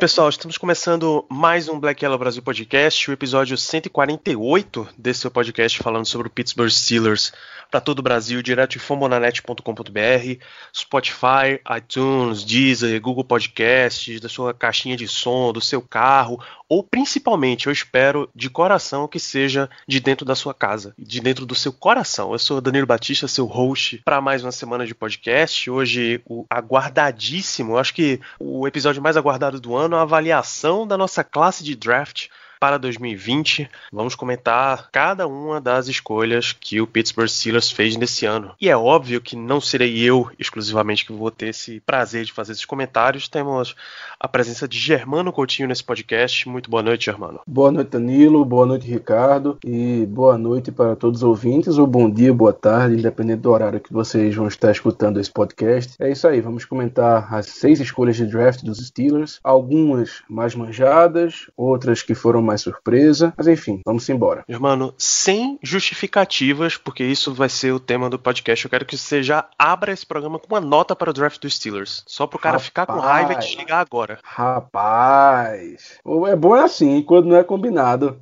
pessoal, 0.00 0.30
estamos 0.30 0.56
começando 0.56 1.26
mais 1.28 1.68
um 1.68 1.78
Black 1.78 2.02
Yellow 2.02 2.18
Brasil 2.18 2.42
Podcast, 2.42 3.10
o 3.10 3.12
episódio 3.12 3.54
148 3.54 4.88
desse 4.96 5.20
seu 5.20 5.30
podcast 5.30 5.78
falando 5.78 6.06
sobre 6.06 6.26
o 6.26 6.30
Pittsburgh 6.30 6.70
Steelers 6.70 7.30
para 7.70 7.82
todo 7.82 7.98
o 7.98 8.02
Brasil, 8.02 8.42
direto 8.42 8.72
de 8.72 8.78
fomonanet.com.br, 8.78 10.42
Spotify, 10.74 11.60
iTunes, 11.76 12.42
Deezer, 12.44 12.98
Google 13.00 13.24
Podcasts, 13.24 14.20
da 14.20 14.28
sua 14.28 14.54
caixinha 14.54 14.96
de 14.96 15.06
som, 15.06 15.52
do 15.52 15.60
seu 15.60 15.82
carro, 15.82 16.42
ou 16.70 16.84
principalmente, 16.84 17.66
eu 17.66 17.72
espero 17.72 18.30
de 18.32 18.48
coração 18.48 19.08
que 19.08 19.18
seja 19.18 19.68
de 19.88 19.98
dentro 19.98 20.24
da 20.24 20.36
sua 20.36 20.54
casa, 20.54 20.94
de 20.96 21.20
dentro 21.20 21.44
do 21.44 21.52
seu 21.52 21.72
coração. 21.72 22.32
Eu 22.32 22.38
sou 22.38 22.60
Danilo 22.60 22.86
Batista, 22.86 23.26
seu 23.26 23.44
host 23.44 24.00
para 24.04 24.20
mais 24.20 24.44
uma 24.44 24.52
semana 24.52 24.86
de 24.86 24.94
podcast. 24.94 25.68
Hoje, 25.68 26.20
o 26.24 26.46
aguardadíssimo, 26.48 27.76
acho 27.76 27.92
que 27.92 28.20
o 28.38 28.68
episódio 28.68 29.02
mais 29.02 29.16
aguardado 29.16 29.60
do 29.60 29.74
ano, 29.74 29.89
a 29.96 30.02
avaliação 30.02 30.86
da 30.86 30.96
nossa 30.96 31.22
classe 31.24 31.64
de 31.64 31.74
draft 31.74 32.28
para 32.60 32.76
2020. 32.76 33.70
Vamos 33.90 34.14
comentar 34.14 34.90
cada 34.92 35.26
uma 35.26 35.62
das 35.62 35.88
escolhas 35.88 36.52
que 36.52 36.78
o 36.78 36.86
Pittsburgh 36.86 37.26
Steelers 37.26 37.70
fez 37.70 37.96
nesse 37.96 38.26
ano. 38.26 38.52
E 38.60 38.68
é 38.68 38.76
óbvio 38.76 39.22
que 39.22 39.34
não 39.34 39.62
serei 39.62 39.98
eu 39.98 40.30
exclusivamente 40.38 41.06
que 41.06 41.12
vou 41.12 41.30
ter 41.30 41.48
esse 41.48 41.80
prazer 41.80 42.26
de 42.26 42.32
fazer 42.32 42.52
esses 42.52 42.66
comentários. 42.66 43.28
Temos 43.28 43.74
a 44.18 44.28
presença 44.28 44.68
de 44.68 44.78
Germano 44.78 45.32
Coutinho 45.32 45.68
nesse 45.68 45.82
podcast. 45.82 46.46
Muito 46.46 46.70
boa 46.70 46.82
noite, 46.82 47.06
Germano. 47.06 47.40
Boa 47.46 47.72
noite, 47.72 47.88
Danilo. 47.88 48.44
Boa 48.44 48.66
noite, 48.66 48.86
Ricardo. 48.86 49.58
E 49.64 50.04
boa 50.04 50.36
noite 50.36 50.70
para 50.70 50.94
todos 50.94 51.22
os 51.22 51.28
ouvintes, 51.28 51.78
ou 51.78 51.86
bom 51.86 52.10
dia, 52.10 52.34
boa 52.34 52.52
tarde, 52.52 52.96
independente 52.96 53.40
do 53.40 53.50
horário 53.50 53.80
que 53.80 53.92
vocês 53.92 54.34
vão 54.34 54.46
estar 54.46 54.70
escutando 54.70 55.18
esse 55.18 55.30
podcast. 55.30 55.94
É 55.98 56.10
isso 56.10 56.28
aí, 56.28 56.40
vamos 56.42 56.66
comentar 56.66 57.32
as 57.32 57.46
seis 57.46 57.80
escolhas 57.80 58.16
de 58.16 58.26
draft 58.26 58.62
dos 58.62 58.78
Steelers. 58.78 59.40
Algumas 59.42 60.22
mais 60.28 60.54
manjadas, 60.54 61.50
outras 61.56 62.02
que 62.02 62.14
foram 62.14 62.42
mais 62.50 62.60
surpresa. 62.60 63.32
Mas 63.36 63.46
enfim, 63.46 63.80
vamos 63.84 64.08
embora. 64.08 64.44
Germano, 64.48 64.94
sem 64.98 65.58
justificativas, 65.62 66.76
porque 66.76 67.04
isso 67.04 67.32
vai 67.32 67.48
ser 67.48 67.72
o 67.72 67.80
tema 67.80 68.10
do 68.10 68.18
podcast. 68.18 68.64
Eu 68.64 68.70
quero 68.70 68.84
que 68.84 68.96
você 68.96 69.22
já 69.22 69.48
abra 69.58 69.92
esse 69.92 70.04
programa 70.04 70.38
com 70.38 70.52
uma 70.52 70.60
nota 70.60 70.94
para 70.96 71.10
o 71.10 71.12
draft 71.12 71.40
dos 71.40 71.54
Steelers. 71.54 72.02
Só 72.06 72.26
para 72.26 72.36
o 72.36 72.40
cara 72.40 72.52
Rapaz. 72.54 72.66
ficar 72.66 72.86
com 72.86 72.98
raiva 72.98 73.32
e 73.34 73.38
desligar 73.38 73.80
agora. 73.80 74.18
Rapaz, 74.22 75.98
é 76.28 76.36
bom 76.36 76.54
assim, 76.54 77.02
quando 77.02 77.28
não 77.28 77.36
é 77.36 77.44
combinado. 77.44 78.20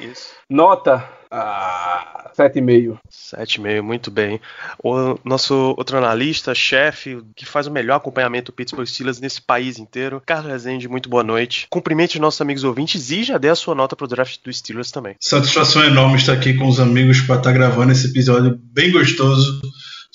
Isso. 0.00 0.32
Nota 0.48 1.17
ah, 1.30 2.30
7,5. 2.36 2.98
7,5, 3.10 3.82
muito 3.82 4.10
bem. 4.10 4.40
O 4.82 5.18
nosso 5.24 5.74
outro 5.76 5.98
analista, 5.98 6.54
chefe, 6.54 7.22
que 7.34 7.44
faz 7.44 7.66
o 7.66 7.70
melhor 7.70 7.96
acompanhamento 7.96 8.50
do 8.50 8.54
Pittsburgh 8.54 8.86
Steelers 8.86 9.20
nesse 9.20 9.40
país 9.40 9.78
inteiro, 9.78 10.22
Carlos 10.24 10.50
Rezende, 10.50 10.88
muito 10.88 11.08
boa 11.08 11.22
noite. 11.22 11.66
Cumprimente 11.68 12.16
os 12.16 12.20
nossos 12.20 12.40
amigos 12.40 12.64
ouvintes 12.64 13.10
e 13.10 13.22
já 13.24 13.38
dê 13.38 13.48
a 13.48 13.54
sua 13.54 13.74
nota 13.74 13.96
pro 13.96 14.06
draft 14.06 14.38
dos 14.44 14.58
Steelers 14.58 14.90
também. 14.90 15.16
Satisfação 15.20 15.84
enorme 15.84 16.16
estar 16.16 16.32
aqui 16.32 16.54
com 16.54 16.68
os 16.68 16.80
amigos 16.80 17.20
para 17.20 17.36
estar 17.36 17.52
gravando 17.52 17.92
esse 17.92 18.08
episódio 18.08 18.58
bem 18.72 18.90
gostoso 18.90 19.60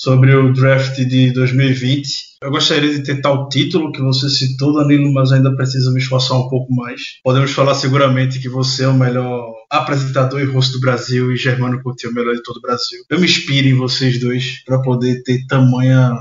sobre 0.04 0.36
o 0.36 0.52
draft 0.52 0.98
de 0.98 1.32
2020. 1.32 2.34
Eu 2.42 2.52
gostaria 2.52 2.94
de 2.94 3.04
tentar 3.04 3.32
o 3.32 3.48
título 3.48 3.90
que 3.90 4.02
você 4.02 4.30
citou, 4.30 4.74
Danilo, 4.74 5.14
mas 5.14 5.32
ainda 5.32 5.56
preciso 5.56 5.94
me 5.94 6.00
esforçar 6.02 6.38
um 6.38 6.50
pouco 6.50 6.76
mais. 6.76 7.22
Podemos 7.24 7.52
falar 7.52 7.74
seguramente 7.74 8.38
que 8.42 8.50
você 8.50 8.84
é 8.84 8.88
o 8.90 8.94
melhor 8.94 9.50
apresentador 9.70 10.42
e 10.42 10.44
rosto 10.44 10.74
do 10.74 10.82
Brasil 10.82 11.32
e 11.32 11.38
Germano 11.38 11.82
Coutinho 11.82 12.10
é 12.10 12.12
o 12.12 12.16
melhor 12.16 12.36
de 12.36 12.44
todo 12.44 12.58
o 12.58 12.62
Brasil. 12.62 13.00
Eu 13.10 13.18
me 13.18 13.26
inspiro 13.26 13.66
em 13.66 13.76
vocês 13.76 14.20
dois 14.20 14.62
para 14.66 14.82
poder 14.82 15.24
ter 15.24 15.48
tamanha, 15.48 16.12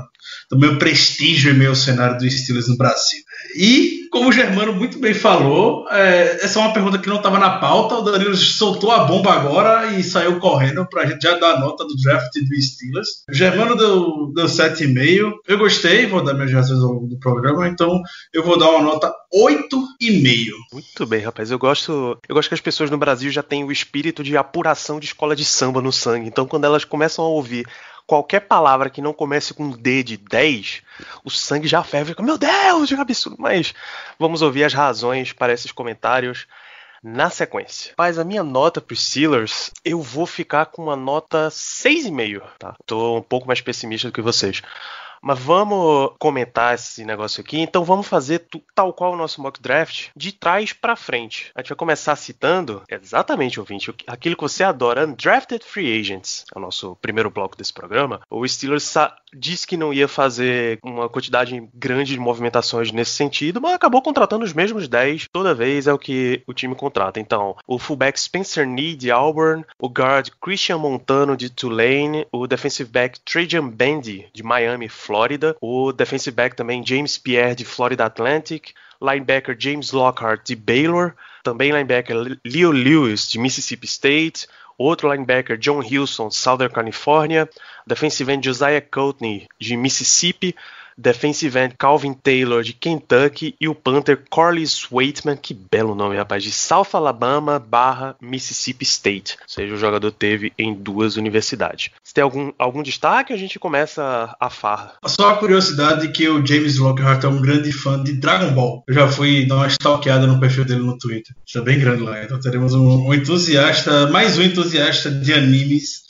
tamanho 0.49 0.79
prestígio 0.79 1.51
em 1.51 1.57
meio 1.57 1.75
cenário 1.75 2.17
dos 2.17 2.33
Steelers 2.33 2.69
no 2.69 2.77
Brasil. 2.77 3.19
E, 3.57 4.02
como 4.13 4.29
o 4.29 4.31
Germano 4.31 4.73
muito 4.73 4.99
bem 4.99 5.11
falou, 5.11 5.89
é, 5.89 6.45
essa 6.45 6.59
é 6.59 6.61
uma 6.61 6.71
pergunta 6.71 6.99
que 6.99 7.09
não 7.09 7.15
estava 7.15 7.39
na 7.39 7.57
pauta. 7.57 7.95
O 7.95 8.01
Danilo 8.03 8.35
soltou 8.35 8.91
a 8.91 9.05
bomba 9.05 9.33
agora 9.33 9.87
e 9.87 10.03
saiu 10.03 10.39
correndo 10.39 10.87
para 10.87 11.01
a 11.01 11.05
gente 11.07 11.23
já 11.23 11.35
dar 11.35 11.55
a 11.55 11.59
nota 11.59 11.83
do 11.83 11.95
draft 11.95 12.31
do 12.31 12.61
Steelers. 12.61 13.23
O 13.27 13.33
Germano 13.33 13.75
deu, 13.75 14.31
deu 14.35 14.45
7,5. 14.45 15.31
Eu 15.47 15.57
gostei, 15.57 16.05
vou 16.05 16.23
dar 16.23 16.35
minhas 16.35 16.51
reações 16.51 16.79
ao 16.79 16.91
longo 16.91 17.07
do 17.07 17.17
programa, 17.17 17.67
então 17.67 18.03
eu 18.31 18.43
vou 18.43 18.55
dar 18.55 18.69
uma 18.69 18.83
nota 18.83 19.11
8,5. 19.33 20.51
Muito 20.71 21.07
bem, 21.07 21.21
rapaz. 21.21 21.49
Eu 21.49 21.57
gosto, 21.57 22.15
eu 22.29 22.35
gosto 22.35 22.49
que 22.49 22.55
as 22.55 22.61
pessoas 22.61 22.91
no 22.91 22.99
Brasil 22.99 23.31
já 23.31 23.41
têm 23.41 23.63
o 23.63 23.71
espírito 23.71 24.23
de 24.23 24.37
apuração 24.37 24.99
de 24.99 25.07
escola 25.07 25.35
de 25.35 25.43
samba 25.43 25.81
no 25.81 25.91
sangue. 25.91 26.27
Então, 26.27 26.45
quando 26.45 26.65
elas 26.65 26.85
começam 26.85 27.25
a 27.25 27.29
ouvir 27.29 27.65
qualquer 28.05 28.41
palavra 28.41 28.89
que 28.89 29.01
não 29.01 29.13
comece 29.13 29.53
com 29.53 29.69
D 29.71 30.03
de 30.03 30.17
10, 30.17 30.81
o 31.23 31.29
sangue 31.29 31.67
já 31.67 31.83
ferve. 31.83 32.15
Meu 32.19 32.37
Deus, 32.37 32.89
que 32.89 32.95
absurdo. 32.95 33.37
Mas 33.39 33.73
vamos 34.19 34.41
ouvir 34.41 34.63
as 34.63 34.73
razões 34.73 35.33
para 35.33 35.53
esses 35.53 35.71
comentários 35.71 36.47
na 37.03 37.29
sequência. 37.29 37.93
Mas 37.97 38.17
a 38.17 38.23
minha 38.23 38.43
nota 38.43 38.79
para 38.79 38.93
os 38.93 39.05
Steelers, 39.05 39.71
eu 39.83 40.01
vou 40.01 40.25
ficar 40.25 40.67
com 40.67 40.83
uma 40.83 40.95
nota 40.95 41.49
6,5. 41.49 42.41
Tá? 42.57 42.75
Tô 42.85 43.17
um 43.17 43.21
pouco 43.21 43.45
mais 43.45 43.59
pessimista 43.59 44.07
do 44.07 44.13
que 44.13 44.21
vocês. 44.21 44.61
Mas 45.23 45.39
vamos 45.39 46.11
comentar 46.19 46.75
esse 46.75 47.05
negócio 47.05 47.39
aqui. 47.39 47.59
Então 47.59 47.85
vamos 47.85 48.07
fazer 48.07 48.45
tal 48.75 48.91
qual 48.91 49.13
o 49.13 49.15
nosso 49.15 49.41
mock 49.41 49.61
draft, 49.61 50.09
de 50.15 50.33
trás 50.33 50.73
para 50.73 50.97
frente. 50.97 51.49
A 51.55 51.61
gente 51.61 51.69
vai 51.69 51.77
começar 51.77 52.15
citando, 52.17 52.83
exatamente, 52.89 53.59
ouvinte, 53.59 53.93
aquilo 54.05 54.35
que 54.35 54.41
você 54.41 54.65
adora, 54.65 55.07
Undrafted 55.07 55.63
Free 55.63 55.97
Agents. 55.99 56.45
É 56.53 56.57
o 56.57 56.61
nosso 56.61 56.97
primeiro 57.01 57.29
bloco 57.29 57.55
desse 57.55 57.71
programa. 57.71 58.19
O 58.29 58.45
Steelers 58.45 58.93
disse 59.33 59.65
que 59.65 59.77
não 59.77 59.93
ia 59.93 60.07
fazer 60.07 60.79
uma 60.83 61.07
quantidade 61.07 61.69
grande 61.73 62.13
de 62.13 62.19
movimentações 62.19 62.91
nesse 62.91 63.11
sentido, 63.11 63.61
mas 63.61 63.73
acabou 63.73 64.01
contratando 64.01 64.43
os 64.43 64.53
mesmos 64.53 64.87
10. 64.89 65.27
Toda 65.31 65.55
vez 65.55 65.87
é 65.87 65.93
o 65.93 65.97
que 65.97 66.43
o 66.45 66.53
time 66.53 66.75
contrata. 66.75 67.19
Então, 67.19 67.55
o 67.65 67.79
fullback 67.79 68.19
Spencer 68.19 68.67
Nee 68.67 68.95
de 68.95 69.09
Auburn, 69.09 69.65
o 69.79 69.87
guard 69.87 70.29
Christian 70.41 70.77
Montano 70.77 71.37
de 71.37 71.49
Tulane, 71.49 72.27
o 72.31 72.45
defensive 72.45 72.89
back 72.89 73.19
Trajan 73.21 73.69
Bandy 73.69 74.27
de 74.33 74.43
Miami, 74.43 74.89
Flórida, 75.13 75.55
o 75.61 75.91
defensive 75.91 76.35
back 76.35 76.55
também 76.55 76.83
James 76.83 77.19
Pierre 77.19 77.53
de 77.53 77.63
Florida 77.63 78.05
Atlantic, 78.05 78.73
linebacker 78.99 79.55
James 79.59 79.91
Lockhart 79.91 80.41
de 80.43 80.55
Baylor, 80.55 81.13
também 81.43 81.71
linebacker 81.71 82.17
Leo 82.43 82.71
Lewis 82.71 83.29
de 83.29 83.37
Mississippi 83.37 83.85
State, 83.85 84.47
outro 84.75 85.13
linebacker 85.13 85.55
John 85.55 85.83
Hilson 85.83 86.29
de 86.29 86.35
Southern 86.35 86.73
California, 86.73 87.47
defensive 87.85 88.31
end 88.31 88.43
Josiah 88.43 88.81
Courtney 88.81 89.47
de 89.59 89.77
Mississippi, 89.77 90.55
defensive 90.97 91.59
end 91.59 91.75
Calvin 91.77 92.13
Taylor 92.13 92.63
de 92.63 92.73
Kentucky 92.73 93.55
e 93.59 93.67
o 93.67 93.75
Panther 93.75 94.19
Corliss 94.29 94.91
Waitman, 94.91 95.37
que 95.37 95.53
belo 95.53 95.95
nome, 95.95 96.15
rapaz, 96.15 96.43
de 96.43 96.51
South 96.51 96.89
Alabama 96.93 97.59
barra 97.59 98.15
Mississippi 98.19 98.83
State. 98.83 99.37
Ou 99.41 99.47
seja, 99.47 99.73
o 99.73 99.77
jogador 99.77 100.11
teve 100.11 100.53
em 100.57 100.73
duas 100.73 101.17
universidades. 101.17 101.91
Se 102.13 102.21
tem 102.21 102.23
algum, 102.23 102.51
algum 102.59 102.83
destaque, 102.83 103.33
a 103.33 103.37
gente 103.37 103.57
começa 103.57 104.35
a 104.39 104.47
farra. 104.47 104.93
Só 105.07 105.31
a 105.31 105.37
curiosidade 105.37 106.09
que 106.09 106.29
o 106.29 106.45
James 106.45 106.77
Lockhart 106.77 107.23
é 107.23 107.27
um 107.27 107.41
grande 107.41 107.71
fã 107.71 108.03
de 108.03 108.13
Dragon 108.13 108.53
Ball. 108.53 108.83
Eu 108.87 108.93
já 108.93 109.07
fui 109.07 109.47
dar 109.47 109.55
uma 109.55 109.67
stalkeada 109.67 110.27
no 110.27 110.39
perfil 110.39 110.63
dele 110.63 110.81
no 110.81 110.95
Twitter. 110.95 111.35
Isso 111.43 111.57
é 111.57 111.61
bem 111.61 111.79
grande 111.79 112.03
lá. 112.03 112.23
Então 112.23 112.39
teremos 112.39 112.75
um, 112.75 113.07
um 113.07 113.13
entusiasta, 113.15 114.05
mais 114.11 114.37
um 114.37 114.43
entusiasta 114.43 115.09
de 115.09 115.33
animes 115.33 116.03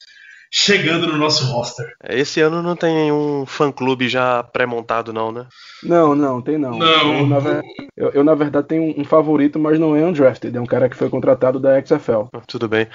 chegando 0.56 1.08
no 1.08 1.18
nosso 1.18 1.46
roster. 1.52 1.96
Esse 2.08 2.40
ano 2.40 2.62
não 2.62 2.76
tem 2.76 2.94
nenhum 2.94 3.44
fã-clube 3.44 4.08
já 4.08 4.44
pré-montado, 4.44 5.12
não, 5.12 5.32
né? 5.32 5.48
Não, 5.82 6.14
não, 6.14 6.40
tem 6.44 6.60
não. 6.60 6.78
Não. 6.78 7.20
Eu, 7.22 7.28
na, 7.28 7.40
ver- 7.40 7.64
eu- 7.98 8.10
eu, 8.12 8.24
na 8.24 8.36
verdade, 8.36 8.68
tenho 8.68 8.84
um, 8.84 9.02
um 9.02 9.04
favorito, 9.04 9.58
mas 9.58 9.80
não 9.80 9.96
é 9.96 10.06
undrafted. 10.06 10.56
É 10.56 10.62
um 10.62 10.66
cara 10.68 10.88
que 10.88 10.96
foi 10.96 11.10
contratado 11.10 11.60
da 11.60 11.82
XFL. 11.84 12.28
Tudo 12.48 12.68
bem. 12.68 12.88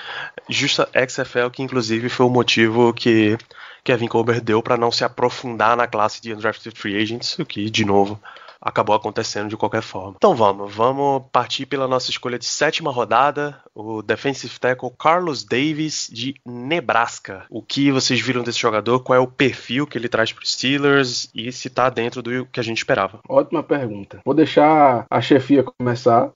Justa 0.49 0.89
XFL, 0.95 1.51
que 1.53 1.61
inclusive 1.63 2.09
foi 2.09 2.27
o 2.27 2.31
motivo 2.31 2.95
que 2.95 3.37
Kevin 3.83 4.07
Colbert 4.07 4.41
deu 4.41 4.63
para 4.63 4.77
não 4.77 4.93
se 4.93 5.03
aprofundar 5.03 5.77
na 5.77 5.89
classe 5.89 6.23
de 6.23 6.33
undrafted 6.33 6.79
free 6.79 6.97
agents, 6.97 7.37
o 7.41 7.45
que, 7.45 7.69
de 7.69 7.85
novo, 7.85 8.21
acabou 8.61 8.95
acontecendo 8.95 9.49
de 9.49 9.57
qualquer 9.57 9.83
forma. 9.83 10.15
Então 10.17 10.35
vamos, 10.35 10.75
vamos 10.75 11.23
partir 11.33 11.67
pela 11.67 11.89
nossa 11.89 12.11
escolha 12.11 12.39
de 12.39 12.47
sétima 12.47 12.91
rodada, 12.91 13.61
o 13.75 14.03
defensive 14.03 14.59
tackle 14.59 14.91
Carlos 14.99 15.45
Davis 15.45 16.09
de 16.13 16.35
Nebraska. 16.45 17.45
O 17.51 17.63
que 17.63 17.91
vocês 17.91 18.21
viram 18.21 18.43
desse 18.43 18.59
jogador? 18.59 19.01
Qual 19.01 19.17
é 19.17 19.21
o 19.21 19.27
perfil 19.27 19.87
que 19.87 19.97
ele 19.97 20.09
traz 20.09 20.33
para 20.33 20.43
os 20.43 20.53
Steelers 20.53 21.31
e 21.35 21.53
se 21.53 21.71
tá 21.71 21.89
dentro 21.89 22.23
do 22.23 22.47
que 22.47 22.61
a 22.61 22.63
gente 22.63 22.79
esperava? 22.79 23.21
Ótima 23.29 23.63
pergunta. 23.63 24.21
Vou 24.25 24.35
deixar 24.35 25.07
a 25.11 25.21
chefia 25.21 25.63
começar. 25.63 26.33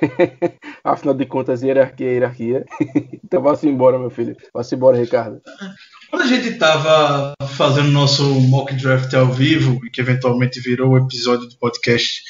Afinal 0.84 1.14
de 1.14 1.26
contas, 1.26 1.62
hierarquia 1.62 2.08
é 2.08 2.12
hierarquia. 2.14 2.64
então 3.24 3.42
vá-se 3.42 3.68
embora, 3.68 3.98
meu 3.98 4.10
filho. 4.10 4.36
Vá-se 4.52 4.74
embora, 4.74 4.96
Ricardo. 4.96 5.40
Quando 6.10 6.22
a 6.22 6.26
gente 6.26 6.48
estava 6.48 7.34
fazendo 7.56 7.90
nosso 7.90 8.22
mock 8.40 8.74
draft 8.74 9.12
ao 9.14 9.32
vivo, 9.32 9.80
que 9.92 10.00
eventualmente 10.00 10.60
virou 10.60 10.90
o 10.90 10.98
episódio 10.98 11.48
do 11.48 11.56
podcast 11.56 12.22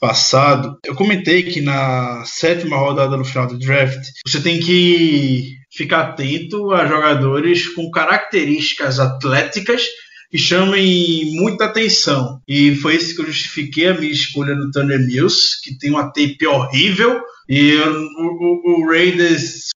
passado, 0.00 0.78
eu 0.84 0.94
comentei 0.94 1.42
que 1.42 1.60
na 1.60 2.24
sétima 2.24 2.76
rodada 2.76 3.16
no 3.16 3.24
final 3.24 3.46
do 3.46 3.58
draft, 3.58 4.00
você 4.26 4.40
tem 4.40 4.58
que 4.58 5.58
ficar 5.70 6.00
atento 6.00 6.72
a 6.72 6.86
jogadores 6.86 7.68
com 7.68 7.90
características 7.90 8.98
atléticas 8.98 9.86
que 10.30 10.38
chamem 10.38 11.32
muita 11.34 11.66
atenção. 11.66 12.40
E 12.46 12.74
foi 12.76 12.96
isso 12.96 13.14
que 13.14 13.22
eu 13.22 13.26
justifiquei 13.26 13.88
a 13.88 13.94
minha 13.94 14.12
escolha 14.12 14.54
no 14.54 14.70
Thunder 14.70 14.98
Mills, 15.00 15.60
que 15.62 15.76
tem 15.76 15.90
uma 15.90 16.06
tape 16.06 16.46
horrível. 16.46 17.20
E 17.48 17.74
o, 17.74 18.22
o, 18.22 18.82
o 18.82 18.88
Raiders 18.88 19.70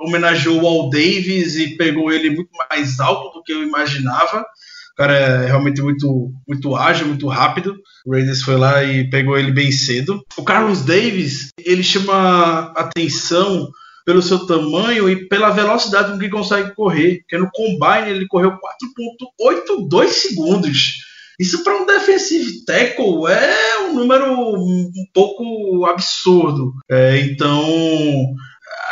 homenageou 0.00 0.62
o 0.62 0.66
Al 0.66 0.90
Davis 0.90 1.56
e 1.56 1.76
pegou 1.76 2.12
ele 2.12 2.30
muito 2.30 2.50
mais 2.70 3.00
alto 3.00 3.38
do 3.38 3.42
que 3.42 3.52
eu 3.52 3.62
imaginava. 3.62 4.40
O 4.40 4.96
cara 4.96 5.14
é 5.14 5.46
realmente 5.46 5.82
muito, 5.82 6.32
muito 6.48 6.74
ágil, 6.74 7.06
muito 7.06 7.28
rápido. 7.28 7.76
O 8.06 8.12
Raiders 8.12 8.42
foi 8.42 8.56
lá 8.56 8.82
e 8.82 9.08
pegou 9.10 9.36
ele 9.36 9.52
bem 9.52 9.70
cedo. 9.70 10.22
O 10.38 10.44
Carlos 10.44 10.82
Davis, 10.82 11.48
ele 11.58 11.82
chama 11.82 12.72
atenção 12.74 13.68
pelo 14.06 14.22
seu 14.22 14.46
tamanho 14.46 15.10
e 15.10 15.28
pela 15.28 15.50
velocidade 15.50 16.12
com 16.12 16.18
que 16.18 16.30
consegue 16.30 16.74
correr. 16.74 17.18
Porque 17.20 17.36
no 17.36 17.50
combine 17.52 18.10
ele 18.10 18.26
correu 18.26 18.52
4.82 18.52 20.08
segundos. 20.08 20.94
Isso 21.38 21.62
para 21.62 21.76
um 21.76 21.84
defensive 21.84 22.64
tackle 22.64 23.26
é 23.28 23.80
um 23.88 23.94
número 23.94 24.32
um 24.32 24.90
pouco 25.12 25.84
absurdo. 25.84 26.72
É, 26.90 27.20
então 27.20 28.34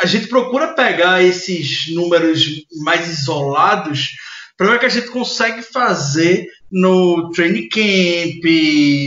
a 0.01 0.05
gente 0.05 0.27
procura 0.27 0.73
pegar 0.73 1.23
esses 1.23 1.87
números 1.93 2.65
mais 2.83 3.07
isolados 3.07 4.11
para 4.57 4.67
ver 4.67 4.75
o 4.75 4.79
que 4.79 4.85
a 4.85 4.89
gente 4.89 5.07
consegue 5.07 5.61
fazer 5.61 6.47
no 6.75 7.31
training 7.31 7.69
camp, 7.69 8.43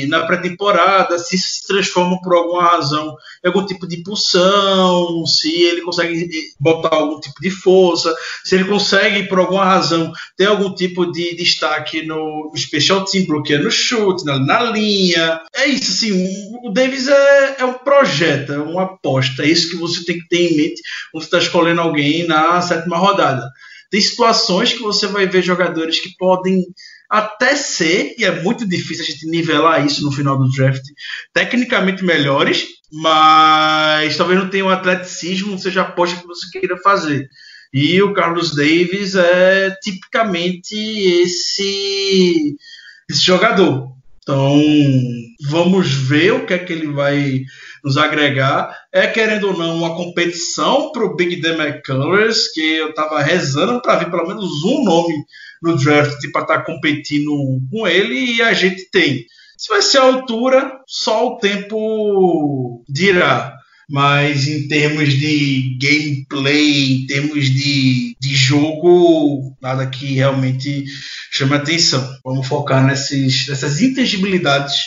na 0.08 0.24
pré-temporada, 0.24 1.18
se 1.18 1.36
se 1.36 1.66
transforma 1.66 2.18
por 2.22 2.34
alguma 2.34 2.62
razão 2.62 3.14
em 3.44 3.48
algum 3.48 3.66
tipo 3.66 3.86
de 3.86 3.96
impulsão, 3.96 5.26
se 5.26 5.52
ele 5.52 5.82
consegue 5.82 6.30
botar 6.58 6.94
algum 6.94 7.20
tipo 7.20 7.38
de 7.42 7.50
força, 7.50 8.14
se 8.42 8.54
ele 8.54 8.64
consegue, 8.64 9.28
por 9.28 9.38
alguma 9.38 9.66
razão, 9.66 10.10
ter 10.34 10.46
algum 10.46 10.74
tipo 10.74 11.12
de 11.12 11.36
destaque 11.36 12.06
no 12.06 12.50
special 12.56 13.04
team, 13.04 13.26
bloqueando 13.26 13.64
no 13.64 13.70
chute, 13.70 14.24
na, 14.24 14.38
na, 14.38 14.62
linha. 14.62 15.38
É 15.54 15.66
isso, 15.66 15.92
assim, 15.92 16.26
o 16.64 16.70
Davis 16.70 17.06
é, 17.06 17.56
é 17.58 17.64
um 17.66 17.74
projeto, 17.74 18.50
é 18.50 18.58
uma 18.58 18.84
aposta, 18.84 19.42
é 19.42 19.46
isso 19.46 19.68
que 19.68 19.76
você 19.76 20.02
tem 20.06 20.18
que 20.18 20.28
ter 20.28 20.52
em 20.52 20.56
mente 20.56 20.80
quando 21.12 21.22
você 21.22 21.26
está 21.26 21.38
escolhendo 21.38 21.82
alguém 21.82 22.26
na 22.26 22.62
sétima 22.62 22.96
rodada. 22.96 23.46
Tem 23.90 24.00
situações 24.00 24.72
que 24.72 24.82
você 24.82 25.06
vai 25.06 25.26
ver 25.26 25.42
jogadores 25.42 26.00
que 26.00 26.16
podem 26.16 26.64
até 27.08 27.56
ser, 27.56 28.14
e 28.18 28.24
é 28.24 28.42
muito 28.42 28.66
difícil 28.68 29.04
a 29.04 29.06
gente 29.06 29.26
nivelar 29.28 29.84
isso 29.84 30.04
no 30.04 30.12
final 30.12 30.38
do 30.38 30.50
draft, 30.50 30.82
tecnicamente 31.32 32.04
melhores, 32.04 32.66
mas 32.92 34.16
talvez 34.16 34.38
não 34.38 34.50
tenha 34.50 34.64
o 34.64 34.68
um 34.68 34.70
atleticismo, 34.70 35.58
seja 35.58 35.82
a 35.82 35.84
aposta 35.84 36.20
que 36.20 36.26
você 36.26 36.50
queira 36.50 36.76
fazer. 36.78 37.28
E 37.72 38.00
o 38.02 38.14
Carlos 38.14 38.54
Davis 38.54 39.14
é 39.14 39.70
tipicamente 39.82 40.74
esse, 40.74 42.56
esse 43.08 43.20
jogador. 43.20 43.97
Então, 44.28 44.60
vamos 45.48 45.90
ver 45.90 46.34
o 46.34 46.44
que 46.44 46.52
é 46.52 46.58
que 46.58 46.70
ele 46.70 46.88
vai 46.88 47.44
nos 47.82 47.96
agregar. 47.96 48.76
É, 48.92 49.06
querendo 49.06 49.48
ou 49.48 49.56
não, 49.56 49.74
uma 49.74 49.96
competição 49.96 50.92
para 50.92 51.02
o 51.02 51.16
Big 51.16 51.40
The 51.40 51.56
McCullers, 51.56 52.52
que 52.52 52.60
eu 52.60 52.90
estava 52.90 53.22
rezando 53.22 53.80
para 53.80 54.00
ver 54.00 54.10
pelo 54.10 54.28
menos 54.28 54.62
um 54.64 54.84
nome 54.84 55.14
no 55.62 55.78
draft 55.78 56.20
para 56.30 56.42
estar 56.42 56.58
tá 56.58 56.62
competindo 56.62 57.32
com 57.70 57.88
ele, 57.88 58.34
e 58.34 58.42
a 58.42 58.52
gente 58.52 58.90
tem. 58.90 59.24
Se 59.56 59.70
vai 59.70 59.80
ser 59.80 59.96
a 59.96 60.02
altura, 60.02 60.78
só 60.86 61.28
o 61.28 61.38
tempo 61.38 62.84
dirá. 62.86 63.54
Mas 63.90 64.46
em 64.46 64.68
termos 64.68 65.14
de 65.14 65.78
gameplay, 65.80 66.96
em 66.96 67.06
termos 67.06 67.46
de, 67.46 68.14
de 68.20 68.34
jogo, 68.34 69.56
nada 69.62 69.86
que 69.86 70.12
realmente 70.12 70.84
chame 71.38 71.54
atenção. 71.54 72.04
Vamos 72.24 72.48
focar 72.48 72.84
nesses, 72.84 73.46
nessas 73.46 73.80
intangibilidades 73.80 74.86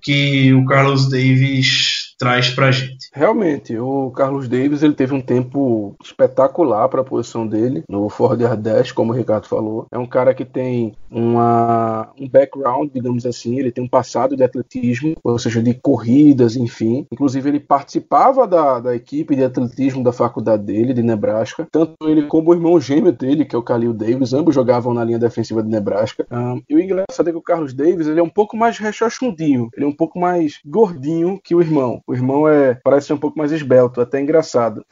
que 0.00 0.52
o 0.54 0.64
Carlos 0.64 1.08
Davis 1.08 1.97
traz 2.18 2.50
para 2.50 2.66
a 2.66 2.70
gente. 2.70 3.08
Realmente, 3.12 3.78
o 3.78 4.10
Carlos 4.10 4.48
Davis 4.48 4.82
ele 4.82 4.94
teve 4.94 5.14
um 5.14 5.20
tempo 5.20 5.94
espetacular 6.02 6.88
para 6.88 7.00
a 7.00 7.04
posição 7.04 7.46
dele 7.46 7.84
no 7.88 8.08
Ford 8.08 8.38
Dash, 8.58 8.92
como 8.92 9.12
o 9.12 9.16
Ricardo 9.16 9.46
falou. 9.46 9.86
É 9.90 9.98
um 9.98 10.06
cara 10.06 10.34
que 10.34 10.44
tem 10.44 10.94
uma, 11.10 12.10
um 12.18 12.28
background, 12.28 12.90
digamos 12.92 13.24
assim, 13.24 13.58
ele 13.58 13.70
tem 13.70 13.84
um 13.84 13.88
passado 13.88 14.36
de 14.36 14.42
atletismo, 14.42 15.14
ou 15.22 15.38
seja, 15.38 15.62
de 15.62 15.74
corridas, 15.74 16.56
enfim. 16.56 17.06
Inclusive, 17.12 17.48
ele 17.48 17.60
participava 17.60 18.46
da, 18.46 18.80
da 18.80 18.96
equipe 18.96 19.36
de 19.36 19.44
atletismo 19.44 20.02
da 20.02 20.12
faculdade 20.12 20.64
dele, 20.64 20.92
de 20.92 21.02
Nebraska. 21.02 21.68
Tanto 21.70 21.94
ele 22.02 22.22
como 22.26 22.50
o 22.50 22.54
irmão 22.54 22.80
gêmeo 22.80 23.12
dele, 23.12 23.44
que 23.44 23.54
é 23.54 23.58
o 23.58 23.62
Khalil 23.62 23.92
Davis, 23.92 24.32
ambos 24.32 24.54
jogavam 24.54 24.92
na 24.92 25.04
linha 25.04 25.18
defensiva 25.18 25.62
de 25.62 25.68
Nebraska. 25.68 26.26
Um, 26.30 26.60
e 26.68 26.74
o 26.74 26.80
engraçado 26.80 27.28
é 27.28 27.32
que 27.32 27.38
o 27.38 27.42
Carlos 27.42 27.72
Davis 27.72 28.06
ele 28.06 28.20
é 28.20 28.22
um 28.22 28.28
pouco 28.28 28.56
mais 28.56 28.78
rechochundinho, 28.78 29.68
ele 29.76 29.86
é 29.86 29.88
um 29.88 29.94
pouco 29.94 30.18
mais 30.18 30.58
gordinho 30.64 31.38
que 31.42 31.54
o 31.54 31.60
irmão. 31.60 32.00
O 32.08 32.14
irmão 32.14 32.48
é 32.48 32.74
parece 32.82 33.08
ser 33.08 33.12
um 33.12 33.18
pouco 33.18 33.38
mais 33.38 33.52
esbelto, 33.52 34.00
até 34.00 34.18
engraçado. 34.18 34.82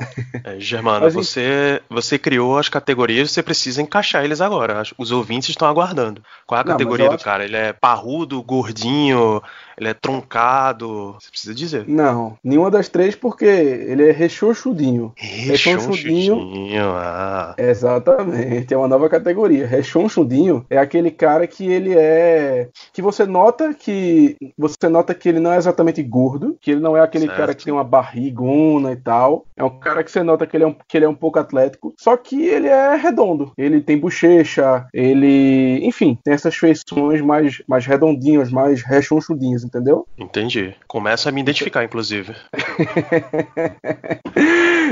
É, 0.44 0.60
Germano, 0.60 1.06
Mas, 1.06 1.14
você, 1.14 1.80
você 1.88 2.18
criou 2.18 2.58
as 2.58 2.68
categorias, 2.68 3.30
você 3.30 3.42
precisa 3.42 3.80
encaixar 3.80 4.22
eles 4.22 4.42
agora. 4.42 4.82
Os 4.98 5.10
ouvintes 5.10 5.48
estão 5.48 5.66
aguardando. 5.66 6.22
Qual 6.46 6.58
é 6.58 6.60
a 6.60 6.64
não, 6.64 6.72
categoria 6.72 7.08
do 7.08 7.14
acho... 7.14 7.24
cara? 7.24 7.44
Ele 7.44 7.56
é 7.56 7.72
parrudo, 7.72 8.42
gordinho, 8.42 9.42
ele 9.78 9.88
é 9.88 9.94
truncado. 9.94 11.14
Você 11.20 11.30
precisa 11.30 11.54
dizer. 11.54 11.84
Não, 11.86 12.38
nenhuma 12.42 12.70
das 12.70 12.88
três, 12.88 13.14
porque 13.14 13.44
ele 13.44 14.08
é 14.08 14.12
rechonchudinho. 14.12 15.12
Rechonchudinho, 15.16 16.90
ah. 16.96 17.54
Exatamente, 17.58 18.72
é 18.72 18.76
uma 18.76 18.88
nova 18.88 19.08
categoria. 19.08 19.66
Rechonchudinho 19.66 20.64
é 20.70 20.78
aquele 20.78 21.10
cara 21.10 21.46
que 21.46 21.66
ele 21.66 21.94
é. 21.94 22.68
que 22.92 23.02
você 23.02 23.26
nota 23.26 23.74
que. 23.74 24.36
Você 24.56 24.88
nota 24.88 25.14
que 25.14 25.28
ele 25.28 25.40
não 25.40 25.52
é 25.52 25.58
exatamente 25.58 26.02
gordo, 26.02 26.56
que 26.60 26.70
ele 26.70 26.80
não 26.80 26.96
é 26.96 27.00
aquele 27.00 27.26
certo. 27.26 27.36
cara 27.36 27.54
que 27.54 27.64
tem 27.64 27.72
uma 27.72 27.84
barrigona 27.84 28.92
e 28.92 28.96
tal. 28.96 29.44
É 29.56 29.62
um 29.62 29.78
cara 29.78 30.02
que 30.02 30.10
você 30.10 30.22
nota 30.22 30.46
que 30.46 30.56
ele 30.56 30.64
é 30.64 30.66
um, 30.66 30.74
que 30.88 30.96
ele 30.96 31.04
é 31.04 31.08
um 31.08 31.14
pouco 31.14 31.38
atlético, 31.38 31.94
só 31.98 32.16
que 32.16 32.46
ele 32.46 32.68
é 32.68 32.94
redondo. 32.94 33.52
Ele 33.58 33.80
tem 33.80 33.98
bochecha, 33.98 34.86
ele. 34.92 35.80
enfim, 35.84 36.18
tem 36.24 36.32
essas 36.32 36.54
feições 36.54 37.20
mais, 37.20 37.62
mais 37.68 37.84
redondinhas, 37.84 38.50
mais 38.50 38.82
rechonchudinhas 38.82 39.65
entendeu? 39.66 40.06
Entendi. 40.18 40.74
Começa 40.86 41.28
a 41.28 41.32
me 41.32 41.40
identificar, 41.40 41.84
inclusive. 41.84 42.34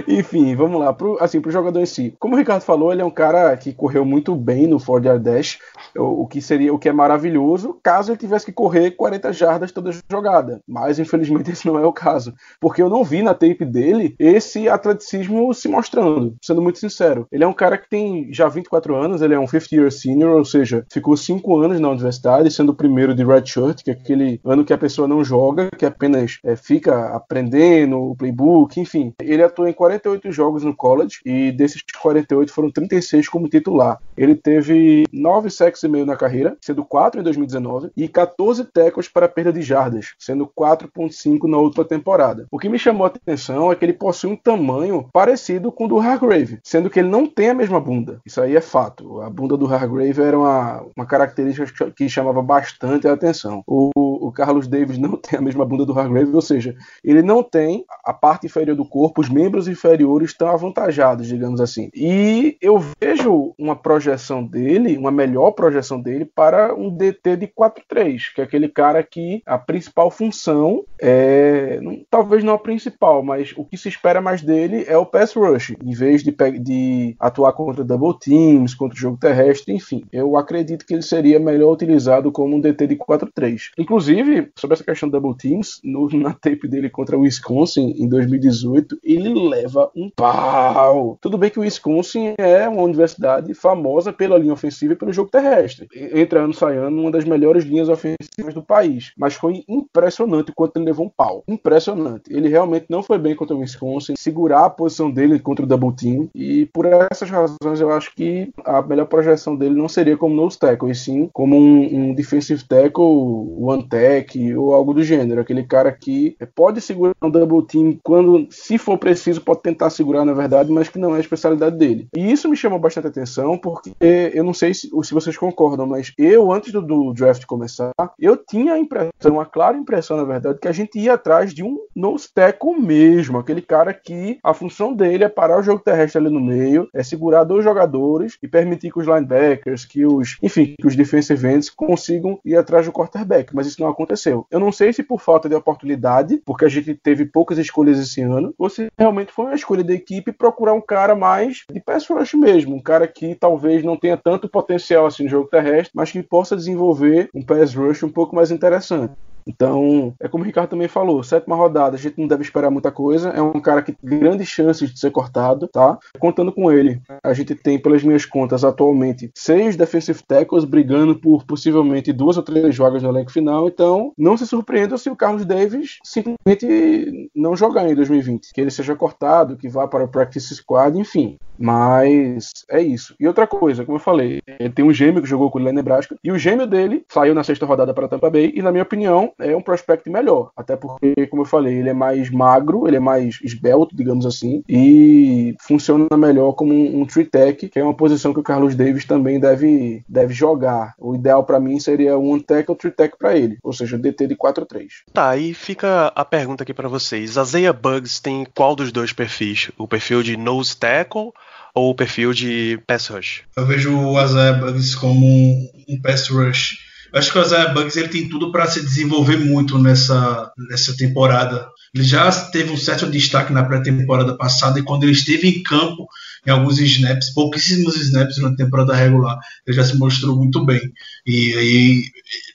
Enfim, 0.09 0.55
vamos 0.55 0.81
lá. 0.81 0.93
Pro, 0.93 1.17
assim, 1.21 1.41
pro 1.41 1.51
jogador 1.51 1.81
em 1.81 1.87
si. 1.87 2.15
Como 2.19 2.35
o 2.35 2.39
Ricardo 2.39 2.63
falou, 2.63 2.93
ele 2.93 3.03
é 3.03 3.05
um 3.05 3.11
cara 3.11 3.57
que 3.57 3.73
correu 3.73 4.05
muito 4.05 4.35
bem 4.35 4.67
no 4.67 4.79
Ford 4.79 5.07
Air 5.07 5.21
Dash, 5.21 5.59
o, 5.97 6.23
o, 6.23 6.27
que 6.27 6.41
seria 6.41 6.73
o 6.75 6.79
que 6.79 6.89
é 6.89 6.93
maravilhoso 6.93 7.79
caso 7.83 8.11
ele 8.11 8.19
tivesse 8.19 8.47
que 8.47 8.53
correr 8.53 8.93
40 8.93 9.33
jardas 9.33 9.73
toda 9.73 9.93
jogada. 10.11 10.61
Mas 10.67 10.99
infelizmente 10.99 11.51
esse 11.53 11.67
não 11.67 11.79
é 11.79 11.87
o 11.87 11.93
caso, 11.93 12.35
porque 12.61 12.83
eu 12.83 12.89
não 12.89 13.05
vi 13.05 13.23
na 13.23 13.35
tape 13.35 13.65
dele 13.65 14.15
esse 14.19 14.69
atleticismo 14.69 15.53
se 15.55 15.69
mostrando, 15.69 16.37
sendo 16.43 16.63
muito 16.63 16.79
sincero. 16.79 17.27
Ele 17.31 17.45
é 17.45 17.47
um 17.47 17.53
cara 17.53 17.79
que 17.79 17.89
tem 17.89 18.33
já 18.33 18.49
24 18.49 18.97
anos, 18.97 19.23
ele 19.23 19.35
é 19.35 19.39
um 19.39 19.47
50 19.47 19.75
year 19.75 19.91
senior, 19.91 20.37
ou 20.37 20.45
seja, 20.45 20.85
ficou 20.91 21.17
5 21.17 21.57
anos 21.61 21.81
na 21.81 21.91
universidade, 21.91 22.51
sendo 22.51 22.73
o 22.73 22.75
primeiro 22.75 23.15
de 23.15 23.25
redshirt, 23.25 23.83
que 23.83 23.91
é 23.91 23.95
aquele 23.95 24.41
ano 24.45 24.64
que 24.65 24.73
a 24.73 24.79
pessoa 24.79 25.09
não 25.09 25.25
joga, 25.25 25.69
que 25.77 25.87
apenas 25.87 26.39
é, 26.45 26.57
fica 26.57 27.15
aprendendo 27.15 27.99
o 27.99 28.17
playbook, 28.17 28.81
enfim. 28.81 29.13
Ele 29.21 29.43
atuou 29.43 29.69
em 29.69 29.73
48 29.73 30.31
jogos 30.33 30.65
no 30.65 30.75
college 30.75 31.19
e 31.25 31.53
desses 31.53 31.83
48 32.01 32.53
foram 32.53 32.71
36 32.71 33.29
como 33.29 33.49
titular. 33.49 33.99
Ele 34.17 34.35
teve 34.35 35.05
9 35.13 35.51
sacks 35.51 35.83
e 35.83 35.89
meio 35.89 36.07
na 36.07 36.17
carreira, 36.17 36.57
sendo 36.61 36.85
4 36.85 37.21
em 37.21 37.25
2019, 37.25 37.91
e 37.97 38.09
14 38.09 38.65
tackles 38.65 39.09
para 39.09 39.29
perda 39.29 39.53
de 39.53 39.63
jardas, 39.63 40.15
sendo 40.19 40.47
4.5 40.47 41.49
na 41.49 41.59
outra 41.59 41.85
temporada. 41.85 42.47
O 42.51 42.59
que 42.59 42.69
me 42.69 42.79
chamou 42.79 43.05
a 43.05 43.09
atenção 43.09 43.71
é 43.71 43.75
que 43.75 43.85
ele 43.85 43.93
possui 43.93 44.31
um 44.31 44.37
tamanho 44.37 45.09
parecido 45.13 45.73
com 45.73 45.85
o 45.85 45.89
do 45.89 45.99
Hargrave, 45.99 46.59
sendo 46.63 46.91
que 46.91 46.99
ele 46.99 47.09
não 47.09 47.27
tem 47.27 47.51
a 47.51 47.55
mesma 47.55 47.81
bunda. 47.81 48.21
Isso 48.25 48.41
aí 48.41 48.57
é 48.57 48.61
fato. 48.61 49.21
A 49.21 49.31
bunda 49.31 49.57
do 49.57 49.67
Hargrave 49.67 50.23
era 50.23 50.39
uma, 50.39 50.85
uma 50.97 51.07
característica 51.07 51.91
que 51.91 52.09
chamava 52.09 52.43
bastante 52.43 53.09
a 53.09 53.13
atenção. 53.13 53.63
O, 53.67 53.91
o 53.95 54.33
Carlos 54.33 54.54
Carlos 54.55 54.69
Davis 54.69 54.99
não 54.99 55.17
tem 55.17 55.39
a 55.39 55.43
mesma 55.43 55.65
bunda 55.65 55.85
do 55.85 55.99
Hargrave, 55.99 56.33
ou 56.33 56.41
seja, 56.41 56.77
ele 57.03 57.23
não 57.23 57.43
tem 57.43 57.85
a 58.05 58.13
parte 58.13 58.47
inferior 58.47 58.77
do 58.77 58.85
corpo, 58.85 59.21
os 59.21 59.29
membros 59.29 59.67
inferiores 59.67 60.31
estão 60.31 60.49
avantajados, 60.49 61.27
digamos 61.27 61.61
assim. 61.61 61.91
E 61.95 62.57
eu 62.61 62.81
vejo 63.01 63.53
uma 63.59 63.75
projeção 63.75 64.45
dele, 64.45 64.97
uma 64.97 65.11
melhor 65.11 65.51
projeção 65.53 66.01
dele 66.01 66.25
para 66.25 66.75
um 66.75 66.89
DT 66.89 67.37
de 67.37 67.49
4-3, 67.49 68.35
que 68.35 68.41
é 68.41 68.45
aquele 68.45 68.69
cara 68.69 69.03
que 69.03 69.43
a 69.45 69.59
principal 69.59 70.11
função 70.11 70.85
é, 71.01 71.81
talvez 72.09 72.45
não 72.45 72.55
a 72.55 72.59
principal, 72.59 73.23
mas 73.23 73.53
o 73.57 73.65
que 73.65 73.77
se 73.77 73.89
espera 73.89 74.21
mais 74.21 74.41
dele 74.41 74.85
é 74.87 74.97
o 74.97 75.07
pass 75.07 75.35
rush, 75.35 75.75
em 75.83 75.95
vez 75.95 76.23
de, 76.23 76.35
de 76.61 77.17
atuar 77.19 77.53
contra 77.53 77.83
double 77.83 78.19
teams, 78.21 78.75
contra 78.75 78.97
o 78.97 79.01
jogo 79.01 79.17
terrestre, 79.17 79.75
enfim. 79.75 80.05
Eu 80.13 80.37
acredito 80.37 80.87
que 80.87 80.95
ele 80.95 81.03
seria 81.03 81.41
melhor 81.41 81.73
utilizado 81.73 82.31
como 82.31 82.57
um 82.57 82.61
DT 82.61 82.87
de 82.87 82.97
4-3. 82.97 83.71
Inclusive, 83.79 84.44
sobre 84.57 84.75
essa 84.75 84.85
questão 84.85 85.09
do 85.09 85.13
double 85.13 85.37
teams, 85.37 85.81
no, 85.83 86.09
na 86.17 86.33
tape 86.33 86.69
dele 86.69 86.91
contra 86.91 87.17
o 87.17 87.23
Wisconsin 87.23 87.95
em 87.99 88.09
2018, 88.09 88.99
ele 89.03 89.35
leva 89.49 89.91
um 89.95 90.11
pau. 90.11 91.19
Tudo 91.21 91.39
bem 91.39 91.51
que 91.51 91.59
o 91.59 91.63
Wisconsin 91.63 92.35
é 92.39 92.69
uma 92.69 92.83
universidade 92.83 93.53
famosa 93.55 94.13
pela 94.13 94.39
linha 94.39 94.53
ofensiva 94.53 94.93
e 94.93 94.97
pelo 94.97 95.13
jogo 95.13 95.31
terrestre. 95.31 95.89
Entra 95.95 96.43
ano 96.43 96.55
sai 96.55 96.77
ano, 96.77 97.01
uma 97.01 97.11
das 97.11 97.25
melhores 97.25 97.65
linhas 97.65 97.89
ofensivas 97.89 98.55
do 98.55 98.63
país. 98.63 99.13
Mas 99.17 99.35
foi 99.35 99.65
impressionante 99.69 100.51
o 100.51 100.55
quanto 100.55 100.77
ele 100.77 100.87
levou 100.87 101.07
um 101.07 101.11
pau. 101.11 101.45
Impressionante. 101.49 102.33
Ele 102.33 102.49
realmente 102.49 102.87
não 102.89 103.03
foi 103.03 103.19
bem 103.19 103.35
contra 103.35 103.57
o 103.57 103.61
Wisconsin, 103.61 104.15
segurar 104.17 104.65
a 104.65 104.71
posição 104.71 105.11
dele 105.11 105.39
contra 105.39 105.65
o 105.65 105.69
double 105.69 105.93
team. 105.95 106.29
E 106.35 106.67
por 106.67 106.87
essas 106.87 107.31
razões, 107.31 107.81
eu 107.81 107.91
acho 107.91 108.15
que 108.15 108.53
a 108.65 108.83
melhor 108.83 109.07
projeção 109.07 109.57
dele 109.57 109.75
não 109.75 109.89
seria 109.89 110.17
como 110.17 110.35
nose 110.35 110.59
tackle, 110.59 110.91
e 110.91 110.95
sim 110.95 111.29
como 111.33 111.57
um, 111.57 112.11
um 112.11 112.15
defensive 112.15 112.65
tackle, 112.65 113.05
one 113.05 113.87
tech 114.25 114.57
ou 114.57 114.75
algo 114.75 114.95
do 114.95 115.03
gênero. 115.03 115.41
Aquele 115.41 115.65
cara 115.65 115.93
que 115.93 116.37
pode 116.55 116.81
segurar 116.81 117.15
um 117.23 117.31
double 117.31 117.67
team 117.67 117.99
quando, 118.03 118.47
se 118.51 118.79
for 118.79 118.99
preciso, 118.99 119.41
pode 119.41 119.63
tentar 119.63 119.91
segurar, 119.91 120.25
na 120.25 120.33
verdade, 120.33 120.71
mas 120.71 120.89
que 120.89 120.99
não 120.99 121.15
é 121.15 121.19
a 121.19 121.21
especialidade 121.21 121.77
dele. 121.77 122.09
E 122.17 122.33
isso 122.33 122.49
me 122.49 122.57
chama 122.57 122.79
bastante 122.79 123.07
atenção, 123.07 123.59
porque 123.59 123.93
eu 124.01 124.45
não 124.45 124.55
sei 124.55 124.75
se, 124.75 124.89
se 124.89 125.15
vocês 125.15 125.37
concordam, 125.37 125.87
mas 125.87 126.13
eu, 126.19 126.53
antes 126.53 126.73
do, 126.73 126.81
do 126.81 127.13
draft 127.13 127.45
começar, 127.47 127.93
eu 128.19 128.37
tinha 128.37 128.75
a 128.75 128.79
impressão, 128.79 129.11
uma 129.25 129.47
clara 129.47 129.77
impressão, 129.77 130.17
na 130.17 130.25
verdade, 130.25 130.59
que 130.59 130.69
a 130.69 130.73
gente 130.73 130.99
ia 130.99 131.15
atrás 131.15 131.53
de 131.53 131.63
um 131.63 131.79
nose 131.95 132.29
tackle 132.33 132.79
mesmo, 132.79 133.39
aquele 133.39 133.63
cara 133.63 133.93
que 133.93 134.39
a 134.43 134.55
função 134.55 134.93
dele 134.93 135.25
é 135.25 135.29
parar 135.29 135.59
o 135.59 135.63
jogo 135.63 135.83
terrestre 135.83 136.19
ali 136.19 136.31
no 136.31 136.41
meio, 136.41 136.89
é 136.93 137.03
segurar 137.03 137.45
dois 137.45 137.65
jogadores 137.65 138.37
e 138.43 138.49
permitir 138.49 138.93
que 138.93 138.99
os 138.99 139.07
linebackers, 139.07 139.85
que 139.85 140.05
os, 140.05 140.37
enfim, 140.43 140.75
que 140.79 140.87
os 140.87 140.97
defensive 140.97 141.47
ends 141.47 141.71
consigam 141.71 142.39
ir 142.45 142.57
atrás 142.57 142.87
do 142.87 142.93
quarterback, 142.93 143.55
mas 143.55 143.67
isso 143.67 143.81
não 143.81 143.89
aconteceu. 143.89 144.14
Eu 144.51 144.61
não 144.61 144.73
sei 144.73 144.93
se 144.93 145.03
por 145.03 145.21
falta 145.21 145.49
de 145.49 145.55
oportunidade, 145.55 146.41
porque 146.45 146.65
a 146.65 146.69
gente 146.69 146.95
teve 146.95 147.25
poucas 147.25 147.59
escolhas 147.59 147.99
esse 147.99 148.21
ano, 148.21 148.55
ou 148.59 148.69
se 148.69 148.87
realmente 148.99 149.33
foi 149.33 149.47
uma 149.47 149.55
escolha 149.55 149.85
da 149.85 149.93
equipe 149.93 150.33
procurar 150.33 150.73
um 150.73 150.81
cara 150.81 151.15
mais 151.15 151.65
de 151.71 151.81
pass 151.81 152.07
rush 152.09 152.35
mesmo, 152.35 152.75
um 152.75 152.83
cara 152.83 153.07
que 153.07 153.35
talvez 153.35 153.83
não 153.83 153.97
tenha 153.97 154.17
tanto 154.17 154.49
potencial 154.49 155.07
assim 155.07 155.25
no 155.25 155.29
jogo 155.31 155.49
terrestre, 155.49 155.93
mas 155.95 156.11
que 156.11 156.23
possa 156.23 156.57
desenvolver 156.57 157.29
um 157.35 157.43
pass 157.43 157.75
rush 157.75 158.03
um 158.03 158.11
pouco 158.11 158.35
mais 158.35 158.51
interessante. 158.51 159.15
Então, 159.47 160.15
é 160.21 160.29
como 160.29 160.43
o 160.43 160.47
Ricardo 160.47 160.71
também 160.71 160.89
falou, 160.89 161.23
sétima 161.23 161.57
rodada, 161.57 161.97
a 161.97 161.99
gente 161.99 162.19
não 162.19 162.27
deve 162.27 162.43
esperar 162.43 162.71
muita 162.71 162.91
coisa. 162.91 163.31
É 163.31 163.43
um 163.43 163.61
cara 163.61 163.83
que 163.83 163.93
tem 163.93 164.19
grandes 164.19 164.49
chances 164.49 164.93
de 164.93 164.99
ser 164.99 165.11
cortado, 165.11 165.69
tá? 165.69 165.99
Contando 166.19 166.53
com 166.53 166.71
ele, 166.71 167.01
a 167.23 167.33
gente 167.33 167.55
tem, 167.55 167.79
pelas 167.79 168.03
minhas 168.03 168.25
contas, 168.25 168.65
atualmente 168.65 169.31
seis 169.35 169.77
defensive 169.77 170.23
tackles 170.27 170.65
brigando 170.65 171.15
por 171.15 171.45
possivelmente 171.45 172.13
duas 172.13 172.37
ou 172.37 172.43
três 172.43 172.77
vagas 172.77 173.03
no 173.03 173.11
elenco 173.11 173.33
final. 173.33 173.69
Então, 173.69 174.13
não 174.17 174.37
se 174.37 174.47
surpreenda 174.47 174.97
se 174.97 175.11
o 175.11 175.17
Carlos 175.17 175.45
Davis 175.45 175.99
simplesmente 176.03 177.31
não 177.35 177.57
jogar 177.57 177.89
em 177.89 177.95
2020, 177.95 178.53
que 178.53 178.61
ele 178.61 178.71
seja 178.71 178.97
cortado, 178.97 179.57
que 179.57 179.69
vá 179.69 179.87
para 179.87 180.05
o 180.05 180.09
practice 180.09 180.55
squad, 180.55 180.99
enfim. 180.99 181.37
Mas 181.59 182.51
é 182.69 182.83
isso. 182.83 183.15
E 183.19 183.27
outra 183.27 183.47
coisa, 183.47 183.85
como 183.85 183.97
eu 183.97 184.03
falei, 184.03 184.41
ele 184.59 184.71
tem 184.71 184.85
um 184.85 184.93
gêmeo 184.93 185.23
que 185.23 185.29
jogou 185.29 185.51
com 185.51 185.59
ele 185.59 185.67
lá 185.67 185.73
Nebraska, 185.73 186.17
e 186.23 186.33
o 186.33 186.39
gêmeo 186.39 186.67
dele 186.67 187.05
saiu 187.09 187.35
na 187.35 187.45
sexta 187.45 187.67
rodada 187.67 187.95
para 187.95 188.09
Tampa 188.09 188.31
Bay, 188.31 188.53
e 188.55 188.63
na 188.63 188.73
minha 188.73 188.83
opinião, 188.83 189.33
é 189.39 189.57
um 189.57 189.63
prospect 189.63 190.09
melhor. 190.09 190.51
Até 190.57 190.77
porque, 190.77 191.27
como 191.29 191.43
eu 191.43 191.47
falei, 191.47 191.75
ele 191.75 191.89
é 191.89 191.95
mais 191.95 192.31
magro, 192.31 192.87
ele 192.87 192.97
é 192.97 193.01
mais 193.01 193.39
esbelto, 193.43 193.97
digamos 193.97 194.27
assim, 194.27 194.63
e 194.69 195.55
funciona 195.61 196.07
melhor 196.17 196.53
como 196.53 196.73
um, 196.73 197.01
um 197.01 197.07
tree 197.07 197.25
tech, 197.25 197.69
que 197.69 197.79
é 197.79 197.85
uma 197.85 197.95
posição 197.95 198.33
que 198.33 198.41
o 198.41 198.45
Carlos 198.45 198.75
Davis 198.75 199.05
também 199.05 199.39
deve, 199.41 200.03
deve 200.09 200.33
jogar. 200.33 200.95
O 200.99 201.15
ideal 201.15 201.45
para 201.45 201.61
mim 201.61 201.79
seria 201.81 202.19
um 202.19 202.39
tech 202.39 202.71
ou 202.71 202.77
tree 202.77 202.93
tech 202.93 203.17
para 203.19 203.37
ele, 203.37 203.59
ou 203.63 203.73
seja, 203.73 203.99
DT 203.99 204.27
de 204.27 204.37
4-3. 204.37 204.89
Tá, 205.13 205.31
aí 205.31 205.55
fica 205.55 206.13
a 206.15 206.25
pergunta 206.25 206.63
aqui 206.63 206.75
para 206.75 206.89
vocês. 206.89 207.39
A 207.39 207.45
Zaya 207.45 207.73
Bugs 207.73 208.21
tem 208.21 208.47
qual 208.55 208.77
dos 208.77 208.93
dois 208.93 209.13
perfis? 209.13 209.71
O 209.79 209.89
perfil 209.89 210.23
de 210.23 210.37
nose 210.37 210.77
tackle 210.77 211.33
ou 211.75 211.91
o 211.91 211.95
perfil 211.95 212.33
de 212.33 212.81
pass 212.87 213.09
rush? 213.09 213.43
Eu 213.57 213.67
vejo 213.67 213.97
o 213.97 214.23
Isaiah 214.23 214.53
Bugs 214.53 214.95
como 214.95 215.27
um, 215.27 215.71
um 215.89 216.01
pass 216.01 216.29
rush 216.29 216.79
acho 217.15 217.33
que 217.33 217.39
o 217.39 217.43
Isaiah 217.43 217.73
Bugs 217.73 217.97
ele 217.97 218.09
tem 218.09 218.29
tudo 218.29 218.51
para 218.51 218.67
se 218.67 218.81
desenvolver 218.81 219.39
muito 219.39 219.79
nessa, 219.79 220.51
nessa 220.69 220.97
temporada. 220.97 221.67
Ele 221.95 222.05
já 222.05 222.31
teve 222.51 222.73
um 222.73 222.77
certo 222.77 223.07
destaque 223.07 223.53
na 223.53 223.63
pré-temporada 223.63 224.37
passada 224.37 224.79
e 224.79 224.83
quando 224.83 225.05
ele 225.05 225.13
esteve 225.13 225.49
em 225.49 225.63
campo, 225.63 226.09
em 226.47 226.51
alguns 226.51 226.79
snaps, 226.79 227.33
pouquíssimos 227.33 227.97
snaps 227.97 228.39
na 228.39 228.55
temporada 228.57 228.95
regular, 228.95 229.39
ele 229.67 229.77
já 229.77 229.85
se 229.85 229.97
mostrou 229.97 230.37
muito 230.37 230.65
bem. 230.65 230.81
E 231.25 231.55
aí, 231.55 232.03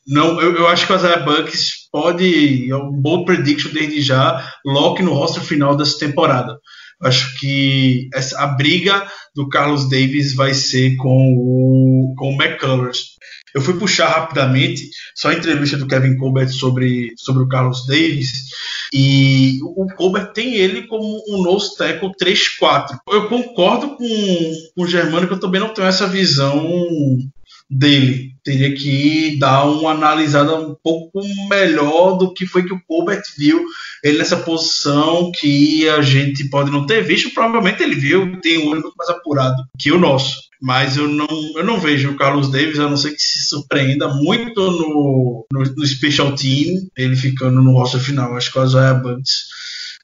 não, 0.06 0.42
eu, 0.42 0.56
eu 0.56 0.68
acho 0.68 0.86
que 0.86 0.94
o 0.94 0.96
Isaiah 0.96 1.24
Bugs 1.24 1.88
pode, 1.92 2.70
é 2.70 2.76
um 2.76 2.92
bold 2.92 3.26
prediction 3.26 3.72
desde 3.72 4.02
já, 4.02 4.46
lock 4.66 5.02
no 5.02 5.14
roster 5.14 5.42
final 5.42 5.76
dessa 5.76 5.98
temporada. 5.98 6.60
Acho 7.02 7.40
que 7.40 8.10
essa, 8.14 8.44
a 8.44 8.48
briga 8.48 9.08
do 9.34 9.48
Carlos 9.48 9.90
Davis 9.90 10.34
vai 10.34 10.54
ser 10.54 10.98
com 10.98 11.34
o, 11.34 12.14
com 12.18 12.36
o 12.36 12.42
McCullers. 12.42 13.18
Eu 13.54 13.62
fui 13.62 13.74
puxar 13.78 14.10
rapidamente 14.10 14.90
só 15.16 15.30
a 15.30 15.34
entrevista 15.34 15.78
do 15.78 15.88
Kevin 15.88 16.18
Colbert 16.18 16.50
sobre, 16.50 17.14
sobre 17.18 17.44
o 17.44 17.48
Carlos 17.48 17.86
Davis. 17.86 18.32
E 18.94 19.60
o 19.64 19.88
Colbert 19.96 20.34
tem 20.34 20.56
ele 20.56 20.88
como 20.88 21.24
um 21.30 21.44
nose 21.44 21.76
tackle 21.78 22.12
3-4. 22.22 22.98
Eu 23.10 23.28
concordo 23.28 23.96
com, 23.96 24.54
com 24.76 24.84
o 24.84 24.88
Germano 24.88 25.28
que 25.28 25.34
eu 25.34 25.40
também 25.40 25.62
não 25.62 25.74
tenho 25.74 25.88
essa 25.88 26.08
visão 26.08 27.20
dele. 27.70 28.36
Teria 28.50 28.74
que 28.74 29.38
dar 29.38 29.66
uma 29.66 29.92
analisada 29.92 30.56
um 30.56 30.76
pouco 30.84 31.22
melhor 31.48 32.18
do 32.18 32.34
que 32.34 32.48
foi 32.48 32.64
que 32.64 32.74
o 32.74 32.82
Colbert 32.88 33.22
viu 33.38 33.64
ele 34.04 34.18
nessa 34.18 34.38
posição 34.38 35.32
que 35.32 35.88
a 35.88 36.02
gente 36.02 36.50
pode 36.50 36.72
não 36.72 36.84
ter 36.88 37.04
visto. 37.04 37.32
Provavelmente 37.32 37.84
ele 37.84 37.94
viu, 37.94 38.42
tem 38.42 38.58
um 38.58 38.70
olho 38.72 38.82
muito 38.82 38.96
mais 38.98 39.12
apurado 39.12 39.64
que 39.78 39.92
o 39.92 40.00
nosso 40.00 40.50
mas 40.62 40.98
eu 40.98 41.08
não, 41.08 41.28
eu 41.56 41.64
não 41.64 41.80
vejo 41.80 42.10
o 42.10 42.18
Carlos 42.18 42.52
Davis, 42.52 42.80
a 42.80 42.90
não 42.90 42.98
ser 42.98 43.12
que 43.12 43.22
se 43.22 43.48
surpreenda 43.48 44.10
muito 44.10 44.60
no, 44.60 45.46
no, 45.54 45.64
no 45.64 45.88
special 45.88 46.36
team, 46.36 46.86
ele 46.98 47.16
ficando 47.16 47.62
no 47.62 47.72
roster 47.72 48.02
final. 48.02 48.36
Acho 48.36 48.52
que 48.52 48.60
o 48.60 48.66
Isaiah 48.66 48.94
Bunts 48.94 49.46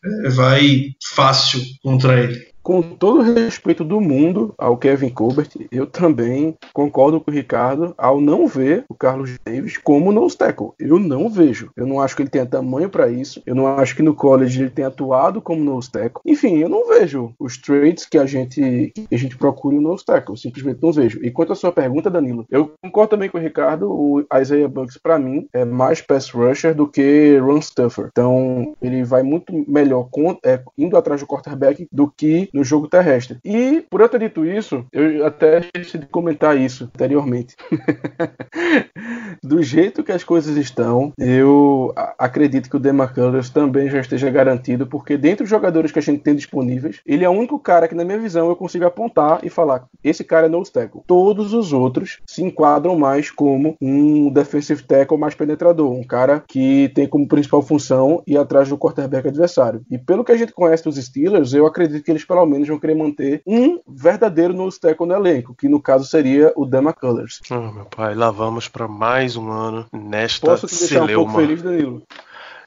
é, 0.06 0.30
vai 0.30 0.92
fácil 1.14 1.62
contra 1.84 2.24
ele 2.24 2.55
com 2.66 2.82
todo 2.82 3.20
o 3.20 3.22
respeito 3.22 3.84
do 3.84 4.02
mundo 4.02 4.52
ao 4.58 4.76
Kevin 4.76 5.10
Colbert, 5.10 5.50
eu 5.72 5.86
também 5.86 6.58
concordo 6.74 7.22
com 7.22 7.30
o 7.30 7.34
Ricardo 7.34 7.94
ao 7.96 8.20
não 8.20 8.48
ver 8.48 8.86
o 8.90 8.96
Carlos 8.96 9.38
Davis 9.46 9.78
como 9.78 10.12
nose 10.12 10.36
tackle. 10.36 10.72
Eu 10.80 10.98
não 10.98 11.30
vejo. 11.30 11.70
Eu 11.78 11.86
não 11.86 12.02
acho 12.02 12.16
que 12.16 12.24
ele 12.24 12.30
tenha 12.30 12.46
tamanho 12.46 12.90
para 12.90 13.08
isso. 13.08 13.40
Eu 13.46 13.54
não 13.54 13.68
acho 13.68 13.96
que 13.96 14.02
no 14.02 14.16
college 14.16 14.60
ele 14.60 14.72
tenha 14.72 14.88
atuado 14.88 15.44
como 15.44 15.64
nose 15.64 15.92
tackle. 15.92 16.22
Enfim, 16.26 16.58
eu 16.58 16.68
não 16.68 16.88
vejo 16.88 17.36
os 17.40 17.56
traits 17.56 18.08
que 18.08 18.18
a 18.18 18.26
gente 18.26 18.92
que 18.96 19.14
a 19.14 19.18
gente 19.18 19.38
procura 19.38 19.76
no 19.76 19.82
nose 19.84 20.04
tackle. 20.04 20.34
Eu 20.34 20.38
simplesmente 20.38 20.82
não 20.82 20.92
vejo. 20.92 21.20
E 21.22 21.30
quanto 21.30 21.54
à 21.54 21.56
sua 21.56 21.72
pergunta, 21.72 22.10
Danilo, 22.10 22.48
eu 22.50 22.74
concordo 22.82 23.12
também 23.12 23.30
com 23.30 23.38
o 23.38 23.42
Ricardo. 23.42 23.92
O 23.92 24.26
Isaiah 24.42 24.68
Bugs 24.68 24.98
para 24.98 25.20
mim 25.20 25.48
é 25.54 25.64
mais 25.64 26.02
pass 26.02 26.32
rusher 26.32 26.74
do 26.74 26.88
que 26.88 27.38
run 27.38 27.62
stuffer. 27.62 28.10
Então 28.12 28.76
ele 28.82 29.04
vai 29.04 29.22
muito 29.22 29.54
melhor 29.68 30.08
com, 30.10 30.36
é, 30.44 30.60
indo 30.76 30.98
atrás 30.98 31.22
do 31.22 31.28
quarterback 31.28 31.88
do 31.92 32.10
que 32.10 32.50
no 32.56 32.64
jogo 32.64 32.88
terrestre. 32.88 33.38
E, 33.44 33.86
por 33.90 34.00
eu 34.00 34.08
ter 34.08 34.20
dito 34.20 34.46
isso, 34.46 34.86
eu 34.94 35.26
até 35.26 35.62
decidi 35.74 36.06
comentar 36.08 36.58
isso 36.58 36.86
anteriormente. 36.86 37.56
Do 39.44 39.62
jeito 39.62 40.04
que 40.04 40.12
as 40.12 40.24
coisas 40.24 40.56
estão, 40.56 41.12
eu 41.20 41.94
acredito 42.18 42.70
que 42.70 42.78
o 42.78 42.80
Demaculus 42.80 43.50
também 43.50 43.90
já 43.90 44.00
esteja 44.00 44.30
garantido, 44.30 44.88
porque 44.88 45.18
dentre 45.18 45.44
os 45.44 45.50
jogadores 45.50 45.92
que 45.92 46.00
a 46.00 46.02
gente 46.02 46.22
tem 46.22 46.36
disponíveis, 46.36 47.02
ele 47.06 47.26
é 47.26 47.30
o 47.30 47.34
único 47.34 47.60
cara 47.60 47.88
que, 47.88 47.96
na 47.96 48.06
minha 48.06 48.18
visão, 48.18 48.48
eu 48.48 48.56
consigo 48.56 48.86
apontar 48.86 49.40
e 49.44 49.50
falar: 49.50 49.88
esse 50.04 50.24
cara 50.24 50.46
é 50.46 50.50
nose 50.50 50.72
tackle. 50.72 51.02
Todos 51.06 51.54
os 51.54 51.74
outros 51.74 52.20
se 52.26 52.44
enquadram 52.44 52.98
mais 52.98 53.30
como 53.30 53.76
um 53.82 54.32
defensive 54.32 54.84
tackle 54.84 55.18
mais 55.18 55.36
penetrador, 55.36 55.92
um 55.92 56.04
cara 56.04 56.44
que 56.48 56.90
tem 56.96 57.08
como 57.08 57.28
principal 57.28 57.62
função 57.62 58.24
ir 58.26 58.38
atrás 58.38 58.70
do 58.70 58.78
quarterback 58.78 59.28
adversário. 59.28 59.82
E 59.92 59.98
pelo 59.98 60.24
que 60.24 60.32
a 60.32 60.38
gente 60.38 60.54
conhece 60.54 60.84
dos 60.84 60.96
Steelers, 60.96 61.54
eu 61.54 61.66
acredito 61.66 62.04
que 62.04 62.12
eles 62.12 62.24
pelo 62.24 62.45
menos 62.48 62.68
vão 62.68 62.80
querer 62.80 62.96
manter 62.96 63.42
um 63.46 63.80
verdadeiro 63.88 64.54
nose 64.54 64.80
tackle 64.80 65.08
no 65.08 65.14
elenco, 65.14 65.56
que 65.56 65.68
no 65.70 65.82
caso 65.82 66.06
seria 66.06 66.52
o 66.56 66.66
Dema 66.66 66.94
Colors. 66.94 67.42
Oh, 67.50 67.72
meu 67.72 67.86
pai, 67.86 68.16
lá 68.16 68.32
vamos 68.32 68.68
para 68.68 68.88
mais 68.88 69.36
um 69.36 69.50
ano 69.50 69.86
nesta 69.92 70.46
Posso 70.48 70.68
te 70.68 70.78
deixar 70.78 71.00
celeuma. 71.02 71.24
um 71.24 71.26
pouco 71.26 71.40
feliz, 71.42 71.62
Danilo? 71.62 72.04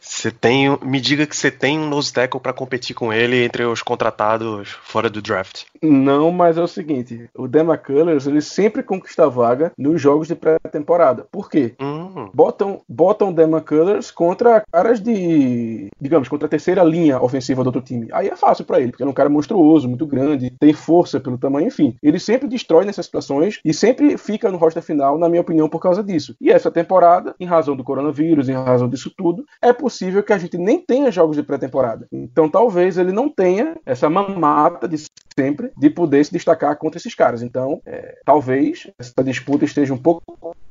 Você 0.01 0.31
tem, 0.31 0.77
me 0.83 1.01
diga 1.01 1.27
que 1.27 1.37
você 1.37 1.51
tem 1.51 1.79
um 1.79 1.89
nose 1.89 2.13
tackle 2.13 2.41
para 2.41 2.53
competir 2.53 2.95
com 2.95 3.13
ele 3.13 3.45
entre 3.45 3.65
os 3.65 3.83
contratados 3.83 4.71
fora 4.83 5.11
do 5.11 5.21
draft. 5.21 5.65
Não, 5.83 6.31
mas 6.31 6.57
é 6.57 6.63
o 6.63 6.69
seguinte, 6.69 7.29
o 7.37 7.47
Dema 7.47 7.77
Colors, 7.77 8.27
ele 8.27 8.41
sempre 8.41 8.83
conquista 8.83 9.29
vaga 9.29 9.73
nos 9.77 10.01
jogos 10.01 10.29
de 10.29 10.35
pré-temporada. 10.35 11.27
Por 11.31 11.51
quê? 11.51 11.75
Hum, 11.81 12.31
Botam, 12.33 12.81
botam 12.89 13.31
o 13.31 13.35
Dema 13.35 13.61
Colors 13.61 14.11
contra 14.11 14.63
caras 14.73 15.01
de, 15.01 15.89
digamos, 16.01 16.29
contra 16.29 16.47
a 16.47 16.51
terceira 16.51 16.83
linha 16.83 17.21
ofensiva 17.21 17.63
do 17.63 17.69
outro 17.69 17.83
time. 17.83 18.09
Aí 18.13 18.29
é 18.29 18.37
fácil 18.37 18.65
pra 18.65 18.81
ele, 18.81 18.91
porque 18.91 19.03
ele 19.03 19.09
é 19.09 19.13
um 19.13 19.15
cara 19.15 19.29
monstruoso, 19.29 19.89
muito 19.89 20.07
grande, 20.07 20.53
tem 20.59 20.73
força 20.73 21.21
pelo 21.21 21.39
tamanho, 21.39 21.69
enfim. 21.69 21.97
Ele 22.03 22.19
sempre 22.19 22.49
destrói 22.49 22.85
nessas 22.85 23.07
situações 23.07 23.61
e 23.65 23.73
sempre 23.75 24.17
fica 24.17 24.51
no 24.51 24.59
roster 24.59 24.83
final, 24.83 25.19
na 25.19 25.29
minha 25.29 25.43
opinião, 25.43 25.69
por 25.69 25.81
causa 25.81 26.03
disso. 26.03 26.35
E 26.41 26.51
essa 26.51 26.71
temporada, 26.71 27.35
em 27.39 27.47
razão 27.47 27.77
do 27.77 27.85
coronavírus, 27.85 28.49
em 28.49 28.55
razão 28.55 28.89
disso 28.89 29.13
tudo, 29.17 29.45
é 29.63 29.73
possível 29.73 29.88
que 30.23 30.33
a 30.33 30.39
gente 30.39 30.57
nem 30.57 30.81
tenha 30.81 31.11
jogos 31.11 31.37
de 31.37 31.43
pré-temporada. 31.43 32.07
Então 32.13 32.49
talvez 32.49 32.99
ele 32.99 33.13
não 33.13 33.29
tenha 33.29 33.77
essa 33.85 34.09
mamata 34.09 34.89
de 34.89 34.97
sempre 35.39 35.71
de 35.77 35.89
poder 35.91 36.25
se 36.25 36.33
destacar 36.33 36.77
contra 36.77 36.99
esses 36.99 37.15
caras. 37.15 37.43
Então, 37.43 37.81
é, 37.87 38.19
talvez 38.25 38.89
essa 38.99 39.23
disputa 39.23 39.65
esteja 39.65 39.95
um 39.95 39.99
pouco 39.99 40.23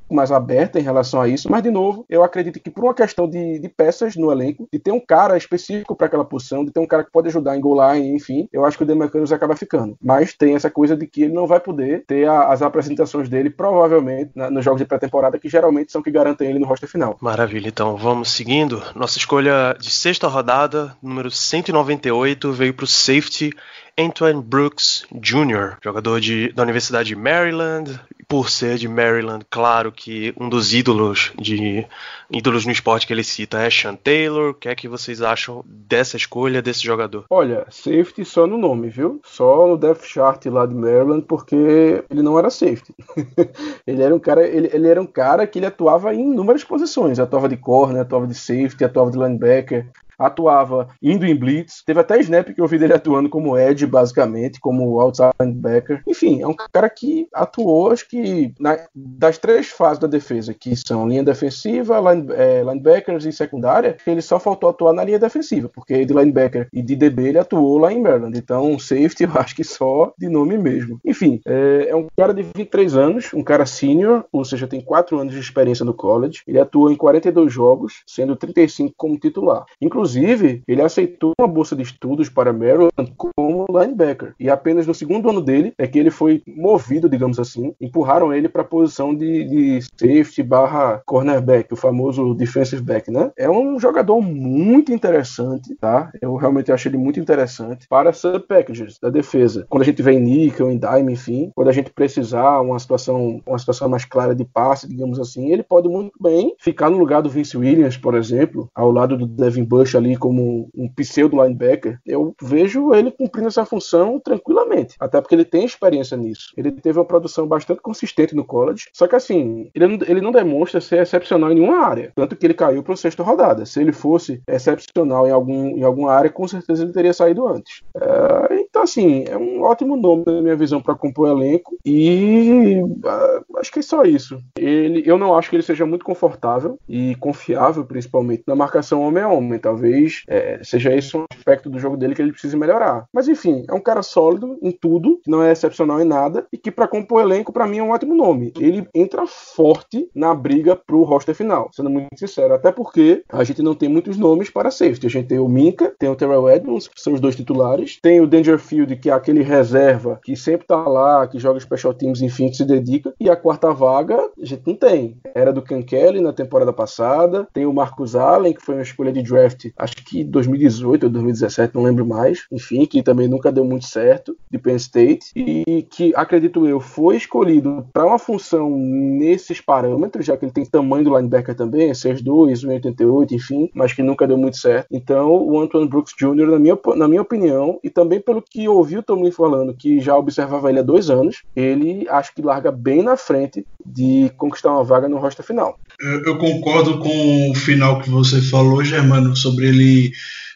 mais 0.10 0.32
aberta 0.32 0.80
em 0.80 0.84
relação 0.84 1.20
a 1.22 1.28
isso, 1.28 1.52
mas 1.52 1.62
de 1.62 1.70
novo, 1.70 2.06
eu 2.10 2.24
acredito 2.24 2.62
que 2.62 2.70
por 2.70 2.84
uma 2.86 2.94
questão 2.94 3.30
de, 3.30 3.60
de 3.60 3.68
peças 3.68 4.16
no 4.16 4.32
elenco, 4.32 4.66
de 4.72 4.80
ter 4.80 4.92
um 4.92 5.02
cara 5.06 5.36
específico 5.38 5.94
para 5.98 6.08
aquela 6.08 6.24
posição, 6.24 6.64
de 6.64 6.72
ter 6.72 6.80
um 6.80 6.88
cara 6.88 7.04
que 7.04 7.12
pode 7.12 7.28
ajudar 7.28 7.58
goal 7.60 7.94
line, 7.94 8.16
enfim, 8.16 8.48
eu 8.54 8.64
acho 8.64 8.78
que 8.78 8.84
o 8.84 8.88
Demarcus 8.88 9.34
acaba 9.34 9.54
ficando. 9.58 9.98
Mas 10.02 10.34
tem 10.34 10.56
essa 10.56 10.70
coisa 10.72 10.96
de 10.96 11.06
que 11.08 11.24
ele 11.24 11.34
não 11.34 11.46
vai 11.46 11.60
poder 11.60 12.06
ter 12.08 12.26
a- 12.26 12.48
as 12.54 12.62
apresentações 12.62 13.28
dele, 13.28 13.50
provavelmente, 13.50 14.32
na- 14.34 14.50
nos 14.50 14.64
jogos 14.64 14.80
de 14.80 14.86
pré-temporada, 14.88 15.38
que 15.38 15.50
geralmente 15.50 15.92
são 15.92 16.02
que 16.02 16.10
garantem 16.12 16.50
ele 16.50 16.60
no 16.60 16.66
roster 16.68 16.90
final. 16.90 17.18
maravilha, 17.20 17.68
então 17.68 17.98
vamos 17.98 18.32
seguindo. 18.32 18.82
Nossa 18.96 19.18
escolha 19.18 19.76
de 19.78 19.92
sexta 19.92 20.28
rodada, 20.30 20.96
número 21.04 21.30
198, 21.30 22.54
veio 22.54 22.74
para 22.74 22.86
o 22.86 22.88
safety 22.88 23.52
Antoine 24.00 24.44
Brooks 24.44 25.06
Jr., 25.12 25.78
jogador 25.84 26.22
de, 26.22 26.52
da 26.54 26.62
Universidade 26.62 27.10
de 27.10 27.16
Maryland. 27.16 28.00
Por 28.28 28.50
ser 28.50 28.78
de 28.78 28.90
Maryland, 28.90 29.46
claro 29.50 29.90
que 29.90 30.34
um 30.38 30.50
dos 30.50 30.74
ídolos 30.74 31.32
de 31.40 31.88
ídolos 32.30 32.66
no 32.66 32.74
esporte 32.74 33.08
que 33.08 33.14
ele 33.14 33.24
cita 33.24 33.62
é 33.62 33.70
Sean 33.70 33.96
Taylor. 33.96 34.50
O 34.50 34.54
que 34.54 34.68
é 34.68 34.76
que 34.76 34.86
vocês 34.86 35.22
acham 35.22 35.64
dessa 35.66 36.18
escolha 36.18 36.62
desse 36.62 36.84
jogador? 36.84 37.24
Olha, 37.30 37.66
safety 37.70 38.26
só 38.26 38.46
no 38.46 38.58
nome, 38.58 38.90
viu? 38.90 39.22
Só 39.24 39.66
no 39.66 39.78
depth 39.78 40.04
chart 40.04 40.46
lá 40.48 40.66
de 40.66 40.76
Maryland, 40.76 41.24
porque 41.26 42.04
ele 42.10 42.22
não 42.22 42.38
era 42.38 42.50
safety. 42.50 42.94
ele 43.88 44.04
era 44.04 44.14
um 44.14 44.20
cara, 44.20 44.46
ele, 44.46 44.70
ele 44.74 44.90
era 44.90 45.02
um 45.02 45.08
cara 45.08 45.48
que 45.48 45.58
ele 45.60 45.66
atuava 45.66 46.14
em 46.14 46.30
inúmeras 46.34 46.66
posições. 46.66 47.20
Atuava 47.20 47.48
de 47.48 47.56
corner, 47.56 48.02
atuava 48.02 48.28
de 48.28 48.36
safety, 48.36 48.84
atuava 48.84 49.10
de 49.10 49.18
linebacker, 49.18 49.88
atuava 50.18 50.88
indo 51.02 51.26
em 51.26 51.36
blitz. 51.36 51.84
Teve 51.86 52.00
até 52.00 52.20
snap 52.20 52.48
que 52.54 52.62
eu 52.62 52.68
vi 52.68 52.78
dele 52.78 52.94
atuando 52.94 53.30
como 53.30 53.58
edge, 53.58 53.86
basicamente, 53.86 54.60
como 54.60 55.00
outside 55.00 55.32
linebacker. 55.40 56.02
Enfim, 56.08 56.42
é 56.42 56.48
um 56.48 56.56
cara 56.72 56.90
que 56.90 57.28
atuou, 57.34 57.92
acho 57.92 58.08
que 58.08 58.54
na- 58.60 58.80
das 58.96 59.38
três 59.38 59.68
fases 59.70 60.00
da 60.00 60.08
defesa, 60.08 60.54
que 60.54 60.76
são 60.76 61.08
linha 61.08 61.24
defensiva, 61.24 62.00
line- 62.00 62.28
eh, 62.34 62.64
linebackers 62.64 63.26
e 63.26 63.32
secundária, 63.32 63.98
ele 64.06 64.22
só 64.22 64.40
faltou 64.40 64.70
atuar 64.70 64.94
na 64.94 65.04
linha 65.04 65.20
defensiva, 65.20 65.70
porque 65.74 66.06
de 66.06 66.14
linebacker 66.14 66.68
e 66.74 66.82
de 66.82 66.96
DB 66.96 67.30
ele 67.30 67.40
atuou 67.40 67.78
lá 67.78 67.92
em 67.94 68.02
Maryland. 68.02 68.38
Então, 68.38 68.78
safety 68.80 69.24
eu 69.26 69.32
acho 69.40 69.56
que 69.56 69.64
só 69.64 70.14
de 70.18 70.28
nome 70.30 70.58
mesmo. 70.58 71.00
Enfim, 71.06 71.40
é, 71.46 71.88
é 71.90 71.96
um 71.96 72.08
cara 72.18 72.34
de 72.34 72.44
23 72.44 72.96
anos, 72.96 73.34
um 73.34 73.44
cara 73.44 73.66
senior, 73.66 74.26
ou 74.32 74.44
seja, 74.46 74.68
tem 74.68 74.82
4 74.82 75.20
anos 75.20 75.34
de 75.34 75.40
experiência 75.40 75.86
no 75.86 75.94
college. 75.94 76.42
Ele 76.48 76.60
atuou 76.60 76.92
em 76.92 76.96
42 76.96 77.52
jogos, 77.52 78.02
sendo 78.08 78.36
35 78.36 78.94
como 78.98 79.18
titular. 79.18 79.66
Inclusive, 79.82 80.07
ele 80.16 80.82
aceitou 80.82 81.34
uma 81.40 81.48
bolsa 81.48 81.76
de 81.76 81.84
estudos 81.84 82.30
para 82.30 82.54
Maryland 82.54 82.92
como 83.16 83.66
linebacker. 83.70 84.34
E 84.40 84.50
apenas 84.50 84.88
no 84.88 84.94
segundo 84.94 85.30
ano 85.30 85.42
dele 85.42 85.74
é 85.78 85.88
que 85.88 86.00
ele 86.00 86.12
foi 86.12 86.42
movido, 86.48 87.10
digamos 87.10 87.40
assim, 87.40 87.74
empurraram 87.80 88.34
ele 88.34 88.50
para 88.50 88.62
a 88.62 88.66
posição 88.66 89.16
de, 89.16 89.44
de 89.44 89.82
safety 89.98 90.44
barra 90.44 91.02
cornerback, 91.06 91.74
o 91.74 91.78
famoso 91.78 92.34
defensive 92.34 92.82
back, 92.82 93.12
né? 93.12 93.32
É 93.38 93.50
um 93.50 93.80
jogador 93.80 94.22
muito 94.22 94.92
interessante, 94.92 95.76
tá? 95.76 96.12
Eu 96.22 96.36
realmente 96.36 96.72
acho 96.72 96.88
ele 96.88 96.98
muito 96.98 97.20
interessante 97.20 97.88
para 97.88 98.14
sub 98.14 98.40
packages 98.48 99.00
da 99.00 99.10
defesa. 99.10 99.66
Quando 99.70 99.84
a 99.84 99.86
gente 99.86 100.02
vê 100.02 100.14
em 100.14 100.20
nickel, 100.20 100.72
em 100.72 100.78
dime, 100.78 101.14
enfim, 101.14 101.52
quando 101.56 101.70
a 101.70 101.74
gente 101.74 101.92
precisar 101.92 102.62
uma 102.62 102.80
situação, 102.80 103.42
uma 103.46 103.58
situação 103.58 103.90
mais 103.90 104.06
clara 104.06 104.36
de 104.36 104.46
passe, 104.46 104.88
digamos 104.88 105.20
assim, 105.20 105.52
ele 105.52 105.64
pode 105.64 105.88
muito 105.88 106.12
bem 106.20 106.54
ficar 106.60 106.90
no 106.90 106.98
lugar 106.98 107.22
do 107.22 107.30
Vince 107.30 107.58
Williams, 107.58 107.98
por 107.98 108.16
exemplo, 108.16 108.70
ao 108.74 108.92
lado 108.92 109.18
do 109.18 109.28
Devin 109.28 109.64
Bush 109.64 109.96
ali 109.98 110.16
como 110.16 110.70
um 110.76 110.88
pseudo 110.90 111.42
linebacker. 111.42 112.00
Eu 112.06 112.36
vejo 112.42 112.94
ele 112.94 113.12
cumprindo 113.12 113.48
essa 113.48 113.66
função 113.66 114.20
tranquilamente, 114.20 114.96
até 115.00 115.20
porque 115.20 115.36
ele 115.36 115.46
tem 115.46 115.66
experiência 115.66 116.18
nisso. 116.18 116.52
Ele 116.56 116.72
teve 116.72 117.00
uma 117.00 117.06
produção 117.06 117.48
bastante 117.48 117.82
consistente 117.82 118.36
no 118.36 118.46
college, 118.46 118.88
só 118.94 119.08
que 119.08 119.16
assim, 119.16 119.70
ele 119.74 119.88
não, 119.88 120.08
ele 120.08 120.22
não 120.22 120.32
demonstra 120.32 120.82
ser 120.82 121.02
excepcional 121.02 121.52
em 121.52 121.56
nenhuma 121.56 121.86
área, 121.86 122.12
tanto 122.16 122.36
que 122.36 122.46
ele 122.46 122.54
caiu 122.54 122.84
para 122.84 122.94
a 122.94 122.98
sexta 122.98 123.24
rodada. 123.24 123.66
Se 123.66 123.82
ele 123.82 123.92
fosse 123.92 124.42
excepcional 124.48 125.28
em, 125.28 125.32
algum, 125.32 125.78
em 125.78 125.84
alguma 125.84 126.14
área, 126.14 126.30
com 126.30 126.48
certeza 126.48 126.84
ele 126.84 126.94
teria 126.94 127.14
saído 127.14 127.48
antes. 127.48 127.84
É, 127.96 128.62
então, 128.62 128.84
assim, 128.84 129.26
é 129.28 129.38
um 129.38 129.62
ótimo 129.64 129.96
nome 129.96 130.24
na 130.26 130.42
minha 130.42 130.56
visão 130.56 130.82
para 130.82 130.96
compor 130.96 131.30
o 131.30 131.32
elenco 131.32 131.78
e 131.86 132.82
ah, 133.06 133.42
acho 133.58 133.72
que 133.72 133.80
é 133.80 133.82
só 133.82 134.04
isso. 134.04 134.40
Ele, 134.58 135.04
eu 135.06 135.18
não 135.18 135.36
acho 135.36 135.50
que 135.50 135.56
ele 135.56 135.64
seja 135.64 135.86
muito 135.86 136.06
confortável 136.06 136.78
e 136.88 137.16
confiável, 137.16 137.86
principalmente 137.86 138.44
na 138.46 138.56
marcação 138.56 139.02
homem 139.02 139.24
a 139.24 139.30
homem. 139.30 139.60
Talvez 139.60 139.87
é, 140.28 140.60
seja 140.64 140.94
esse 140.94 141.16
um 141.16 141.26
aspecto 141.32 141.70
do 141.70 141.80
jogo 141.80 141.98
dele 141.98 142.16
que 142.16 142.22
ele 142.22 142.32
precise 142.32 142.58
melhorar. 142.58 143.06
Mas 143.14 143.28
enfim, 143.28 143.66
é 143.70 143.74
um 143.74 143.80
cara 143.80 144.02
sólido 144.02 144.58
em 144.62 144.72
tudo, 144.72 145.20
que 145.24 145.30
não 145.30 145.44
é 145.44 145.52
excepcional 145.52 146.02
em 146.02 146.06
nada 146.06 146.46
e 146.52 146.58
que 146.58 146.72
para 146.72 146.88
compor 146.88 147.22
elenco 147.22 147.54
para 147.54 147.68
mim 147.68 147.80
é 147.80 147.84
um 147.84 147.92
ótimo 147.92 148.16
nome. 148.16 148.54
Ele 148.60 148.88
entra 148.94 149.26
forte 149.28 150.10
na 150.14 150.34
briga 150.34 150.76
pro 150.76 151.04
roster 151.04 151.36
final, 151.36 151.70
sendo 151.74 151.90
muito 151.90 152.18
sincero, 152.18 152.54
até 152.54 152.72
porque 152.72 153.24
a 153.30 153.44
gente 153.44 153.62
não 153.62 153.74
tem 153.74 153.90
muitos 153.90 154.18
nomes 154.18 154.50
para 154.50 154.72
safety. 154.72 155.08
A 155.08 155.10
gente 155.10 155.28
tem 155.28 155.40
o 155.40 155.48
Minka, 155.48 155.94
tem 155.98 156.10
o 156.10 156.16
Terrell 156.16 156.50
Edmonds, 156.50 156.88
que 156.88 157.02
são 157.02 157.14
os 157.14 157.20
dois 157.20 157.36
titulares, 157.36 158.00
tem 158.02 158.22
o 158.22 158.28
Dangerfield, 158.28 158.96
que 158.98 159.10
é 159.10 159.14
aquele 159.14 159.42
reserva 159.42 160.20
que 160.24 160.36
sempre 160.36 160.68
tá 160.68 160.78
lá, 160.88 161.28
que 161.28 161.40
joga 161.40 161.60
special 161.60 161.94
teams, 161.94 162.22
enfim, 162.22 162.50
que 162.50 162.58
se 162.58 162.66
dedica, 162.66 163.14
e 163.20 163.30
a 163.30 163.36
quarta 163.36 163.72
vaga 163.72 164.18
a 164.18 164.46
gente 164.46 164.64
não 164.66 164.76
tem. 164.76 165.18
Era 165.34 165.54
do 165.54 165.62
Ken 165.62 165.82
Kelly 165.82 166.22
na 166.22 166.34
temporada 166.34 166.74
passada, 166.74 167.48
tem 167.54 167.66
o 167.66 167.74
Marcus 167.74 168.16
Allen, 168.16 168.54
que 168.54 168.62
foi 168.62 168.76
uma 168.76 168.84
escolha 168.84 169.12
de 169.12 169.22
draft, 169.22 169.68
acho 169.78 169.96
que 169.98 170.24
2018 170.24 171.04
ou 171.04 171.10
2017, 171.10 171.76
não 171.76 171.84
lembro 171.84 172.06
mais, 172.06 172.46
enfim, 172.52 172.86
que 172.86 173.04
também 173.04 173.28
nunca 173.28 173.52
deu 173.52 173.64
muito 173.64 173.86
certo, 173.86 174.36
de 174.52 174.58
Penn 174.58 174.76
State, 174.76 175.32
e 175.36 175.84
que, 175.90 176.14
acredito 176.16 176.68
eu, 176.68 176.80
foi 176.80 177.18
escolhido 177.18 177.86
para 177.94 178.06
uma 178.06 178.20
função 178.20 178.70
nesses 178.70 179.62
parâmetros, 179.62 180.26
já 180.26 180.36
que 180.36 180.46
ele 180.46 180.52
tem 180.52 180.66
tamanho 180.66 181.04
do 181.04 181.16
linebacker 181.16 181.56
também, 181.56 181.92
6'2, 181.92 182.66
1,88, 182.66 183.32
enfim, 183.32 183.70
mas 183.74 183.94
que 183.94 184.04
nunca 184.04 184.28
deu 184.28 184.38
muito 184.38 184.58
certo. 184.58 184.88
Então, 184.92 185.32
o 185.32 185.60
Antoine 185.60 185.88
Brooks 185.88 186.14
Jr., 186.18 186.48
na 186.52 186.60
minha, 186.60 186.78
na 186.96 187.08
minha 187.08 187.22
opinião, 187.22 187.80
e 187.84 187.90
também 187.90 188.20
pelo 188.20 188.42
que 188.42 188.68
ouvi 188.68 188.98
o 188.98 189.04
Tomlin 189.04 189.32
falando, 189.32 189.74
que 189.74 190.00
já 190.00 190.16
observava 190.16 190.70
ele 190.70 190.80
há 190.80 190.84
dois 190.84 191.10
anos, 191.10 191.44
ele 191.56 192.08
acho 192.10 192.34
que 192.34 192.42
larga 192.42 192.72
bem 192.72 193.04
na 193.04 193.16
frente 193.16 193.66
de 193.86 194.32
conquistar 194.38 194.72
uma 194.72 194.84
vaga 194.84 195.08
no 195.08 195.18
roster 195.18 195.46
final. 195.46 195.78
Eu, 196.00 196.24
eu 196.24 196.38
concordo 196.38 197.00
com 197.00 197.52
o 197.52 197.56
final 197.56 198.00
que 198.00 198.10
você 198.10 198.42
falou, 198.42 198.84
Germano, 198.84 199.36
sobre 199.36 199.67
ele 199.68 200.12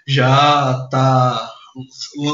já 0.07 0.87
tá 0.89 1.51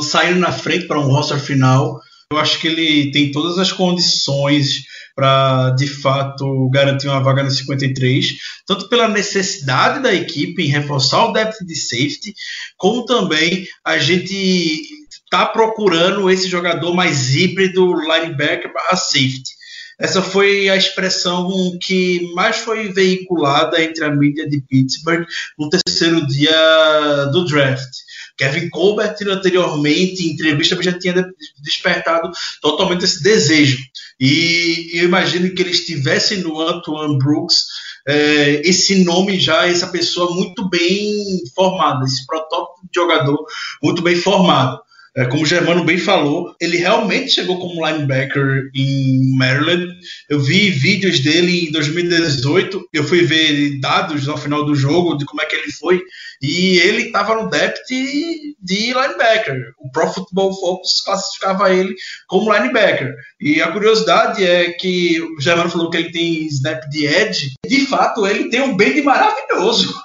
saindo 0.02 0.40
na 0.40 0.52
frente 0.52 0.88
para 0.88 1.00
um 1.00 1.12
roster 1.12 1.40
final. 1.40 2.00
Eu 2.32 2.38
acho 2.38 2.60
que 2.60 2.68
ele 2.68 3.12
tem 3.12 3.32
todas 3.32 3.58
as 3.58 3.72
condições 3.72 4.84
para 5.16 5.72
de 5.72 5.88
fato 5.88 6.70
garantir 6.70 7.08
uma 7.08 7.24
vaga 7.24 7.42
no 7.42 7.50
53, 7.50 8.36
tanto 8.68 8.88
pela 8.88 9.08
necessidade 9.08 10.04
da 10.04 10.14
equipe 10.14 10.62
em 10.62 10.68
reforçar 10.68 11.26
o 11.26 11.34
depth 11.34 11.66
de 11.66 11.76
safety, 11.76 12.36
como 12.78 13.04
também 13.04 13.68
a 13.84 13.98
gente 13.98 14.80
está 15.26 15.46
procurando 15.48 16.30
esse 16.30 16.48
jogador 16.48 16.94
mais 16.94 17.36
híbrido 17.36 17.94
linebacker 18.00 18.72
barra 18.72 18.96
safety. 18.96 19.57
Essa 20.00 20.22
foi 20.22 20.70
a 20.70 20.76
expressão 20.76 21.78
que 21.82 22.32
mais 22.36 22.58
foi 22.58 22.90
veiculada 22.90 23.82
entre 23.82 24.04
a 24.04 24.12
mídia 24.12 24.48
de 24.48 24.62
Pittsburgh 24.62 25.26
no 25.58 25.70
terceiro 25.70 26.26
dia 26.28 27.26
do 27.32 27.46
draft. 27.46 28.08
Kevin 28.38 28.70
Colbert 28.70 29.16
anteriormente 29.28 30.24
em 30.24 30.34
entrevista 30.34 30.82
já 30.82 30.98
tinha 30.98 31.28
despertado 31.60 32.30
totalmente 32.62 33.04
esse 33.06 33.24
desejo. 33.24 33.80
E 34.20 34.92
eu 34.94 35.06
imagino 35.06 35.50
que 35.54 35.62
ele 35.62 35.72
estivesse 35.72 36.38
no 36.38 36.62
Antoine 36.62 37.18
Brooks, 37.18 37.66
é, 38.08 38.62
esse 38.64 39.04
nome 39.04 39.40
já, 39.40 39.68
essa 39.68 39.88
pessoa 39.88 40.36
muito 40.36 40.70
bem 40.70 41.44
formada, 41.56 42.06
esse 42.06 42.26
protótipo 42.26 42.88
de 42.88 43.00
jogador 43.00 43.44
muito 43.82 44.02
bem 44.02 44.16
formado. 44.16 44.80
É, 45.18 45.26
como 45.26 45.42
o 45.42 45.48
Germano 45.48 45.84
bem 45.84 45.98
falou, 45.98 46.56
ele 46.62 46.78
realmente 46.78 47.32
chegou 47.32 47.58
como 47.58 47.84
linebacker 47.84 48.70
em 48.76 49.36
Maryland. 49.36 49.92
Eu 50.30 50.40
vi 50.40 50.70
vídeos 50.70 51.20
dele 51.22 51.68
em 51.68 51.72
2018, 51.72 52.88
eu 52.94 53.04
fui 53.04 53.24
ver 53.24 53.80
dados 53.80 54.30
ao 54.30 54.38
final 54.38 54.64
do 54.64 54.76
jogo 54.76 55.18
de 55.18 55.26
como 55.26 55.42
é 55.42 55.46
que 55.46 55.56
ele 55.56 55.72
foi, 55.72 56.04
e 56.40 56.78
ele 56.78 57.08
estava 57.08 57.34
no 57.34 57.50
depth 57.50 57.88
de 57.88 58.94
linebacker. 58.94 59.74
O 59.80 59.90
Pro 59.92 60.14
Football 60.14 60.54
Focus 60.54 61.02
classificava 61.04 61.74
ele 61.74 61.96
como 62.28 62.54
linebacker. 62.54 63.16
E 63.42 63.60
a 63.60 63.72
curiosidade 63.72 64.46
é 64.46 64.72
que 64.74 65.20
o 65.20 65.42
Germano 65.42 65.72
falou 65.72 65.90
que 65.90 65.98
ele 65.98 66.12
tem 66.12 66.46
snap 66.46 66.88
de 66.92 67.08
edge. 67.08 67.54
De 67.68 67.88
fato, 67.88 68.28
ele 68.28 68.50
tem 68.50 68.62
um 68.62 68.78
bend 68.78 69.02
maravilhoso 69.02 69.96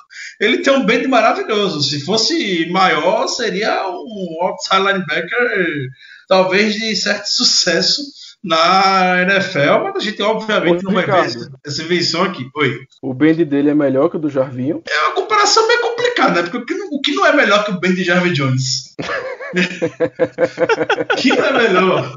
ele 0.43 0.59
tem 0.59 0.73
um 0.73 0.85
bend 0.85 1.07
maravilhoso. 1.07 1.81
Se 1.83 2.05
fosse 2.05 2.69
maior, 2.71 3.29
seria 3.29 3.89
um 3.89 4.43
outside 4.43 4.83
linebacker, 4.83 5.89
talvez 6.29 6.75
de 6.75 6.97
certo 6.97 7.27
sucesso 7.27 8.03
na 8.43 9.23
NFL, 9.23 9.85
mas 9.85 9.97
a 9.97 10.01
gente 10.01 10.21
obviamente 10.21 10.83
não 10.83 10.93
vai 10.93 11.07
ver 11.07 11.49
essa 11.65 11.83
invenção 11.83 12.25
aqui. 12.25 12.51
Oi. 12.57 12.81
O 13.01 13.15
bend 13.15 13.45
dele 13.45 13.71
é 13.71 13.75
melhor 13.75 14.11
que 14.11 14.17
o 14.17 14.19
do 14.19 14.29
Jarvinho? 14.29 14.83
É 14.89 14.99
uma 15.05 15.15
comparação 15.15 15.69
bem 15.69 15.81
complicada, 15.81 16.43
né? 16.43 16.49
Porque 16.51 16.75
o 16.91 17.01
que 17.01 17.15
não 17.15 17.25
é 17.25 17.33
melhor 17.33 17.65
que 17.65 17.71
o 17.71 17.79
bend 17.79 17.95
de 17.95 18.03
Jarvin 18.03 18.33
Jones? 18.33 18.97
o 21.13 21.17
que 21.17 21.29
não 21.29 21.45
é 21.45 21.53
melhor? 21.53 22.17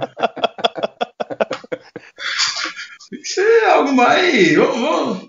Ser 3.23 3.65
algo 3.65 3.93
mais. 3.93 4.57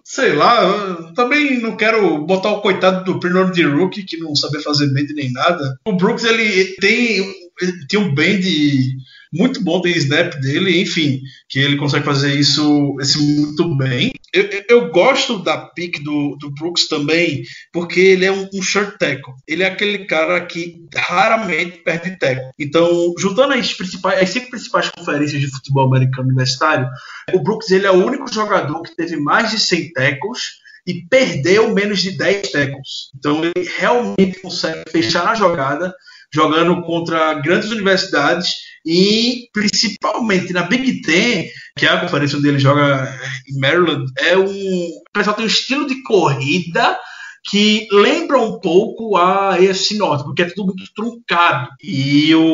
sei 0.05 0.33
lá. 0.35 1.13
também 1.15 1.61
não 1.61 1.77
quero 1.77 2.19
botar 2.19 2.53
o 2.53 2.61
coitado 2.61 3.05
do 3.05 3.21
Pernod 3.21 3.53
de 3.53 3.65
Rookie, 3.65 4.05
que 4.05 4.17
não 4.17 4.35
sabe 4.35 4.63
fazer 4.63 4.93
bend 4.93 5.13
nem 5.15 5.33
nada. 5.33 5.79
O 5.85 5.93
Brooks, 5.93 6.25
ele 6.25 6.77
tem, 6.81 7.19
ele 7.61 7.87
tem 7.89 8.01
um 8.01 8.15
bend 8.15 8.47
muito 9.37 9.63
bom 9.63 9.81
tem 9.81 9.97
snap 9.97 10.35
dele, 10.41 10.81
enfim, 10.81 11.21
que 11.49 11.59
ele 11.59 11.77
consegue 11.77 12.05
fazer 12.05 12.35
isso, 12.35 12.97
isso 13.01 13.23
muito 13.23 13.77
bem. 13.77 14.13
Eu, 14.33 14.65
eu 14.69 14.91
gosto 14.91 15.39
da 15.39 15.57
pick 15.57 16.03
do, 16.03 16.37
do 16.37 16.51
Brooks 16.51 16.89
também, 16.89 17.43
porque 17.73 18.01
ele 18.01 18.25
é 18.25 18.33
um, 18.33 18.49
um 18.53 18.63
short 18.63 18.99
tackle. 18.99 19.35
Ele 19.47 19.63
é 19.63 19.67
aquele 19.67 20.05
cara 20.07 20.45
que 20.45 20.85
raramente 20.95 21.79
perde 21.79 22.19
tackle. 22.19 22.51
Então, 22.59 23.15
juntando 23.19 23.55
as, 23.55 23.73
principais, 23.73 24.21
as 24.21 24.29
cinco 24.31 24.51
principais 24.51 24.91
conferências 24.91 25.41
de 25.41 25.51
futebol 25.51 25.87
americano 25.87 26.29
universitário, 26.29 26.89
o 27.33 27.43
Brooks 27.43 27.71
ele 27.71 27.87
é 27.87 27.91
o 27.91 28.05
único 28.05 28.33
jogador 28.33 28.83
que 28.83 28.97
teve 28.97 29.17
mais 29.17 29.51
de 29.51 29.59
100 29.59 29.93
tackles 29.93 30.67
e 30.87 31.05
perdeu 31.09 31.75
menos 31.75 32.01
de 32.01 32.17
10 32.17 32.53
tackles. 32.53 33.11
Então 33.17 33.43
ele 33.43 33.69
realmente 33.77 34.41
consegue 34.41 34.83
fechar 34.91 35.29
a 35.29 35.35
jogada 35.35 35.95
jogando 36.33 36.83
contra 36.83 37.35
grandes 37.35 37.71
universidades 37.71 38.67
e 38.87 39.49
principalmente 39.53 40.53
na 40.53 40.63
Big 40.63 41.03
Ten, 41.03 41.49
que 41.77 41.85
é 41.85 41.89
a 41.89 42.01
conferência 42.01 42.39
onde 42.39 42.49
ele 42.49 42.59
joga 42.61 43.13
em 43.49 43.59
Maryland, 43.59 44.07
é 44.17 44.39
um. 44.39 44.47
O 44.47 45.13
pessoal 45.13 45.35
tem 45.35 45.45
um 45.45 45.49
estilo 45.49 45.87
de 45.89 46.03
corrida 46.05 46.97
que 47.49 47.87
lembra 47.93 48.41
um 48.41 48.59
pouco 48.59 49.17
a 49.17 49.55
AFC 49.55 49.97
Norte, 49.97 50.25
porque 50.25 50.43
é 50.43 50.51
tudo 50.51 50.75
muito 50.77 50.93
truncado. 50.95 51.69
E 51.83 52.35
o, 52.35 52.45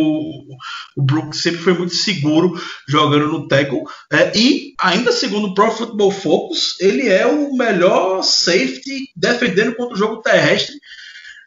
o 0.97 1.03
Brooks 1.03 1.41
sempre 1.41 1.61
foi 1.61 1.73
muito 1.73 1.95
seguro 1.95 2.53
jogando 2.87 3.29
no 3.29 3.49
tackle. 3.49 3.83
É, 4.13 4.37
e, 4.37 4.75
ainda 4.79 5.11
segundo 5.11 5.49
o 5.49 5.55
Pro 5.55 5.71
Football 5.71 6.11
Focus, 6.11 6.79
ele 6.79 7.09
é 7.09 7.27
o 7.27 7.55
melhor 7.55 8.23
safety 8.23 9.09
defendendo 9.17 9.75
contra 9.75 9.95
o 9.95 9.99
jogo 9.99 10.23
terrestre 10.23 10.77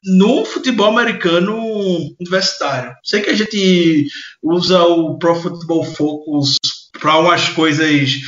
no 0.05 0.45
futebol 0.45 0.87
americano 0.87 1.55
universitário. 2.19 2.93
Sei 3.03 3.21
que 3.21 3.29
a 3.31 3.33
gente 3.33 4.07
usa 4.41 4.83
o 4.83 5.17
Pro 5.17 5.35
Football 5.35 5.83
Focus 5.83 6.57
para 6.99 7.19
umas 7.19 7.49
coisas. 7.49 8.21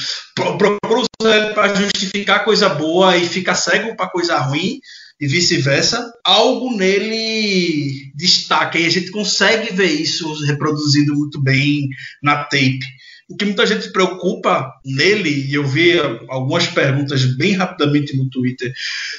Para 1.53 1.75
justificar 1.75 2.43
coisa 2.43 2.69
boa 2.69 3.17
e 3.17 3.27
fica 3.27 3.55
cego 3.55 3.95
para 3.95 4.09
coisa 4.09 4.37
ruim 4.37 4.79
e 5.19 5.27
vice-versa. 5.27 6.11
Algo 6.23 6.75
nele 6.75 8.11
destaca 8.15 8.77
e 8.77 8.85
a 8.85 8.89
gente 8.89 9.11
consegue 9.11 9.73
ver 9.73 9.91
isso 9.91 10.31
reproduzido 10.45 11.15
muito 11.15 11.41
bem 11.41 11.87
na 12.21 12.43
tape. 12.43 12.85
O 13.29 13.35
que 13.35 13.45
muita 13.45 13.65
gente 13.65 13.83
se 13.83 13.91
preocupa 13.91 14.71
nele, 14.85 15.47
e 15.49 15.53
eu 15.53 15.65
vi 15.65 15.99
algumas 16.29 16.67
perguntas 16.67 17.25
bem 17.35 17.53
rapidamente 17.53 18.15
no 18.15 18.29
Twitter 18.29 18.71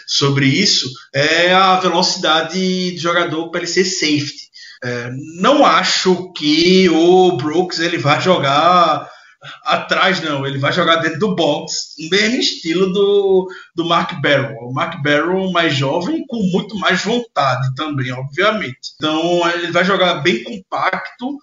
sobre 0.06 0.46
isso, 0.46 0.90
é 1.14 1.52
a 1.52 1.78
velocidade 1.78 2.92
do 2.92 2.98
jogador 2.98 3.50
para 3.50 3.60
ele 3.60 3.66
ser 3.66 3.84
safety. 3.84 4.48
É, 4.82 5.10
não 5.40 5.64
acho 5.66 6.32
que 6.32 6.88
o 6.88 7.36
Brooks 7.36 7.80
ele 7.80 7.98
vai 7.98 8.20
jogar 8.20 9.08
atrás, 9.64 10.20
não. 10.20 10.46
Ele 10.46 10.58
vai 10.58 10.72
jogar 10.72 10.96
dentro 10.96 11.18
do 11.18 11.34
box, 11.34 11.94
mesmo 12.10 12.38
estilo 12.38 12.92
do, 12.92 13.48
do 13.74 13.84
Mark 13.84 14.20
Barrow. 14.20 14.68
O 14.68 14.72
Mark 14.72 15.00
Barrow 15.02 15.50
mais 15.52 15.74
jovem 15.74 16.24
com 16.26 16.42
muito 16.52 16.76
mais 16.76 17.04
vontade 17.04 17.74
também, 17.74 18.12
obviamente. 18.12 18.78
Então 18.96 19.48
ele 19.50 19.70
vai 19.70 19.84
jogar 19.84 20.14
bem 20.16 20.42
compacto. 20.42 21.38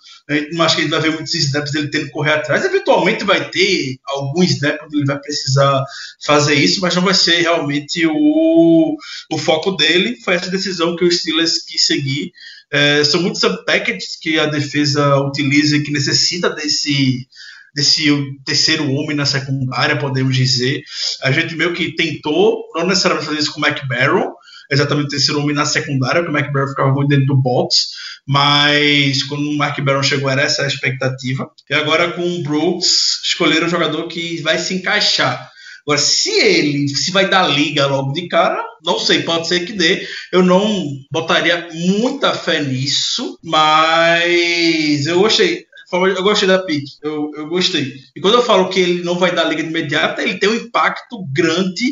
Acho 0.60 0.76
que 0.76 0.82
ele 0.82 0.90
vai 0.90 1.02
ver 1.02 1.12
muitos 1.12 1.34
snaps 1.34 1.72
dele 1.72 1.90
tendo 1.90 2.06
que 2.06 2.12
correr 2.12 2.34
atrás. 2.34 2.66
Eventualmente 2.66 3.24
vai 3.24 3.50
ter 3.50 3.98
alguns 4.06 4.52
snaps 4.52 4.86
onde 4.86 4.98
ele 4.98 5.06
vai 5.06 5.20
precisar 5.20 5.84
fazer 6.26 6.56
isso, 6.56 6.82
mas 6.82 6.96
não 6.96 7.04
vai 7.04 7.14
ser 7.14 7.42
realmente 7.42 8.06
o, 8.08 8.98
o 9.32 9.38
foco 9.38 9.72
dele. 9.72 10.18
Foi 10.24 10.36
essa 10.36 10.50
decisão 10.50 10.96
que 10.96 11.06
o 11.06 11.12
Steelers 11.12 11.64
quis 11.64 11.86
seguir. 11.86 12.32
É, 12.72 13.04
são 13.04 13.22
muitos 13.22 13.42
packages 13.66 14.18
que 14.20 14.40
a 14.40 14.48
defesa 14.48 15.18
utiliza 15.18 15.78
e 15.78 15.84
que 15.84 15.92
necessita 15.92 16.50
desse 16.50 17.28
desse 17.76 18.10
terceiro 18.46 18.90
homem 18.90 19.16
na 19.16 19.26
secundária, 19.26 19.98
podemos 19.98 20.36
dizer. 20.36 20.82
A 21.22 21.32
gente 21.32 21.56
meio 21.56 21.74
que 21.74 21.94
tentou, 21.94 22.64
não 22.74 22.88
necessariamente 22.88 23.28
fazer 23.28 23.40
isso 23.40 23.54
com 23.54 23.60
o 23.60 23.68
McBarrow, 23.68 24.34
exatamente 24.72 25.10
terceiro 25.10 25.42
homem 25.42 25.54
na 25.54 25.66
secundária, 25.66 26.24
porque 26.24 26.36
o 26.36 26.40
McBarrow 26.40 26.70
ficava 26.70 26.94
muito 26.94 27.10
dentro 27.10 27.28
do 27.28 27.42
box, 27.42 27.90
mas 28.26 29.22
quando 29.24 29.50
o 29.50 29.58
Mark 29.58 29.78
chegou 30.04 30.30
era 30.30 30.42
essa 30.42 30.64
a 30.64 30.68
expectativa. 30.68 31.52
E 31.70 31.74
agora 31.74 32.14
com 32.14 32.24
o 32.24 32.42
Brooks, 32.42 33.22
escolheram 33.24 33.68
um 33.68 33.70
jogador 33.70 34.08
que 34.08 34.42
vai 34.42 34.58
se 34.58 34.74
encaixar. 34.74 35.52
Agora, 35.86 36.00
se 36.00 36.32
ele 36.32 36.88
se 36.88 37.12
vai 37.12 37.30
dar 37.30 37.48
liga 37.48 37.86
logo 37.86 38.12
de 38.12 38.28
cara, 38.28 38.60
não 38.84 38.98
sei, 38.98 39.22
pode 39.22 39.48
ser 39.48 39.68
que 39.68 39.74
dê. 39.74 40.08
Eu 40.32 40.42
não 40.42 40.88
botaria 41.12 41.70
muita 41.74 42.34
fé 42.34 42.60
nisso, 42.60 43.38
mas 43.44 45.06
eu 45.06 45.20
gostei 45.20 45.68
eu 46.08 46.24
gostei 46.24 46.48
da 46.48 46.60
pick, 46.60 46.84
eu, 47.04 47.32
eu 47.36 47.48
gostei. 47.48 47.94
E 48.16 48.22
quando 48.22 48.36
eu 48.36 48.42
falo 48.42 48.70
que 48.70 48.80
ele 48.80 49.04
não 49.04 49.18
vai 49.18 49.34
dar 49.34 49.46
liga 49.46 49.64
de 49.64 49.70
imediata, 49.70 50.22
ele 50.22 50.40
tem 50.40 50.50
um 50.50 50.56
impacto 50.56 51.26
grande 51.34 51.86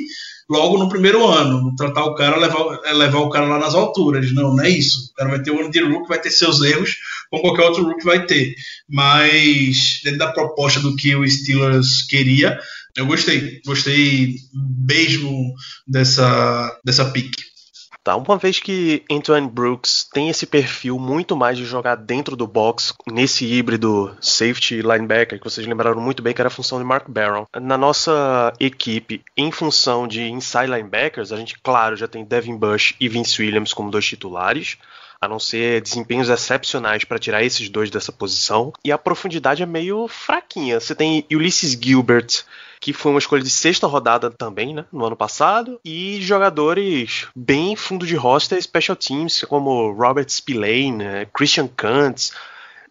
logo 0.49 0.77
no 0.77 0.89
primeiro 0.89 1.25
ano. 1.25 1.75
Tratar 1.75 2.05
o 2.05 2.15
cara, 2.15 2.37
levar, 2.37 2.79
levar 2.93 3.19
o 3.19 3.29
cara 3.29 3.45
lá 3.45 3.59
nas 3.59 3.73
alturas. 3.73 4.31
Não, 4.33 4.55
não 4.55 4.63
é 4.63 4.69
isso. 4.69 5.11
O 5.11 5.13
cara 5.15 5.29
vai 5.31 5.41
ter 5.41 5.51
um 5.51 5.59
ano 5.59 5.71
de 5.71 5.81
rook, 5.81 6.07
vai 6.07 6.19
ter 6.19 6.31
seus 6.31 6.61
erros, 6.61 6.95
como 7.29 7.41
qualquer 7.43 7.63
outro 7.63 7.83
rook 7.83 8.03
vai 8.03 8.25
ter. 8.25 8.53
Mas, 8.89 9.99
dentro 10.03 10.19
da 10.19 10.31
proposta 10.31 10.79
do 10.79 10.95
que 10.95 11.15
o 11.15 11.27
Steelers 11.27 12.03
queria, 12.03 12.59
eu 12.95 13.05
gostei. 13.05 13.61
Gostei 13.65 14.35
mesmo 14.87 15.53
dessa, 15.87 16.79
dessa 16.83 17.05
pick. 17.05 17.33
Tá, 18.03 18.17
uma 18.17 18.37
vez 18.37 18.59
que 18.59 19.01
Antoine 19.09 19.49
Brooks 19.49 20.09
tem 20.11 20.27
esse 20.29 20.45
perfil 20.45 20.99
muito 20.99 21.37
mais 21.37 21.57
de 21.57 21.63
jogar 21.63 21.95
dentro 21.95 22.35
do 22.35 22.45
box, 22.45 22.93
nesse 23.09 23.45
híbrido 23.45 24.13
safety 24.19 24.81
linebacker, 24.81 25.39
que 25.39 25.43
vocês 25.45 25.65
lembraram 25.65 26.01
muito 26.01 26.21
bem 26.21 26.33
que 26.33 26.41
era 26.41 26.49
a 26.49 26.51
função 26.51 26.79
de 26.79 26.83
Mark 26.83 27.09
Barron. 27.09 27.45
Na 27.61 27.77
nossa 27.77 28.51
equipe, 28.59 29.23
em 29.37 29.51
função 29.53 30.05
de 30.05 30.23
inside 30.23 30.67
linebackers, 30.67 31.31
a 31.31 31.37
gente, 31.37 31.57
claro, 31.59 31.95
já 31.95 32.05
tem 32.05 32.25
Devin 32.25 32.57
Bush 32.57 32.93
e 32.99 33.07
Vince 33.07 33.41
Williams 33.41 33.73
como 33.73 33.89
dois 33.89 34.05
titulares 34.05 34.77
a 35.23 35.27
não 35.27 35.39
ser 35.39 35.81
desempenhos 35.81 36.29
excepcionais 36.29 37.03
para 37.03 37.19
tirar 37.19 37.43
esses 37.43 37.69
dois 37.69 37.89
dessa 37.89 38.11
posição. 38.11 38.73
E 38.83 38.91
a 38.91 38.97
profundidade 38.97 39.63
é 39.63 39.65
meio 39.65 40.07
fraquinha. 40.07 40.79
Você 40.79 40.93
tem 40.93 41.25
Ulysses 41.31 41.71
Gilbert, 41.71 42.43
que 42.79 42.91
foi 42.91 43.11
uma 43.11 43.19
escolha 43.19 43.41
de 43.41 43.49
sexta 43.49 43.87
rodada 43.87 44.29
também, 44.29 44.73
né, 44.73 44.85
no 44.91 45.05
ano 45.05 45.15
passado, 45.15 45.79
e 45.85 46.21
jogadores 46.21 47.27
bem 47.33 47.75
fundo 47.75 48.05
de 48.05 48.15
roster, 48.15 48.61
special 48.61 48.97
teams, 48.97 49.45
como 49.45 49.91
Robert 49.91 50.29
Spillane, 50.29 51.25
Christian 51.33 51.67
Kantz, 51.67 52.33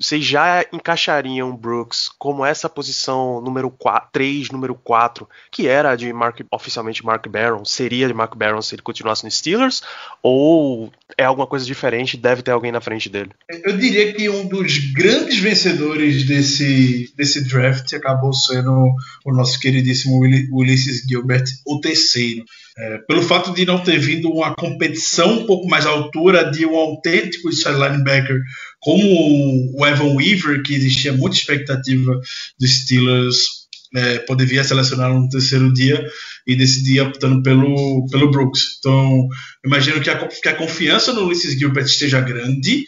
vocês 0.02 0.24
já 0.24 0.66
encaixariam 0.72 1.54
Brooks 1.56 2.10
como 2.18 2.44
essa 2.44 2.68
posição 2.68 3.40
número 3.40 3.70
4, 3.70 4.08
3, 4.12 4.50
número 4.50 4.74
4, 4.74 5.28
que 5.50 5.68
era 5.68 5.94
de 5.94 6.12
Mark, 6.12 6.40
oficialmente 6.50 7.04
Mark 7.04 7.26
Barron, 7.28 7.64
seria 7.64 8.08
de 8.08 8.14
Mark 8.14 8.34
Barron 8.36 8.60
se 8.60 8.74
ele 8.74 8.82
continuasse 8.82 9.24
no 9.24 9.30
Steelers? 9.30 9.82
Ou 10.22 10.92
é 11.16 11.24
alguma 11.24 11.46
coisa 11.46 11.64
diferente 11.64 12.16
deve 12.16 12.42
ter 12.42 12.50
alguém 12.50 12.72
na 12.72 12.80
frente 12.80 13.08
dele? 13.08 13.30
Eu 13.48 13.76
diria 13.76 14.12
que 14.12 14.28
um 14.28 14.46
dos 14.48 14.78
grandes 14.92 15.38
vencedores 15.38 16.24
desse, 16.24 17.12
desse 17.16 17.44
draft 17.48 17.92
acabou 17.92 18.32
sendo 18.32 18.94
o 19.24 19.32
nosso 19.32 19.60
queridíssimo 19.60 20.20
Ulysses 20.50 21.02
Gilbert, 21.08 21.44
o 21.64 21.80
terceiro. 21.80 22.44
É, 22.78 22.98
pelo 23.06 23.22
fato 23.22 23.52
de 23.52 23.66
não 23.66 23.82
ter 23.82 23.98
vindo 23.98 24.30
uma 24.30 24.54
competição 24.54 25.40
um 25.40 25.46
pouco 25.46 25.68
mais 25.68 25.84
à 25.84 25.90
altura 25.90 26.50
de 26.50 26.64
um 26.64 26.74
autêntico 26.74 27.50
inside 27.50 27.74
linebacker 27.74 28.40
como 28.80 29.04
o 29.74 29.86
Evan 29.86 30.14
Weaver, 30.14 30.62
que 30.62 30.74
existia 30.74 31.12
muita 31.12 31.36
expectativa 31.36 32.18
dos 32.58 32.70
Steelers 32.70 33.62
é, 33.94 34.18
poder 34.20 34.46
vir 34.46 34.58
a 34.58 34.64
selecionar 34.64 35.12
no 35.12 35.28
terceiro 35.28 35.72
dia 35.72 36.02
e 36.46 36.56
decidir 36.56 37.00
optando 37.00 37.42
pelo, 37.42 38.06
pelo 38.10 38.30
Brooks. 38.30 38.78
Então, 38.78 39.28
imagino 39.64 40.00
que 40.00 40.10
a, 40.10 40.26
que 40.26 40.48
a 40.48 40.56
confiança 40.56 41.12
no 41.12 41.26
Ulysses 41.26 41.58
Gilbert 41.58 41.84
esteja 41.84 42.20
grande 42.20 42.86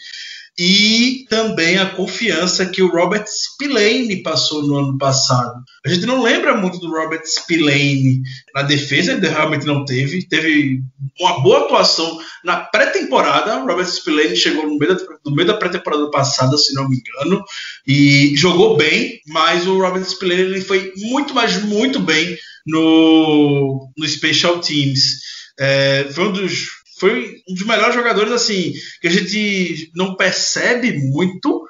e 0.57 1.27
também 1.29 1.79
a 1.79 1.91
confiança 1.91 2.67
que 2.67 2.81
o 2.81 2.91
Robert 2.91 3.25
Spillane 3.27 4.23
passou 4.23 4.63
no 4.63 4.77
ano 4.77 4.99
passado. 4.99 5.53
A 5.85 5.89
gente 5.89 6.07
não 6.07 6.23
lembra 6.23 6.57
muito 6.57 6.79
do 6.79 6.91
Robert 6.91 7.23
Spillane 7.25 8.23
na 8.55 8.63
defesa, 8.63 9.13
ele 9.13 9.29
realmente 9.29 9.67
não 9.67 9.85
teve. 9.85 10.29
Teve 10.29 10.81
uma 11.19 11.41
boa 11.43 11.65
atuação 11.65 12.21
na 12.45 12.57
pré-temporada. 12.57 13.59
O 13.59 13.67
Robert 13.67 13.87
Spillane 13.87 14.37
chegou 14.37 14.65
no 14.65 14.79
meio 14.79 14.95
da, 14.95 15.05
no 15.27 15.35
meio 15.35 15.49
da 15.49 15.55
pré-temporada 15.55 16.09
passada, 16.11 16.57
se 16.57 16.73
não 16.73 16.89
me 16.89 16.99
engano, 16.99 17.45
e 17.85 18.37
jogou 18.37 18.77
bem, 18.77 19.21
mas 19.27 19.67
o 19.67 19.81
Robert 19.81 20.05
Spillane 20.05 20.43
ele 20.43 20.61
foi 20.61 20.93
muito, 20.97 21.35
mas 21.35 21.61
muito 21.65 21.99
bem 21.99 22.39
no, 22.65 23.91
no 23.97 24.09
Special 24.09 24.61
Teams. 24.61 25.21
É, 25.59 26.07
foi 26.13 26.29
um 26.29 26.33
dos 26.33 26.84
foi 27.05 27.43
um 27.47 27.53
dos 27.53 27.67
melhores 27.67 27.95
jogadores 27.95 28.33
assim 28.33 28.73
que 28.99 29.09
a 29.09 29.11
gente 29.11 29.91
não 29.95 30.17
percebe 30.17 30.97
muito, 31.11 31.63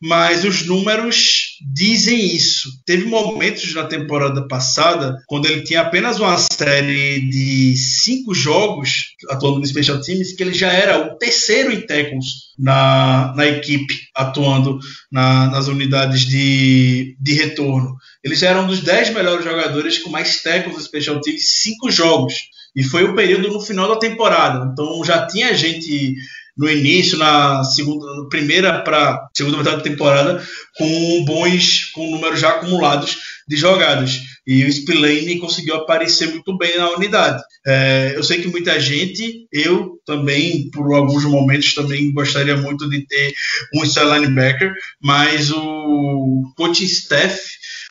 mas 0.00 0.44
os 0.44 0.64
números 0.64 1.56
dizem 1.74 2.36
isso. 2.36 2.68
Teve 2.86 3.06
momentos 3.06 3.74
na 3.74 3.82
temporada 3.82 4.46
passada, 4.46 5.16
quando 5.26 5.46
ele 5.46 5.62
tinha 5.62 5.80
apenas 5.80 6.20
uma 6.20 6.38
série 6.38 7.18
de 7.28 7.76
cinco 7.76 8.32
jogos 8.32 9.06
atuando 9.28 9.58
no 9.58 9.66
Special 9.66 10.00
Teams, 10.00 10.34
que 10.34 10.42
ele 10.44 10.54
já 10.54 10.72
era 10.72 11.04
o 11.04 11.18
terceiro 11.18 11.72
em 11.72 11.80
tackles 11.80 12.26
na, 12.56 13.34
na 13.34 13.44
equipe, 13.44 13.92
atuando 14.14 14.78
na, 15.10 15.48
nas 15.48 15.66
unidades 15.66 16.20
de, 16.20 17.16
de 17.20 17.32
retorno. 17.32 17.96
Ele 18.22 18.36
já 18.36 18.50
era 18.50 18.60
um 18.60 18.68
dos 18.68 18.82
dez 18.82 19.10
melhores 19.10 19.44
jogadores 19.44 19.98
com 19.98 20.10
mais 20.10 20.40
tackles 20.44 20.76
no 20.76 20.82
Special 20.82 21.20
Teams, 21.20 21.42
cinco 21.44 21.90
jogos. 21.90 22.34
E 22.76 22.84
foi 22.84 23.04
o 23.04 23.14
período 23.14 23.48
no 23.48 23.60
final 23.60 23.88
da 23.88 23.96
temporada. 23.96 24.70
Então 24.70 25.02
já 25.02 25.26
tinha 25.26 25.54
gente 25.54 26.14
no 26.56 26.70
início, 26.70 27.18
na 27.18 27.62
segunda, 27.64 28.06
primeira 28.30 28.80
para 28.80 29.28
segunda 29.34 29.58
metade 29.58 29.76
da 29.76 29.82
temporada, 29.82 30.42
com 30.76 31.24
bons, 31.24 31.90
com 31.92 32.10
números 32.10 32.40
já 32.40 32.50
acumulados 32.50 33.18
de 33.46 33.56
jogadas. 33.56 34.20
E 34.46 34.64
o 34.64 34.72
Spillane 34.72 35.38
conseguiu 35.38 35.74
aparecer 35.74 36.28
muito 36.28 36.56
bem 36.56 36.78
na 36.78 36.90
unidade. 36.90 37.42
É, 37.66 38.12
eu 38.14 38.22
sei 38.22 38.40
que 38.40 38.48
muita 38.48 38.78
gente, 38.80 39.46
eu 39.52 39.98
também, 40.06 40.70
por 40.70 40.94
alguns 40.94 41.24
momentos, 41.24 41.74
também 41.74 42.12
gostaria 42.12 42.56
muito 42.56 42.88
de 42.88 43.06
ter 43.06 43.34
um 43.74 43.82
linebacker, 43.82 44.72
mas 45.02 45.50
o 45.50 46.42
coaching 46.56 46.84
staff 46.84 47.38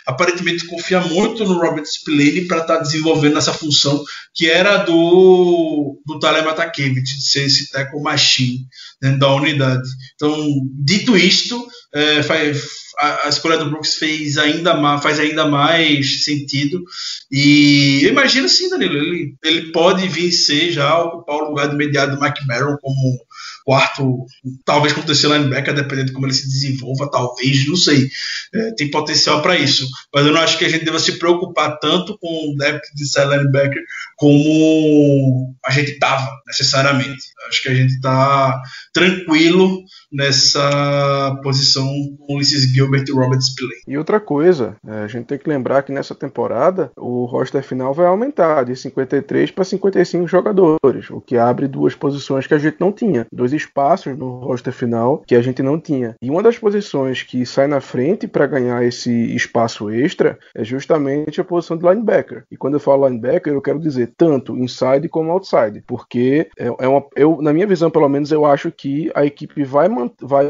aparentemente 0.05 0.67
confia 0.67 1.01
muito 1.01 1.43
no 1.43 1.59
Robert 1.59 1.85
Spillane 1.85 2.45
para 2.47 2.61
estar 2.61 2.77
tá 2.77 2.81
desenvolvendo 2.81 3.37
essa 3.37 3.53
função 3.53 4.03
que 4.33 4.49
era 4.49 4.77
do, 4.77 5.99
do 6.05 6.19
Talem 6.19 6.43
Atakevich, 6.43 7.17
de 7.17 7.23
ser 7.23 7.45
esse 7.45 7.71
tackle 7.71 8.01
machine 8.01 8.67
dentro 9.01 9.19
da 9.19 9.33
unidade. 9.33 9.87
Então, 10.15 10.47
dito 10.73 11.17
isto, 11.17 11.67
é, 11.93 12.21
faz, 12.21 12.63
a, 12.99 13.25
a, 13.25 13.29
escolha 13.29 13.57
do 13.57 13.69
Brooks 13.69 13.95
fez 13.95 14.37
ainda 14.37 14.73
mais, 14.75 15.01
faz 15.01 15.19
ainda 15.19 15.47
mais 15.47 16.23
sentido. 16.23 16.83
E 17.31 18.01
eu 18.03 18.09
imagino 18.09 18.47
sim, 18.47 18.69
Danilo, 18.69 18.97
ele, 18.97 19.35
ele 19.43 19.71
pode 19.71 20.07
vir 20.07 20.31
ser 20.31 20.71
já 20.71 20.97
ocupar 20.99 21.37
o 21.37 21.49
lugar 21.49 21.67
do 21.67 21.75
imediato 21.75 22.15
do 22.15 22.21
Mike 22.21 22.45
Merrill 22.45 22.77
como 22.81 23.17
quarto, 23.65 24.25
talvez 24.63 24.93
como 24.93 25.05
terceiro 25.05 25.35
linebacker, 25.35 25.73
dependendo 25.73 26.07
de 26.07 26.13
como 26.13 26.27
ele 26.27 26.33
se 26.33 26.47
desenvolva, 26.47 27.09
talvez, 27.09 27.67
não 27.67 27.75
sei. 27.75 28.07
É, 28.53 28.71
tem 28.73 28.91
potencial 28.91 29.41
para 29.41 29.57
isso. 29.57 29.87
Mas 30.13 30.25
eu 30.25 30.31
não 30.31 30.39
acho 30.39 30.57
que 30.57 30.65
a 30.65 30.69
gente 30.69 30.85
deva 30.85 30.99
se 30.99 31.17
preocupar 31.17 31.79
tanto 31.79 32.17
com 32.19 32.51
o 32.51 32.55
depth 32.55 32.83
de 32.93 33.07
side 33.07 33.27
linebacker 33.27 33.81
como 34.17 35.55
a 35.65 35.71
gente 35.71 35.91
estava, 35.93 36.29
necessariamente. 36.45 37.23
Acho 37.49 37.63
que 37.63 37.69
a 37.69 37.75
gente 37.75 37.93
está 37.93 38.61
tranquilo 38.93 39.83
nessa 40.11 41.39
posição 41.43 41.87
com 42.19 42.35
Ulysses 42.35 42.71
Gilbert 42.71 43.05
e 43.07 43.11
Robert 43.11 43.41
Spillane. 43.41 43.81
E 43.87 43.97
outra 43.97 44.19
coisa, 44.19 44.77
é, 44.87 44.99
a 45.03 45.07
gente 45.07 45.25
tem 45.25 45.37
que 45.37 45.49
lembrar 45.49 45.83
que 45.83 45.91
nessa 45.91 46.13
temporada 46.13 46.91
o 46.95 47.25
roster 47.25 47.63
final 47.63 47.93
vai 47.93 48.05
aumentar 48.05 48.63
de 48.63 48.75
53 48.75 49.51
para 49.51 49.63
55 49.63 50.27
jogadores, 50.27 51.09
o 51.09 51.19
que 51.19 51.37
abre 51.37 51.67
duas 51.67 51.95
posições 51.95 52.47
que 52.47 52.53
a 52.53 52.59
gente 52.59 52.77
não 52.79 52.91
tinha, 52.91 53.25
dois 53.31 53.53
espaços 53.55 54.17
no 54.17 54.39
roster 54.39 54.73
final 54.73 55.23
que 55.25 55.35
a 55.35 55.41
gente 55.41 55.63
não 55.63 55.79
tinha. 55.79 56.15
E 56.21 56.29
uma 56.29 56.43
das 56.43 56.57
posições 56.57 57.23
que 57.23 57.45
sai 57.45 57.67
na 57.67 57.81
frente 57.81 58.27
para 58.27 58.47
ganhar 58.47 58.83
esse 58.83 59.11
espaço 59.35 59.89
extra 59.89 60.37
é 60.55 60.63
justamente 60.63 61.39
a 61.39 61.43
posição 61.43 61.77
de 61.77 61.87
linebacker. 61.87 62.43
E 62.51 62.57
quando 62.57 62.75
eu 62.75 62.79
falo 62.79 63.07
linebacker, 63.07 63.53
eu 63.53 63.61
quero 63.61 63.79
dizer 63.79 64.13
tanto 64.17 64.57
inside 64.57 65.07
como 65.09 65.31
outside, 65.31 65.83
porque 65.87 66.49
é, 66.57 66.67
é 66.67 66.87
uma, 66.87 67.05
eu, 67.15 67.41
na 67.41 67.53
minha 67.53 67.67
visão, 67.67 67.89
pelo 67.89 68.09
menos, 68.09 68.31
eu 68.31 68.45
acho 68.45 68.71
que 68.71 69.11
a 69.15 69.25
equipe 69.25 69.63
vai, 69.63 69.87
vai 70.21 70.49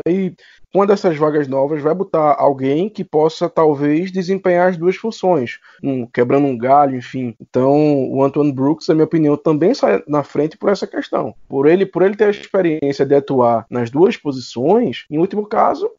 uma 0.75 0.85
dessas 0.85 1.17
vagas 1.17 1.47
novas 1.47 1.81
vai 1.81 1.93
botar 1.93 2.35
alguém 2.37 2.89
que 2.89 3.03
possa 3.03 3.49
talvez 3.49 4.11
desempenhar 4.11 4.69
as 4.69 4.77
duas 4.77 4.95
funções, 4.95 5.59
um, 5.81 6.05
quebrando 6.05 6.47
um 6.47 6.57
galho, 6.57 6.97
enfim. 6.97 7.35
Então, 7.39 8.09
o 8.11 8.23
Antoine 8.23 8.51
Brooks, 8.51 8.87
na 8.87 8.95
minha 8.95 9.05
opinião, 9.05 9.37
também 9.37 9.73
sai 9.73 10.03
na 10.07 10.23
frente 10.23 10.57
por 10.57 10.69
essa 10.69 10.85
questão. 10.85 11.33
Por 11.47 11.65
ele, 11.65 11.85
por 11.85 12.01
ele 12.01 12.15
ter 12.15 12.25
a 12.25 12.29
experiência 12.29 13.05
de 13.05 13.15
atuar 13.15 13.65
nas 13.69 13.89
duas 13.89 14.17
posições, 14.17 15.05
em 15.09 15.17
último 15.17 15.45
caso, 15.45 15.89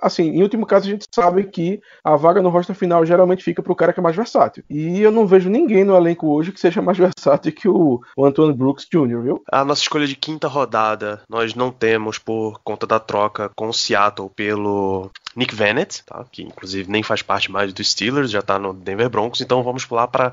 assim, 0.00 0.30
em 0.30 0.42
último 0.42 0.64
caso 0.64 0.86
a 0.86 0.90
gente 0.90 1.06
sabe 1.14 1.44
que 1.44 1.80
a 2.02 2.16
vaga 2.16 2.40
no 2.40 2.48
roster 2.48 2.74
final 2.74 3.04
geralmente 3.04 3.44
fica 3.44 3.62
para 3.62 3.72
o 3.72 3.76
cara 3.76 3.92
que 3.92 4.00
é 4.00 4.02
mais 4.02 4.16
versátil. 4.16 4.64
E 4.70 5.00
eu 5.00 5.10
não 5.10 5.26
vejo 5.26 5.50
ninguém 5.50 5.84
no 5.84 5.96
elenco 5.96 6.28
hoje 6.28 6.52
que 6.52 6.60
seja 6.60 6.80
mais 6.80 6.96
versátil 6.98 7.52
que 7.52 7.68
o, 7.68 8.00
o 8.16 8.24
Antoine 8.24 8.54
Brooks 8.54 8.86
Jr., 8.90 9.20
viu? 9.22 9.42
A 9.50 9.64
nossa 9.64 9.82
escolha 9.82 10.06
de 10.06 10.16
quinta 10.16 10.48
rodada, 10.48 11.20
nós 11.28 11.54
não 11.54 11.70
temos 11.70 12.18
por 12.18 12.60
conta 12.64 12.86
da 12.86 12.98
troca 12.98 13.50
com 13.54 13.68
o 13.68 13.74
Seattle 13.74 14.21
pelo 14.28 15.10
Nick 15.34 15.54
Vannett, 15.54 16.04
tá? 16.04 16.24
que 16.30 16.42
inclusive 16.42 16.90
nem 16.90 17.02
faz 17.02 17.22
parte 17.22 17.50
mais 17.50 17.72
dos 17.72 17.90
Steelers, 17.90 18.30
já 18.30 18.40
está 18.40 18.58
no 18.58 18.72
Denver 18.72 19.08
Broncos, 19.08 19.40
então 19.40 19.62
vamos 19.62 19.84
pular 19.84 20.08
para 20.08 20.32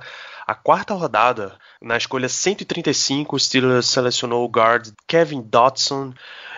a 0.49 0.55
quarta 0.55 0.95
rodada. 0.95 1.51
Na 1.79 1.95
escolha 1.95 2.27
135, 2.27 3.35
o 3.35 3.39
Steelers 3.39 3.85
selecionou 3.85 4.43
o 4.43 4.49
guard 4.49 4.87
Kevin 5.05 5.41
Dotson 5.41 6.11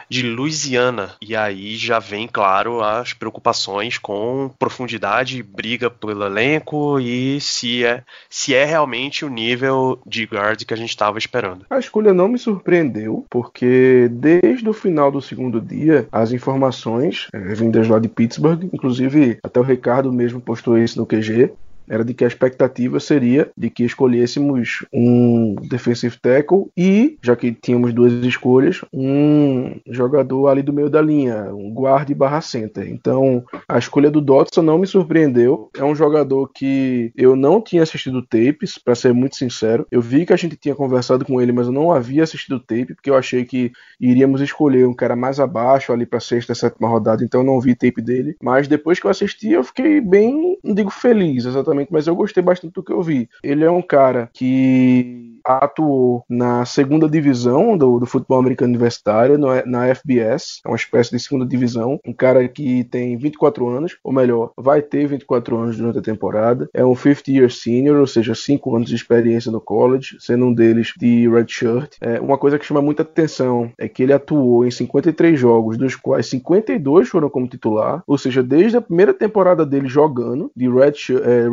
de 0.10 0.23
Louisiana. 0.23 1.12
E 1.21 1.36
aí 1.36 1.75
já 1.75 1.99
vem, 1.99 2.25
claro, 2.25 2.82
as 2.82 3.12
preocupações 3.12 3.97
com 3.97 4.49
profundidade, 4.58 5.43
briga 5.43 5.89
pelo 5.89 6.25
elenco 6.25 7.01
e 7.01 7.41
se 7.41 7.84
é, 7.84 8.01
se 8.30 8.56
é 8.56 8.63
realmente 8.63 9.25
o 9.25 9.30
nível 9.30 9.99
de 10.06 10.23
guard 10.23 10.63
que 10.63 10.73
a 10.73 10.77
gente 10.77 10.89
estava 10.89 11.17
esperando. 11.17 11.65
A 11.69 11.77
escolha 11.77 12.13
não 12.13 12.30
me 12.30 12.38
surpreendeu, 12.38 13.25
porque 13.30 14.08
desde 14.10 14.69
o 14.69 14.73
final 14.73 15.12
do 15.12 15.21
segundo 15.21 15.60
dia, 15.60 16.08
as 16.13 16.32
informações 16.32 17.27
é, 17.34 17.39
vindas 17.54 17.89
lá 17.89 17.99
de 17.99 18.08
Pittsburgh, 18.08 18.69
inclusive 18.71 19.38
até 19.43 19.60
o 19.60 19.63
Ricardo 19.63 20.13
mesmo 20.13 20.39
postou 20.39 20.77
isso 20.77 20.97
no 20.97 21.06
QG, 21.06 21.51
era 21.91 22.06
de 22.06 22.13
que 22.13 22.23
a 22.23 22.27
expectativa 22.27 23.01
seria 23.01 23.51
de 23.58 23.69
que 23.69 23.84
escolhêssemos 23.84 24.86
um 24.93 25.56
defensive 25.56 26.17
tackle 26.17 26.71
e, 26.77 27.17
já 27.21 27.36
que 27.36 27.51
tínhamos 27.51 27.93
duas 27.93 28.13
escolhas, 28.23 28.80
um 28.93 29.75
jogador 29.88 30.47
ali 30.47 30.62
do 30.62 30.71
meio 30.71 30.89
da 30.89 31.01
linha, 31.01 31.54
um 31.54 31.73
guarda 31.73 32.15
barra 32.15 32.39
center. 32.39 32.88
Então, 32.89 33.43
a 33.67 33.77
escolha 33.77 34.10
do 34.10 34.21
Dotson 34.21 34.62
não 34.62 34.77
me 34.77 34.88
surpreendeu. 34.88 35.69
É 35.77 35.84
um 35.84 35.93
jogador 35.93 36.49
que 36.54 37.12
eu 37.15 37.36
não 37.36 37.62
tinha 37.62 37.84
assistido 37.84 38.21
tapes, 38.21 38.77
para 38.77 38.95
ser 38.95 39.13
muito 39.13 39.36
sincero. 39.36 39.86
Eu 39.91 40.01
vi 40.01 40.25
que 40.25 40.32
a 40.32 40.38
gente 40.38 40.56
tinha 40.56 40.73
conversado 40.73 41.25
com 41.25 41.41
ele, 41.41 41.51
mas 41.51 41.67
eu 41.67 41.73
não 41.73 41.91
havia 41.91 42.23
assistido 42.23 42.60
tape, 42.60 42.95
porque 42.95 43.10
eu 43.10 43.15
achei 43.15 43.43
que 43.43 43.71
iríamos 43.99 44.39
escolher 44.39 44.88
um 44.88 44.93
cara 44.93 45.15
mais 45.15 45.41
abaixo 45.41 45.91
ali 45.91 46.06
para 46.06 46.21
sexta, 46.21 46.56
sétima 46.56 46.88
rodada, 46.88 47.23
então 47.23 47.41
eu 47.41 47.45
não 47.45 47.60
vi 47.60 47.75
tape 47.75 48.01
dele. 48.01 48.38
Mas 48.41 48.67
depois 48.67 48.97
que 48.99 49.06
eu 49.06 49.12
assisti, 49.12 49.51
eu 49.51 49.63
fiquei 49.63 49.99
bem, 49.99 50.58
não 50.63 50.73
digo 50.73 50.89
feliz 50.89 51.45
exatamente 51.45 51.80
mas 51.89 52.07
eu 52.07 52.15
gostei 52.15 52.43
bastante 52.43 52.73
do 52.73 52.83
que 52.83 52.91
eu 52.91 53.01
vi. 53.01 53.29
Ele 53.43 53.63
é 53.63 53.71
um 53.71 53.81
cara 53.81 54.29
que 54.33 55.39
atuou 55.45 56.23
na 56.30 56.65
segunda 56.65 57.10
divisão 57.10 57.77
do, 57.77 57.99
do 57.99 58.06
futebol 58.06 58.39
americano 58.39 58.69
universitário, 58.69 59.38
no, 59.38 59.47
na 59.65 59.93
FBS, 59.93 60.62
é 60.65 60.69
uma 60.69 60.75
espécie 60.75 61.12
de 61.12 61.19
segunda 61.19 61.45
divisão. 61.45 61.99
Um 62.06 62.13
cara 62.13 62.47
que 62.47 62.84
tem 62.86 63.17
24 63.17 63.67
anos, 63.67 63.97
ou 64.04 64.13
melhor, 64.13 64.51
vai 64.58 64.82
ter 64.82 65.08
24 65.08 65.58
anos 65.58 65.77
durante 65.77 65.99
a 65.99 66.01
temporada. 66.01 66.69
É 66.73 66.86
um 66.86 66.95
50 66.95 67.32
year 67.32 67.49
senior, 67.51 67.99
ou 67.99 68.08
seja, 68.08 68.36
5 68.36 68.75
anos 68.75 68.89
de 68.89 68.95
experiência 68.95 69.51
no 69.51 69.62
college, 69.62 70.17
sendo 70.19 70.45
um 70.45 70.54
deles 70.54 70.93
de 70.97 71.30
redshirt. 71.30 71.95
É, 72.01 72.19
uma 72.19 72.38
coisa 72.38 72.58
que 72.58 72.65
chama 72.65 72.82
muita 72.82 73.04
atenção 73.04 73.71
é 73.77 73.88
que 73.88 74.04
ele 74.04 74.13
atuou 74.13 74.65
em 74.65 74.71
53 74.71 75.39
jogos, 75.39 75.77
dos 75.77 75.95
quais 75.95 76.27
52 76.27 77.10
foram 77.10 77.30
como 77.30 77.47
titular, 77.47 78.04
ou 78.08 78.17
seja, 78.17 78.43
desde 78.43 78.77
a 78.77 78.82
primeira 78.82 79.13
temporada 79.13 79.65
dele 79.65 79.88
jogando, 79.88 80.51
de 80.56 80.69
redshirt, 80.69 81.21
é, 81.23 81.47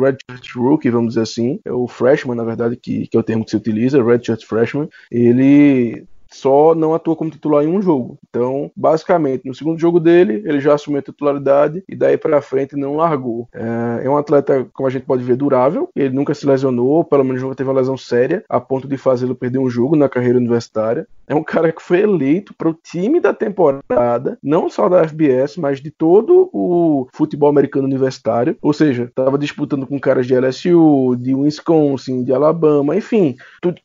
rookie, 0.55 0.89
vamos 0.89 1.09
dizer 1.09 1.21
assim, 1.21 1.59
é 1.65 1.71
o 1.71 1.87
freshman, 1.87 2.35
na 2.35 2.43
verdade, 2.43 2.75
que, 2.75 3.07
que 3.07 3.17
é 3.17 3.19
o 3.19 3.23
termo 3.23 3.43
que 3.43 3.51
se 3.51 3.57
utiliza 3.57 3.78
utiliza, 3.79 4.03
Redshirt 4.03 4.45
Freshman, 4.45 4.89
ele 5.09 6.05
só 6.31 6.75
não 6.75 6.93
atua 6.93 7.15
como 7.15 7.31
titular 7.31 7.63
em 7.63 7.67
um 7.67 7.81
jogo. 7.81 8.19
Então, 8.29 8.71
basicamente, 8.75 9.47
no 9.47 9.55
segundo 9.55 9.79
jogo 9.79 9.99
dele, 9.99 10.43
ele 10.45 10.59
já 10.59 10.75
assumiu 10.75 10.99
a 10.99 11.03
titularidade 11.03 11.83
e 11.87 11.95
daí 11.95 12.17
para 12.17 12.41
frente 12.41 12.75
não 12.75 12.95
largou. 12.95 13.47
É, 13.53 14.05
é 14.05 14.09
um 14.09 14.17
atleta, 14.17 14.67
como 14.73 14.87
a 14.87 14.91
gente 14.91 15.05
pode 15.05 15.23
ver, 15.23 15.35
durável. 15.35 15.89
Ele 15.95 16.13
nunca 16.13 16.33
se 16.33 16.45
lesionou, 16.45 17.03
pelo 17.03 17.23
menos 17.23 17.41
nunca 17.41 17.55
teve 17.55 17.69
uma 17.69 17.79
lesão 17.79 17.97
séria, 17.97 18.43
a 18.47 18.59
ponto 18.59 18.87
de 18.87 18.97
fazê-lo 18.97 19.35
perder 19.35 19.57
um 19.57 19.69
jogo 19.69 19.95
na 19.95 20.07
carreira 20.07 20.37
universitária. 20.37 21.07
É 21.29 21.35
um 21.35 21.43
cara 21.43 21.71
que 21.71 21.81
foi 21.81 22.01
eleito 22.01 22.55
para 22.55 22.67
o 22.67 22.73
time 22.73 23.19
da 23.19 23.31
temporada, 23.31 24.39
não 24.43 24.67
só 24.67 24.89
da 24.89 25.07
FBS, 25.07 25.57
mas 25.57 25.79
de 25.79 25.91
todo 25.91 26.49
o 26.51 27.07
futebol 27.13 27.47
americano 27.47 27.85
universitário. 27.85 28.57
Ou 28.63 28.73
seja, 28.73 29.03
estava 29.03 29.37
disputando 29.37 29.85
com 29.85 29.99
caras 29.99 30.25
de 30.25 30.33
LSU, 30.33 31.15
de 31.19 31.35
Wisconsin, 31.35 32.23
de 32.23 32.33
Alabama, 32.33 32.95
enfim, 32.95 33.35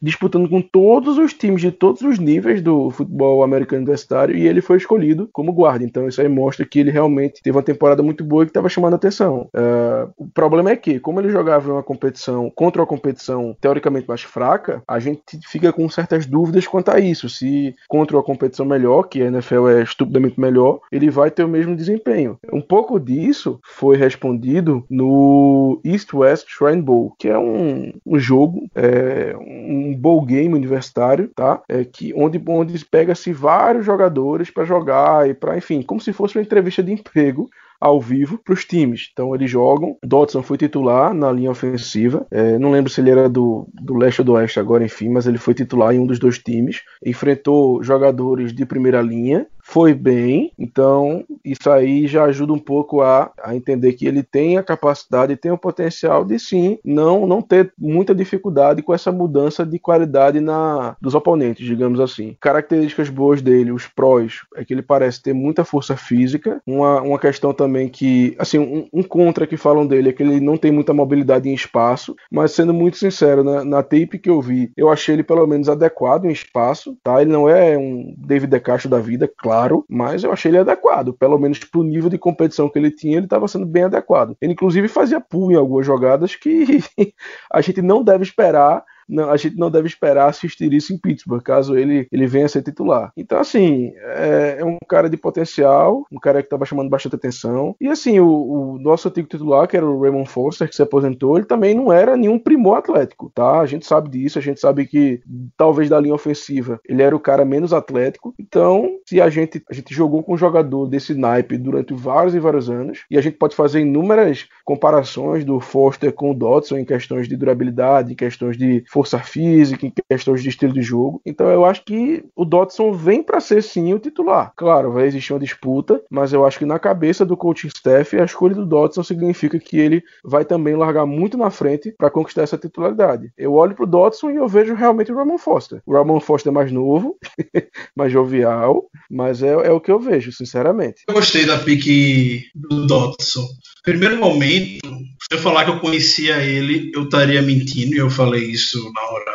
disputando 0.00 0.48
com 0.48 0.62
todos 0.62 1.18
os 1.18 1.34
times 1.34 1.60
de 1.60 1.70
todos 1.70 2.00
os 2.00 2.18
níveis 2.18 2.62
do 2.62 2.90
futebol 2.90 3.44
americano 3.44 3.82
universitário 3.82 4.34
e 4.34 4.48
ele 4.48 4.62
foi 4.62 4.78
escolhido 4.78 5.28
como 5.30 5.52
guarda. 5.52 5.84
Então 5.84 6.08
isso 6.08 6.22
aí 6.22 6.28
mostra 6.28 6.64
que 6.64 6.78
ele 6.78 6.90
realmente 6.90 7.42
teve 7.42 7.54
uma 7.54 7.62
temporada 7.62 8.02
muito 8.02 8.24
boa 8.24 8.44
e 8.44 8.46
que 8.46 8.50
estava 8.50 8.70
chamando 8.70 8.94
a 8.94 8.96
atenção. 8.96 9.50
Uh, 9.54 10.10
o 10.16 10.26
problema 10.28 10.70
é 10.70 10.76
que, 10.76 10.98
como 10.98 11.20
ele 11.20 11.28
jogava 11.28 11.68
em 11.68 11.72
uma 11.72 11.82
competição 11.82 12.50
contra 12.54 12.80
uma 12.80 12.86
competição 12.86 13.54
teoricamente 13.60 14.08
mais 14.08 14.22
fraca, 14.22 14.82
a 14.88 14.98
gente 14.98 15.22
fica 15.46 15.70
com 15.74 15.86
certas 15.90 16.24
dúvidas 16.24 16.66
quanto 16.66 16.90
a 16.90 16.98
isso 16.98 17.28
se 17.36 17.74
contra 17.88 18.16
uma 18.16 18.22
competição 18.22 18.66
melhor, 18.66 19.04
que 19.04 19.22
a 19.22 19.26
NFL 19.26 19.68
é 19.68 19.82
estupidamente 19.82 20.40
melhor, 20.40 20.80
ele 20.90 21.10
vai 21.10 21.30
ter 21.30 21.44
o 21.44 21.48
mesmo 21.48 21.76
desempenho. 21.76 22.38
Um 22.52 22.60
pouco 22.60 22.98
disso 22.98 23.60
foi 23.62 23.96
respondido 23.96 24.84
no 24.88 25.80
East 25.84 26.12
West 26.12 26.46
Shrine 26.48 26.82
Bowl, 26.82 27.14
que 27.18 27.28
é 27.28 27.38
um, 27.38 27.92
um 28.06 28.18
jogo, 28.18 28.68
é, 28.74 29.34
um 29.38 29.94
bowl 29.94 30.24
game 30.24 30.54
universitário, 30.54 31.28
tá? 31.34 31.62
É, 31.68 31.84
que, 31.84 32.12
onde, 32.14 32.42
onde 32.46 32.84
pega-se 32.84 33.32
vários 33.32 33.84
jogadores 33.84 34.50
para 34.50 34.64
jogar 34.64 35.28
e 35.28 35.34
para, 35.34 35.56
enfim, 35.56 35.82
como 35.82 36.00
se 36.00 36.12
fosse 36.12 36.36
uma 36.36 36.42
entrevista 36.42 36.82
de 36.82 36.92
emprego 36.92 37.50
ao 37.84 38.00
vivo 38.00 38.38
para 38.42 38.54
os 38.54 38.64
times. 38.64 39.10
Então 39.12 39.34
eles 39.34 39.50
jogam. 39.50 39.98
Dodson 40.02 40.42
foi 40.42 40.56
titular 40.56 41.12
na 41.12 41.30
linha 41.30 41.50
ofensiva. 41.50 42.26
É, 42.30 42.58
não 42.58 42.70
lembro 42.70 42.90
se 42.90 42.98
ele 42.98 43.10
era 43.10 43.28
do, 43.28 43.68
do 43.74 43.94
leste 43.94 44.22
ou 44.22 44.24
do 44.24 44.32
oeste 44.32 44.58
agora, 44.58 44.82
enfim, 44.82 45.10
mas 45.10 45.26
ele 45.26 45.36
foi 45.36 45.52
titular 45.52 45.94
em 45.94 45.98
um 45.98 46.06
dos 46.06 46.18
dois 46.18 46.38
times. 46.38 46.80
Enfrentou 47.04 47.82
jogadores 47.82 48.54
de 48.54 48.64
primeira 48.64 49.02
linha 49.02 49.46
foi 49.66 49.94
bem, 49.94 50.52
então 50.58 51.24
isso 51.42 51.70
aí 51.70 52.06
já 52.06 52.24
ajuda 52.24 52.52
um 52.52 52.58
pouco 52.58 53.00
a, 53.00 53.32
a 53.42 53.56
entender 53.56 53.94
que 53.94 54.06
ele 54.06 54.22
tem 54.22 54.58
a 54.58 54.62
capacidade, 54.62 55.36
tem 55.36 55.50
o 55.50 55.58
potencial 55.58 56.22
de 56.22 56.38
sim 56.38 56.78
não, 56.84 57.26
não 57.26 57.40
ter 57.40 57.72
muita 57.76 58.14
dificuldade 58.14 58.82
com 58.82 58.92
essa 58.92 59.10
mudança 59.10 59.64
de 59.64 59.78
qualidade 59.78 60.38
na, 60.38 60.94
dos 61.00 61.14
oponentes, 61.14 61.66
digamos 61.66 61.98
assim. 61.98 62.36
Características 62.40 63.08
boas 63.08 63.40
dele, 63.40 63.72
os 63.72 63.86
prós, 63.86 64.40
é 64.54 64.64
que 64.64 64.74
ele 64.74 64.82
parece 64.82 65.22
ter 65.22 65.32
muita 65.32 65.64
força 65.64 65.96
física. 65.96 66.60
Uma, 66.66 67.00
uma 67.00 67.18
questão 67.18 67.54
também 67.54 67.88
que, 67.88 68.36
assim, 68.38 68.58
um, 68.58 68.86
um 68.92 69.02
contra 69.02 69.46
que 69.46 69.56
falam 69.56 69.86
dele 69.86 70.10
é 70.10 70.12
que 70.12 70.22
ele 70.22 70.40
não 70.40 70.58
tem 70.58 70.70
muita 70.70 70.92
mobilidade 70.92 71.48
em 71.48 71.54
espaço, 71.54 72.14
mas 72.30 72.52
sendo 72.52 72.74
muito 72.74 72.98
sincero, 72.98 73.42
na, 73.42 73.64
na 73.64 73.82
tape 73.82 74.18
que 74.18 74.28
eu 74.28 74.42
vi, 74.42 74.70
eu 74.76 74.90
achei 74.90 75.14
ele 75.14 75.24
pelo 75.24 75.46
menos 75.46 75.70
adequado 75.70 76.26
em 76.26 76.32
espaço, 76.32 76.96
tá? 77.02 77.22
Ele 77.22 77.32
não 77.32 77.48
é 77.48 77.78
um 77.78 78.14
David 78.18 78.50
DeCastro 78.50 78.90
da 78.90 79.00
vida, 79.00 79.26
claro 79.26 79.53
claro, 79.54 79.84
mas 79.88 80.24
eu 80.24 80.32
achei 80.32 80.50
ele 80.50 80.58
adequado. 80.58 81.12
Pelo 81.12 81.38
menos 81.38 81.58
pro 81.60 81.84
nível 81.84 82.10
de 82.10 82.18
competição 82.18 82.68
que 82.68 82.78
ele 82.78 82.90
tinha, 82.90 83.16
ele 83.16 83.26
estava 83.26 83.46
sendo 83.46 83.64
bem 83.64 83.84
adequado. 83.84 84.36
Ele, 84.40 84.52
inclusive, 84.52 84.88
fazia 84.88 85.20
pull 85.20 85.52
em 85.52 85.54
algumas 85.54 85.86
jogadas 85.86 86.34
que 86.34 86.82
a 87.52 87.60
gente 87.60 87.80
não 87.80 88.02
deve 88.02 88.24
esperar 88.24 88.84
não, 89.08 89.30
a 89.30 89.36
gente 89.36 89.56
não 89.56 89.70
deve 89.70 89.86
esperar 89.86 90.28
assistir 90.28 90.72
isso 90.72 90.92
em 90.92 90.98
Pittsburgh, 90.98 91.42
caso 91.42 91.76
ele, 91.76 92.06
ele 92.10 92.26
venha 92.26 92.46
a 92.46 92.48
ser 92.48 92.62
titular. 92.62 93.12
Então, 93.16 93.38
assim, 93.38 93.92
é, 93.96 94.56
é 94.60 94.64
um 94.64 94.78
cara 94.88 95.08
de 95.08 95.16
potencial, 95.16 96.06
um 96.10 96.18
cara 96.18 96.40
que 96.40 96.46
estava 96.46 96.64
chamando 96.64 96.90
bastante 96.90 97.16
atenção. 97.16 97.74
E, 97.80 97.88
assim, 97.88 98.18
o, 98.20 98.26
o, 98.26 98.78
nosso 98.78 99.08
antigo 99.08 99.28
titular, 99.28 99.66
que 99.68 99.76
era 99.76 99.86
o 99.86 100.00
Raymond 100.00 100.28
Foster, 100.28 100.68
que 100.68 100.76
se 100.76 100.82
aposentou, 100.82 101.36
ele 101.36 101.46
também 101.46 101.74
não 101.74 101.92
era 101.92 102.16
nenhum 102.16 102.38
primor 102.38 102.78
atlético, 102.78 103.30
tá? 103.34 103.60
A 103.60 103.66
gente 103.66 103.86
sabe 103.86 104.08
disso, 104.08 104.38
a 104.38 104.42
gente 104.42 104.60
sabe 104.60 104.86
que 104.86 105.20
talvez 105.56 105.88
da 105.88 106.00
linha 106.00 106.14
ofensiva 106.14 106.80
ele 106.88 107.02
era 107.02 107.14
o 107.14 107.20
cara 107.20 107.44
menos 107.44 107.72
atlético. 107.72 108.34
Então, 108.38 108.98
se 109.06 109.20
a 109.20 109.28
gente, 109.28 109.62
a 109.70 109.74
gente 109.74 109.94
jogou 109.94 110.22
com 110.22 110.34
um 110.34 110.38
jogador 110.38 110.86
desse 110.86 111.14
naipe 111.14 111.56
durante 111.56 111.94
vários 111.94 112.34
e 112.34 112.40
vários 112.40 112.70
anos, 112.70 113.04
e 113.10 113.18
a 113.18 113.20
gente 113.20 113.36
pode 113.36 113.54
fazer 113.54 113.80
inúmeras 113.80 114.48
comparações 114.64 115.44
do 115.44 115.60
Foster 115.60 116.12
com 116.12 116.30
o 116.30 116.34
Dodson 116.34 116.78
em 116.78 116.84
questões 116.84 117.28
de 117.28 117.36
durabilidade, 117.36 118.12
em 118.12 118.16
questões 118.16 118.56
de 118.56 118.84
força 118.94 119.18
física, 119.18 119.84
em 119.84 119.92
questões 120.08 120.40
de 120.40 120.50
estilo 120.50 120.72
de 120.72 120.80
jogo. 120.80 121.20
Então 121.26 121.48
eu 121.48 121.64
acho 121.64 121.84
que 121.84 122.24
o 122.36 122.44
Dodson 122.44 122.92
vem 122.92 123.24
para 123.24 123.40
ser 123.40 123.60
sim 123.60 123.92
o 123.92 123.98
titular. 123.98 124.52
Claro, 124.54 124.92
vai 124.92 125.08
existir 125.08 125.32
uma 125.32 125.40
disputa, 125.40 126.00
mas 126.08 126.32
eu 126.32 126.46
acho 126.46 126.60
que 126.60 126.64
na 126.64 126.78
cabeça 126.78 127.26
do 127.26 127.36
coaching 127.36 127.66
staff 127.66 128.16
a 128.16 128.24
escolha 128.24 128.54
do 128.54 128.64
Dodson 128.64 129.02
significa 129.02 129.58
que 129.58 129.76
ele 129.80 130.00
vai 130.22 130.44
também 130.44 130.76
largar 130.76 131.06
muito 131.06 131.36
na 131.36 131.50
frente 131.50 131.92
para 131.98 132.08
conquistar 132.08 132.42
essa 132.42 132.56
titularidade. 132.56 133.32
Eu 133.36 133.54
olho 133.54 133.74
pro 133.74 133.84
Dodson 133.84 134.30
e 134.30 134.36
eu 134.36 134.46
vejo 134.46 134.74
realmente 134.74 135.10
o 135.10 135.16
Ramon 135.16 135.38
Foster. 135.38 135.82
O 135.84 135.92
Ramon 135.92 136.20
Foster 136.20 136.52
é 136.52 136.54
mais 136.54 136.70
novo, 136.70 137.18
mais 137.96 138.12
jovial, 138.12 138.84
mas 139.10 139.42
é, 139.42 139.48
é 139.48 139.72
o 139.72 139.80
que 139.80 139.90
eu 139.90 139.98
vejo, 139.98 140.30
sinceramente. 140.30 141.02
Eu 141.08 141.14
gostei 141.14 141.44
da 141.44 141.58
pique 141.58 142.44
do 142.54 142.86
Dodson 142.86 143.44
primeiro 143.84 144.16
momento, 144.16 144.80
se 145.20 145.28
eu 145.30 145.38
falar 145.38 145.66
que 145.66 145.70
eu 145.70 145.78
conhecia 145.78 146.38
ele, 146.38 146.90
eu 146.94 147.04
estaria 147.04 147.42
mentindo, 147.42 147.94
e 147.94 147.98
eu 147.98 148.08
falei 148.08 148.44
isso 148.44 148.83
na 148.92 149.02
hora 149.02 149.32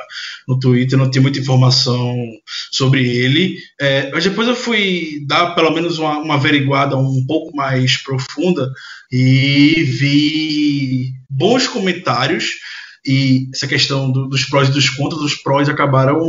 no 0.47 0.59
Twitter, 0.59 0.97
não 0.97 1.09
tinha 1.09 1.21
muita 1.21 1.39
informação 1.39 2.15
sobre 2.71 3.07
ele. 3.07 3.57
É, 3.79 4.09
mas 4.11 4.23
depois 4.23 4.47
eu 4.47 4.55
fui 4.55 5.23
dar 5.27 5.55
pelo 5.55 5.71
menos 5.71 5.99
uma, 5.99 6.17
uma 6.17 6.35
averiguada 6.35 6.97
um 6.97 7.25
pouco 7.25 7.55
mais 7.55 7.97
profunda 7.97 8.69
e 9.11 9.83
vi 9.83 11.13
bons 11.29 11.67
comentários. 11.67 12.55
E 13.05 13.47
essa 13.53 13.65
questão 13.65 14.11
do, 14.11 14.27
dos 14.27 14.43
prós 14.45 14.67
e 14.67 14.73
dos 14.73 14.89
contras, 14.89 15.21
os 15.21 15.35
prós 15.35 15.69
acabaram 15.69 16.19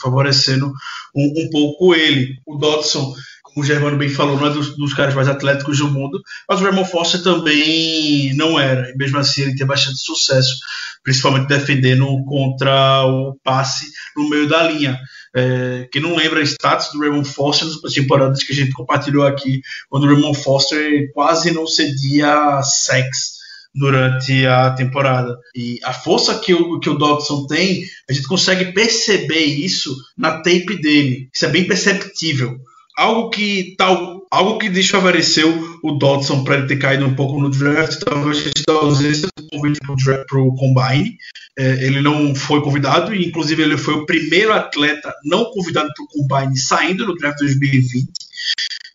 favorecendo 0.00 0.72
um, 1.14 1.44
um 1.44 1.50
pouco 1.50 1.94
ele. 1.94 2.36
O 2.46 2.56
Dodson 2.56 3.14
como 3.52 3.64
o 3.64 3.66
Germano 3.66 3.98
bem 3.98 4.08
falou, 4.08 4.38
não 4.38 4.46
é 4.46 4.50
dos, 4.50 4.76
dos, 4.76 4.94
caras 4.94 5.14
mais 5.14 5.28
atléticos 5.28 5.78
do 5.78 5.90
mundo, 5.90 6.20
mas 6.48 6.60
o 6.60 6.64
Ramon 6.64 6.84
Foster 6.84 7.22
também 7.22 8.34
não 8.34 8.58
era, 8.58 8.90
e 8.90 8.96
mesmo 8.96 9.18
assim 9.18 9.42
ele 9.42 9.54
tem 9.54 9.66
bastante 9.66 9.98
sucesso, 9.98 10.56
principalmente 11.02 11.48
defendendo 11.48 12.06
contra 12.24 13.04
o 13.04 13.36
passe 13.42 13.86
no 14.16 14.28
meio 14.28 14.48
da 14.48 14.62
linha. 14.62 14.98
É, 15.34 15.88
quem 15.90 16.02
não 16.02 16.14
lembra 16.14 16.42
status 16.42 16.92
do 16.92 17.00
Raymond 17.00 17.28
Foster 17.28 17.66
nas 17.82 17.92
temporadas 17.92 18.42
que 18.42 18.52
a 18.52 18.56
gente 18.56 18.72
compartilhou 18.72 19.26
aqui, 19.26 19.60
quando 19.88 20.04
o 20.04 20.06
Raymond 20.06 20.38
Foster 20.38 21.10
quase 21.12 21.50
não 21.52 21.66
cedia 21.66 22.60
sex 22.62 23.40
durante 23.74 24.46
a 24.46 24.70
temporada. 24.70 25.38
E 25.54 25.78
a 25.82 25.92
força 25.92 26.38
que 26.38 26.52
o, 26.52 26.78
que 26.78 26.90
o 26.90 26.94
Dodson 26.94 27.46
tem, 27.46 27.84
a 28.08 28.12
gente 28.12 28.28
consegue 28.28 28.72
perceber 28.72 29.44
isso 29.44 29.96
na 30.16 30.38
tape 30.38 30.80
dele. 30.80 31.28
Isso 31.32 31.46
é 31.46 31.48
bem 31.48 31.66
perceptível 31.66 32.60
algo 32.96 33.30
que 33.30 33.74
tal 33.76 34.22
algo 34.32 34.58
que 34.58 34.70
desfavoreceu 34.70 35.78
o 35.82 35.92
Dodson 35.92 36.42
para 36.42 36.56
ele 36.56 36.66
ter 36.66 36.78
caído 36.78 37.04
um 37.04 37.14
pouco 37.14 37.38
no 37.38 37.50
draft, 37.50 38.00
talvez 38.00 38.50
a 38.66 38.72
ausência 38.72 39.28
do 39.36 39.46
convite 39.48 39.78
para 40.26 40.40
o 40.40 40.54
Combine. 40.54 41.18
É, 41.58 41.84
ele 41.84 42.00
não 42.00 42.34
foi 42.34 42.62
convidado, 42.62 43.14
e 43.14 43.26
inclusive 43.26 43.62
ele 43.62 43.76
foi 43.76 43.92
o 43.92 44.06
primeiro 44.06 44.54
atleta 44.54 45.14
não 45.22 45.44
convidado 45.52 45.90
para 45.94 46.04
o 46.04 46.08
Combine 46.08 46.56
saindo 46.56 47.04
do 47.04 47.14
draft 47.14 47.40
2020. 47.40 48.10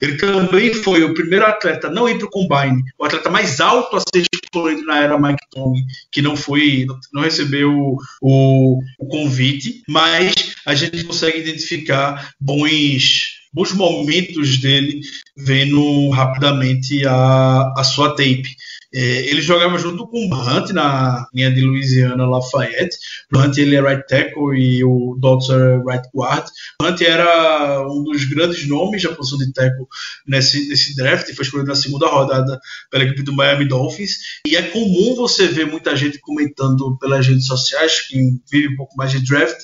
Ele 0.01 0.17
também 0.17 0.73
foi 0.73 1.03
o 1.03 1.13
primeiro 1.13 1.45
atleta 1.45 1.89
não 1.89 2.09
ir 2.09 2.17
para 2.17 2.27
o 2.27 2.31
Combine, 2.31 2.83
o 2.97 3.05
atleta 3.05 3.29
mais 3.29 3.59
alto 3.59 3.95
a 3.95 3.99
ser 3.99 4.25
escolhido 4.43 4.83
na 4.85 4.99
era 5.03 5.19
Mike 5.19 5.45
Tomlin, 5.51 5.85
que 6.11 6.21
não 6.21 6.35
foi, 6.35 6.87
não 7.13 7.21
recebeu 7.21 7.95
o, 8.21 8.79
o 8.99 9.07
convite, 9.07 9.83
mas 9.87 10.33
a 10.65 10.73
gente 10.73 11.03
consegue 11.03 11.39
identificar 11.39 12.33
bons 12.39 13.36
bons 13.57 13.73
momentos 13.73 14.57
dele 14.57 15.01
vendo 15.35 16.11
rapidamente 16.11 17.03
a, 17.07 17.73
a 17.75 17.83
sua 17.83 18.09
tape. 18.11 18.55
É, 18.93 19.29
ele 19.29 19.41
jogava 19.41 19.77
junto 19.77 20.07
com 20.07 20.17
o 20.17 20.33
Hunt 20.33 20.69
na 20.69 21.27
linha 21.33 21.51
de 21.51 21.61
Louisiana 21.61 22.25
Lafayette. 22.25 22.97
O 23.33 23.37
Hunt 23.37 23.57
ele 23.57 23.75
é 23.75 23.81
right 23.81 24.07
tackle 24.07 24.57
e 24.57 24.83
o 24.83 25.17
Dodson 25.19 25.55
é 25.55 25.77
right 25.77 26.07
guard. 26.15 26.47
O 26.81 26.85
Hunt 26.85 27.01
era 27.01 27.85
um 27.87 28.03
dos 28.03 28.23
grandes 28.25 28.67
nomes 28.67 29.03
da 29.03 29.13
posição 29.13 29.39
de 29.39 29.51
tackle 29.51 29.85
nesse, 30.25 30.69
nesse 30.69 30.95
draft, 30.95 31.33
foi 31.33 31.43
escolhido 31.43 31.69
na 31.69 31.75
segunda 31.75 32.07
rodada 32.07 32.59
pela 32.89 33.03
equipe 33.03 33.23
do 33.23 33.33
Miami 33.33 33.67
Dolphins. 33.67 34.17
E 34.47 34.55
é 34.55 34.61
comum 34.61 35.15
você 35.15 35.47
ver 35.47 35.65
muita 35.65 35.95
gente 35.95 36.19
comentando 36.19 36.97
pelas 36.97 37.27
redes 37.27 37.45
sociais, 37.45 38.07
que 38.07 38.17
vive 38.49 38.73
um 38.73 38.77
pouco 38.77 38.95
mais 38.95 39.11
de 39.11 39.19
draft, 39.19 39.57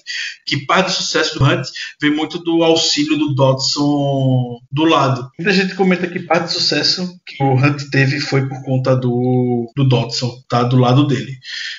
que 0.46 0.66
parte 0.66 0.88
do 0.88 0.94
sucesso 0.94 1.40
do 1.40 1.46
Hunt 1.46 1.66
vem 2.02 2.12
muito 2.12 2.40
do 2.40 2.64
auxílio 2.64 3.18
do 3.18 3.34
Dodson 3.34 4.60
do 4.72 4.84
lado. 4.84 5.30
Muita 5.40 5.54
gente 5.54 5.76
comenta 5.76 6.08
que 6.08 6.20
parte 6.20 6.46
do 6.46 6.52
sucesso 6.52 7.18
que 7.26 7.42
o 7.42 7.54
Hunt 7.54 7.90
teve 7.90 8.20
foi 8.20 8.48
por 8.48 8.62
conta 8.64 8.96
do 8.96 9.13
do, 9.14 9.72
do 9.76 9.84
Dodson, 9.88 10.44
tá 10.50 10.64
do 10.64 10.78
lado 10.78 11.06
dele. 11.06 11.38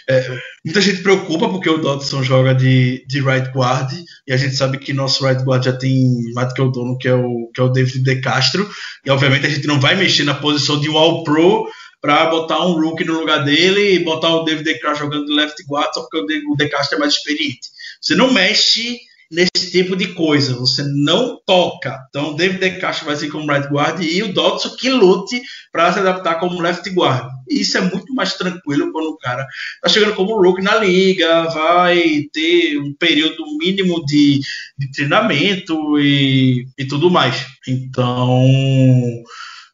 É, 0.08 0.38
muita 0.64 0.80
gente 0.80 1.02
preocupa 1.02 1.48
porque 1.48 1.68
o 1.68 1.78
Dodson 1.78 2.22
joga 2.22 2.54
de, 2.54 3.04
de 3.06 3.20
right 3.20 3.50
guard 3.50 3.92
e 4.26 4.32
a 4.32 4.36
gente 4.36 4.54
sabe 4.54 4.78
que 4.78 4.92
nosso 4.92 5.26
right 5.26 5.42
guard 5.42 5.64
já 5.64 5.72
tem 5.72 6.32
mais 6.34 6.48
do 6.48 6.54
que 6.54 6.62
o 6.62 6.70
dono, 6.70 6.98
que 6.98 7.08
é 7.08 7.14
o, 7.14 7.50
que 7.52 7.60
é 7.60 7.64
o 7.64 7.68
David 7.68 8.02
De 8.02 8.20
Castro, 8.20 8.68
e 9.04 9.10
obviamente 9.10 9.46
a 9.46 9.50
gente 9.50 9.66
não 9.66 9.80
vai 9.80 9.96
mexer 9.96 10.24
na 10.24 10.34
posição 10.34 10.80
de 10.80 10.88
um 10.88 10.96
All-Pro 10.96 11.66
para 12.00 12.26
botar 12.26 12.64
um 12.66 12.74
rookie 12.74 13.04
no 13.04 13.18
lugar 13.18 13.44
dele 13.44 13.94
e 13.94 13.98
botar 13.98 14.28
o 14.28 14.44
David 14.44 14.64
De 14.64 14.78
Castro 14.78 15.06
jogando 15.06 15.26
de 15.26 15.34
left 15.34 15.62
guard 15.66 15.92
só 15.92 16.02
porque 16.02 16.42
o 16.48 16.56
De 16.56 16.68
Castro 16.68 16.96
é 16.96 17.00
mais 17.00 17.14
experiente. 17.14 17.68
Você 18.00 18.14
não 18.14 18.32
mexe 18.32 18.98
nesse 19.34 19.70
tipo 19.70 19.96
de 19.96 20.08
coisa. 20.14 20.54
Você 20.54 20.82
não 20.84 21.38
toca. 21.44 21.98
Então, 22.08 22.34
David 22.34 22.60
De 22.60 22.78
Castro 22.78 23.06
vai 23.06 23.16
ser 23.16 23.28
como 23.28 23.50
right 23.50 23.68
guard 23.68 24.00
e 24.02 24.22
o 24.22 24.32
Dodson 24.32 24.76
que 24.76 24.88
lute 24.88 25.42
para 25.72 25.92
se 25.92 25.98
adaptar 25.98 26.36
como 26.36 26.60
left 26.60 26.88
guard. 26.90 27.28
E 27.50 27.60
isso 27.60 27.76
é 27.76 27.80
muito 27.80 28.14
mais 28.14 28.34
tranquilo 28.34 28.92
quando 28.92 29.08
o 29.08 29.18
cara 29.18 29.46
está 29.76 29.88
chegando 29.88 30.14
como 30.14 30.40
rookie 30.40 30.62
na 30.62 30.76
liga, 30.76 31.48
vai 31.48 32.22
ter 32.32 32.78
um 32.78 32.94
período 32.94 33.44
mínimo 33.58 34.04
de, 34.06 34.40
de 34.78 34.90
treinamento 34.92 35.98
e, 35.98 36.66
e 36.78 36.84
tudo 36.86 37.10
mais. 37.10 37.44
Então. 37.66 38.46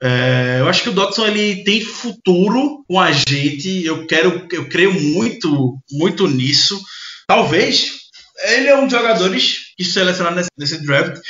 É, 0.03 0.57
eu 0.61 0.69
acho 0.69 0.83
que 0.83 0.89
o 0.89 0.95
Dodson 0.95 1.27
ele 1.27 1.63
tem 1.63 1.83
futuro 1.83 2.83
com 2.89 2.99
a 2.99 3.13
gente. 3.13 3.85
Eu 3.85 4.07
quero, 4.07 4.49
eu 4.51 4.67
creio 4.67 4.99
muito, 4.99 5.79
muito 5.93 6.27
nisso. 6.27 6.81
Talvez 7.27 8.00
ele 8.43 8.69
é 8.69 8.77
um 8.77 8.87
dos 8.87 8.93
jogadores 8.93 9.73
que 9.77 9.85
selecionado 9.85 10.37
nesse, 10.37 10.51
nesse, 10.57 10.85
draft 10.85 11.21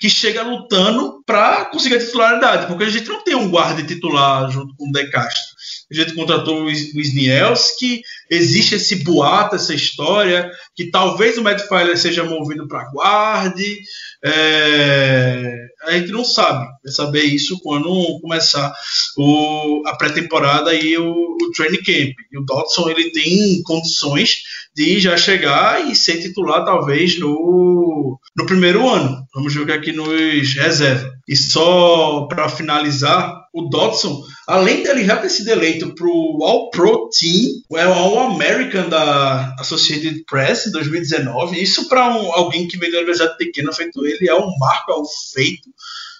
que 0.00 0.08
chega 0.08 0.42
lutando 0.42 1.22
para 1.24 1.66
conseguir 1.66 1.96
a 1.96 2.00
titularidade, 2.00 2.66
porque 2.66 2.84
a 2.84 2.90
gente 2.90 3.08
não 3.08 3.22
tem 3.22 3.34
um 3.34 3.48
guarda 3.48 3.82
titular 3.82 4.50
junto 4.50 4.74
com 4.76 4.88
o 4.88 4.92
De 4.92 5.08
Castro. 5.10 5.50
A 5.90 5.94
gente 5.94 6.14
contratou 6.14 6.62
o 6.62 6.66
Wisniewski, 6.66 8.02
existe 8.30 8.76
esse 8.76 8.96
boato, 9.04 9.56
essa 9.56 9.74
história, 9.74 10.48
que 10.76 10.90
talvez 10.90 11.36
o 11.36 11.42
Matt 11.42 11.66
Filer 11.66 11.98
seja 11.98 12.22
movido 12.22 12.68
para 12.68 12.90
guarde. 12.90 13.80
É, 14.24 15.52
a 15.82 15.92
gente 15.92 16.12
não 16.12 16.24
sabe, 16.24 16.64
vai 16.84 16.92
saber 16.92 17.22
isso 17.22 17.58
quando 17.60 18.20
começar 18.20 18.72
o, 19.16 19.82
a 19.86 19.96
pré-temporada 19.96 20.72
e 20.74 20.96
o, 20.96 21.10
o 21.10 21.50
training 21.56 21.82
camp. 21.82 22.14
E 22.30 22.38
o 22.38 22.44
Dodson 22.44 22.88
ele 22.88 23.10
tem 23.10 23.60
condições 23.62 24.42
de 24.74 25.00
já 25.00 25.16
chegar 25.16 25.90
e 25.90 25.94
ser 25.94 26.20
titular 26.20 26.64
talvez 26.64 27.18
no, 27.18 28.18
no 28.36 28.46
primeiro 28.46 28.88
ano. 28.88 29.24
Vamos 29.34 29.52
jogar 29.52 29.74
aqui 29.74 29.92
nos 29.92 30.54
reserva. 30.54 31.10
E 31.28 31.36
só 31.36 32.26
para 32.26 32.48
finalizar, 32.48 33.40
o 33.52 33.62
Dodson, 33.68 34.22
além 34.46 34.82
dele 34.82 35.04
já 35.04 35.16
ter 35.16 35.28
sido 35.28 35.48
eleito 35.48 35.94
para 35.94 36.06
o 36.06 36.44
All-Pro 36.44 37.10
Team, 37.10 37.80
é 37.80 37.86
o 37.86 37.92
All-American 37.92 38.88
da 38.88 39.54
Associated 39.58 40.24
Press 40.28 40.66
em 40.66 40.70
2019, 40.72 41.60
isso 41.60 41.88
para 41.88 42.08
um, 42.16 42.32
alguém 42.32 42.68
que 42.68 42.78
veio 42.78 42.92
da 42.92 42.98
Universidade 42.98 43.36
Pequena 43.36 43.72
feito 43.72 44.06
ele 44.06 44.28
é 44.28 44.34
um 44.34 44.56
marco, 44.58 44.92
é 44.92 45.00
um 45.00 45.04
feito 45.32 45.68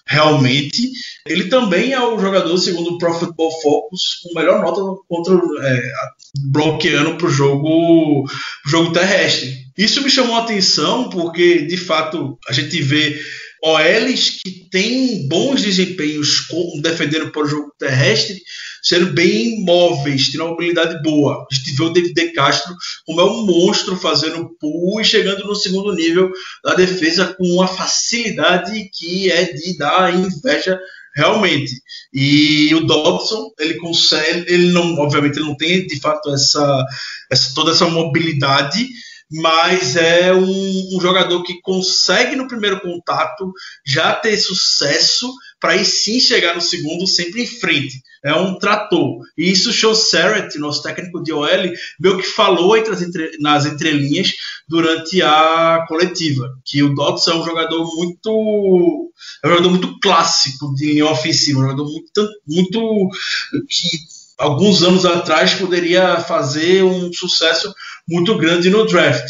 realmente. 0.05 0.91
Ele 1.25 1.45
também 1.45 1.93
é 1.93 2.01
o 2.01 2.19
jogador, 2.19 2.57
segundo 2.57 2.91
o 2.91 2.97
Pro 2.97 3.13
Football 3.13 3.51
Focus, 3.61 4.19
com 4.23 4.39
melhor 4.39 4.61
nota 4.61 4.81
contra 5.07 5.35
é, 5.35 5.81
bloqueando 6.45 7.15
para 7.17 7.27
o 7.27 7.31
jogo, 7.31 8.25
jogo 8.65 8.91
terrestre. 8.91 9.65
Isso 9.77 10.01
me 10.01 10.09
chamou 10.09 10.35
a 10.35 10.43
atenção 10.43 11.09
porque, 11.09 11.61
de 11.61 11.77
fato, 11.77 12.37
a 12.47 12.53
gente 12.53 12.81
vê 12.81 13.19
OLs 13.63 14.41
que 14.43 14.67
têm 14.71 15.27
bons 15.27 15.61
desempenhos 15.61 16.47
defendendo 16.81 17.31
para 17.31 17.43
o 17.43 17.47
jogo 17.47 17.71
terrestre, 17.77 18.41
sendo 18.81 19.13
bem 19.13 19.63
móveis, 19.63 20.29
tendo 20.29 20.43
uma 20.43 20.51
mobilidade 20.51 21.01
boa. 21.03 21.45
A 21.49 21.55
gente 21.55 21.75
vê 21.75 21.83
o 21.83 21.89
David 21.89 22.13
De 22.13 22.31
Castro 22.33 22.75
como 23.05 23.21
é 23.21 23.25
um 23.25 23.45
monstro 23.45 23.95
fazendo 23.95 24.55
pull 24.59 24.99
e 24.99 25.05
chegando 25.05 25.45
no 25.45 25.55
segundo 25.55 25.93
nível 25.93 26.31
da 26.63 26.73
defesa 26.73 27.33
com 27.37 27.45
uma 27.45 27.67
facilidade 27.67 28.89
que 28.93 29.31
é 29.31 29.53
de 29.53 29.77
dar 29.77 30.13
inveja 30.13 30.79
realmente. 31.15 31.73
E 32.13 32.73
o 32.73 32.85
Dobson, 32.85 33.51
ele 33.59 33.75
consegue, 33.75 34.51
ele 34.51 34.71
não, 34.71 34.97
obviamente, 34.97 35.37
ele 35.37 35.47
não 35.47 35.55
tem 35.55 35.85
de 35.85 35.99
fato 35.99 36.33
essa, 36.33 36.85
essa 37.29 37.53
toda 37.53 37.71
essa 37.71 37.87
mobilidade 37.87 38.87
mas 39.33 39.95
é 39.95 40.33
um, 40.33 40.97
um, 40.97 40.99
jogador 40.99 41.41
que 41.43 41.61
consegue 41.61 42.35
no 42.35 42.49
primeiro 42.49 42.81
contato 42.81 43.53
já 43.85 44.13
ter 44.13 44.35
sucesso 44.37 45.33
para 45.61 45.73
aí 45.73 45.85
sim 45.85 46.19
chegar 46.19 46.55
no 46.55 46.61
segundo 46.61 47.05
sempre 47.05 47.43
em 47.43 47.47
frente. 47.47 48.01
É 48.23 48.33
um 48.33 48.57
trator. 48.57 49.19
E 49.37 49.51
isso 49.51 49.69
o 49.69 49.73
Show 49.73 49.95
Serrett, 49.95 50.57
nosso 50.59 50.83
técnico 50.83 51.23
de 51.23 51.31
OL, 51.31 51.71
meio 51.99 52.17
que 52.17 52.27
falou 52.27 52.75
entre 52.75 52.93
entre, 53.03 53.37
nas 53.39 53.65
entrelinhas 53.65 54.33
durante 54.67 55.21
a 55.21 55.85
coletiva, 55.87 56.49
que 56.65 56.83
o 56.83 56.93
Dodson 56.93 57.31
é 57.31 57.35
um 57.35 57.45
jogador 57.45 57.95
muito 57.95 59.11
é 59.43 59.47
um 59.47 59.51
jogador 59.51 59.69
muito 59.69 59.99
clássico 59.99 60.73
de 60.75 60.93
linha 60.93 61.05
ofensiva, 61.05 61.59
um 61.59 61.63
jogador 61.63 61.85
muito, 61.85 62.29
muito 62.47 63.09
que 63.69 63.97
alguns 64.37 64.81
anos 64.81 65.05
atrás 65.05 65.53
poderia 65.53 66.19
fazer 66.19 66.83
um 66.83 67.13
sucesso 67.13 67.73
muito 68.07 68.35
grande 68.37 68.69
no 68.69 68.85
draft. 68.85 69.27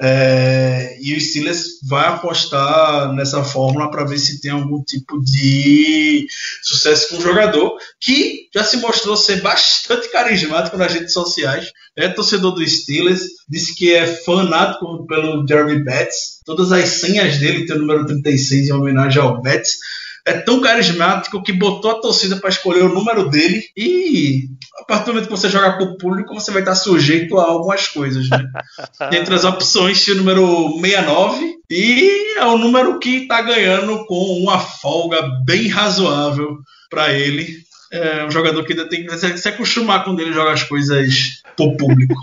É, 0.00 0.96
e 1.00 1.14
o 1.14 1.20
Steelers 1.20 1.80
vai 1.84 2.06
apostar 2.08 3.12
nessa 3.14 3.44
fórmula 3.44 3.90
para 3.90 4.04
ver 4.04 4.18
se 4.18 4.40
tem 4.40 4.50
algum 4.50 4.82
tipo 4.82 5.22
de 5.22 6.26
sucesso 6.62 7.08
com 7.08 7.16
o 7.16 7.22
jogador, 7.22 7.76
que 8.00 8.48
já 8.54 8.64
se 8.64 8.78
mostrou 8.78 9.16
ser 9.16 9.40
bastante 9.40 10.10
carismático 10.10 10.76
nas 10.76 10.92
redes 10.92 11.12
sociais. 11.12 11.72
É 11.96 12.08
torcedor 12.08 12.52
do 12.52 12.66
Steelers, 12.66 13.22
disse 13.48 13.74
que 13.74 13.92
é 13.92 14.06
fanático 14.06 15.06
pelo 15.06 15.46
Jeremy 15.46 15.84
Betts. 15.84 16.40
Todas 16.44 16.72
as 16.72 16.88
senhas 16.88 17.38
dele 17.38 17.66
tem 17.66 17.76
o 17.76 17.80
número 17.80 18.06
36 18.06 18.68
em 18.68 18.72
homenagem 18.72 19.20
ao 19.20 19.40
Betts 19.42 19.76
é 20.24 20.34
tão 20.34 20.60
carismático 20.60 21.42
que 21.42 21.52
botou 21.52 21.90
a 21.90 22.00
torcida 22.00 22.36
para 22.36 22.50
escolher 22.50 22.82
o 22.82 22.94
número 22.94 23.28
dele 23.28 23.64
e 23.76 24.48
a 24.80 24.84
partir 24.84 25.06
do 25.06 25.14
momento 25.14 25.26
que 25.26 25.36
você 25.36 25.48
joga 25.48 25.76
com 25.76 25.84
o 25.84 25.98
público, 25.98 26.34
você 26.34 26.50
vai 26.50 26.62
estar 26.62 26.74
sujeito 26.74 27.38
a 27.38 27.44
algumas 27.44 27.88
coisas, 27.88 28.28
né? 28.28 28.44
Entre 29.12 29.34
as 29.34 29.44
opções, 29.44 30.06
o 30.08 30.14
número 30.14 30.72
69 30.80 31.58
e 31.70 32.38
é 32.38 32.44
o 32.46 32.58
número 32.58 32.98
que 32.98 33.22
está 33.22 33.42
ganhando 33.42 34.04
com 34.06 34.38
uma 34.38 34.58
folga 34.58 35.22
bem 35.44 35.68
razoável 35.68 36.58
para 36.88 37.12
ele. 37.12 37.62
É 37.90 38.24
um 38.24 38.30
jogador 38.30 38.64
que 38.64 38.72
ainda 38.72 38.88
tem 38.88 39.04
que 39.04 39.38
se 39.38 39.48
acostumar 39.48 40.04
quando 40.04 40.20
ele 40.20 40.32
joga 40.32 40.52
as 40.52 40.62
coisas 40.62 41.42
pro 41.56 41.76
público. 41.76 42.14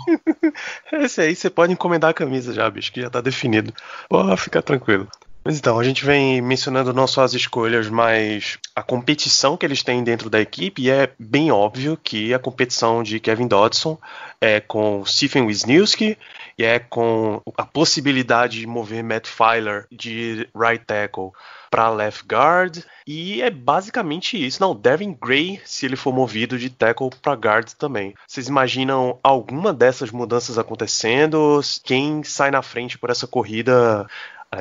Esse 0.92 1.20
aí 1.20 1.36
você 1.36 1.48
pode 1.48 1.72
encomendar 1.72 2.10
a 2.10 2.14
camisa 2.14 2.52
já, 2.52 2.68
bicho, 2.68 2.92
que 2.92 3.00
já 3.00 3.10
tá 3.10 3.20
definido. 3.20 3.72
Pô, 4.08 4.36
fica 4.36 4.60
tranquilo. 4.60 5.06
Mas 5.42 5.56
então, 5.56 5.78
a 5.78 5.84
gente 5.84 6.04
vem 6.04 6.40
mencionando 6.42 6.92
não 6.92 7.06
só 7.06 7.22
as 7.22 7.32
escolhas, 7.32 7.88
mas 7.88 8.58
a 8.76 8.82
competição 8.82 9.56
que 9.56 9.64
eles 9.64 9.82
têm 9.82 10.04
dentro 10.04 10.28
da 10.28 10.40
equipe, 10.40 10.82
e 10.82 10.90
é 10.90 11.10
bem 11.18 11.50
óbvio 11.50 11.98
que 12.02 12.34
a 12.34 12.38
competição 12.38 13.02
de 13.02 13.18
Kevin 13.18 13.48
Dodson 13.48 13.98
é 14.38 14.60
com 14.60 15.04
Stephen 15.06 15.46
Wisniewski 15.46 16.16
e 16.58 16.64
é 16.64 16.78
com 16.78 17.40
a 17.56 17.64
possibilidade 17.64 18.60
de 18.60 18.66
mover 18.66 19.02
Matt 19.02 19.26
Filer 19.26 19.86
de 19.90 20.46
right 20.54 20.84
tackle 20.84 21.30
para 21.70 21.88
left 21.88 22.26
guard, 22.26 22.78
e 23.06 23.40
é 23.40 23.48
basicamente 23.48 24.44
isso. 24.44 24.60
Não, 24.60 24.74
Devin 24.74 25.16
Gray, 25.18 25.60
se 25.64 25.86
ele 25.86 25.96
for 25.96 26.12
movido 26.12 26.58
de 26.58 26.68
tackle 26.68 27.10
para 27.22 27.32
guard 27.34 27.70
também. 27.78 28.12
Vocês 28.26 28.48
imaginam 28.48 29.18
alguma 29.22 29.72
dessas 29.72 30.10
mudanças 30.10 30.58
acontecendo? 30.58 31.60
Quem 31.84 32.24
sai 32.24 32.50
na 32.50 32.60
frente 32.60 32.98
por 32.98 33.08
essa 33.08 33.26
corrida 33.26 34.06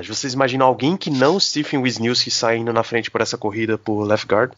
vocês 0.08 0.34
imaginam 0.34 0.68
alguém 0.68 0.96
que 0.96 1.10
não 1.10 1.40
Stephen 1.40 1.80
Wisniewski 1.80 2.30
saindo 2.30 2.72
na 2.72 2.84
frente 2.84 3.10
por 3.10 3.22
essa 3.22 3.38
corrida 3.38 3.78
por 3.78 4.04
left 4.04 4.28
guard? 4.28 4.52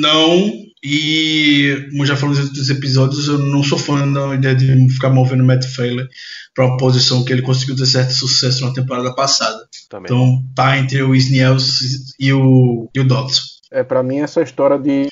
Não, 0.00 0.50
e 0.82 1.88
como 1.90 2.06
já 2.06 2.16
falamos 2.16 2.38
em 2.38 2.44
outros 2.44 2.70
episódios, 2.70 3.28
eu 3.28 3.38
não 3.38 3.62
sou 3.62 3.78
fã 3.78 4.10
da 4.10 4.34
ideia 4.34 4.54
de 4.54 4.88
ficar 4.88 5.10
movendo 5.10 5.44
Matt 5.44 5.66
Failer 5.66 6.08
para 6.54 6.64
uma 6.64 6.78
posição 6.78 7.22
que 7.24 7.32
ele 7.32 7.42
conseguiu 7.42 7.76
ter 7.76 7.86
certo 7.86 8.12
sucesso 8.12 8.64
na 8.64 8.72
temporada 8.72 9.14
passada. 9.14 9.58
Também. 9.88 10.06
Então 10.06 10.42
tá 10.54 10.78
entre 10.78 11.02
o 11.02 11.10
Wisniewski 11.10 11.86
e 12.18 12.32
o, 12.32 12.88
e 12.94 13.00
o 13.00 13.04
Dodson. 13.04 13.59
É, 13.72 13.84
para 13.84 14.02
mim, 14.02 14.18
essa 14.18 14.42
história 14.42 14.78
de 14.78 15.08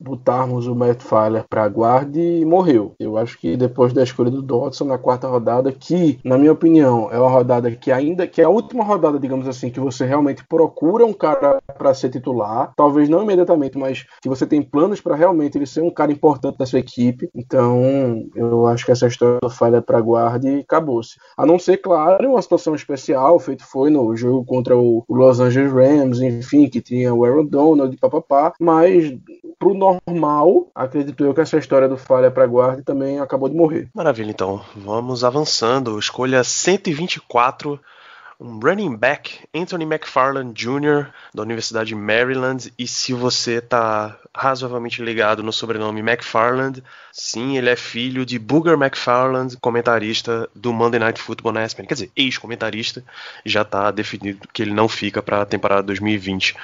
botarmos 0.00 0.66
o 0.66 0.74
Matt 0.74 1.02
Filer 1.02 1.44
para 1.48 1.68
guarde 1.68 2.44
morreu. 2.44 2.94
Eu 3.00 3.16
acho 3.16 3.38
que 3.38 3.56
depois 3.56 3.92
da 3.92 4.02
escolha 4.02 4.30
do 4.30 4.42
Dodson 4.42 4.84
na 4.84 4.98
quarta 4.98 5.26
rodada, 5.26 5.72
que, 5.72 6.20
na 6.24 6.38
minha 6.38 6.52
opinião, 6.52 7.08
é 7.10 7.18
uma 7.18 7.30
rodada 7.30 7.70
que 7.70 7.90
ainda 7.90 8.26
que 8.26 8.40
é 8.40 8.44
a 8.44 8.48
última 8.48 8.84
rodada, 8.84 9.18
digamos 9.18 9.48
assim, 9.48 9.70
que 9.70 9.80
você 9.80 10.04
realmente 10.04 10.44
procura 10.44 11.04
um 11.04 11.12
cara 11.12 11.60
para 11.76 11.94
ser 11.94 12.10
titular, 12.10 12.72
talvez 12.76 13.08
não 13.08 13.22
imediatamente, 13.22 13.76
mas 13.76 14.06
que 14.22 14.28
você 14.28 14.46
tem 14.46 14.62
planos 14.62 15.00
para 15.00 15.16
realmente 15.16 15.58
ele 15.58 15.66
ser 15.66 15.82
um 15.82 15.90
cara 15.90 16.12
importante 16.12 16.58
da 16.58 16.66
sua 16.66 16.78
equipe. 16.78 17.28
Então, 17.34 18.24
eu 18.34 18.66
acho 18.66 18.84
que 18.84 18.92
essa 18.92 19.08
história 19.08 19.38
do 19.42 19.50
Filer 19.50 19.82
para 19.82 20.00
guarde 20.00 20.60
acabou-se. 20.60 21.16
A 21.36 21.44
não 21.44 21.58
ser, 21.58 21.78
claro, 21.78 22.30
uma 22.30 22.42
situação 22.42 22.74
especial, 22.74 23.38
feito 23.40 23.64
foi 23.64 23.90
no 23.90 24.14
jogo 24.16 24.44
contra 24.44 24.76
o 24.76 25.04
Los 25.08 25.40
Angeles 25.40 25.72
Rams, 25.72 26.20
enfim, 26.20 26.68
que 26.68 26.80
tinha 26.80 27.12
o 27.12 27.24
Aaron 27.24 27.46
Donald 27.46 27.95
saúde, 27.96 28.00
papapá, 28.00 28.52
mas 28.60 29.14
pro 29.58 29.74
normal, 29.74 30.68
acredito 30.74 31.24
eu 31.24 31.34
que 31.34 31.40
essa 31.40 31.58
história 31.58 31.88
do 31.88 31.96
falha 31.96 32.30
para 32.30 32.46
guarda 32.46 32.82
também 32.82 33.18
acabou 33.18 33.48
de 33.48 33.56
morrer. 33.56 33.88
Maravilha, 33.94 34.30
então. 34.30 34.60
Vamos 34.76 35.24
avançando. 35.24 35.98
Escolha 35.98 36.44
124 36.44 37.80
um 38.38 38.58
running 38.58 38.96
back, 38.96 39.40
Anthony 39.54 39.84
McFarland 39.84 40.52
Jr., 40.52 41.10
da 41.34 41.42
Universidade 41.42 41.88
de 41.88 41.94
Maryland. 41.94 42.72
E 42.78 42.86
se 42.86 43.12
você 43.12 43.54
está 43.54 44.16
razoavelmente 44.34 45.02
ligado 45.02 45.42
no 45.42 45.52
sobrenome 45.52 46.00
McFarland, 46.00 46.82
sim, 47.10 47.56
ele 47.56 47.70
é 47.70 47.76
filho 47.76 48.26
de 48.26 48.38
Booger 48.38 48.74
McFarland, 48.74 49.56
comentarista 49.58 50.48
do 50.54 50.72
Monday 50.72 51.00
Night 51.00 51.20
Football 51.20 51.52
na 51.52 51.64
ESPN. 51.64 51.86
Quer 51.86 51.94
dizer, 51.94 52.10
ex-comentarista, 52.14 53.02
já 53.44 53.62
está 53.62 53.90
definido 53.90 54.46
que 54.52 54.62
ele 54.62 54.74
não 54.74 54.88
fica 54.88 55.22
para 55.22 55.40
a 55.40 55.46
temporada 55.46 55.82
2020. 55.84 56.54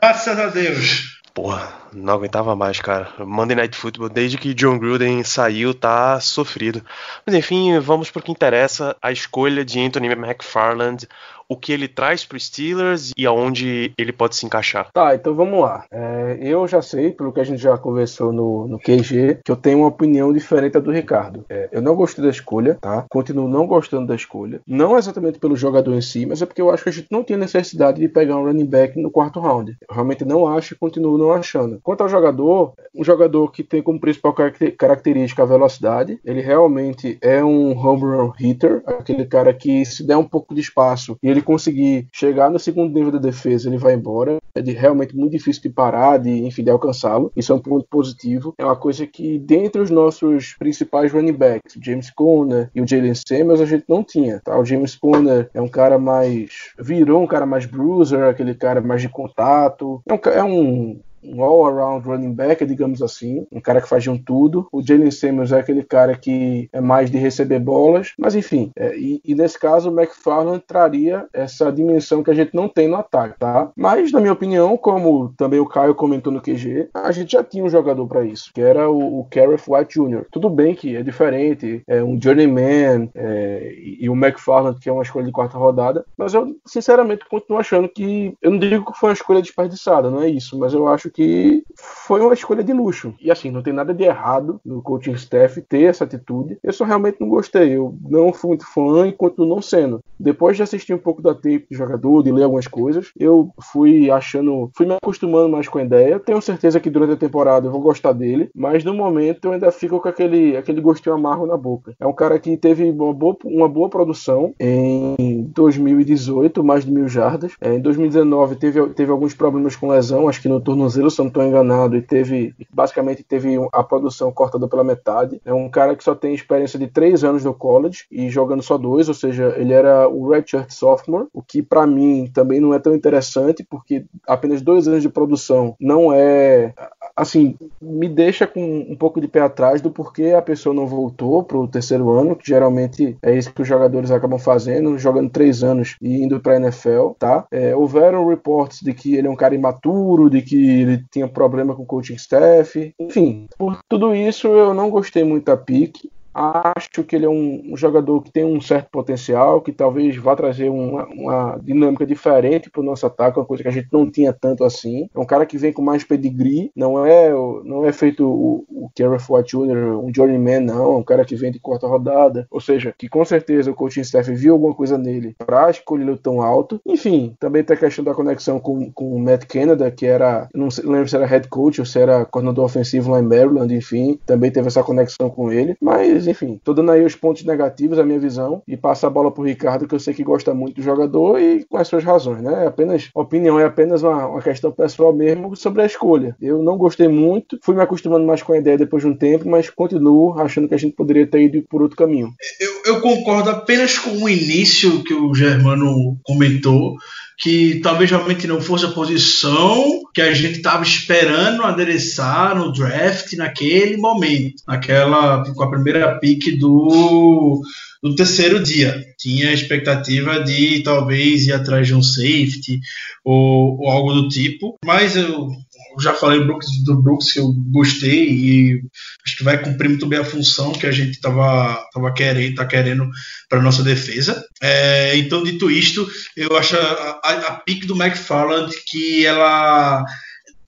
Graças 0.00 0.38
a 0.38 0.46
Deus. 0.46 1.22
Porra, 1.34 1.72
não 1.94 2.12
aguentava 2.12 2.54
mais, 2.54 2.78
cara. 2.78 3.10
Monday 3.18 3.56
Night 3.56 3.74
Football, 3.74 4.10
desde 4.10 4.36
que 4.36 4.52
John 4.52 4.78
Gruden 4.78 5.24
saiu, 5.24 5.72
tá 5.72 6.20
sofrido. 6.20 6.84
Mas 7.24 7.34
enfim, 7.34 7.78
vamos 7.78 8.10
pro 8.10 8.22
que 8.22 8.30
interessa: 8.30 8.94
a 9.00 9.10
escolha 9.10 9.64
de 9.64 9.80
Anthony 9.80 10.08
McFarland, 10.08 11.08
o 11.52 11.56
que 11.56 11.72
ele 11.72 11.86
traz 11.86 12.24
pro 12.24 12.40
Steelers 12.40 13.12
e 13.16 13.26
aonde 13.26 13.92
ele 13.98 14.12
pode 14.12 14.36
se 14.36 14.46
encaixar. 14.46 14.90
Tá, 14.92 15.14
então 15.14 15.34
vamos 15.34 15.60
lá. 15.60 15.84
É, 15.90 16.38
eu 16.40 16.66
já 16.66 16.80
sei, 16.80 17.12
pelo 17.12 17.32
que 17.32 17.40
a 17.40 17.44
gente 17.44 17.60
já 17.60 17.76
conversou 17.76 18.32
no, 18.32 18.66
no 18.66 18.78
QG, 18.78 19.40
que 19.44 19.52
eu 19.52 19.56
tenho 19.56 19.78
uma 19.78 19.88
opinião 19.88 20.32
diferente 20.32 20.78
do 20.80 20.90
Ricardo. 20.90 21.44
É, 21.48 21.68
eu 21.70 21.82
não 21.82 21.94
gostei 21.94 22.24
da 22.24 22.30
escolha, 22.30 22.78
tá? 22.80 23.04
Continuo 23.10 23.48
não 23.48 23.66
gostando 23.66 24.06
da 24.06 24.14
escolha. 24.14 24.60
Não 24.66 24.96
exatamente 24.96 25.38
pelo 25.38 25.56
jogador 25.56 25.94
em 25.94 26.00
si, 26.00 26.24
mas 26.24 26.40
é 26.40 26.46
porque 26.46 26.62
eu 26.62 26.70
acho 26.70 26.82
que 26.82 26.88
a 26.88 26.92
gente 26.92 27.08
não 27.10 27.22
tinha 27.22 27.38
necessidade 27.38 28.00
de 28.00 28.08
pegar 28.08 28.36
um 28.36 28.44
running 28.44 28.66
back 28.66 28.98
no 28.98 29.10
quarto 29.10 29.38
round. 29.38 29.76
Eu 29.88 29.94
realmente 29.94 30.24
não 30.24 30.46
acho 30.46 30.72
e 30.72 30.76
continuo 30.78 31.18
não 31.18 31.32
achando. 31.32 31.80
Quanto 31.82 32.02
ao 32.02 32.08
jogador, 32.08 32.72
um 32.94 33.04
jogador 33.04 33.50
que 33.50 33.62
tem 33.62 33.82
como 33.82 34.00
principal 34.00 34.34
característica 34.78 35.42
a 35.42 35.46
velocidade, 35.46 36.18
ele 36.24 36.40
realmente 36.40 37.18
é 37.20 37.44
um 37.44 37.76
home 37.76 38.02
run 38.02 38.32
hitter, 38.38 38.82
aquele 38.86 39.26
cara 39.26 39.52
que 39.52 39.84
se 39.84 40.06
der 40.06 40.16
um 40.16 40.24
pouco 40.24 40.54
de 40.54 40.60
espaço 40.60 41.16
e 41.22 41.28
ele 41.28 41.41
conseguir 41.42 42.08
chegar 42.12 42.50
no 42.50 42.58
segundo 42.58 42.92
nível 42.92 43.12
da 43.12 43.18
defesa, 43.18 43.68
ele 43.68 43.78
vai 43.78 43.94
embora. 43.94 44.38
É 44.54 44.60
de, 44.60 44.72
realmente 44.72 45.16
muito 45.16 45.32
difícil 45.32 45.62
de 45.62 45.70
parar, 45.70 46.18
de, 46.18 46.30
enfim, 46.30 46.62
de 46.62 46.70
alcançá-lo. 46.70 47.32
Isso 47.34 47.52
é 47.52 47.54
um 47.54 47.58
ponto 47.58 47.86
positivo. 47.88 48.54
É 48.58 48.64
uma 48.64 48.76
coisa 48.76 49.06
que, 49.06 49.38
dentre 49.38 49.80
os 49.80 49.90
nossos 49.90 50.54
principais 50.58 51.12
running 51.12 51.32
backs, 51.32 51.78
James 51.80 52.10
Conner 52.10 52.70
e 52.74 52.80
o 52.80 52.86
Jalen 52.86 53.14
Samuels, 53.14 53.60
a 53.60 53.66
gente 53.66 53.84
não 53.88 54.04
tinha. 54.04 54.40
Tá? 54.44 54.58
O 54.58 54.64
James 54.64 54.94
Conner 54.96 55.48
é 55.54 55.60
um 55.60 55.68
cara 55.68 55.98
mais. 55.98 56.72
virou 56.78 57.22
um 57.22 57.26
cara 57.26 57.46
mais 57.46 57.64
bruiser, 57.64 58.24
aquele 58.24 58.54
cara 58.54 58.80
mais 58.80 59.00
de 59.00 59.08
contato. 59.08 60.02
É 60.06 60.12
um, 60.12 60.20
é 60.32 60.44
um 60.44 61.00
um 61.22 61.42
all-around 61.42 62.06
running 62.06 62.32
back, 62.32 62.64
digamos 62.64 63.02
assim, 63.02 63.46
um 63.50 63.60
cara 63.60 63.80
que 63.80 63.88
faz 63.88 64.02
de 64.02 64.10
um 64.10 64.18
tudo. 64.18 64.66
O 64.72 64.82
Jalen 64.82 65.10
Samuels 65.10 65.52
é 65.52 65.60
aquele 65.60 65.82
cara 65.82 66.16
que 66.16 66.68
é 66.72 66.80
mais 66.80 67.10
de 67.10 67.18
receber 67.18 67.58
bolas, 67.58 68.12
mas 68.18 68.34
enfim, 68.34 68.70
é, 68.76 68.96
e, 68.96 69.20
e, 69.24 69.34
nesse 69.34 69.58
caso 69.58 69.90
o 69.90 70.00
McFarland 70.00 70.62
traria 70.66 71.26
essa 71.32 71.70
dimensão 71.70 72.22
que 72.22 72.30
a 72.30 72.34
gente 72.34 72.54
não 72.54 72.68
tem 72.68 72.88
no 72.88 72.96
ataque, 72.96 73.38
tá? 73.38 73.70
Mas, 73.76 74.12
na 74.12 74.20
minha 74.20 74.32
opinião, 74.32 74.76
como 74.76 75.32
também 75.36 75.60
o 75.60 75.66
Caio 75.66 75.94
comentou 75.94 76.32
no 76.32 76.40
QG, 76.40 76.88
a 76.94 77.12
gente 77.12 77.32
já 77.32 77.44
tinha 77.44 77.64
um 77.64 77.68
jogador 77.68 78.06
para 78.06 78.24
isso, 78.24 78.50
que 78.54 78.60
era 78.60 78.90
o, 78.90 79.20
o 79.20 79.24
Kareth 79.30 79.64
White 79.68 80.00
Jr. 80.00 80.26
Tudo 80.30 80.48
bem 80.48 80.74
que 80.74 80.96
é 80.96 81.02
diferente, 81.02 81.82
é 81.86 82.02
um 82.02 82.20
journeyman 82.20 83.10
é, 83.14 83.74
e, 83.76 84.04
e 84.04 84.08
o 84.08 84.14
McFarland, 84.14 84.78
que 84.78 84.88
é 84.88 84.92
uma 84.92 85.02
escolha 85.02 85.26
de 85.26 85.32
quarta 85.32 85.58
rodada, 85.58 86.04
mas 86.16 86.34
eu, 86.34 86.56
sinceramente, 86.66 87.28
continuo 87.28 87.58
achando 87.58 87.88
que, 87.88 88.34
eu 88.40 88.50
não 88.50 88.58
digo 88.58 88.90
que 88.90 88.98
foi 88.98 89.10
uma 89.10 89.14
escolha 89.14 89.42
desperdiçada, 89.42 90.10
não 90.10 90.22
é 90.22 90.28
isso, 90.28 90.58
mas 90.58 90.72
eu 90.72 90.88
acho 90.88 91.10
que 91.12 91.62
foi 91.76 92.20
uma 92.20 92.34
escolha 92.34 92.62
de 92.62 92.72
luxo. 92.72 93.14
E 93.20 93.30
assim, 93.30 93.50
não 93.50 93.62
tem 93.62 93.72
nada 93.72 93.94
de 93.94 94.04
errado 94.04 94.60
no 94.64 94.82
coaching 94.82 95.12
staff 95.12 95.60
ter 95.62 95.84
essa 95.84 96.04
atitude. 96.04 96.58
Eu 96.62 96.72
só 96.72 96.84
realmente 96.84 97.20
não 97.20 97.28
gostei. 97.28 97.76
Eu 97.76 97.94
não 98.08 98.32
fui 98.32 98.48
muito 98.48 98.66
fã 98.66 99.06
e 99.06 99.12
continuo 99.12 99.48
não 99.48 99.62
sendo. 99.62 100.00
Depois 100.18 100.56
de 100.56 100.62
assistir 100.62 100.94
um 100.94 100.98
pouco 100.98 101.22
da 101.22 101.34
tape 101.34 101.66
de 101.70 101.76
jogador, 101.76 102.22
de 102.22 102.32
ler 102.32 102.44
algumas 102.44 102.66
coisas, 102.66 103.10
eu 103.18 103.50
fui 103.72 104.10
achando, 104.10 104.70
fui 104.76 104.86
me 104.86 104.94
acostumando 104.94 105.48
mais 105.48 105.68
com 105.68 105.78
a 105.78 105.82
ideia. 105.82 106.20
Tenho 106.20 106.40
certeza 106.40 106.80
que 106.80 106.90
durante 106.90 107.12
a 107.12 107.16
temporada 107.16 107.66
eu 107.66 107.72
vou 107.72 107.80
gostar 107.80 108.12
dele, 108.12 108.50
mas 108.54 108.84
no 108.84 108.94
momento 108.94 109.46
eu 109.46 109.52
ainda 109.52 109.70
fico 109.70 110.00
com 110.00 110.08
aquele, 110.08 110.56
aquele 110.56 110.80
gostinho 110.80 111.14
amargo 111.14 111.46
na 111.46 111.56
boca. 111.56 111.94
É 111.98 112.06
um 112.06 112.12
cara 112.12 112.38
que 112.38 112.56
teve 112.56 112.90
uma 112.90 113.12
boa, 113.12 113.36
uma 113.44 113.68
boa 113.68 113.88
produção 113.88 114.54
em 114.60 115.42
2018, 115.54 116.62
mais 116.62 116.84
de 116.84 116.92
mil 116.92 117.08
jardas. 117.08 117.52
É, 117.60 117.74
em 117.74 117.80
2019 117.80 118.56
teve, 118.56 118.86
teve 118.90 119.10
alguns 119.10 119.34
problemas 119.34 119.76
com 119.76 119.88
lesão, 119.88 120.28
acho 120.28 120.40
que 120.40 120.48
no 120.48 120.60
tornozelo 120.60 121.01
se 121.10 121.20
eu 121.20 121.24
não 121.24 121.28
estou 121.28 121.42
enganado, 121.42 121.96
e 121.96 122.02
teve 122.02 122.54
basicamente 122.72 123.22
teve 123.22 123.56
a 123.72 123.82
produção 123.82 124.32
cortada 124.32 124.68
pela 124.68 124.84
metade. 124.84 125.40
É 125.44 125.52
um 125.52 125.68
cara 125.68 125.94
que 125.96 126.04
só 126.04 126.14
tem 126.14 126.34
experiência 126.34 126.78
de 126.78 126.86
três 126.86 127.24
anos 127.24 127.44
no 127.44 127.54
college 127.54 128.04
e 128.10 128.28
jogando 128.28 128.62
só 128.62 128.76
dois, 128.76 129.08
ou 129.08 129.14
seja, 129.14 129.54
ele 129.56 129.72
era 129.72 130.08
o 130.08 130.28
redshirt 130.28 130.70
sophomore, 130.70 131.26
o 131.32 131.42
que 131.42 131.62
para 131.62 131.86
mim 131.86 132.30
também 132.32 132.60
não 132.60 132.74
é 132.74 132.78
tão 132.78 132.94
interessante, 132.94 133.64
porque 133.64 134.04
apenas 134.26 134.62
dois 134.62 134.88
anos 134.88 135.02
de 135.02 135.08
produção 135.08 135.74
não 135.80 136.12
é 136.12 136.74
assim, 137.16 137.56
me 137.80 138.08
deixa 138.08 138.46
com 138.46 138.86
um 138.88 138.96
pouco 138.96 139.20
de 139.20 139.28
pé 139.28 139.40
atrás 139.40 139.80
do 139.80 139.90
porquê 139.90 140.34
a 140.36 140.42
pessoa 140.42 140.74
não 140.74 140.86
voltou 140.86 141.42
pro 141.42 141.68
terceiro 141.68 142.10
ano, 142.10 142.36
que 142.36 142.48
geralmente 142.48 143.16
é 143.22 143.36
isso 143.36 143.52
que 143.52 143.62
os 143.62 143.68
jogadores 143.68 144.10
acabam 144.10 144.38
fazendo, 144.38 144.98
jogando 144.98 145.30
três 145.30 145.62
anos 145.62 145.96
e 146.00 146.22
indo 146.22 146.40
pra 146.40 146.56
NFL, 146.56 147.10
tá? 147.18 147.46
É, 147.50 147.74
houveram 147.76 148.26
reports 148.26 148.80
de 148.80 148.92
que 148.94 149.14
ele 149.14 149.28
é 149.28 149.30
um 149.30 149.36
cara 149.36 149.54
imaturo, 149.54 150.30
de 150.30 150.42
que 150.42 150.91
ele 150.92 151.04
tinha 151.10 151.28
problema 151.28 151.74
com 151.74 151.82
o 151.82 151.86
coaching 151.86 152.14
staff, 152.14 152.94
enfim, 153.00 153.46
por 153.58 153.78
tudo 153.88 154.14
isso 154.14 154.48
eu 154.48 154.74
não 154.74 154.90
gostei 154.90 155.24
muito 155.24 155.46
da 155.46 155.56
pique. 155.56 156.10
Acho 156.34 157.04
que 157.04 157.16
ele 157.16 157.26
é 157.26 157.28
um, 157.28 157.72
um, 157.72 157.76
jogador 157.76 158.22
que 158.22 158.32
tem 158.32 158.44
um 158.44 158.60
certo 158.60 158.88
potencial, 158.90 159.60
que 159.60 159.72
talvez 159.72 160.16
vá 160.16 160.34
trazer 160.34 160.70
uma, 160.70 161.06
uma 161.06 161.58
dinâmica 161.62 162.06
diferente 162.06 162.70
para 162.70 162.80
o 162.80 162.84
nosso 162.84 163.06
ataque, 163.06 163.38
uma 163.38 163.44
coisa 163.44 163.62
que 163.62 163.68
a 163.68 163.72
gente 163.72 163.88
não 163.92 164.10
tinha 164.10 164.32
tanto 164.32 164.64
assim. 164.64 165.08
É 165.14 165.18
um 165.18 165.26
cara 165.26 165.44
que 165.44 165.58
vem 165.58 165.72
com 165.72 165.82
mais 165.82 166.04
pedigree, 166.04 166.70
não 166.74 167.04
é, 167.04 167.30
não 167.64 167.84
é 167.84 167.92
feito 167.92 168.26
o, 168.26 168.64
o 168.68 168.90
Kerry 168.94 169.16
White 169.28 169.56
Jr., 169.56 169.98
um 169.98 170.12
journeyman, 170.14 170.60
não. 170.60 170.92
É 170.92 170.96
um 170.96 171.02
cara 171.02 171.24
que 171.24 171.36
vem 171.36 171.52
de 171.52 171.60
quarta 171.60 171.86
rodada. 171.86 172.46
Ou 172.50 172.60
seja, 172.60 172.94
que 172.96 173.08
com 173.08 173.24
certeza 173.24 173.70
o 173.70 173.74
coaching 173.74 174.00
staff 174.00 174.32
viu 174.34 174.54
alguma 174.54 174.74
coisa 174.74 174.96
nele 174.96 175.34
para 175.38 175.70
escolhê-lo 175.70 176.16
tão 176.16 176.40
alto. 176.40 176.80
Enfim, 176.86 177.34
também 177.38 177.62
tem 177.62 177.76
a 177.76 177.80
questão 177.80 178.04
da 178.04 178.14
conexão 178.14 178.58
com, 178.58 178.90
com 178.92 179.14
o 179.14 179.18
Matt 179.18 179.44
Canada, 179.46 179.90
que 179.90 180.06
era, 180.06 180.48
não, 180.54 180.68
lembro 180.84 181.08
se 181.08 181.16
era 181.16 181.26
head 181.26 181.48
coach 181.48 181.80
ou 181.80 181.86
se 181.86 181.98
era 181.98 182.24
coordenador 182.24 182.64
ofensivo 182.64 183.10
lá 183.10 183.20
em 183.20 183.22
Maryland, 183.22 183.74
enfim, 183.74 184.18
também 184.26 184.50
teve 184.50 184.68
essa 184.68 184.82
conexão 184.82 185.30
com 185.30 185.50
ele. 185.50 185.76
Mas 185.80 186.21
mas, 186.22 186.28
enfim, 186.28 186.60
tô 186.62 186.72
dando 186.72 186.92
aí 186.92 187.04
os 187.04 187.16
pontos 187.16 187.44
negativos, 187.44 187.98
a 187.98 188.04
minha 188.04 188.18
visão, 188.18 188.62
e 188.66 188.76
passa 188.76 189.08
a 189.08 189.10
bola 189.10 189.32
pro 189.32 189.42
Ricardo, 189.42 189.88
que 189.88 189.94
eu 189.94 189.98
sei 189.98 190.14
que 190.14 190.22
gosta 190.22 190.54
muito 190.54 190.76
do 190.76 190.82
jogador 190.82 191.40
e 191.40 191.64
com 191.64 191.76
as 191.76 191.88
suas 191.88 192.04
razões, 192.04 192.40
né? 192.40 192.64
É 192.64 192.66
apenas, 192.68 193.10
opinião 193.14 193.58
é 193.58 193.64
apenas 193.64 194.02
uma, 194.02 194.26
uma 194.26 194.40
questão 194.42 194.70
pessoal 194.70 195.12
mesmo 195.12 195.56
sobre 195.56 195.82
a 195.82 195.86
escolha. 195.86 196.36
Eu 196.40 196.62
não 196.62 196.78
gostei 196.78 197.08
muito, 197.08 197.58
fui 197.62 197.74
me 197.74 197.82
acostumando 197.82 198.24
mais 198.24 198.42
com 198.42 198.52
a 198.52 198.58
ideia 198.58 198.78
depois 198.78 199.02
de 199.02 199.08
um 199.08 199.16
tempo, 199.16 199.48
mas 199.48 199.68
continuo 199.68 200.38
achando 200.38 200.68
que 200.68 200.74
a 200.74 200.78
gente 200.78 200.94
poderia 200.94 201.26
ter 201.26 201.42
ido 201.42 201.62
por 201.68 201.82
outro 201.82 201.96
caminho. 201.96 202.32
Eu, 202.60 202.94
eu 202.94 203.00
concordo 203.00 203.50
apenas 203.50 203.98
com 203.98 204.10
o 204.22 204.28
início 204.28 205.02
que 205.02 205.14
o 205.14 205.34
Germano 205.34 206.16
comentou 206.22 206.94
que 207.38 207.80
talvez 207.82 208.10
realmente 208.10 208.46
não 208.46 208.60
fosse 208.60 208.84
a 208.84 208.90
posição 208.90 210.02
que 210.14 210.20
a 210.20 210.32
gente 210.32 210.58
estava 210.58 210.82
esperando 210.82 211.62
adereçar 211.62 212.56
no 212.56 212.72
draft 212.72 213.32
naquele 213.34 213.96
momento, 213.96 214.62
naquela 214.66 215.42
com 215.42 215.62
a 215.62 215.70
primeira 215.70 216.18
pick 216.18 216.58
do 216.58 217.60
do 218.02 218.16
terceiro 218.16 218.60
dia. 218.60 219.00
Tinha 219.16 219.50
a 219.50 219.52
expectativa 219.52 220.42
de 220.42 220.82
talvez 220.82 221.46
ir 221.46 221.52
atrás 221.52 221.86
de 221.86 221.94
um 221.94 222.02
safety 222.02 222.80
ou, 223.24 223.78
ou 223.80 223.88
algo 223.88 224.12
do 224.12 224.28
tipo, 224.28 224.76
mas 224.84 225.16
eu 225.16 225.50
já 225.98 226.14
falei 226.14 226.40
do 226.40 226.46
Brooks, 226.46 226.84
do 226.84 227.02
Brooks 227.02 227.32
que 227.32 227.40
eu 227.40 227.52
gostei 227.70 228.28
e 228.28 228.82
acho 229.24 229.36
que 229.36 229.44
vai 229.44 229.62
cumprir 229.62 229.88
muito 229.88 230.06
bem 230.06 230.18
a 230.18 230.24
função 230.24 230.72
que 230.72 230.86
a 230.86 230.92
gente 230.92 231.12
estava 231.12 231.82
tava 231.92 232.12
querendo, 232.12 232.54
tá 232.54 232.66
querendo 232.66 233.08
para 233.48 233.62
nossa 233.62 233.82
defesa. 233.82 234.44
É, 234.60 235.16
então, 235.16 235.42
dito 235.42 235.70
isto, 235.70 236.08
eu 236.36 236.56
acho 236.56 236.76
a, 236.76 237.20
a, 237.22 237.32
a 237.48 237.52
pick 237.56 237.84
do 237.86 238.00
McFarland 238.00 238.72
que 238.86 239.26
ela 239.26 240.04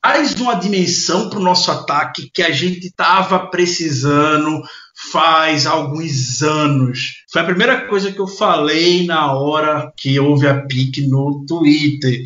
traz 0.02 0.34
uma 0.34 0.54
dimensão 0.54 1.30
para 1.30 1.38
o 1.38 1.42
nosso 1.42 1.70
ataque 1.70 2.30
que 2.32 2.42
a 2.42 2.50
gente 2.50 2.86
estava 2.86 3.46
precisando 3.48 4.62
faz 5.10 5.66
alguns 5.66 6.42
anos. 6.42 7.24
Foi 7.32 7.42
a 7.42 7.46
primeira 7.46 7.86
coisa 7.86 8.12
que 8.12 8.20
eu 8.20 8.26
falei 8.26 9.06
na 9.06 9.32
hora 9.32 9.90
que 9.96 10.18
houve 10.20 10.46
a 10.46 10.62
pique 10.66 11.06
no 11.06 11.44
Twitter. 11.46 12.20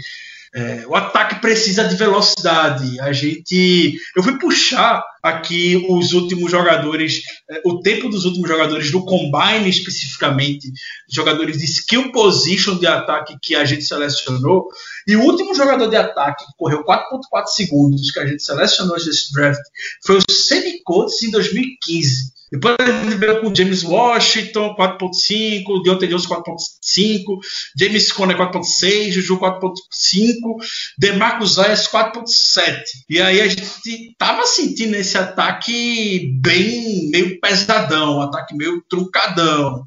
É, 0.54 0.86
o 0.86 0.94
ataque 0.94 1.40
precisa 1.40 1.84
de 1.84 1.94
velocidade. 1.96 2.98
A 3.00 3.12
gente. 3.12 3.98
Eu 4.16 4.22
fui 4.22 4.38
puxar 4.38 5.04
aqui 5.22 5.84
os 5.88 6.12
últimos 6.12 6.50
jogadores, 6.50 7.22
é, 7.50 7.60
o 7.64 7.80
tempo 7.80 8.08
dos 8.08 8.24
últimos 8.24 8.48
jogadores 8.48 8.90
do 8.90 9.04
Combine 9.04 9.68
especificamente, 9.68 10.72
jogadores 11.08 11.58
de 11.58 11.64
skill 11.64 12.10
position 12.12 12.78
de 12.78 12.86
ataque 12.86 13.36
que 13.42 13.54
a 13.54 13.64
gente 13.64 13.84
selecionou. 13.84 14.68
E 15.06 15.16
o 15.16 15.22
último 15.22 15.54
jogador 15.54 15.88
de 15.88 15.96
ataque 15.96 16.46
que 16.46 16.52
correu 16.56 16.84
4.4 16.84 17.46
segundos 17.48 18.10
que 18.10 18.20
a 18.20 18.26
gente 18.26 18.42
selecionou 18.42 18.96
nesse 18.96 19.32
draft 19.32 19.60
foi 20.04 20.16
o 20.16 20.32
Sammy 20.32 20.82
Coates 20.82 21.22
em 21.22 21.30
2015. 21.30 22.37
Depois 22.50 22.76
ele 22.80 23.16
veio 23.16 23.40
com 23.40 23.54
James 23.54 23.82
Washington 23.82 24.74
4.5, 24.74 25.82
Deontay 25.82 26.08
Jones 26.08 26.26
4.5, 26.26 27.38
James 27.76 28.12
Conner 28.12 28.36
4.6, 28.36 29.10
Juju 29.12 29.38
4.5, 29.38 30.56
DeMarcus 30.98 31.54
Zayas 31.54 31.86
4.7. 31.88 32.82
E 33.08 33.20
aí 33.20 33.40
a 33.40 33.48
gente 33.48 34.14
tava 34.16 34.46
sentindo 34.46 34.96
esse 34.96 35.18
ataque 35.18 36.32
bem 36.40 37.10
meio 37.10 37.40
pesadão, 37.40 38.18
um 38.18 38.22
ataque 38.22 38.56
meio 38.56 38.82
truncadão. 38.88 39.86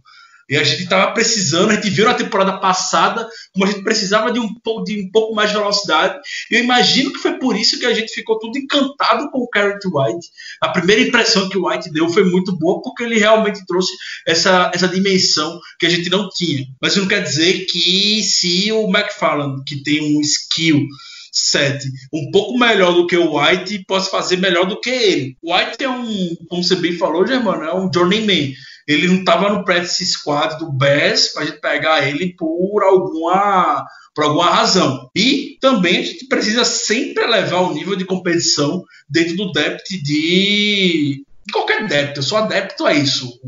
E 0.52 0.58
a 0.58 0.64
gente 0.66 0.84
estava 0.84 1.14
precisando, 1.14 1.72
a 1.72 1.76
gente 1.76 1.90
viu 1.90 2.04
na 2.04 2.14
temporada 2.14 2.58
passada 2.58 3.26
como 3.54 3.64
a 3.64 3.70
gente 3.70 3.84
precisava 3.86 4.34
de 4.34 4.38
um, 4.38 4.50
de 4.84 5.02
um 5.02 5.10
pouco 5.10 5.34
mais 5.34 5.50
de 5.50 5.56
velocidade. 5.56 6.20
Eu 6.52 6.62
imagino 6.62 7.14
que 7.14 7.20
foi 7.20 7.40
por 7.40 7.56
isso 7.56 7.80
que 7.80 7.86
a 7.86 7.94
gente 7.94 8.12
ficou 8.12 8.38
tudo 8.38 8.58
encantado 8.58 9.32
com 9.32 9.40
o 9.40 9.48
Carrot 9.48 9.80
White. 9.88 10.28
A 10.60 10.68
primeira 10.68 11.04
impressão 11.04 11.48
que 11.48 11.58
o 11.58 11.70
White 11.70 11.90
deu 11.94 12.10
foi 12.10 12.26
muito 12.26 12.52
boa, 12.58 12.82
porque 12.82 13.02
ele 13.02 13.18
realmente 13.18 13.66
trouxe 13.66 13.94
essa, 14.28 14.70
essa 14.74 14.90
dimensão 14.90 15.58
que 15.80 15.86
a 15.86 15.90
gente 15.90 16.10
não 16.10 16.28
tinha. 16.28 16.66
Mas 16.82 16.92
isso 16.92 17.02
não 17.02 17.08
quer 17.08 17.24
dizer 17.24 17.66
que 17.68 18.22
se 18.22 18.74
o 18.74 18.90
McFarland, 18.90 19.64
que 19.64 19.82
tem 19.82 20.18
um 20.18 20.20
skill 20.20 20.86
set 21.32 21.82
um 22.14 22.30
pouco 22.30 22.60
melhor 22.60 22.94
do 22.94 23.08
que 23.08 23.16
o 23.16 23.40
White, 23.40 23.86
possa 23.88 24.12
fazer 24.12 24.36
melhor 24.36 24.66
do 24.66 24.82
que 24.82 24.90
ele. 24.90 25.38
O 25.42 25.56
White 25.56 25.82
é 25.82 25.90
um, 25.90 26.36
como 26.50 26.62
você 26.62 26.76
bem 26.76 26.98
falou, 26.98 27.26
Germano, 27.26 27.64
é 27.64 27.74
um 27.74 27.90
journeyman 27.94 28.54
ele 28.88 29.08
não 29.08 29.20
estava 29.20 29.50
no 29.50 29.64
practice 29.64 30.06
squad 30.06 30.58
do 30.58 30.72
Bears 30.72 31.30
para 31.30 31.44
a 31.44 31.46
gente 31.46 31.60
pegar 31.60 32.08
ele 32.08 32.36
por 32.36 32.84
alguma, 32.84 33.86
por 34.14 34.24
alguma 34.24 34.50
razão. 34.50 35.10
E 35.16 35.58
também 35.62 36.00
a 36.00 36.04
gente 36.04 36.28
precisa 36.28 36.66
sempre 36.66 37.24
elevar 37.24 37.64
o 37.64 37.74
nível 37.74 37.96
de 37.96 38.06
competição 38.06 38.84
dentro 39.10 39.36
do 39.36 39.52
depth 39.52 39.90
de 40.04 41.24
qualquer 41.52 41.88
débito, 41.88 42.20
eu 42.20 42.24
sou 42.24 42.38
adepto 42.38 42.86
a 42.86 42.94
isso. 42.94 43.40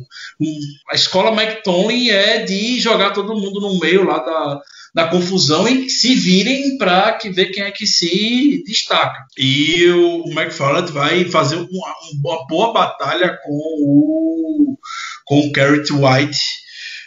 A 0.91 0.95
escola 0.95 1.33
Tomlin 1.63 2.09
é 2.09 2.43
de 2.43 2.79
jogar 2.79 3.11
todo 3.11 3.39
mundo 3.39 3.61
no 3.61 3.79
meio 3.79 4.03
lá 4.03 4.19
da, 4.19 4.61
da 4.93 5.07
confusão 5.07 5.67
e 5.67 5.89
se 5.89 6.13
virem 6.15 6.77
para 6.77 7.13
que 7.13 7.29
ver 7.29 7.47
quem 7.47 7.63
é 7.63 7.71
que 7.71 7.87
se 7.87 8.63
destaca. 8.65 9.25
E 9.37 9.89
o 9.89 10.29
McFarland 10.29 10.91
vai 10.91 11.25
fazer 11.25 11.55
uma, 11.55 11.95
uma 12.13 12.47
boa 12.47 12.73
batalha 12.73 13.37
com 13.43 13.51
o 13.51 14.77
com 15.25 15.47
o 15.47 15.51
Garrett 15.51 15.91
White 15.91 16.37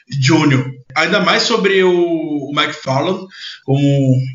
Jr. 0.08 0.64
Ainda 0.96 1.20
mais 1.20 1.42
sobre 1.42 1.82
o, 1.82 1.90
o 1.92 2.52
McFarland, 2.54 3.26
como 3.64 3.80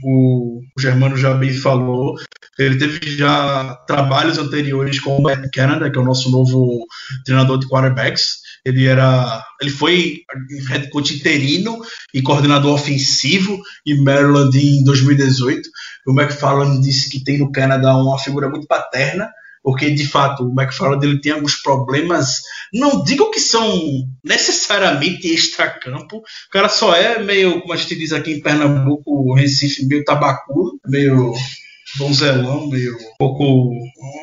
o, 0.04 0.62
o 0.78 0.82
Germano 0.82 1.18
já 1.18 1.34
bem 1.34 1.54
falou, 1.54 2.16
ele 2.60 2.78
teve 2.78 3.18
já 3.18 3.76
trabalhos 3.88 4.38
anteriores 4.38 5.00
com 5.00 5.18
o 5.18 5.22
Matt 5.22 5.50
Canada, 5.54 5.90
que 5.90 5.98
é 5.98 6.02
o 6.02 6.06
nosso 6.06 6.30
novo 6.30 6.86
treinador 7.26 7.58
de 7.58 7.68
quarterbacks. 7.68 8.41
Ele 8.66 8.86
era, 8.86 9.44
ele 9.60 9.72
foi 9.72 10.22
head 10.70 10.90
coach 10.90 11.16
interino 11.16 11.82
e 12.14 12.22
coordenador 12.22 12.74
ofensivo 12.74 13.60
em 13.86 14.04
Maryland 14.04 14.58
em 14.58 14.84
2018. 14.84 15.70
O 16.08 16.20
McFarland 16.20 16.82
disse 16.82 17.10
que 17.10 17.24
tem 17.24 17.40
no 17.40 17.52
Canadá 17.52 17.96
uma 17.96 18.20
figura 18.20 18.50
muito 18.50 18.68
paterna 18.68 19.30
porque 19.64 19.92
de 19.92 20.08
fato 20.08 20.44
o 20.44 20.60
McFarland 20.60 21.06
ele 21.06 21.22
tem 21.22 21.34
alguns 21.34 21.56
problemas, 21.56 22.42
não 22.74 23.04
digo 23.04 23.30
que 23.30 23.40
são 23.40 23.80
necessariamente 24.24 25.32
extra-campo, 25.32 26.18
o 26.18 26.50
cara 26.52 26.68
só 26.68 26.96
é 26.96 27.22
meio, 27.22 27.62
como 27.62 27.74
a 27.74 27.78
gente 27.78 27.96
diz 27.96 28.12
aqui 28.12 28.34
em 28.34 28.42
Pernambuco, 28.42 29.34
Recife, 29.34 29.86
meio 29.86 30.04
tabacudo, 30.04 30.80
meio 30.88 31.34
bonzelão, 31.98 32.68
meio 32.68 32.96
um 32.96 33.16
pouco 33.18 33.72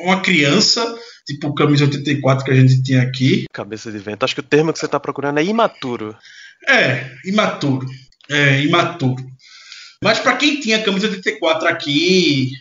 uma 0.03 0.21
criança, 0.21 0.97
tipo 1.25 1.53
camisa 1.53 1.85
84 1.85 2.45
que 2.45 2.51
a 2.51 2.55
gente 2.55 2.81
tinha 2.81 3.01
aqui. 3.01 3.45
Cabeça 3.53 3.91
de 3.91 3.97
vento. 3.97 4.23
Acho 4.23 4.35
que 4.35 4.41
o 4.41 4.43
termo 4.43 4.73
que 4.73 4.79
você 4.79 4.85
está 4.85 4.99
procurando 4.99 5.39
é 5.39 5.43
imaturo. 5.43 6.15
É, 6.67 7.11
imaturo. 7.25 7.87
É, 8.29 8.61
imaturo. 8.61 9.23
Mas 10.03 10.19
para 10.19 10.37
quem 10.37 10.59
tinha 10.59 10.81
camisa 10.81 11.07
84 11.07 11.67
aqui, 11.67 12.51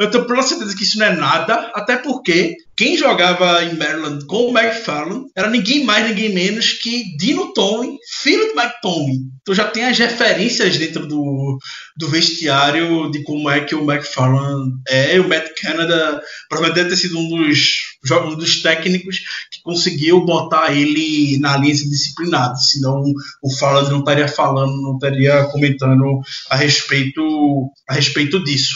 eu 0.00 0.10
tenho 0.10 0.26
plena 0.26 0.42
certeza 0.42 0.76
que 0.76 0.82
isso 0.82 0.98
não 0.98 1.06
é 1.06 1.14
nada, 1.14 1.70
até 1.74 1.96
porque 1.96 2.56
quem 2.76 2.96
jogava 2.96 3.62
em 3.64 3.76
Maryland 3.76 4.26
com 4.26 4.50
o 4.50 4.58
McFarland 4.58 5.26
era 5.36 5.48
ninguém 5.48 5.84
mais, 5.84 6.08
ninguém 6.08 6.34
menos 6.34 6.72
que 6.72 7.16
Dino 7.16 7.52
Tomlin, 7.52 7.96
filho 8.22 8.48
do 8.48 8.56
Mike 8.56 8.80
Tomlin. 8.82 9.20
Então 9.42 9.54
já 9.54 9.68
tem 9.68 9.84
as 9.84 9.98
referências 9.98 10.76
dentro 10.76 11.06
do, 11.06 11.58
do 11.96 12.08
vestiário 12.08 13.10
de 13.10 13.22
como 13.22 13.48
é 13.48 13.60
que 13.60 13.74
o 13.74 13.88
McFarland 13.88 14.72
é. 14.88 15.20
O 15.20 15.28
Matt 15.28 15.50
Canada 15.60 16.20
provavelmente 16.48 16.82
deve 16.82 16.90
ter 16.90 16.96
sido 16.96 17.18
um 17.18 17.28
dos, 17.28 17.82
um 18.10 18.36
dos 18.36 18.62
técnicos 18.62 19.18
que 19.52 19.62
conseguiu 19.62 20.24
botar 20.24 20.72
ele 20.72 21.38
na 21.38 21.56
linha 21.56 21.74
disciplinada. 21.74 22.56
Senão 22.56 23.02
o 23.42 23.54
Farland 23.56 23.90
não 23.90 24.00
estaria 24.00 24.26
falando, 24.26 24.72
não 24.82 24.94
estaria 24.94 25.44
comentando 25.44 26.20
a 26.50 26.56
respeito, 26.56 27.70
a 27.88 27.94
respeito 27.94 28.42
disso. 28.42 28.74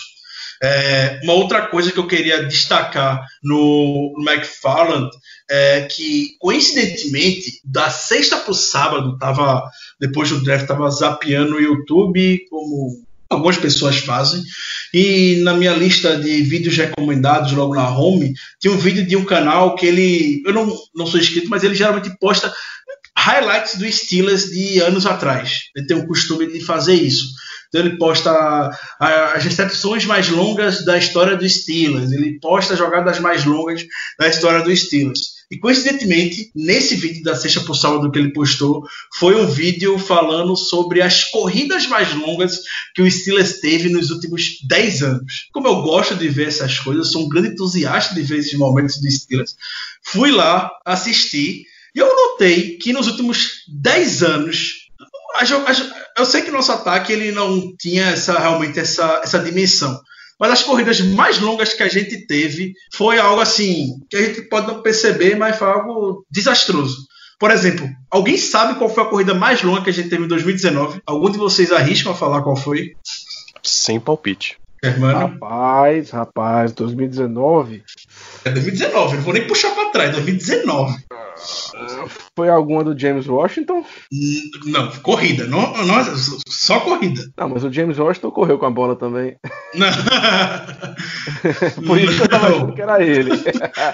É, 0.62 1.20
uma 1.22 1.34
outra 1.34 1.62
coisa 1.66 1.92
que 1.92 1.98
eu 1.98 2.06
queria 2.06 2.44
destacar 2.44 3.24
no, 3.42 4.14
McFarland 4.18 5.08
é 5.50 5.82
que, 5.82 6.36
coincidentemente, 6.38 7.60
da 7.64 7.90
sexta 7.90 8.36
para 8.36 8.50
o 8.50 8.54
sábado, 8.54 9.18
tava, 9.18 9.62
depois 10.00 10.30
do 10.30 10.42
draft, 10.42 10.62
estava 10.62 10.90
zapeando 10.90 11.52
no 11.52 11.60
YouTube, 11.60 12.44
como 12.50 13.02
algumas 13.30 13.58
pessoas 13.58 13.98
fazem, 13.98 14.42
e 14.92 15.36
na 15.42 15.52
minha 15.52 15.74
lista 15.74 16.16
de 16.16 16.42
vídeos 16.42 16.76
recomendados 16.76 17.52
logo 17.52 17.74
na 17.74 17.88
home, 17.90 18.32
tinha 18.58 18.72
um 18.72 18.78
vídeo 18.78 19.06
de 19.06 19.16
um 19.16 19.24
canal 19.24 19.74
que 19.74 19.86
ele, 19.86 20.42
eu 20.46 20.52
não, 20.52 20.74
não 20.94 21.06
sou 21.06 21.20
inscrito, 21.20 21.48
mas 21.48 21.62
ele 21.62 21.74
geralmente 21.74 22.10
posta 22.18 22.52
highlights 23.16 23.76
do 23.76 23.90
Steelers 23.90 24.50
de 24.50 24.80
anos 24.80 25.04
atrás. 25.04 25.64
Ele 25.76 25.86
tem 25.86 25.96
o 25.96 26.06
costume 26.06 26.50
de 26.50 26.60
fazer 26.64 26.94
isso. 26.94 27.26
Então 27.68 27.82
ele 27.82 27.96
posta 27.96 28.70
as 28.98 29.44
recepções 29.44 30.04
mais 30.04 30.28
longas 30.28 30.84
da 30.84 30.96
história 30.96 31.36
do 31.36 31.48
Steelers, 31.48 32.12
ele 32.12 32.38
posta 32.40 32.72
as 32.72 32.78
jogadas 32.78 33.20
mais 33.20 33.44
longas 33.44 33.84
da 34.18 34.28
história 34.28 34.62
do 34.62 34.74
Steelers. 34.74 35.38
E 35.50 35.58
coincidentemente, 35.58 36.50
nesse 36.54 36.94
vídeo 36.94 37.22
da 37.22 37.34
sexta 37.34 37.60
por 37.62 37.74
sábado 37.74 38.10
que 38.10 38.18
ele 38.18 38.34
postou, 38.34 38.86
foi 39.14 39.34
um 39.34 39.46
vídeo 39.46 39.98
falando 39.98 40.54
sobre 40.54 41.00
as 41.00 41.24
corridas 41.24 41.86
mais 41.86 42.12
longas 42.14 42.60
que 42.94 43.00
o 43.00 43.10
Steelers 43.10 43.58
teve 43.60 43.88
nos 43.88 44.10
últimos 44.10 44.58
10 44.66 45.02
anos. 45.02 45.48
Como 45.50 45.66
eu 45.66 45.80
gosto 45.80 46.14
de 46.14 46.28
ver 46.28 46.48
essas 46.48 46.78
coisas, 46.78 47.10
sou 47.10 47.24
um 47.24 47.28
grande 47.30 47.48
entusiasta 47.48 48.14
de 48.14 48.22
ver 48.22 48.40
esses 48.40 48.58
momentos 48.58 49.00
do 49.00 49.10
Steelers. 49.10 49.56
Fui 50.02 50.30
lá 50.30 50.70
assistir 50.84 51.64
e 51.94 51.98
eu 51.98 52.14
notei 52.14 52.76
que 52.76 52.92
nos 52.92 53.06
últimos 53.06 53.64
10 53.68 54.22
anos 54.22 54.77
eu 56.16 56.26
sei 56.26 56.42
que 56.42 56.50
nosso 56.50 56.72
ataque 56.72 57.12
ele 57.12 57.32
não 57.32 57.74
tinha 57.76 58.06
essa, 58.06 58.38
realmente 58.38 58.78
essa, 58.78 59.20
essa 59.22 59.38
dimensão. 59.38 59.98
Mas 60.38 60.52
as 60.52 60.62
corridas 60.62 61.00
mais 61.00 61.38
longas 61.40 61.74
que 61.74 61.82
a 61.82 61.88
gente 61.88 62.26
teve 62.26 62.72
foi 62.94 63.18
algo 63.18 63.40
assim 63.40 63.98
que 64.08 64.16
a 64.16 64.22
gente 64.22 64.42
pode 64.42 64.68
não 64.68 64.82
perceber, 64.82 65.36
mas 65.36 65.56
foi 65.56 65.68
algo 65.68 66.24
desastroso. 66.30 67.06
Por 67.38 67.50
exemplo, 67.50 67.88
alguém 68.10 68.36
sabe 68.36 68.78
qual 68.78 68.90
foi 68.90 69.02
a 69.02 69.06
corrida 69.06 69.34
mais 69.34 69.62
longa 69.62 69.82
que 69.82 69.90
a 69.90 69.92
gente 69.92 70.08
teve 70.08 70.24
em 70.24 70.28
2019? 70.28 71.00
Algum 71.06 71.30
de 71.30 71.38
vocês 71.38 71.70
arriscam 71.70 72.12
a 72.12 72.16
falar 72.16 72.42
qual 72.42 72.56
foi? 72.56 72.94
Sem 73.62 74.00
palpite. 74.00 74.58
Hermano? 74.82 75.18
Rapaz, 75.18 76.10
rapaz, 76.10 76.72
2019. 76.72 77.82
É 78.48 78.52
2019, 78.52 79.16
não 79.16 79.22
vou 79.24 79.34
nem 79.34 79.46
puxar 79.46 79.74
para 79.74 79.90
trás, 79.90 80.10
2019. 80.12 80.96
Foi 82.34 82.48
alguma 82.48 82.82
do 82.82 82.98
James 82.98 83.28
Washington? 83.28 83.84
Não, 84.64 84.90
corrida, 85.02 85.46
não, 85.46 85.76
não, 85.84 86.16
só 86.48 86.80
corrida. 86.80 87.22
Não, 87.36 87.50
mas 87.50 87.62
o 87.62 87.70
James 87.70 87.98
Washington 87.98 88.30
correu 88.30 88.58
com 88.58 88.64
a 88.64 88.70
bola 88.70 88.96
também. 88.96 89.36
Não. 89.74 89.88
Por 91.86 92.00
isso 92.00 92.16
que 92.16 92.22
eu 92.22 92.28
tava 92.28 92.48
achando 92.48 92.72
que 92.72 92.80
era 92.80 93.04
ele. 93.04 93.32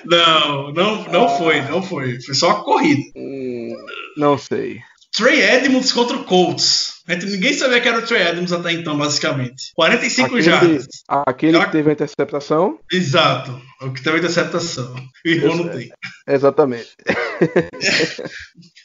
Não, 0.05 0.73
não, 0.73 1.05
não 1.05 1.29
foi, 1.29 1.61
não 1.63 1.83
foi. 1.83 2.21
Foi 2.21 2.35
só 2.35 2.51
a 2.53 2.63
corrida. 2.63 3.03
Hum, 3.17 3.77
não 4.17 4.39
sei. 4.39 4.81
Trey 5.15 5.41
Edmonds 5.41 5.93
contra 5.93 6.17
o 6.17 6.25
Colts. 6.25 6.95
Ninguém 7.07 7.53
sabia 7.55 7.81
que 7.81 7.89
era 7.89 7.99
o 7.99 8.03
Trey 8.03 8.23
Adams 8.23 8.53
até 8.53 8.73
então, 8.73 8.99
basicamente. 8.99 9.73
45 9.77 10.27
aquele, 10.27 10.43
jardas. 10.43 10.87
Aquele 11.07 11.65
que 11.65 11.71
teve 11.71 11.91
a 11.91 11.93
interceptação? 11.93 12.79
Exato. 12.91 13.61
O 13.81 13.93
que 13.93 14.03
teve 14.03 14.17
a 14.17 14.19
interceptação. 14.19 14.95
O 15.25 15.29
irmão 15.29 15.57
não 15.57 15.69
tem. 15.69 15.91
Exatamente. 16.27 16.97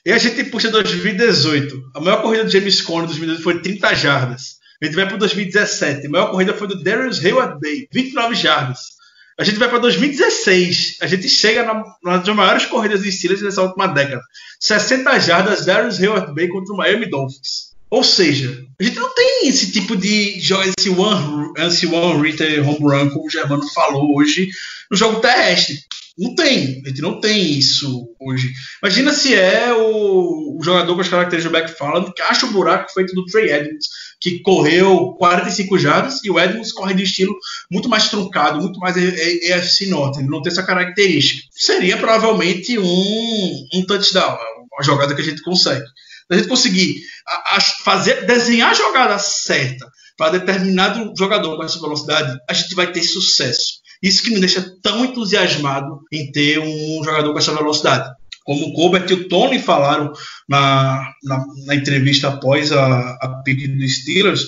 e 0.06 0.12
a 0.12 0.18
gente 0.18 0.44
puxa 0.46 0.70
2018. 0.70 1.92
A 1.96 2.00
maior 2.00 2.22
corrida 2.22 2.44
do 2.44 2.52
James 2.52 2.82
Conner 2.82 3.06
em 3.06 3.08
2018 3.08 3.44
foi 3.44 3.62
30 3.62 3.96
jardas. 3.96 4.60
A 4.82 4.86
gente 4.86 4.96
vai 4.96 5.08
para 5.08 5.18
2017. 5.18 6.06
A 6.06 6.10
maior 6.10 6.30
corrida 6.30 6.54
foi 6.54 6.68
do 6.68 6.84
Darius 6.84 7.24
Hayward 7.26 7.60
Bay, 7.60 7.88
29 7.92 8.36
jardas. 8.36 8.99
A 9.40 9.44
gente 9.46 9.58
vai 9.58 9.70
para 9.70 9.80
2016. 9.80 10.98
A 11.00 11.08
gente 11.08 11.30
chega 11.30 11.64
na, 11.64 12.18
das 12.18 12.36
maiores 12.36 12.66
corridas 12.66 13.02
de 13.02 13.10
Steelers 13.10 13.42
nessa 13.42 13.62
última 13.62 13.88
década. 13.88 14.22
60 14.60 15.18
jardas 15.20 15.66
Darius 15.66 15.98
Hayward 15.98 16.36
Bay 16.36 16.50
contra 16.50 16.74
o 16.74 16.78
Miami 16.78 17.10
Dolphins. 17.10 17.70
Ou 17.90 18.04
seja, 18.04 18.66
a 18.78 18.84
gente 18.84 19.00
não 19.00 19.16
tem 19.16 19.48
esse 19.48 19.72
tipo 19.72 19.96
de 19.96 20.38
esse 20.38 20.90
one, 20.90 21.54
esse 21.58 21.88
one 21.88 22.22
Ritter 22.22 22.68
home 22.68 22.80
run, 22.82 23.10
como 23.10 23.28
o 23.28 23.30
Germano 23.30 23.66
falou 23.70 24.14
hoje, 24.18 24.50
no 24.92 24.98
jogo 24.98 25.22
terrestre. 25.22 25.80
Não 26.20 26.36
tem, 26.36 26.82
a 26.86 26.90
gente 26.90 27.02
não 27.02 27.22
tem 27.22 27.54
isso 27.54 28.10
hoje. 28.20 28.52
Imagina 28.84 29.14
se 29.14 29.34
é 29.34 29.74
o, 29.74 30.58
o 30.60 30.62
jogador 30.62 30.94
com 30.94 31.00
as 31.00 31.08
características 31.08 31.52
do 31.52 31.58
McFarland 31.58 32.14
que 32.14 32.22
acha 32.22 32.46
o 32.46 32.52
buraco 32.52 32.92
feito 32.92 33.16
do 33.16 33.26
Trey 33.26 33.50
Edmonds, 33.50 33.88
que 34.20 34.42
correu 34.42 35.14
45 35.18 35.78
jardas, 35.78 36.22
e 36.22 36.30
o 36.30 36.38
Edmonds 36.38 36.74
corre 36.74 36.94
de 36.94 37.04
estilo 37.04 37.34
muito 37.72 37.88
mais 37.88 38.10
truncado, 38.10 38.60
muito 38.60 38.78
mais 38.82 38.98
EFC 38.98 39.86
Norte. 39.86 40.20
Ele 40.20 40.28
não 40.28 40.42
tem 40.42 40.52
essa 40.52 40.64
característica. 40.64 41.48
Seria 41.52 41.96
provavelmente 41.96 42.78
um, 42.78 43.68
um 43.74 43.86
touchdown, 43.86 44.38
uma 44.74 44.84
jogada 44.84 45.16
que 45.16 45.22
a 45.22 45.26
gente 45.26 45.42
consegue. 45.42 45.86
Se 45.86 46.34
a 46.34 46.36
gente 46.36 46.50
conseguir 46.50 47.02
a, 47.26 47.56
a 47.56 47.62
fazer, 47.62 48.26
desenhar 48.26 48.72
a 48.72 48.76
jogada 48.76 49.18
certa 49.18 49.90
para 50.18 50.38
determinado 50.38 51.14
jogador 51.18 51.56
com 51.56 51.64
essa 51.64 51.80
velocidade, 51.80 52.38
a 52.48 52.54
gente 52.54 52.76
vai 52.76 52.92
ter 52.92 53.04
sucesso. 53.04 53.79
Isso 54.02 54.24
que 54.24 54.32
me 54.32 54.40
deixa 54.40 54.76
tão 54.82 55.06
entusiasmado 55.06 56.02
em 56.12 56.32
ter 56.32 56.60
um 56.60 57.04
jogador 57.04 57.34
com 57.34 57.40
essa 57.40 57.54
velocidade. 57.54 58.10
Como 58.46 58.68
o 58.68 58.74
Colbert 58.74 59.06
e 59.10 59.14
o 59.14 59.28
Tony 59.28 59.60
falaram 59.60 60.12
na, 60.48 61.14
na, 61.24 61.46
na 61.66 61.76
entrevista 61.76 62.30
após 62.30 62.72
a, 62.72 63.18
a 63.22 63.42
pick 63.44 63.68
dos 63.68 63.98
Steelers, 63.98 64.48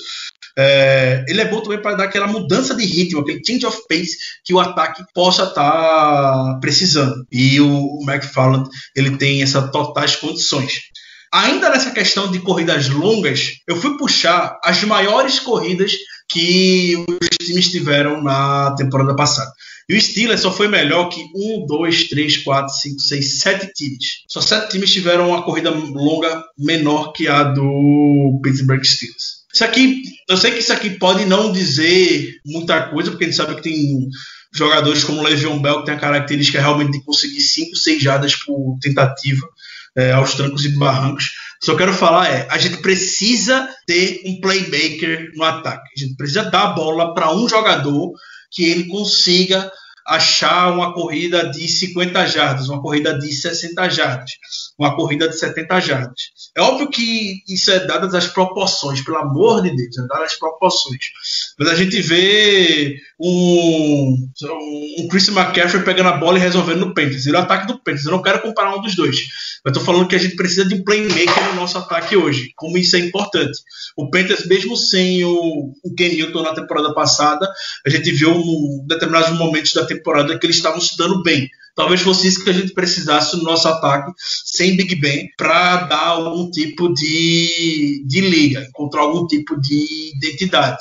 é, 0.57 1.23
ele 1.27 1.41
é 1.41 1.45
bom 1.45 1.61
também 1.61 1.81
para 1.81 1.95
dar 1.95 2.03
aquela 2.05 2.27
mudança 2.27 2.75
de 2.75 2.85
ritmo, 2.85 3.21
aquele 3.21 3.41
change 3.45 3.65
of 3.65 3.77
pace 3.87 4.17
que 4.43 4.53
o 4.53 4.59
ataque 4.59 5.03
possa 5.13 5.43
estar 5.43 5.53
tá 5.53 6.57
precisando. 6.59 7.25
E 7.31 7.59
o, 7.59 7.99
o 7.99 8.03
McFarland 8.07 8.69
ele 8.95 9.17
tem 9.17 9.41
essas 9.41 9.69
totais 9.71 10.15
condições. 10.15 10.81
Ainda 11.33 11.69
nessa 11.69 11.91
questão 11.91 12.29
de 12.29 12.39
corridas 12.39 12.89
longas, 12.89 13.51
eu 13.65 13.77
fui 13.77 13.97
puxar 13.97 14.59
as 14.63 14.83
maiores 14.83 15.39
corridas 15.39 15.93
que 16.31 16.95
os 17.07 17.45
times 17.45 17.69
tiveram 17.69 18.21
na 18.21 18.73
temporada 18.75 19.15
passada. 19.15 19.51
E 19.89 19.95
o 19.95 20.01
Steelers 20.01 20.41
só 20.41 20.51
foi 20.51 20.67
melhor 20.67 21.09
que 21.09 21.21
um, 21.35 21.65
dois, 21.67 22.07
três, 22.07 22.37
quatro, 22.37 22.73
cinco, 22.73 22.99
seis, 23.01 23.39
sete 23.39 23.71
times. 23.73 24.23
Só 24.27 24.39
sete 24.39 24.71
times 24.71 24.91
tiveram 24.91 25.29
uma 25.29 25.43
corrida 25.43 25.69
longa 25.69 26.43
menor 26.57 27.11
que 27.11 27.27
a 27.27 27.43
do 27.43 28.39
Pittsburgh 28.41 28.83
Steelers. 28.83 29.41
Isso 29.53 29.65
aqui, 29.65 30.01
eu 30.29 30.37
sei 30.37 30.51
que 30.51 30.59
isso 30.59 30.71
aqui 30.71 30.91
pode 30.91 31.25
não 31.25 31.51
dizer 31.51 32.39
muita 32.45 32.83
coisa, 32.83 33.11
porque 33.11 33.25
a 33.25 33.27
gente 33.27 33.35
sabe 33.35 33.55
que 33.55 33.63
tem 33.63 34.09
jogadores 34.53 35.03
como 35.03 35.19
o 35.19 35.23
Le'Veon 35.23 35.59
Bell 35.61 35.79
que 35.79 35.87
tem 35.87 35.95
a 35.95 35.99
característica 35.99 36.61
realmente 36.61 36.91
de 36.91 37.03
conseguir 37.03 37.41
cinco, 37.41 37.75
seis 37.75 38.01
jardas 38.01 38.35
por 38.35 38.77
tentativa 38.81 39.45
é, 39.97 40.13
aos 40.13 40.33
trancos 40.35 40.63
e 40.63 40.69
barrancos. 40.69 41.31
Só 41.63 41.75
quero 41.75 41.93
falar 41.93 42.27
é, 42.27 42.47
a 42.49 42.57
gente 42.57 42.77
precisa 42.77 43.69
ter 43.85 44.21
um 44.25 44.41
playmaker 44.41 45.31
no 45.35 45.43
ataque. 45.43 45.89
A 45.95 45.99
gente 45.99 46.15
precisa 46.15 46.49
dar 46.49 46.63
a 46.63 46.73
bola 46.73 47.13
para 47.13 47.33
um 47.35 47.47
jogador 47.47 48.13
que 48.49 48.63
ele 48.65 48.85
consiga 48.87 49.71
achar 50.07 50.71
uma 50.73 50.93
corrida 50.93 51.49
de 51.49 51.67
50 51.67 52.25
jardas, 52.25 52.67
uma 52.67 52.81
corrida 52.81 53.17
de 53.17 53.31
60 53.31 53.89
jardas, 53.89 54.31
uma 54.77 54.95
corrida 54.95 55.29
de 55.29 55.37
70 55.37 55.79
jardas. 55.79 56.21
É 56.57 56.61
óbvio 56.61 56.89
que 56.89 57.41
isso 57.47 57.71
é 57.71 57.85
dadas 57.85 58.13
as 58.13 58.27
proporções, 58.27 59.01
pelo 59.01 59.17
amor 59.17 59.61
de 59.61 59.75
Deus, 59.75 59.97
é 59.97 60.07
dadas 60.07 60.33
as 60.33 60.39
proporções. 60.39 61.11
Mas 61.57 61.69
a 61.69 61.75
gente 61.75 62.01
vê 62.01 62.97
um, 63.19 64.27
um 64.99 65.07
Chris 65.07 65.29
McCaffrey 65.29 65.83
pegando 65.83 66.09
a 66.09 66.17
bola 66.17 66.37
e 66.37 66.41
resolvendo 66.41 66.87
no 66.87 66.93
Panthers. 66.93 67.25
E 67.25 67.31
o 67.31 67.37
ataque 67.37 67.67
do 67.67 67.79
Panthers, 67.79 68.05
eu 68.05 68.11
não 68.11 68.21
quero 68.21 68.41
comparar 68.41 68.75
um 68.75 68.81
dos 68.81 68.95
dois. 68.95 69.27
Eu 69.63 69.69
estou 69.69 69.83
falando 69.83 70.07
que 70.07 70.15
a 70.15 70.19
gente 70.19 70.35
precisa 70.35 70.65
de 70.65 70.73
um 70.73 70.83
playmaker 70.83 71.49
no 71.49 71.55
nosso 71.55 71.77
ataque 71.77 72.17
hoje, 72.17 72.51
como 72.55 72.79
isso 72.79 72.95
é 72.95 72.99
importante. 72.99 73.59
O 73.95 74.09
Panthers, 74.09 74.47
mesmo 74.47 74.75
sem 74.75 75.23
o, 75.23 75.71
o 75.83 75.95
Ken 75.95 76.09
Newton 76.09 76.41
na 76.41 76.55
temporada 76.55 76.93
passada, 76.95 77.47
a 77.85 77.89
gente 77.89 78.11
viu 78.11 78.31
um, 78.31 78.83
determinados 78.87 79.37
momentos 79.37 79.71
da 79.73 79.85
temporada 79.85 80.37
que 80.37 80.45
eles 80.47 80.55
estavam 80.55 80.81
se 80.81 80.97
dando 80.97 81.21
bem. 81.21 81.47
Talvez 81.75 82.01
fosse 82.01 82.27
isso 82.27 82.43
que 82.43 82.49
a 82.49 82.53
gente 82.53 82.73
precisasse 82.73 83.37
no 83.37 83.43
nosso 83.43 83.67
ataque, 83.67 84.11
sem 84.45 84.75
Big 84.75 84.95
Ben, 84.95 85.29
para 85.37 85.83
dar 85.83 86.07
algum 86.07 86.49
tipo 86.49 86.91
de, 86.93 88.03
de 88.07 88.19
liga, 88.19 88.63
encontrar 88.63 89.01
algum 89.01 89.27
tipo 89.27 89.59
de 89.61 90.11
identidade. 90.15 90.79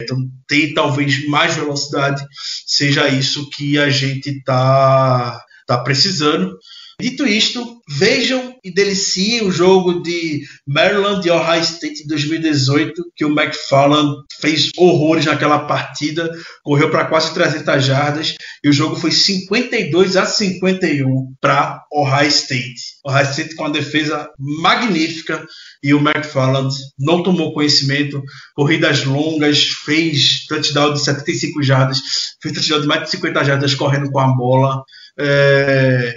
Então, 0.00 0.16
ter 0.46 0.74
talvez 0.74 1.26
mais 1.28 1.54
velocidade 1.54 2.24
seja 2.66 3.08
isso 3.08 3.48
que 3.50 3.78
a 3.78 3.90
gente 3.90 4.28
está 4.30 5.40
tá 5.66 5.78
precisando. 5.78 6.56
Dito 7.00 7.24
isto, 7.24 7.80
vejam 7.88 8.56
e 8.64 8.74
deliciem 8.74 9.44
o 9.44 9.52
jogo 9.52 10.02
de 10.02 10.42
Maryland 10.66 11.24
e 11.24 11.30
Ohio 11.30 11.62
State 11.62 12.02
de 12.02 12.08
2018, 12.08 13.12
que 13.14 13.24
o 13.24 13.28
McFarland 13.28 14.16
fez 14.40 14.70
horrores 14.76 15.24
naquela 15.24 15.60
partida, 15.60 16.28
correu 16.64 16.90
para 16.90 17.04
quase 17.04 17.32
300 17.32 17.84
jardas 17.84 18.34
e 18.64 18.68
o 18.68 18.72
jogo 18.72 18.96
foi 18.96 19.12
52 19.12 20.16
a 20.16 20.26
51 20.26 21.34
para 21.40 21.84
Ohio 21.92 22.26
State. 22.26 22.80
Ohio 23.06 23.30
State 23.30 23.54
com 23.54 23.62
uma 23.62 23.70
defesa 23.70 24.28
magnífica 24.36 25.46
e 25.80 25.94
o 25.94 26.00
McFarland 26.00 26.74
não 26.98 27.22
tomou 27.22 27.54
conhecimento, 27.54 28.20
corridas 28.56 29.04
longas, 29.04 29.68
fez 29.84 30.46
touchdown 30.48 30.94
de 30.94 31.04
75 31.04 31.62
jardas, 31.62 32.00
fez 32.42 32.54
touchdown 32.54 32.80
de 32.80 32.86
mais 32.88 33.04
de 33.04 33.10
50 33.10 33.44
jardas 33.44 33.74
correndo 33.76 34.10
com 34.10 34.18
a 34.18 34.34
bola. 34.34 34.82
É, 35.18 36.14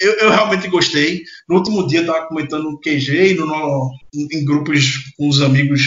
eu, 0.00 0.12
eu, 0.14 0.30
realmente 0.30 0.68
gostei. 0.68 1.22
No 1.48 1.56
último 1.56 1.86
dia, 1.86 2.00
estava 2.00 2.26
comentando 2.26 2.64
no 2.64 2.80
QG 2.80 3.34
no, 3.34 3.46
no, 3.46 3.92
em 4.14 4.44
grupos 4.44 5.12
com 5.16 5.28
os 5.28 5.40
amigos 5.40 5.82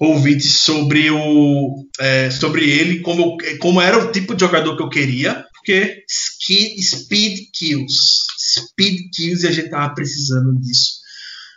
ouvintes 0.00 0.58
sobre, 0.58 1.10
o, 1.10 1.86
é, 1.98 2.30
sobre 2.30 2.68
ele, 2.68 3.00
como, 3.00 3.36
como 3.60 3.80
era 3.80 3.98
o 3.98 4.12
tipo 4.12 4.34
de 4.34 4.40
jogador 4.40 4.76
que 4.76 4.82
eu 4.82 4.88
queria, 4.88 5.44
porque 5.54 6.04
speed 6.08 7.50
kills. 7.52 8.24
Speed 8.38 9.10
kills 9.14 9.44
e 9.44 9.48
a 9.48 9.52
gente 9.52 9.66
estava 9.66 9.94
precisando 9.94 10.54
disso 10.60 11.04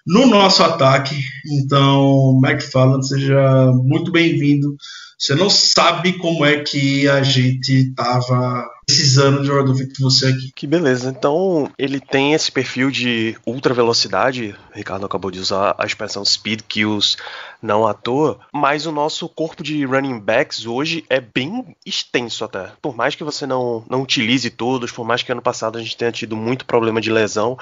no 0.06 0.26
nosso 0.26 0.64
ataque. 0.64 1.16
Então, 1.52 2.40
McFarland, 2.42 3.06
seja 3.06 3.72
muito 3.84 4.12
bem-vindo. 4.12 4.78
Você 5.20 5.36
não 5.36 5.50
sabe 5.50 6.14
como 6.14 6.46
é 6.46 6.64
que 6.64 7.08
a 7.10 7.22
gente 7.24 7.90
estava 7.90 8.66
precisando 8.88 9.42
de 9.42 9.48
jogador 9.48 9.76
feito 9.76 10.02
você 10.02 10.28
aqui. 10.28 10.52
Que 10.56 10.66
beleza. 10.66 11.10
Então, 11.10 11.70
ele 11.78 12.00
tem 12.00 12.34
esse 12.34 12.50
perfil 12.50 12.90
de 12.90 13.38
ultra 13.46 13.74
velocidade. 13.74 14.56
O 14.74 14.78
Ricardo 14.78 15.06
acabou 15.06 15.30
de 15.30 15.40
usar 15.40 15.76
a 15.78 15.86
expressão 15.86 16.24
speed 16.24 16.62
kills 16.70 17.18
não 17.62 17.86
à 17.86 17.94
toa, 17.94 18.40
mas 18.54 18.86
o 18.86 18.92
nosso 18.92 19.28
corpo 19.28 19.64
de 19.64 19.84
running 19.84 20.20
backs 20.20 20.66
hoje 20.66 21.04
é 21.10 21.20
bem 21.20 21.76
extenso 21.86 22.46
até. 22.46 22.72
Por 22.82 22.96
mais 22.96 23.16
que 23.16 23.24
você 23.24 23.46
não, 23.46 23.84
não 23.90 24.04
utilize 24.04 24.50
todos, 24.50 24.92
por 24.92 25.06
mais 25.06 25.24
que 25.24 25.32
ano 25.32 25.42
passado 25.42 25.78
a 25.78 25.82
gente 25.82 25.98
tenha 25.98 26.12
tido 26.12 26.36
muito 26.36 26.66
problema 26.66 27.02
de 27.02 27.12
lesão, 27.12 27.58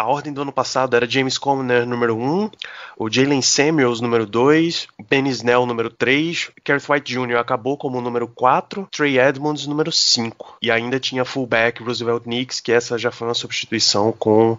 a 0.00 0.06
ordem 0.06 0.32
do 0.32 0.40
ano 0.40 0.50
passado 0.50 0.96
era 0.96 1.06
James 1.06 1.36
Conner 1.36 1.86
número 1.86 2.16
1, 2.16 2.50
o 2.96 3.10
Jalen 3.10 3.42
Samuels 3.42 4.00
número 4.00 4.24
2, 4.24 4.88
Ben 5.10 5.28
Snell 5.28 5.66
número 5.66 5.90
3, 5.90 6.52
Kerry 6.64 6.82
White 6.88 7.12
Jr. 7.12 7.36
acabou 7.36 7.76
como 7.76 8.00
número 8.00 8.26
4, 8.26 8.88
Trey 8.90 9.18
Edmonds 9.18 9.66
número 9.66 9.92
5. 9.92 10.56
E 10.62 10.70
ainda 10.70 10.98
tinha 10.98 11.22
fullback 11.22 11.82
Roosevelt 11.82 12.22
Nix, 12.24 12.60
que 12.60 12.72
essa 12.72 12.96
já 12.96 13.10
foi 13.10 13.28
uma 13.28 13.34
substituição 13.34 14.10
com 14.10 14.56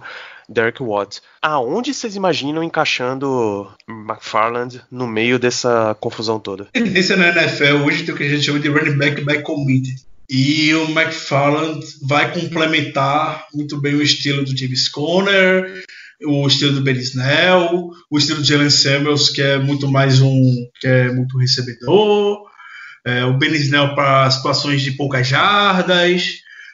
Derek 0.47 0.83
Watt. 0.83 1.21
Aonde 1.41 1.91
vocês 1.91 2.15
imaginam 2.15 2.61
encaixando 2.61 3.67
McFarland 3.89 4.79
no 4.91 5.07
meio 5.07 5.39
dessa 5.39 5.97
confusão 5.99 6.39
toda? 6.39 6.65
Tendência 6.65 7.17
na 7.17 7.29
NFL 7.29 7.83
hoje 7.83 8.03
tem 8.03 8.13
o 8.13 8.17
que 8.17 8.25
a 8.25 8.29
gente 8.29 8.43
chama 8.43 8.59
de 8.59 8.69
running 8.69 8.95
back 8.95 9.25
by 9.25 9.41
committee. 9.41 9.95
E 10.33 10.73
o 10.73 10.89
McFarland 10.91 11.85
vai 12.03 12.31
complementar 12.33 13.47
muito 13.53 13.77
bem 13.81 13.95
o 13.95 14.01
estilo 14.01 14.45
do 14.45 14.57
James 14.57 14.87
Conner, 14.87 15.83
o 16.23 16.47
estilo 16.47 16.71
do 16.71 16.81
Ben 16.81 16.95
Snell, 16.95 17.89
o 18.09 18.17
estilo 18.17 18.39
do 18.39 18.47
Jalen 18.47 18.69
Samuels, 18.69 19.27
que 19.27 19.41
é 19.41 19.59
muito 19.59 19.89
mais 19.89 20.21
um 20.21 20.41
que 20.79 20.87
é 20.87 21.11
muito 21.11 21.37
recebedor, 21.37 22.45
é, 23.05 23.25
o 23.25 23.37
Ben 23.37 23.53
Snell 23.55 23.93
para 23.93 24.31
situações 24.31 24.81
de 24.81 24.91
poucas 24.91 25.27
jardas, 25.27 26.23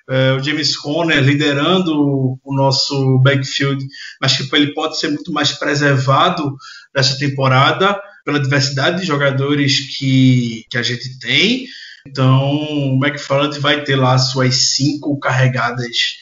é, 0.07 0.33
o 0.33 0.43
James 0.43 0.77
Conner 0.77 1.23
liderando 1.23 2.39
o 2.43 2.55
nosso 2.55 3.17
backfield, 3.23 3.83
mas 4.21 4.37
que 4.37 4.55
ele 4.55 4.71
pode 4.75 4.99
ser 4.99 5.07
muito 5.07 5.33
mais 5.33 5.51
preservado 5.51 6.55
nessa 6.95 7.17
temporada 7.17 7.99
pela 8.23 8.39
diversidade 8.39 9.01
de 9.01 9.07
jogadores 9.07 9.97
que, 9.97 10.63
que 10.69 10.77
a 10.77 10.83
gente 10.83 11.17
tem 11.17 11.65
então, 12.07 12.53
o 12.53 12.99
McFarland 13.03 13.59
vai 13.59 13.83
ter 13.83 13.95
lá 13.95 14.17
suas 14.17 14.55
cinco 14.55 15.19
carregadas 15.19 16.17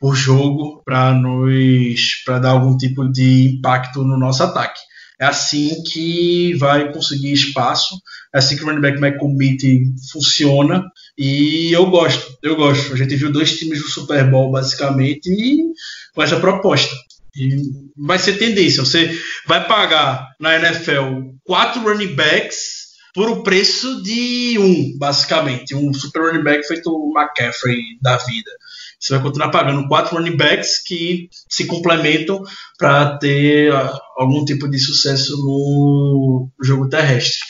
por 0.00 0.14
jogo 0.14 0.82
para 0.84 1.12
nos 1.12 2.22
para 2.24 2.38
dar 2.38 2.50
algum 2.50 2.76
tipo 2.76 3.06
de 3.08 3.56
impacto 3.56 4.02
no 4.02 4.18
nosso 4.18 4.42
ataque. 4.42 4.80
É 5.20 5.26
assim 5.26 5.82
que 5.82 6.54
vai 6.54 6.90
conseguir 6.90 7.32
espaço, 7.32 7.94
é 8.34 8.38
assim 8.38 8.56
que 8.56 8.62
o 8.62 8.66
running 8.66 8.80
back 8.80 8.98
McCommit 8.98 9.92
funciona 10.10 10.82
e 11.18 11.70
eu 11.72 11.90
gosto, 11.90 12.38
eu 12.42 12.56
gosto. 12.56 12.94
A 12.94 12.96
gente 12.96 13.14
viu 13.16 13.30
dois 13.30 13.58
times 13.58 13.82
do 13.82 13.88
Super 13.88 14.30
Bowl 14.30 14.50
basicamente 14.50 15.28
e 15.28 15.58
com 16.14 16.22
essa 16.22 16.40
proposta. 16.40 16.94
E 17.36 17.56
vai 17.96 18.18
ser 18.18 18.38
tendência. 18.38 18.82
Você 18.82 19.14
vai 19.46 19.66
pagar 19.68 20.26
na 20.40 20.56
NFL 20.56 21.34
quatro 21.44 21.82
running 21.82 22.14
backs 22.14 22.79
por 23.14 23.28
o 23.28 23.42
preço 23.42 24.02
de 24.02 24.58
um, 24.58 24.98
basicamente. 24.98 25.74
Um 25.74 25.92
super 25.92 26.22
running 26.22 26.44
back 26.44 26.66
feito 26.66 26.90
o 26.90 27.12
McCaffrey 27.18 27.80
da 28.00 28.16
vida. 28.18 28.50
Você 28.98 29.14
vai 29.14 29.22
continuar 29.22 29.50
pagando 29.50 29.88
quatro 29.88 30.16
running 30.16 30.36
backs 30.36 30.82
que 30.82 31.28
se 31.48 31.66
complementam 31.66 32.42
para 32.78 33.16
ter 33.18 33.72
uh, 33.72 33.98
algum 34.16 34.44
tipo 34.44 34.68
de 34.68 34.78
sucesso 34.78 35.36
no 35.38 36.48
jogo 36.62 36.88
terrestre. 36.88 37.40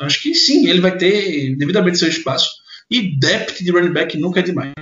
Acho 0.00 0.22
que 0.22 0.34
sim, 0.34 0.66
ele 0.66 0.80
vai 0.80 0.96
ter 0.96 1.56
devidamente 1.56 1.98
seu 1.98 2.08
espaço. 2.08 2.48
E 2.90 3.18
depth 3.18 3.62
de 3.62 3.70
running 3.70 3.92
back 3.92 4.16
nunca 4.18 4.40
é 4.40 4.42
demais. 4.42 4.72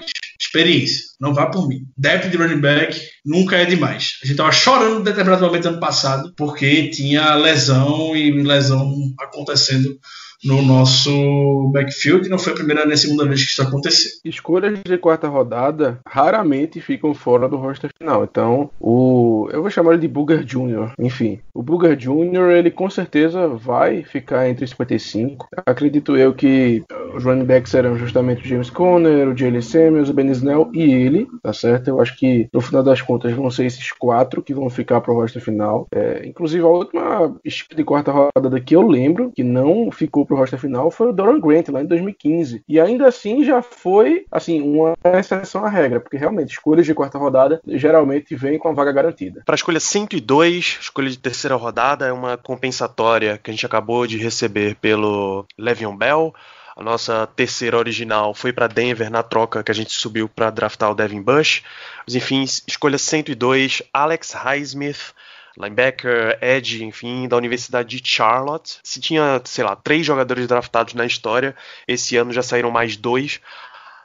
Experiência, 0.40 1.04
não 1.20 1.32
vá 1.32 1.46
por 1.46 1.66
mim. 1.66 1.86
Depth 1.96 2.30
de 2.30 2.36
running 2.36 2.60
back 2.60 3.00
nunca 3.24 3.56
é 3.56 3.64
demais. 3.64 4.18
A 4.22 4.26
gente 4.26 4.36
tava 4.36 4.52
chorando 4.52 5.00
em 5.00 5.04
determinado 5.04 5.44
momento 5.46 5.68
ano 5.68 5.80
passado 5.80 6.32
porque 6.36 6.90
tinha 6.90 7.34
lesão 7.34 8.16
e 8.16 8.30
lesão 8.42 8.92
acontecendo 9.18 9.98
no 10.44 10.62
nosso 10.62 11.70
backfield. 11.72 12.28
Não 12.28 12.38
foi 12.38 12.52
a 12.52 12.56
primeira 12.56 12.84
nem 12.84 12.94
a 12.94 12.96
segunda 12.96 13.26
vez 13.26 13.44
que 13.44 13.50
isso 13.50 13.62
aconteceu. 13.62 14.12
Escolhas 14.24 14.78
de 14.84 14.98
quarta 14.98 15.28
rodada 15.28 15.98
raramente 16.06 16.80
ficam 16.80 17.14
fora 17.14 17.48
do 17.48 17.56
roster 17.56 17.90
final. 17.98 18.24
Então, 18.24 18.70
o 18.80 19.48
eu 19.52 19.62
vou 19.62 19.70
chamar 19.70 19.92
ele 19.92 20.02
de 20.02 20.08
Booger 20.08 20.44
Jr. 20.44 20.92
Enfim, 20.98 21.40
o 21.52 21.62
Booger 21.62 21.96
Jr. 21.96 22.50
ele 22.56 22.70
com 22.70 22.88
certeza 22.88 23.48
vai 23.48 24.02
ficar 24.02 24.48
entre 24.48 24.64
os 24.64 24.70
55. 24.70 25.48
Acredito 25.66 26.16
eu 26.16 26.34
que 26.34 26.82
os 27.14 27.24
running 27.24 27.44
backs 27.44 27.70
serão 27.70 27.96
justamente 27.96 28.44
o 28.44 28.48
James 28.48 28.70
Conner, 28.70 29.28
o 29.28 29.36
Jalen 29.36 29.60
Samuels, 29.60 30.08
o 30.08 30.14
Ben 30.14 30.30
Snell 30.30 30.70
e 30.72 30.82
ele, 30.82 31.28
tá 31.42 31.52
certo? 31.52 31.88
Eu 31.88 32.00
acho 32.00 32.16
que 32.16 32.48
no 32.52 32.60
final 32.60 32.82
das 32.82 33.00
contas 33.00 33.32
vão 33.32 33.50
ser 33.50 33.66
esses 33.66 33.92
quatro 33.92 34.42
que 34.42 34.54
vão 34.54 34.68
ficar 34.68 35.00
pro 35.00 35.14
roster 35.14 35.42
final. 35.42 35.86
É, 35.94 36.26
inclusive 36.26 36.64
a 36.64 36.68
última 36.68 37.34
de 37.74 37.84
quarta 37.84 38.12
rodada 38.12 38.60
que 38.60 38.74
eu 38.74 38.82
lembro 38.82 39.32
que 39.34 39.42
não 39.42 39.90
ficou 39.90 40.26
pro 40.26 40.33
pro 40.34 40.40
roster 40.40 40.58
final 40.58 40.90
foi 40.90 41.08
o 41.08 41.12
Doran 41.12 41.40
Grant, 41.40 41.68
lá 41.68 41.80
em 41.80 41.86
2015. 41.86 42.64
E 42.68 42.80
ainda 42.80 43.06
assim 43.06 43.44
já 43.44 43.62
foi, 43.62 44.26
assim, 44.30 44.60
uma 44.60 44.94
exceção 45.18 45.64
à 45.64 45.68
regra, 45.68 46.00
porque 46.00 46.16
realmente 46.16 46.50
escolhas 46.50 46.84
de 46.84 46.94
quarta 46.94 47.18
rodada 47.18 47.60
geralmente 47.66 48.34
vêm 48.34 48.58
com 48.58 48.68
a 48.68 48.72
vaga 48.72 48.92
garantida. 48.92 49.42
Para 49.46 49.54
a 49.54 49.56
escolha 49.56 49.80
102, 49.80 50.78
escolha 50.80 51.08
de 51.08 51.18
terceira 51.18 51.54
rodada, 51.54 52.06
é 52.06 52.12
uma 52.12 52.36
compensatória 52.36 53.38
que 53.38 53.50
a 53.50 53.54
gente 53.54 53.64
acabou 53.64 54.06
de 54.06 54.18
receber 54.18 54.74
pelo 54.76 55.46
Le'Veon 55.56 55.96
Bell. 55.96 56.34
A 56.76 56.82
nossa 56.82 57.28
terceira 57.28 57.78
original 57.78 58.34
foi 58.34 58.52
para 58.52 58.66
Denver 58.66 59.08
na 59.08 59.22
troca 59.22 59.62
que 59.62 59.70
a 59.70 59.74
gente 59.74 59.92
subiu 59.92 60.28
para 60.28 60.50
draftar 60.50 60.90
o 60.90 60.94
Devin 60.94 61.22
Bush. 61.22 61.62
Mas 62.04 62.16
enfim, 62.16 62.42
escolha 62.42 62.98
102, 62.98 63.82
Alex 63.92 64.32
Highsmith 64.32 65.14
linebacker, 65.58 66.38
edge, 66.40 66.84
enfim, 66.84 67.28
da 67.28 67.36
Universidade 67.36 68.00
de 68.00 68.08
Charlotte. 68.08 68.78
Se 68.82 69.00
tinha, 69.00 69.40
sei 69.44 69.64
lá, 69.64 69.76
três 69.76 70.04
jogadores 70.04 70.46
draftados 70.46 70.94
na 70.94 71.06
história, 71.06 71.54
esse 71.86 72.16
ano 72.16 72.32
já 72.32 72.42
saíram 72.42 72.70
mais 72.70 72.96
dois. 72.96 73.40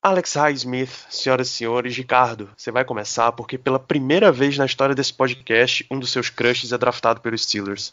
Alex 0.02 0.34
Highsmith, 0.34 0.91
senhoras 1.10 1.50
e 1.50 1.52
senhores, 1.52 1.97
Ricardo, 1.97 2.50
você 2.56 2.72
vai 2.72 2.86
começar 2.86 3.34
porque 3.34 3.58
pela 3.58 3.78
primeira 3.78 4.32
vez 4.32 4.58
na 4.58 4.66
história 4.66 4.95
desse 4.95 5.14
podcast, 5.14 5.86
um 5.91 6.00
dos 6.00 6.10
seus 6.10 6.30
crushes 6.30 6.72
é 6.72 6.78
draftado 6.78 7.20
pelos 7.20 7.43
Steelers. 7.43 7.91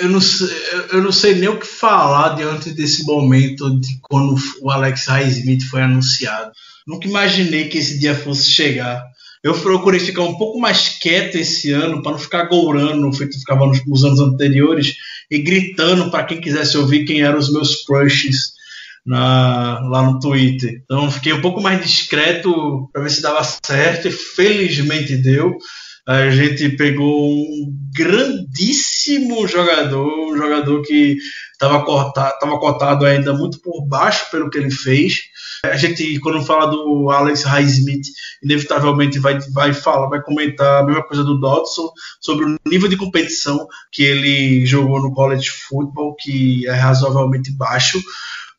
Eu 0.00 0.08
não 0.08 0.20
sei, 0.20 0.48
eu 0.92 1.02
não 1.02 1.10
sei 1.10 1.34
nem 1.34 1.48
o 1.48 1.58
que 1.58 1.66
falar 1.66 2.36
diante 2.36 2.70
desse 2.70 3.04
momento 3.04 3.76
de 3.80 3.98
quando 4.02 4.36
o 4.60 4.70
Alex 4.70 5.06
Highsmith 5.06 5.64
foi 5.64 5.82
anunciado. 5.82 6.52
Nunca 6.86 7.08
imaginei 7.08 7.68
que 7.68 7.78
esse 7.78 7.98
dia 7.98 8.14
fosse 8.14 8.48
chegar. 8.48 9.04
Eu 9.42 9.54
procurei 9.54 10.00
ficar 10.00 10.22
um 10.22 10.36
pouco 10.36 10.58
mais 10.58 10.98
quieto 11.00 11.36
esse 11.36 11.72
ano 11.72 12.02
para 12.02 12.12
não 12.12 12.18
ficar 12.18 12.44
gourando, 12.44 13.12
feito 13.12 13.38
ficava 13.38 13.66
nos, 13.66 13.84
nos 13.86 14.04
anos 14.04 14.20
anteriores, 14.20 14.94
e 15.30 15.38
gritando 15.38 16.10
para 16.10 16.24
quem 16.24 16.40
quisesse 16.40 16.76
ouvir 16.76 17.04
quem 17.04 17.22
eram 17.22 17.38
os 17.38 17.52
meus 17.52 17.84
crushes 17.84 18.52
na, 19.06 19.80
lá 19.88 20.02
no 20.02 20.18
Twitter. 20.18 20.82
Então 20.84 21.10
fiquei 21.10 21.32
um 21.32 21.40
pouco 21.40 21.60
mais 21.60 21.80
discreto 21.82 22.88
para 22.92 23.02
ver 23.02 23.10
se 23.10 23.22
dava 23.22 23.42
certo, 23.64 24.08
e 24.08 24.12
felizmente 24.12 25.16
deu. 25.16 25.56
A 26.06 26.30
gente 26.30 26.70
pegou 26.70 27.30
um 27.30 27.74
grandíssimo 27.94 29.46
jogador, 29.46 30.32
um 30.32 30.36
jogador 30.36 30.82
que 30.82 31.18
estava 31.52 31.84
cotado, 31.84 32.38
cotado 32.58 33.04
ainda 33.04 33.34
muito 33.34 33.60
por 33.60 33.86
baixo 33.86 34.30
pelo 34.30 34.48
que 34.48 34.56
ele 34.56 34.70
fez 34.70 35.18
a 35.64 35.76
gente, 35.76 36.18
quando 36.20 36.44
fala 36.44 36.66
do 36.66 37.10
Alex 37.10 37.42
Highsmith, 37.42 38.06
inevitavelmente 38.42 39.18
vai, 39.18 39.38
vai 39.52 39.72
falar, 39.72 40.08
vai 40.08 40.22
comentar 40.22 40.82
a 40.82 40.86
mesma 40.86 41.02
coisa 41.02 41.24
do 41.24 41.38
Dodson, 41.40 41.90
sobre 42.20 42.44
o 42.44 42.56
nível 42.66 42.88
de 42.88 42.96
competição 42.96 43.66
que 43.92 44.02
ele 44.02 44.66
jogou 44.66 45.00
no 45.00 45.12
college 45.12 45.50
football, 45.50 46.14
que 46.16 46.66
é 46.68 46.72
razoavelmente 46.72 47.50
baixo. 47.50 48.00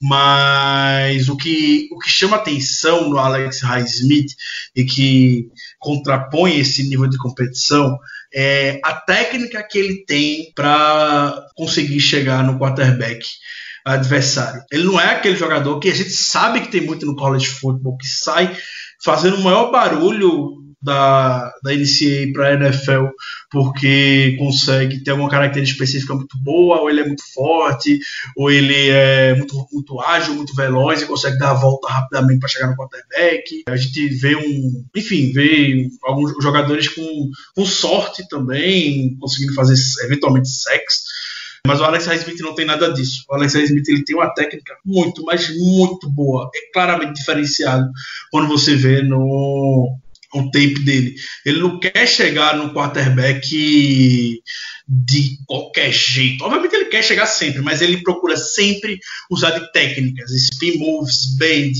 Mas 0.02 1.28
o 1.28 1.36
que, 1.36 1.90
o 1.92 2.00
que 2.00 2.10
chama 2.10 2.38
atenção 2.38 3.10
no 3.10 3.18
Alex 3.18 3.60
Highsmith 3.62 4.32
e 4.74 4.86
que 4.86 5.50
contrapõe 5.78 6.58
esse 6.58 6.88
nível 6.88 7.08
de 7.08 7.18
competição 7.18 7.98
é 8.34 8.80
a 8.84 8.94
técnica 8.94 9.62
que 9.62 9.78
ele 9.78 10.06
tem 10.06 10.54
para 10.56 11.46
conseguir 11.56 12.00
chegar 12.00 12.44
no 12.44 12.58
quarterback 12.58 13.26
adversário. 13.94 14.64
Ele 14.72 14.84
não 14.84 15.00
é 15.00 15.12
aquele 15.12 15.36
jogador 15.36 15.80
que 15.80 15.90
a 15.90 15.96
gente 15.96 16.12
sabe 16.12 16.62
que 16.62 16.72
tem 16.72 16.82
muito 16.82 17.06
no 17.06 17.16
college 17.16 17.48
football, 17.48 17.98
que 17.98 18.08
sai 18.08 18.56
fazendo 19.04 19.38
o 19.38 19.44
maior 19.44 19.72
barulho 19.72 20.58
da, 20.82 21.52
da 21.64 21.74
NCAA 21.74 22.32
para 22.34 22.48
a 22.48 22.54
NFL 22.54 23.08
porque 23.52 24.36
consegue 24.38 25.04
ter 25.04 25.12
alguma 25.12 25.30
característica 25.30 25.84
específica 25.84 26.14
muito 26.14 26.38
boa, 26.38 26.82
ou 26.82 26.90
ele 26.90 27.02
é 27.02 27.06
muito 27.06 27.24
forte, 27.34 28.00
ou 28.36 28.52
ele 28.52 28.90
é 28.90 29.36
muito, 29.36 29.68
muito 29.72 30.00
ágil, 30.00 30.36
muito 30.36 30.56
veloz 30.56 31.02
e 31.02 31.08
consegue 31.08 31.38
dar 31.40 31.52
a 31.52 31.56
volta 31.56 31.88
rapidamente 31.90 32.40
para 32.40 32.50
chegar 32.50 32.68
no 32.68 32.76
quarterback. 32.76 33.64
A 33.68 33.76
gente 33.76 34.08
vê 34.10 34.36
um, 34.36 34.86
enfim, 34.96 35.32
vê 35.32 35.88
alguns 36.04 36.32
jogadores 36.42 36.88
com, 36.90 37.30
com 37.56 37.66
sorte 37.66 38.28
também, 38.30 39.18
conseguindo 39.20 39.54
fazer 39.54 39.76
eventualmente 40.06 40.48
sexo 40.48 41.09
mas 41.70 41.80
o 41.80 41.84
Alex 41.84 42.08
Highsmith 42.08 42.40
não 42.40 42.56
tem 42.56 42.66
nada 42.66 42.92
disso. 42.92 43.24
O 43.30 43.36
Alex 43.36 43.54
Highsmith 43.54 43.88
ele 43.88 44.04
tem 44.04 44.16
uma 44.16 44.34
técnica 44.34 44.76
muito, 44.84 45.24
mas 45.24 45.56
muito 45.56 46.10
boa. 46.10 46.50
É 46.56 46.72
claramente 46.74 47.20
diferenciado 47.20 47.88
quando 48.32 48.48
você 48.48 48.76
vê 48.76 49.04
no 49.04 49.96
o 50.34 50.44
tape 50.52 50.80
dele. 50.80 51.16
Ele 51.46 51.60
não 51.60 51.80
quer 51.80 52.08
chegar 52.08 52.56
no 52.56 52.74
quarterback 52.74 54.42
de 54.88 55.38
qualquer 55.46 55.92
jeito. 55.92 56.44
Obviamente 56.44 56.76
ele 56.76 56.86
quer 56.86 57.04
chegar 57.04 57.28
sempre, 57.28 57.62
mas 57.62 57.82
ele 57.82 58.02
procura 58.02 58.36
sempre 58.36 59.00
usar 59.30 59.52
de 59.52 59.72
técnicas, 59.72 60.32
spin 60.32 60.78
moves, 60.78 61.36
bend, 61.38 61.78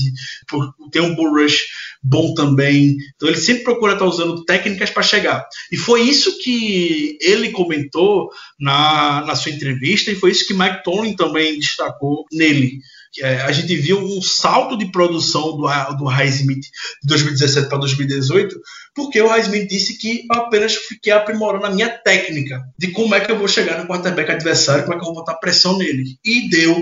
tem 0.92 1.02
um 1.02 1.16
bull 1.16 1.32
rush 1.34 1.66
bom 2.02 2.34
também. 2.34 2.96
Então 3.14 3.28
ele 3.28 3.38
sempre 3.38 3.64
procura 3.64 3.92
estar 3.92 4.06
usando 4.06 4.44
técnicas 4.44 4.90
para 4.90 5.02
chegar. 5.02 5.46
E 5.70 5.76
foi 5.76 6.02
isso 6.02 6.38
que 6.38 7.18
ele 7.20 7.50
comentou 7.50 8.30
na, 8.58 9.24
na 9.26 9.34
sua 9.34 9.52
entrevista 9.52 10.10
e 10.10 10.16
foi 10.16 10.30
isso 10.30 10.46
que 10.46 10.54
Mike 10.54 10.82
Tomlin 10.82 11.14
também 11.14 11.58
destacou 11.58 12.24
nele. 12.32 12.78
É, 13.18 13.40
a 13.42 13.50
gente 13.50 13.74
viu 13.74 13.98
um 13.98 14.22
salto 14.22 14.78
de 14.78 14.90
produção 14.92 15.56
do, 15.56 15.66
do 15.96 16.04
Highsmith 16.04 16.62
de 17.02 17.08
2017 17.08 17.68
para 17.68 17.78
2018, 17.78 18.60
porque 18.94 19.20
o 19.20 19.26
Highsmith 19.26 19.68
disse 19.68 19.98
que 19.98 20.24
apenas 20.30 20.76
fiquei 20.76 21.12
aprimorando 21.12 21.66
a 21.66 21.70
minha 21.70 21.88
técnica 21.88 22.62
de 22.78 22.92
como 22.92 23.14
é 23.14 23.20
que 23.20 23.30
eu 23.30 23.38
vou 23.38 23.48
chegar 23.48 23.80
no 23.80 23.88
quarterback 23.88 24.30
adversário, 24.30 24.84
como 24.84 24.94
é 24.94 24.98
que 24.98 25.02
eu 25.02 25.12
vou 25.12 25.16
botar 25.16 25.34
pressão 25.34 25.76
nele. 25.76 26.04
E 26.24 26.48
deu 26.48 26.80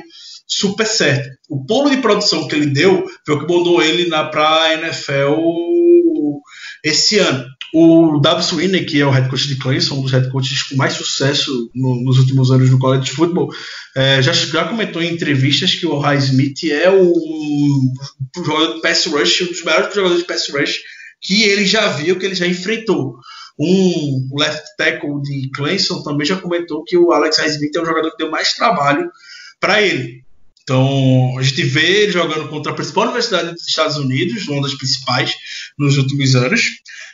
super 0.48 0.86
certo. 0.86 1.28
O 1.48 1.64
pulo 1.64 1.90
de 1.90 1.98
produção 1.98 2.48
que 2.48 2.56
ele 2.56 2.66
deu 2.66 3.06
foi 3.24 3.34
o 3.34 3.46
que 3.46 3.52
mandou 3.52 3.82
ele 3.82 4.06
para 4.06 4.62
a 4.64 4.74
NFL 4.74 5.34
esse 6.82 7.18
ano. 7.18 7.44
O 7.74 8.18
W. 8.18 8.42
Swinney, 8.42 8.86
que 8.86 8.98
é 8.98 9.04
o 9.04 9.10
head 9.10 9.28
coach 9.28 9.46
de 9.46 9.56
Clemson, 9.56 9.96
um 9.96 10.02
dos 10.02 10.12
head 10.12 10.30
coaches 10.30 10.62
com 10.62 10.76
mais 10.76 10.94
sucesso 10.94 11.70
no, 11.74 12.02
nos 12.02 12.18
últimos 12.18 12.50
anos 12.50 12.70
no 12.70 12.78
college 12.78 13.10
football, 13.10 13.50
é, 13.94 14.22
já, 14.22 14.32
já 14.32 14.64
comentou 14.64 15.02
em 15.02 15.12
entrevistas 15.12 15.74
que 15.74 15.86
o 15.86 15.98
Highsmith 15.98 16.64
é 16.64 16.88
o, 16.88 17.12
o 17.12 18.44
jogador 18.44 18.76
de 18.76 18.80
pass 18.80 19.04
rush, 19.04 19.42
um 19.42 19.46
dos 19.46 19.62
melhores 19.62 19.94
jogadores 19.94 20.22
de 20.22 20.26
pass 20.26 20.48
rush 20.48 20.78
que 21.20 21.42
ele 21.42 21.66
já 21.66 21.88
viu, 21.88 22.18
que 22.18 22.24
ele 22.24 22.34
já 22.34 22.46
enfrentou. 22.46 23.16
Um 23.58 24.28
left 24.38 24.64
tackle 24.78 25.20
de 25.20 25.50
Clemson 25.50 26.02
também 26.02 26.26
já 26.26 26.36
comentou 26.36 26.84
que 26.84 26.96
o 26.96 27.12
Alex 27.12 27.38
Highsmith 27.38 27.76
é 27.76 27.80
o 27.80 27.84
jogador 27.84 28.10
que 28.12 28.18
deu 28.18 28.30
mais 28.30 28.54
trabalho 28.54 29.10
para 29.60 29.82
ele. 29.82 30.24
Então, 30.68 31.38
a 31.38 31.42
gente 31.42 31.62
vê 31.62 32.02
ele 32.02 32.12
jogando 32.12 32.46
contra 32.48 32.72
a 32.72 32.74
principal 32.74 33.04
universidade 33.04 33.52
dos 33.52 33.66
Estados 33.66 33.96
Unidos, 33.96 34.46
uma 34.48 34.60
das 34.60 34.74
principais, 34.74 35.34
nos 35.78 35.96
últimos 35.96 36.36
anos, 36.36 36.60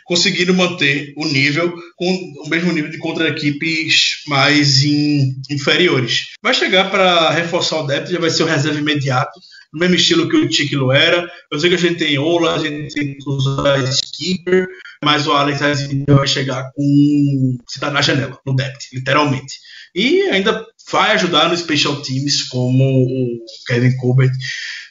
conseguindo 0.05 0.53
manter 0.53 1.13
o 1.17 1.25
nível 1.25 1.73
com 1.95 2.13
o 2.45 2.49
mesmo 2.49 2.73
nível 2.73 2.91
de 2.91 2.99
contra 2.99 3.29
equipes 3.29 4.25
mais 4.27 4.83
in, 4.83 5.41
inferiores. 5.49 6.33
Vai 6.43 6.53
chegar 6.53 6.91
para 6.91 7.31
reforçar 7.31 7.79
o 7.79 7.87
depth, 7.87 8.11
já 8.11 8.19
vai 8.19 8.29
ser 8.29 8.43
o 8.43 8.47
reserva 8.47 8.81
imediato, 8.81 9.39
no 9.73 9.79
mesmo 9.79 9.95
estilo 9.95 10.29
que 10.29 10.37
o 10.37 10.49
Tiquilo 10.49 10.91
era. 10.91 11.25
Eu 11.49 11.61
sei 11.61 11.71
que 11.71 11.77
a 11.77 11.79
gente 11.79 11.99
tem 11.99 12.19
Ola, 12.19 12.57
a 12.57 12.59
gente 12.59 12.93
tem 12.93 13.17
usar 13.25 13.85
Skipper, 13.85 14.67
mas 15.01 15.29
o 15.29 15.33
Alex 15.33 15.61
vai 16.09 16.27
chegar 16.27 16.73
com. 16.75 17.57
Você 17.69 17.79
tá 17.79 17.89
na 17.89 18.03
janela, 18.03 18.37
no 18.45 18.57
depth, 18.57 18.93
literalmente. 18.93 19.61
E 19.95 20.23
ainda 20.23 20.67
vai 20.95 21.11
ajudar 21.11 21.49
no 21.49 21.57
Special 21.57 22.01
Teams, 22.03 22.45
como 22.45 22.85
o 22.85 23.39
Kevin 23.67 23.97
Colbert 23.97 24.31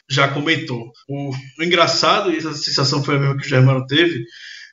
já 0.06 0.28
comentou. 0.28 0.92
O, 1.08 1.30
o 1.30 1.64
engraçado, 1.64 2.30
e 2.30 2.36
essa 2.36 2.52
sensação 2.52 3.02
foi 3.02 3.16
a 3.16 3.18
mesma 3.18 3.38
que 3.38 3.46
o 3.46 3.48
Germano 3.48 3.86
teve, 3.86 4.22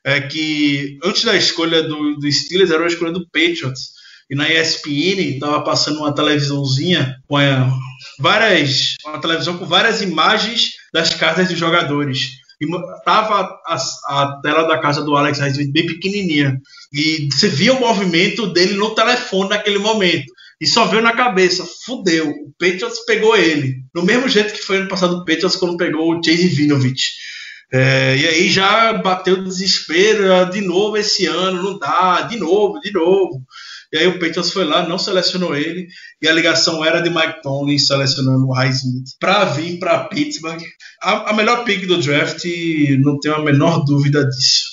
é 0.03 0.19
que 0.19 0.99
antes 1.01 1.23
da 1.23 1.33
escolha 1.33 1.83
do, 1.83 2.15
do 2.17 2.29
Steelers 2.29 2.69
era 2.69 2.83
a 2.83 2.87
escolha 2.87 3.13
do 3.13 3.25
Patriots. 3.27 4.01
E 4.29 4.35
na 4.35 4.51
ESPN 4.51 5.21
estava 5.21 5.63
passando 5.63 5.99
uma 5.99 6.13
televisãozinha 6.13 7.15
com 7.29 7.37
várias. 8.19 8.95
Uma 9.05 9.21
televisão 9.21 9.57
com 9.57 9.65
várias 9.65 10.01
imagens 10.01 10.71
das 10.93 11.13
cartas 11.13 11.47
dos 11.47 11.57
jogadores. 11.57 12.31
E 12.59 12.67
tava 13.05 13.57
a, 13.65 13.77
a 14.07 14.39
tela 14.41 14.67
da 14.67 14.79
casa 14.79 15.01
do 15.01 15.15
Alex 15.15 15.39
Highsmith 15.39 15.71
bem 15.71 15.85
pequenininha. 15.85 16.59
E 16.91 17.29
você 17.31 17.47
via 17.47 17.73
o 17.73 17.79
movimento 17.79 18.47
dele 18.47 18.73
no 18.73 18.93
telefone 18.93 19.49
naquele 19.49 19.77
momento. 19.79 20.25
E 20.61 20.67
só 20.67 20.85
veio 20.85 21.01
na 21.01 21.11
cabeça, 21.11 21.67
fudeu, 21.83 22.29
o 22.29 22.53
Patriots 22.59 23.03
pegou 23.07 23.35
ele. 23.35 23.83
Do 23.91 24.03
mesmo 24.03 24.29
jeito 24.29 24.53
que 24.53 24.61
foi 24.61 24.77
ano 24.77 24.87
passado 24.87 25.15
o 25.15 25.25
Patriots 25.25 25.55
quando 25.55 25.75
pegou 25.75 26.13
o 26.13 26.23
Chase 26.23 26.47
Vinovich. 26.49 27.13
É, 27.73 28.15
e 28.15 28.27
aí 28.27 28.49
já 28.49 28.93
bateu 28.93 29.37
o 29.37 29.43
desespero, 29.43 30.51
de 30.51 30.61
novo 30.61 30.97
esse 30.97 31.25
ano, 31.25 31.63
não 31.63 31.79
dá, 31.79 32.21
de 32.21 32.37
novo, 32.37 32.79
de 32.79 32.91
novo. 32.91 33.41
E 33.91 33.97
aí 33.97 34.07
o 34.07 34.19
Patriots 34.19 34.51
foi 34.51 34.63
lá, 34.63 34.87
não 34.87 34.99
selecionou 34.99 35.55
ele, 35.55 35.87
e 36.21 36.27
a 36.27 36.33
ligação 36.33 36.85
era 36.85 37.01
de 37.01 37.09
Mike 37.09 37.41
Tomlin 37.41 37.79
selecionando 37.79 38.47
o 38.47 38.53
Highsmith 38.53 39.17
para 39.19 39.45
vir 39.45 39.79
para 39.79 40.05
Pittsburgh. 40.05 40.61
A, 41.01 41.31
a 41.31 41.33
melhor 41.33 41.63
pick 41.63 41.87
do 41.87 41.97
draft, 41.97 42.45
não 42.99 43.19
tenho 43.19 43.35
a 43.35 43.43
menor 43.43 43.83
dúvida 43.83 44.23
disso. 44.25 44.70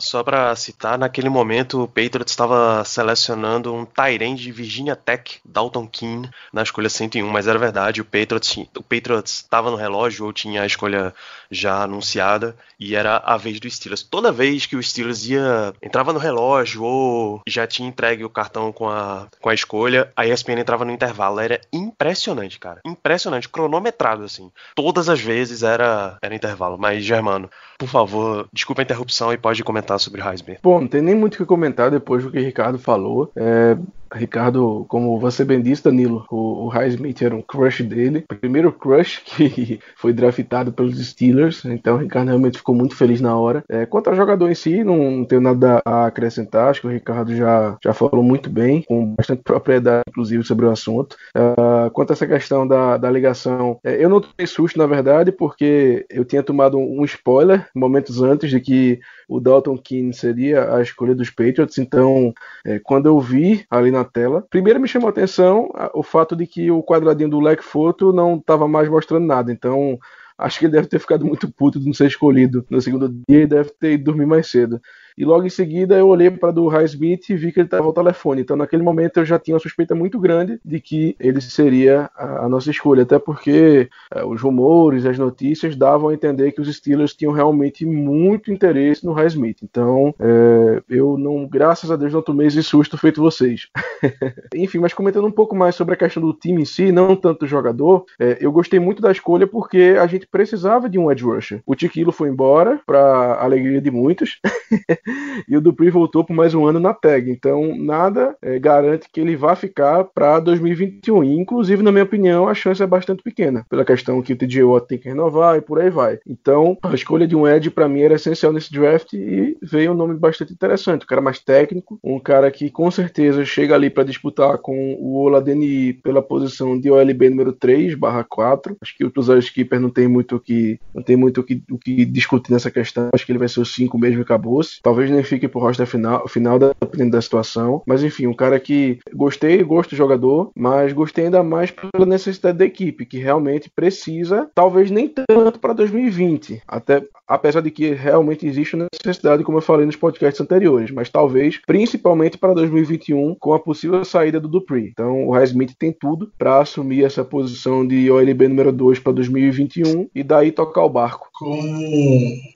Só 0.00 0.22
para 0.22 0.54
citar, 0.56 0.98
naquele 0.98 1.28
momento 1.28 1.82
o 1.82 1.88
Patriots 1.88 2.32
estava 2.32 2.84
selecionando 2.84 3.72
um 3.72 3.84
Tyrande 3.84 4.42
de 4.42 4.52
Virginia 4.52 4.96
Tech, 4.96 5.40
Dalton 5.44 5.86
Keane, 5.86 6.30
na 6.52 6.62
escolha 6.62 6.88
101, 6.88 7.28
mas 7.28 7.46
era 7.46 7.58
verdade, 7.58 8.00
o 8.00 8.04
Patriots 8.04 8.56
o 8.76 8.82
Patriots 8.82 9.34
estava 9.34 9.70
no 9.70 9.76
relógio 9.76 10.26
ou 10.26 10.32
tinha 10.32 10.62
a 10.62 10.66
escolha 10.66 11.14
já 11.50 11.82
anunciada 11.82 12.56
e 12.78 12.94
era 12.94 13.16
a 13.18 13.36
vez 13.36 13.60
do 13.60 13.70
Steelers. 13.70 14.02
Toda 14.02 14.32
vez 14.32 14.66
que 14.66 14.76
o 14.76 14.82
Steelers 14.82 15.26
ia 15.26 15.72
entrava 15.82 16.12
no 16.12 16.18
relógio 16.18 16.82
ou 16.82 17.42
já 17.46 17.66
tinha 17.66 17.88
entregue 17.88 18.24
o 18.24 18.30
cartão 18.30 18.72
com 18.72 18.88
a, 18.88 19.28
com 19.40 19.48
a 19.48 19.54
escolha, 19.54 20.12
a 20.16 20.26
ESPN 20.26 20.60
entrava 20.60 20.84
no 20.84 20.92
intervalo. 20.92 21.40
Era 21.40 21.60
impressionante, 21.72 22.58
cara. 22.58 22.80
Impressionante, 22.84 23.48
cronometrado 23.48 24.24
assim. 24.24 24.50
Todas 24.74 25.08
as 25.08 25.20
vezes 25.20 25.62
era 25.62 26.18
era 26.20 26.34
intervalo, 26.34 26.78
mas 26.78 27.04
Germano, 27.04 27.50
por 27.78 27.88
favor, 27.88 28.48
desculpa 28.52 28.82
a 28.82 28.84
interrupção 28.84 29.32
e 29.32 29.38
pode 29.38 29.62
comentar 29.74 29.98
sobre 29.98 30.22
Heisman. 30.22 30.56
Bom, 30.62 30.80
não 30.80 30.88
tem 30.88 31.02
nem 31.02 31.14
muito 31.16 31.34
o 31.34 31.38
que 31.38 31.44
comentar 31.44 31.90
depois 31.90 32.22
do 32.22 32.30
que 32.30 32.38
o 32.38 32.44
Ricardo 32.44 32.78
falou. 32.78 33.32
É, 33.34 33.76
Ricardo, 34.14 34.84
como 34.88 35.18
você 35.18 35.44
bem 35.44 35.60
disse, 35.60 35.82
Danilo, 35.82 36.24
o, 36.30 36.68
o 36.68 36.72
era 37.20 37.34
um 37.34 37.42
crush 37.42 37.82
dele. 37.82 38.24
Primeiro 38.40 38.72
crush 38.72 39.22
que 39.24 39.80
foi 39.96 40.12
draftado 40.12 40.72
pelos 40.72 41.04
Steelers. 41.04 41.64
Então 41.64 41.96
o 41.96 41.98
Ricardo 41.98 42.28
realmente 42.28 42.58
ficou 42.58 42.74
muito 42.74 42.94
feliz 42.94 43.20
na 43.20 43.36
hora. 43.36 43.64
É, 43.68 43.84
quanto 43.84 44.08
ao 44.08 44.16
jogador 44.16 44.48
em 44.48 44.54
si, 44.54 44.84
não, 44.84 45.10
não 45.10 45.24
tenho 45.24 45.40
nada 45.40 45.82
a 45.84 46.06
acrescentar. 46.06 46.68
Acho 46.68 46.82
que 46.82 46.86
o 46.86 46.90
Ricardo 46.90 47.34
já, 47.34 47.76
já 47.82 47.92
falou 47.92 48.22
muito 48.22 48.48
bem, 48.48 48.82
com 48.82 49.14
bastante 49.14 49.42
propriedade, 49.42 50.04
inclusive, 50.08 50.44
sobre 50.44 50.66
o 50.66 50.70
assunto. 50.70 51.16
Uh, 51.36 51.90
quanto 51.90 52.10
a 52.10 52.14
essa 52.14 52.26
questão 52.26 52.66
da, 52.66 52.96
da 52.96 53.10
ligação, 53.10 53.78
é, 53.82 54.02
eu 54.02 54.08
não 54.08 54.20
tomei 54.20 54.46
susto, 54.46 54.78
na 54.78 54.86
verdade, 54.86 55.32
porque 55.32 56.06
eu 56.08 56.24
tinha 56.24 56.42
tomado 56.42 56.78
um 56.78 57.04
spoiler 57.04 57.66
momentos 57.74 58.22
antes 58.22 58.50
de 58.50 58.60
que 58.60 59.00
o 59.28 59.40
Dalton 59.40 59.63
Keane 59.78 60.12
seria 60.12 60.74
a 60.74 60.82
escolha 60.82 61.14
dos 61.14 61.30
Patriots. 61.30 61.78
Então, 61.78 62.32
é, 62.64 62.78
quando 62.78 63.06
eu 63.06 63.18
vi 63.18 63.64
ali 63.70 63.90
na 63.90 64.04
tela, 64.04 64.46
primeiro 64.50 64.80
me 64.80 64.88
chamou 64.88 65.08
a 65.08 65.10
atenção 65.10 65.70
o 65.94 66.02
fato 66.02 66.36
de 66.36 66.46
que 66.46 66.70
o 66.70 66.82
quadradinho 66.82 67.30
do 67.30 67.40
Leque 67.40 67.64
Foto 67.64 68.12
não 68.12 68.36
estava 68.36 68.68
mais 68.68 68.88
mostrando 68.88 69.26
nada. 69.26 69.50
Então, 69.50 69.98
acho 70.36 70.58
que 70.58 70.66
ele 70.66 70.72
deve 70.72 70.88
ter 70.88 70.98
ficado 70.98 71.24
muito 71.24 71.50
puto 71.50 71.80
de 71.80 71.86
não 71.86 71.94
ser 71.94 72.06
escolhido 72.06 72.64
no 72.68 72.80
segundo 72.80 73.08
dia 73.08 73.42
e 73.42 73.46
deve 73.46 73.70
ter 73.70 73.92
ido 73.92 74.04
dormir 74.04 74.26
mais 74.26 74.48
cedo. 74.50 74.80
E 75.16 75.24
logo 75.24 75.46
em 75.46 75.50
seguida 75.50 75.96
eu 75.96 76.08
olhei 76.08 76.30
para 76.30 76.50
do 76.50 76.66
Highsmith 76.68 77.30
e 77.30 77.36
vi 77.36 77.52
que 77.52 77.60
ele 77.60 77.66
estava 77.66 77.86
ao 77.86 77.92
telefone. 77.92 78.42
Então 78.42 78.56
naquele 78.56 78.82
momento 78.82 79.18
eu 79.18 79.24
já 79.24 79.38
tinha 79.38 79.54
uma 79.54 79.60
suspeita 79.60 79.94
muito 79.94 80.18
grande 80.18 80.58
de 80.64 80.80
que 80.80 81.16
ele 81.20 81.40
seria 81.40 82.10
a, 82.16 82.44
a 82.44 82.48
nossa 82.48 82.70
escolha, 82.70 83.02
até 83.02 83.18
porque 83.18 83.88
é, 84.12 84.24
os 84.24 84.40
rumores, 84.40 85.06
as 85.06 85.18
notícias 85.18 85.76
davam 85.76 86.08
a 86.08 86.14
entender 86.14 86.52
que 86.52 86.60
os 86.60 86.74
Steelers 86.74 87.14
tinham 87.14 87.32
realmente 87.32 87.86
muito 87.86 88.52
interesse 88.52 89.04
no 89.04 89.12
Highsmith. 89.12 89.58
Então 89.62 90.14
é, 90.18 90.82
eu 90.88 91.16
não, 91.16 91.46
graças 91.46 91.90
a 91.90 91.96
Deus, 91.96 92.12
não 92.12 92.22
tomei 92.22 92.46
esse 92.46 92.62
susto 92.62 92.98
feito 92.98 93.22
vocês. 93.22 93.68
Enfim, 94.54 94.78
mas 94.78 94.94
comentando 94.94 95.26
um 95.26 95.32
pouco 95.32 95.54
mais 95.54 95.74
sobre 95.74 95.94
a 95.94 95.96
questão 95.96 96.22
do 96.22 96.32
time 96.32 96.62
em 96.62 96.64
si, 96.64 96.90
não 96.90 97.14
tanto 97.14 97.40
do 97.40 97.46
jogador, 97.46 98.04
é, 98.18 98.38
eu 98.40 98.50
gostei 98.50 98.80
muito 98.80 99.00
da 99.00 99.12
escolha 99.12 99.46
porque 99.46 99.96
a 100.00 100.06
gente 100.06 100.26
precisava 100.26 100.88
de 100.88 100.98
um 100.98 101.10
edge 101.10 101.24
rusher. 101.24 101.62
O 101.66 101.74
Tiquilo 101.74 102.12
foi 102.12 102.28
embora, 102.28 102.80
para 102.86 103.40
alegria 103.40 103.80
de 103.80 103.90
muitos. 103.90 104.40
e 105.48 105.56
o 105.56 105.60
Dupree 105.60 105.90
voltou 105.90 106.24
por 106.24 106.34
mais 106.34 106.54
um 106.54 106.66
ano 106.66 106.80
na 106.80 106.94
tag. 106.94 107.30
Então, 107.30 107.76
nada 107.76 108.36
é, 108.42 108.58
garante 108.58 109.08
que 109.12 109.20
ele 109.20 109.36
vá 109.36 109.54
ficar 109.54 110.04
para 110.04 110.40
2021. 110.40 111.24
E, 111.24 111.34
inclusive, 111.34 111.82
na 111.82 111.92
minha 111.92 112.04
opinião, 112.04 112.48
a 112.48 112.54
chance 112.54 112.82
é 112.82 112.86
bastante 112.86 113.22
pequena, 113.22 113.64
pela 113.68 113.84
questão 113.84 114.22
que 114.22 114.32
o 114.32 114.36
TJ 114.36 114.64
Watt 114.64 114.88
tem 114.88 114.98
que 114.98 115.08
renovar 115.08 115.56
e 115.56 115.60
por 115.60 115.80
aí 115.80 115.90
vai. 115.90 116.18
Então, 116.26 116.76
a 116.82 116.94
escolha 116.94 117.26
de 117.26 117.36
um 117.36 117.46
Ed 117.46 117.70
para 117.70 117.88
mim 117.88 118.02
era 118.02 118.14
essencial 118.14 118.52
nesse 118.52 118.72
draft 118.72 119.12
e 119.12 119.56
veio 119.62 119.92
um 119.92 119.94
nome 119.94 120.14
bastante 120.14 120.52
interessante. 120.52 121.04
Um 121.04 121.06
cara 121.06 121.20
mais 121.20 121.38
técnico, 121.38 121.98
um 122.02 122.18
cara 122.18 122.50
que 122.50 122.70
com 122.70 122.90
certeza 122.90 123.44
chega 123.44 123.74
ali 123.74 123.90
para 123.90 124.04
disputar 124.04 124.58
com 124.58 124.94
o 124.94 125.16
Oladeni 125.16 125.92
pela 125.92 126.22
posição 126.22 126.78
de 126.78 126.90
OLB 126.90 127.30
número 127.30 127.52
3/4. 127.52 128.76
Acho 128.80 128.96
que 128.96 129.04
o 129.04 129.10
Tuzar 129.10 129.38
Skipper 129.38 129.80
não 129.80 129.90
tem 129.90 130.08
muito 130.08 130.36
o 130.36 130.40
que 130.40 130.78
não 130.94 131.02
tem 131.02 131.16
muito 131.16 131.40
o 131.40 131.44
que, 131.44 131.62
o 131.70 131.78
que 131.78 132.04
discutir 132.04 132.52
nessa 132.52 132.70
questão. 132.70 133.10
Acho 133.12 133.24
que 133.24 133.32
ele 133.32 133.38
vai 133.38 133.48
ser 133.48 133.60
o 133.60 133.64
5 133.64 133.98
mesmo 133.98 134.20
e 134.20 134.22
acabou-se. 134.22 134.80
Talvez 134.94 135.10
nem 135.10 135.24
fique 135.24 135.48
pro 135.48 135.60
roster 135.60 135.88
final, 135.88 136.28
final 136.28 136.56
dependendo 136.56 137.10
da 137.10 137.20
situação. 137.20 137.82
Mas 137.84 138.04
enfim, 138.04 138.28
um 138.28 138.32
cara 138.32 138.60
que 138.60 139.00
gostei, 139.12 139.60
gosto 139.64 139.90
do 139.90 139.96
jogador, 139.96 140.52
mas 140.56 140.92
gostei 140.92 141.24
ainda 141.24 141.42
mais 141.42 141.72
pela 141.72 142.06
necessidade 142.06 142.58
da 142.58 142.64
equipe, 142.64 143.04
que 143.04 143.18
realmente 143.18 143.68
precisa, 143.68 144.48
talvez 144.54 144.92
nem 144.92 145.08
tanto 145.08 145.58
para 145.58 145.72
2020. 145.72 146.62
Até 146.68 147.02
apesar 147.26 147.60
de 147.60 147.70
que 147.70 147.92
realmente 147.92 148.46
existe 148.46 148.76
necessidade, 148.76 149.42
como 149.42 149.58
eu 149.58 149.62
falei 149.62 149.86
nos 149.86 149.96
podcasts 149.96 150.40
anteriores, 150.40 150.90
mas 150.90 151.08
talvez 151.08 151.60
principalmente 151.66 152.38
para 152.38 152.54
2021 152.54 153.34
com 153.40 153.54
a 153.54 153.58
possível 153.58 154.04
saída 154.04 154.38
do 154.38 154.48
Dupree. 154.48 154.90
Então 154.92 155.26
o 155.26 155.32
Highsmith 155.32 155.74
tem 155.78 155.92
tudo 155.92 156.30
para 156.38 156.60
assumir 156.60 157.04
essa 157.04 157.24
posição 157.24 157.86
de 157.86 158.10
OLB 158.10 158.48
número 158.48 158.72
2 158.72 158.98
para 158.98 159.12
2021 159.12 160.08
e 160.14 160.22
daí 160.22 160.52
tocar 160.52 160.84
o 160.84 160.90
barco. 160.90 161.28
Como 161.32 161.56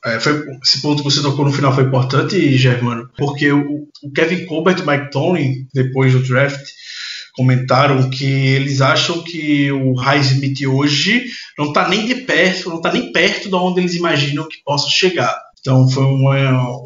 é, 0.05 0.21
foi, 0.21 0.33
esse 0.63 0.81
ponto 0.83 1.03
que 1.03 1.11
você 1.11 1.23
tocou 1.23 1.45
no 1.45 1.53
final 1.53 1.73
foi 1.73 1.85
importante, 1.85 2.28
Germano, 2.37 3.09
porque 3.17 3.51
o, 3.51 3.87
o 4.03 4.11
Kevin 4.15 4.47
Colbert 4.47 4.79
e 4.79 4.87
Mike 4.87 5.11
Tomlin, 5.11 5.67
depois 5.73 6.13
do 6.13 6.23
draft, 6.23 6.67
comentaram 7.35 8.11
que 8.11 8.25
eles 8.25 8.81
acham 8.81 9.23
que 9.23 9.71
o 9.71 9.95
Highsmith 9.95 10.67
hoje 10.67 11.27
não 11.57 11.67
está 11.67 11.89
nem 11.89 12.05
de 12.05 12.17
perto, 12.17 12.69
não 12.69 12.79
está 12.79 12.93
nem 12.93 13.13
perto 13.13 13.49
de 13.49 13.55
onde 13.55 13.81
eles 13.81 13.95
imaginam 13.95 14.49
que 14.49 14.63
possa 14.65 14.89
chegar. 14.89 15.37
Então 15.61 15.89
foi 15.89 16.05
uma 16.05 16.83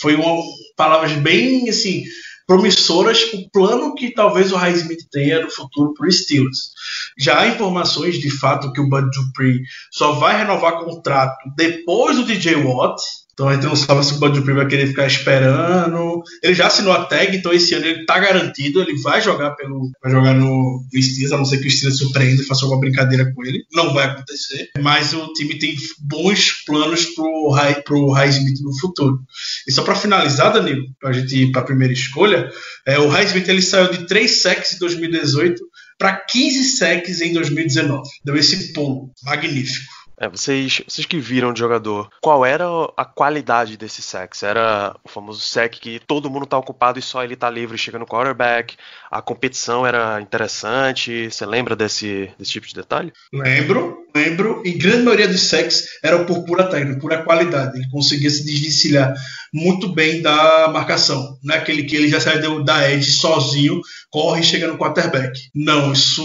foi 0.00 0.14
uma 0.14 0.42
palavras 0.76 1.12
bem 1.12 1.68
assim 1.68 2.04
promissoras 2.46 3.24
para 3.24 3.40
o 3.40 3.50
plano 3.50 3.94
que 3.94 4.10
talvez 4.10 4.52
o 4.52 4.56
Highsmith 4.56 5.08
tenha 5.10 5.42
no 5.42 5.50
futuro 5.50 5.94
para 5.94 6.06
o 6.06 6.12
Steelers. 6.12 6.72
Já 7.18 7.40
há 7.40 7.48
informações 7.48 8.18
de 8.18 8.30
fato 8.30 8.72
que 8.72 8.80
o 8.80 8.88
Bud 8.88 9.08
Dupree 9.10 9.62
só 9.90 10.12
vai 10.12 10.36
renovar 10.38 10.84
contrato 10.84 11.36
depois 11.56 12.16
do 12.16 12.24
DJ 12.24 12.56
Watt, 12.56 13.00
então 13.32 13.48
a 13.48 13.54
gente 13.54 13.64
não 13.64 13.74
sabe 13.74 14.04
se 14.04 14.14
o 14.14 14.18
Bud 14.18 14.38
Dupree 14.38 14.54
vai 14.54 14.66
querer 14.66 14.86
ficar 14.88 15.06
esperando. 15.06 16.22
Ele 16.42 16.54
já 16.54 16.66
assinou 16.66 16.92
a 16.92 17.04
tag, 17.06 17.34
então 17.34 17.52
esse 17.52 17.74
ano 17.74 17.86
ele 17.86 18.04
tá 18.04 18.18
garantido. 18.18 18.82
Ele 18.82 19.00
vai 19.00 19.22
jogar 19.22 19.52
pelo. 19.52 19.90
Vai 20.02 20.12
jogar 20.12 20.34
no, 20.34 20.84
no 20.92 21.02
Steelers, 21.02 21.32
a 21.32 21.38
não 21.38 21.44
ser 21.44 21.58
que 21.58 21.66
o 21.66 21.70
Steelers 21.70 21.98
surpreenda 21.98 22.42
e 22.42 22.46
faça 22.46 22.64
alguma 22.64 22.80
brincadeira 22.80 23.32
com 23.32 23.44
ele. 23.44 23.64
Não 23.72 23.94
vai 23.94 24.06
acontecer. 24.06 24.70
Mas 24.80 25.14
o 25.14 25.32
time 25.32 25.58
tem 25.58 25.74
bons 26.00 26.62
planos 26.66 27.06
pro, 27.06 27.50
High, 27.50 27.82
pro 27.82 28.10
Highsmith 28.10 28.60
no 28.60 28.78
futuro. 28.78 29.20
E 29.66 29.72
só 29.72 29.82
para 29.82 29.94
finalizar, 29.94 30.52
Danilo, 30.52 30.84
pra 31.00 31.12
gente 31.12 31.34
ir 31.34 31.52
pra 31.52 31.62
primeira 31.62 31.92
escolha, 31.92 32.50
é, 32.86 32.98
o 32.98 33.08
Highsmith 33.08 33.48
ele 33.48 33.62
saiu 33.62 33.90
de 33.90 34.06
3 34.06 34.42
sacks 34.42 34.74
em 34.74 34.78
2018 34.78 35.62
para 35.98 36.16
15 36.16 36.64
sacks 36.76 37.20
em 37.20 37.32
2019. 37.32 38.02
Deu 38.24 38.36
esse 38.36 38.72
pulo 38.72 39.10
magnífico. 39.24 40.01
É, 40.22 40.28
vocês, 40.28 40.80
vocês 40.86 41.04
que 41.04 41.18
viram 41.18 41.52
de 41.52 41.58
jogador, 41.58 42.08
qual 42.20 42.46
era 42.46 42.64
a 42.96 43.04
qualidade 43.04 43.76
desse 43.76 44.00
sex? 44.00 44.44
Era 44.44 44.94
o 45.02 45.08
famoso 45.08 45.40
sec 45.40 45.72
que 45.80 46.00
todo 46.06 46.30
mundo 46.30 46.46
tá 46.46 46.56
ocupado 46.56 46.96
e 46.96 47.02
só 47.02 47.24
ele 47.24 47.34
tá 47.34 47.50
livre 47.50 47.76
chega 47.76 47.98
no 47.98 48.06
quarterback? 48.06 48.76
A 49.10 49.20
competição 49.20 49.84
era 49.84 50.20
interessante? 50.20 51.28
Você 51.28 51.44
lembra 51.44 51.74
desse, 51.74 52.30
desse 52.38 52.52
tipo 52.52 52.68
de 52.68 52.74
detalhe? 52.74 53.12
Lembro, 53.32 54.06
lembro. 54.14 54.62
E 54.64 54.70
grande 54.70 55.02
maioria 55.02 55.26
dos 55.26 55.40
sex 55.40 55.98
era 56.04 56.24
por 56.24 56.44
pura 56.44 56.68
técnica, 56.68 57.00
pura 57.00 57.24
qualidade. 57.24 57.76
Ele 57.76 57.90
conseguia 57.90 58.30
se 58.30 58.44
desvencilhar 58.44 59.12
muito 59.52 59.88
bem 59.88 60.22
da 60.22 60.68
marcação. 60.68 61.36
Não 61.42 61.52
é 61.52 61.58
aquele 61.58 61.82
que 61.82 61.96
ele 61.96 62.08
já 62.08 62.20
sai 62.20 62.40
da 62.64 62.92
edge 62.92 63.10
sozinho, 63.10 63.80
corre 64.08 64.42
e 64.42 64.44
chega 64.44 64.68
no 64.68 64.78
quarterback. 64.78 65.32
Não, 65.52 65.92
isso 65.92 66.24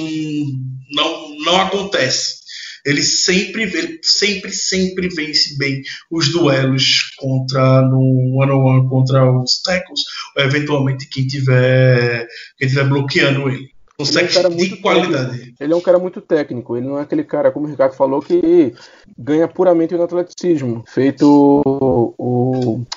não, 0.91 1.35
não 1.45 1.61
acontece. 1.61 2.45
Ele 2.87 3.03
sempre, 3.03 3.63
ele 3.63 3.99
sempre, 4.01 4.49
sempre 4.49 5.09
vence 5.09 5.57
bem 5.57 5.81
os 6.09 6.29
duelos 6.31 7.11
contra 7.17 7.81
no 7.81 7.99
one 7.99 8.51
on 8.51 8.63
one 8.63 8.89
contra 8.89 9.29
os 9.29 9.61
tackles, 9.61 10.01
ou 10.37 10.43
eventualmente 10.43 11.09
quem 11.09 11.27
tiver 11.27 12.25
quem 12.57 12.69
tiver 12.69 12.87
bloqueando 12.87 13.49
ele. 13.49 13.76
Consegue 13.99 14.27
Ele 14.27 14.35
é 14.35 14.39
um 14.39 14.43
cara 14.43 14.49
de 14.49 14.55
muito 14.55 14.81
qualidade. 14.81 15.29
técnico. 15.31 15.55
Ele 15.59 15.73
é 15.73 15.75
um 15.75 15.81
cara 15.81 15.99
muito 15.99 16.21
técnico. 16.21 16.77
Ele 16.77 16.87
não 16.87 16.99
é 16.99 17.01
aquele 17.01 17.23
cara, 17.23 17.51
como 17.51 17.65
o 17.65 17.69
Ricardo 17.69 17.93
falou, 17.95 18.21
que 18.21 18.73
ganha 19.17 19.47
puramente 19.47 19.95
no 19.95 20.03
atleticismo. 20.03 20.83
Feito 20.87 21.25
o. 21.65 22.13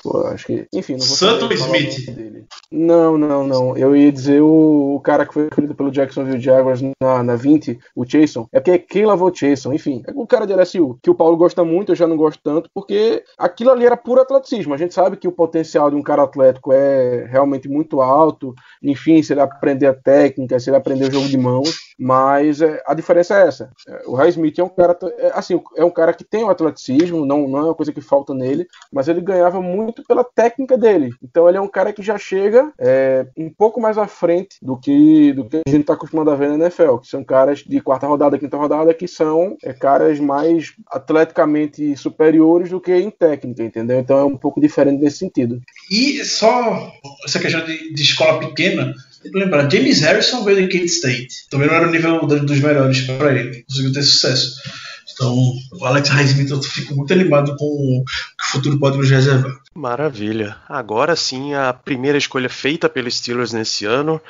o- 0.05 0.17
acho 0.27 0.45
que. 0.45 0.67
Enfim, 0.71 0.93
não 0.93 0.99
vou 0.99 1.15
Santo 1.17 1.41
saber 1.41 1.57
falar 1.57 1.71
o 1.71 1.75
Smith. 1.77 2.15
dele. 2.15 2.45
Não, 2.71 3.17
não, 3.17 3.47
não. 3.47 3.75
Eu 3.75 3.95
ia 3.95 4.11
dizer 4.11 4.41
o, 4.43 4.93
o 4.95 4.99
cara 4.99 5.25
que 5.25 5.33
foi 5.33 5.43
escolhido 5.47 5.73
pelo 5.73 5.89
Jacksonville 5.91 6.39
Jaguars 6.39 6.81
na, 7.01 7.23
na 7.23 7.35
20, 7.35 7.79
o 7.95 8.05
Jason. 8.05 8.47
É 8.51 8.59
porque 8.59 8.77
quem 8.77 9.05
lavou 9.05 9.29
o 9.29 9.31
Jason, 9.31 9.73
enfim. 9.73 10.03
É 10.07 10.11
o 10.13 10.27
cara 10.27 10.45
de 10.45 10.53
LSU, 10.53 10.99
que 11.01 11.09
o 11.09 11.15
Paulo 11.15 11.35
gosta 11.35 11.63
muito, 11.63 11.91
eu 11.91 11.95
já 11.95 12.05
não 12.07 12.15
gosto 12.15 12.39
tanto, 12.43 12.69
porque 12.73 13.23
aquilo 13.39 13.71
ali 13.71 13.85
era 13.87 13.97
puro 13.97 14.21
atleticismo. 14.21 14.73
A 14.73 14.77
gente 14.77 14.93
sabe 14.93 15.17
que 15.17 15.27
o 15.27 15.31
potencial 15.31 15.89
de 15.89 15.95
um 15.95 16.03
cara 16.03 16.21
atlético 16.21 16.71
é 16.71 17.25
realmente 17.29 17.67
muito 17.67 18.01
alto. 18.01 18.53
Enfim, 18.83 19.23
se 19.23 19.33
ele 19.33 19.41
aprender 19.41 19.87
a 19.87 19.93
técnica, 19.95 20.59
se 20.59 20.69
ele 20.69 20.77
aprender 20.77 20.90
o 20.93 21.11
jogo 21.11 21.27
de 21.27 21.37
mãos, 21.37 21.75
mas 21.97 22.61
é, 22.61 22.81
a 22.85 22.93
diferença 22.93 23.35
é 23.35 23.47
essa. 23.47 23.71
É, 23.87 24.03
O 24.05 24.15
Ray 24.15 24.29
Smith 24.29 24.57
é 24.59 24.63
um 24.63 24.69
cara, 24.69 24.97
é, 25.17 25.31
assim, 25.33 25.59
é 25.75 25.85
um 25.85 25.89
cara 25.91 26.13
que 26.13 26.23
tem 26.23 26.43
o 26.43 26.49
atleticismo, 26.49 27.25
não, 27.25 27.47
não 27.47 27.59
é 27.59 27.63
uma 27.63 27.75
coisa 27.75 27.93
que 27.93 28.01
falta 28.01 28.33
nele, 28.33 28.67
mas 28.91 29.07
ele 29.07 29.21
ganhava 29.21 29.61
muito 29.61 30.03
pela 30.03 30.23
técnica 30.23 30.77
dele. 30.77 31.11
Então 31.23 31.47
ele 31.47 31.57
é 31.57 31.61
um 31.61 31.67
cara 31.67 31.93
que 31.93 32.01
já 32.01 32.17
chega 32.17 32.71
é, 32.79 33.27
um 33.37 33.49
pouco 33.49 33.79
mais 33.79 33.97
à 33.97 34.07
frente 34.07 34.57
do 34.61 34.77
que, 34.77 35.33
do 35.33 35.45
que 35.45 35.61
a 35.65 35.69
gente 35.69 35.81
está 35.81 35.93
acostumado 35.93 36.31
a 36.31 36.35
ver 36.35 36.49
na 36.49 36.65
NFL, 36.65 36.97
que 36.97 37.07
são 37.07 37.23
caras 37.23 37.59
de 37.59 37.79
quarta 37.81 38.07
rodada, 38.07 38.39
quinta 38.39 38.57
rodada, 38.57 38.93
que 38.93 39.07
são 39.07 39.55
é, 39.63 39.73
caras 39.73 40.19
mais 40.19 40.73
atleticamente 40.87 41.95
superiores 41.95 42.69
do 42.69 42.81
que 42.81 42.95
em 42.95 43.09
técnica, 43.09 43.63
entendeu? 43.63 43.99
Então 43.99 44.17
é 44.17 44.23
um 44.25 44.37
pouco 44.37 44.59
diferente 44.59 45.01
nesse 45.01 45.17
sentido. 45.17 45.61
E 45.89 46.23
só 46.25 46.91
essa 47.25 47.39
questão 47.39 47.63
de, 47.65 47.93
de 47.93 48.01
escola 48.01 48.39
pequena, 48.39 48.93
tem 49.21 49.31
que 49.31 49.39
lembrar, 49.39 49.69
James 49.71 50.01
Harrison 50.01 50.43
veio 50.43 50.61
de 50.61 50.67
Kent 50.67 50.85
State. 50.89 51.47
Também 51.49 51.67
não 51.67 51.75
era 51.75 51.87
o 51.87 51.91
nível 51.91 52.25
do- 52.25 52.45
dos 52.45 52.59
melhores 52.59 53.01
para 53.01 53.33
ele. 53.37 53.63
Conseguiu 53.67 53.91
ter 53.93 54.03
sucesso. 54.03 54.55
Então, 55.13 55.35
o 55.73 55.85
Alex 55.85 56.09
Highsmith, 56.09 56.49
eu 56.49 56.61
fico 56.63 56.95
muito 56.95 57.11
animado 57.13 57.55
com 57.57 57.65
o 57.65 58.03
que 58.05 58.43
o 58.47 58.51
futuro 58.51 58.79
pode 58.79 58.97
nos 58.97 59.09
reservar. 59.09 59.51
Maravilha. 59.75 60.55
Agora 60.67 61.15
sim, 61.15 61.53
a 61.53 61.71
primeira 61.73 62.17
escolha 62.17 62.49
feita 62.49 62.87
pelos 62.89 63.17
Steelers 63.17 63.51
nesse 63.53 63.85
ano, 63.85 64.21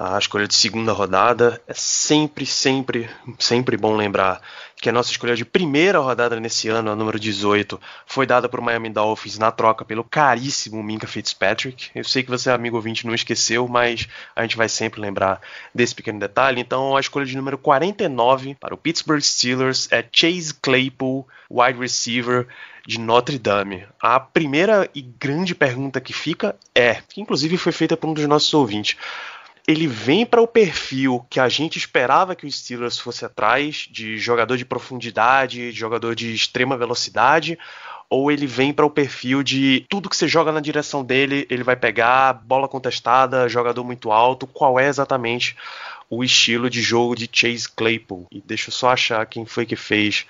a 0.00 0.18
escolha 0.18 0.48
de 0.48 0.54
segunda 0.54 0.94
rodada. 0.94 1.60
É 1.68 1.74
sempre, 1.74 2.46
sempre, 2.46 3.10
sempre 3.38 3.76
bom 3.76 3.94
lembrar 3.94 4.40
que 4.80 4.88
a 4.88 4.92
nossa 4.92 5.10
escolha 5.10 5.36
de 5.36 5.44
primeira 5.44 5.98
rodada 5.98 6.40
nesse 6.40 6.68
ano, 6.68 6.90
a 6.90 6.96
número 6.96 7.20
18, 7.20 7.78
foi 8.06 8.24
dada 8.24 8.48
o 8.50 8.62
Miami 8.62 8.88
Dolphins 8.88 9.36
na 9.36 9.50
troca 9.52 9.84
pelo 9.84 10.02
caríssimo 10.02 10.82
Minka 10.82 11.06
Fitzpatrick. 11.06 11.90
Eu 11.94 12.02
sei 12.02 12.22
que 12.22 12.30
você, 12.30 12.48
amigo 12.50 12.76
ouvinte, 12.76 13.06
não 13.06 13.14
esqueceu, 13.14 13.68
mas 13.68 14.08
a 14.34 14.40
gente 14.40 14.56
vai 14.56 14.70
sempre 14.70 15.02
lembrar 15.02 15.38
desse 15.74 15.94
pequeno 15.94 16.18
detalhe. 16.18 16.62
Então, 16.62 16.96
a 16.96 17.00
escolha 17.00 17.26
de 17.26 17.36
número 17.36 17.58
49 17.58 18.56
para 18.58 18.72
o 18.72 18.78
Pittsburgh 18.78 19.20
Steelers 19.20 19.86
é 19.92 20.02
Chase 20.10 20.54
Claypool, 20.54 21.28
wide 21.50 21.78
receiver 21.78 22.48
de 22.86 22.98
Notre 22.98 23.38
Dame. 23.38 23.86
A 24.00 24.18
primeira 24.18 24.88
e 24.94 25.02
grande 25.02 25.54
pergunta 25.54 26.00
que 26.00 26.14
fica 26.14 26.56
é, 26.74 27.02
que 27.06 27.20
inclusive 27.20 27.58
foi 27.58 27.72
feita 27.72 27.98
por 27.98 28.08
um 28.08 28.14
dos 28.14 28.26
nossos 28.26 28.54
ouvintes. 28.54 28.96
Ele 29.66 29.86
vem 29.86 30.24
para 30.26 30.40
o 30.40 30.46
perfil 30.46 31.24
que 31.28 31.38
a 31.38 31.48
gente 31.48 31.78
esperava 31.78 32.34
que 32.34 32.46
o 32.46 32.50
Steelers 32.50 32.98
fosse 32.98 33.24
atrás, 33.24 33.88
de 33.90 34.18
jogador 34.18 34.56
de 34.56 34.64
profundidade, 34.64 35.70
de 35.70 35.78
jogador 35.78 36.14
de 36.14 36.34
extrema 36.34 36.76
velocidade, 36.76 37.58
ou 38.08 38.32
ele 38.32 38.46
vem 38.46 38.72
para 38.72 38.84
o 38.84 38.90
perfil 38.90 39.42
de 39.42 39.86
tudo 39.88 40.08
que 40.08 40.16
você 40.16 40.26
joga 40.26 40.50
na 40.50 40.58
direção 40.60 41.04
dele, 41.04 41.46
ele 41.48 41.62
vai 41.62 41.76
pegar, 41.76 42.32
bola 42.32 42.66
contestada, 42.66 43.48
jogador 43.48 43.84
muito 43.84 44.10
alto. 44.10 44.48
Qual 44.48 44.80
é 44.80 44.88
exatamente 44.88 45.56
o 46.08 46.24
estilo 46.24 46.68
de 46.68 46.82
jogo 46.82 47.14
de 47.14 47.30
Chase 47.32 47.68
Claypool? 47.70 48.26
E 48.32 48.40
deixa 48.40 48.68
eu 48.68 48.72
só 48.72 48.90
achar 48.90 49.24
quem 49.26 49.46
foi 49.46 49.64
que 49.64 49.76
fez 49.76 50.26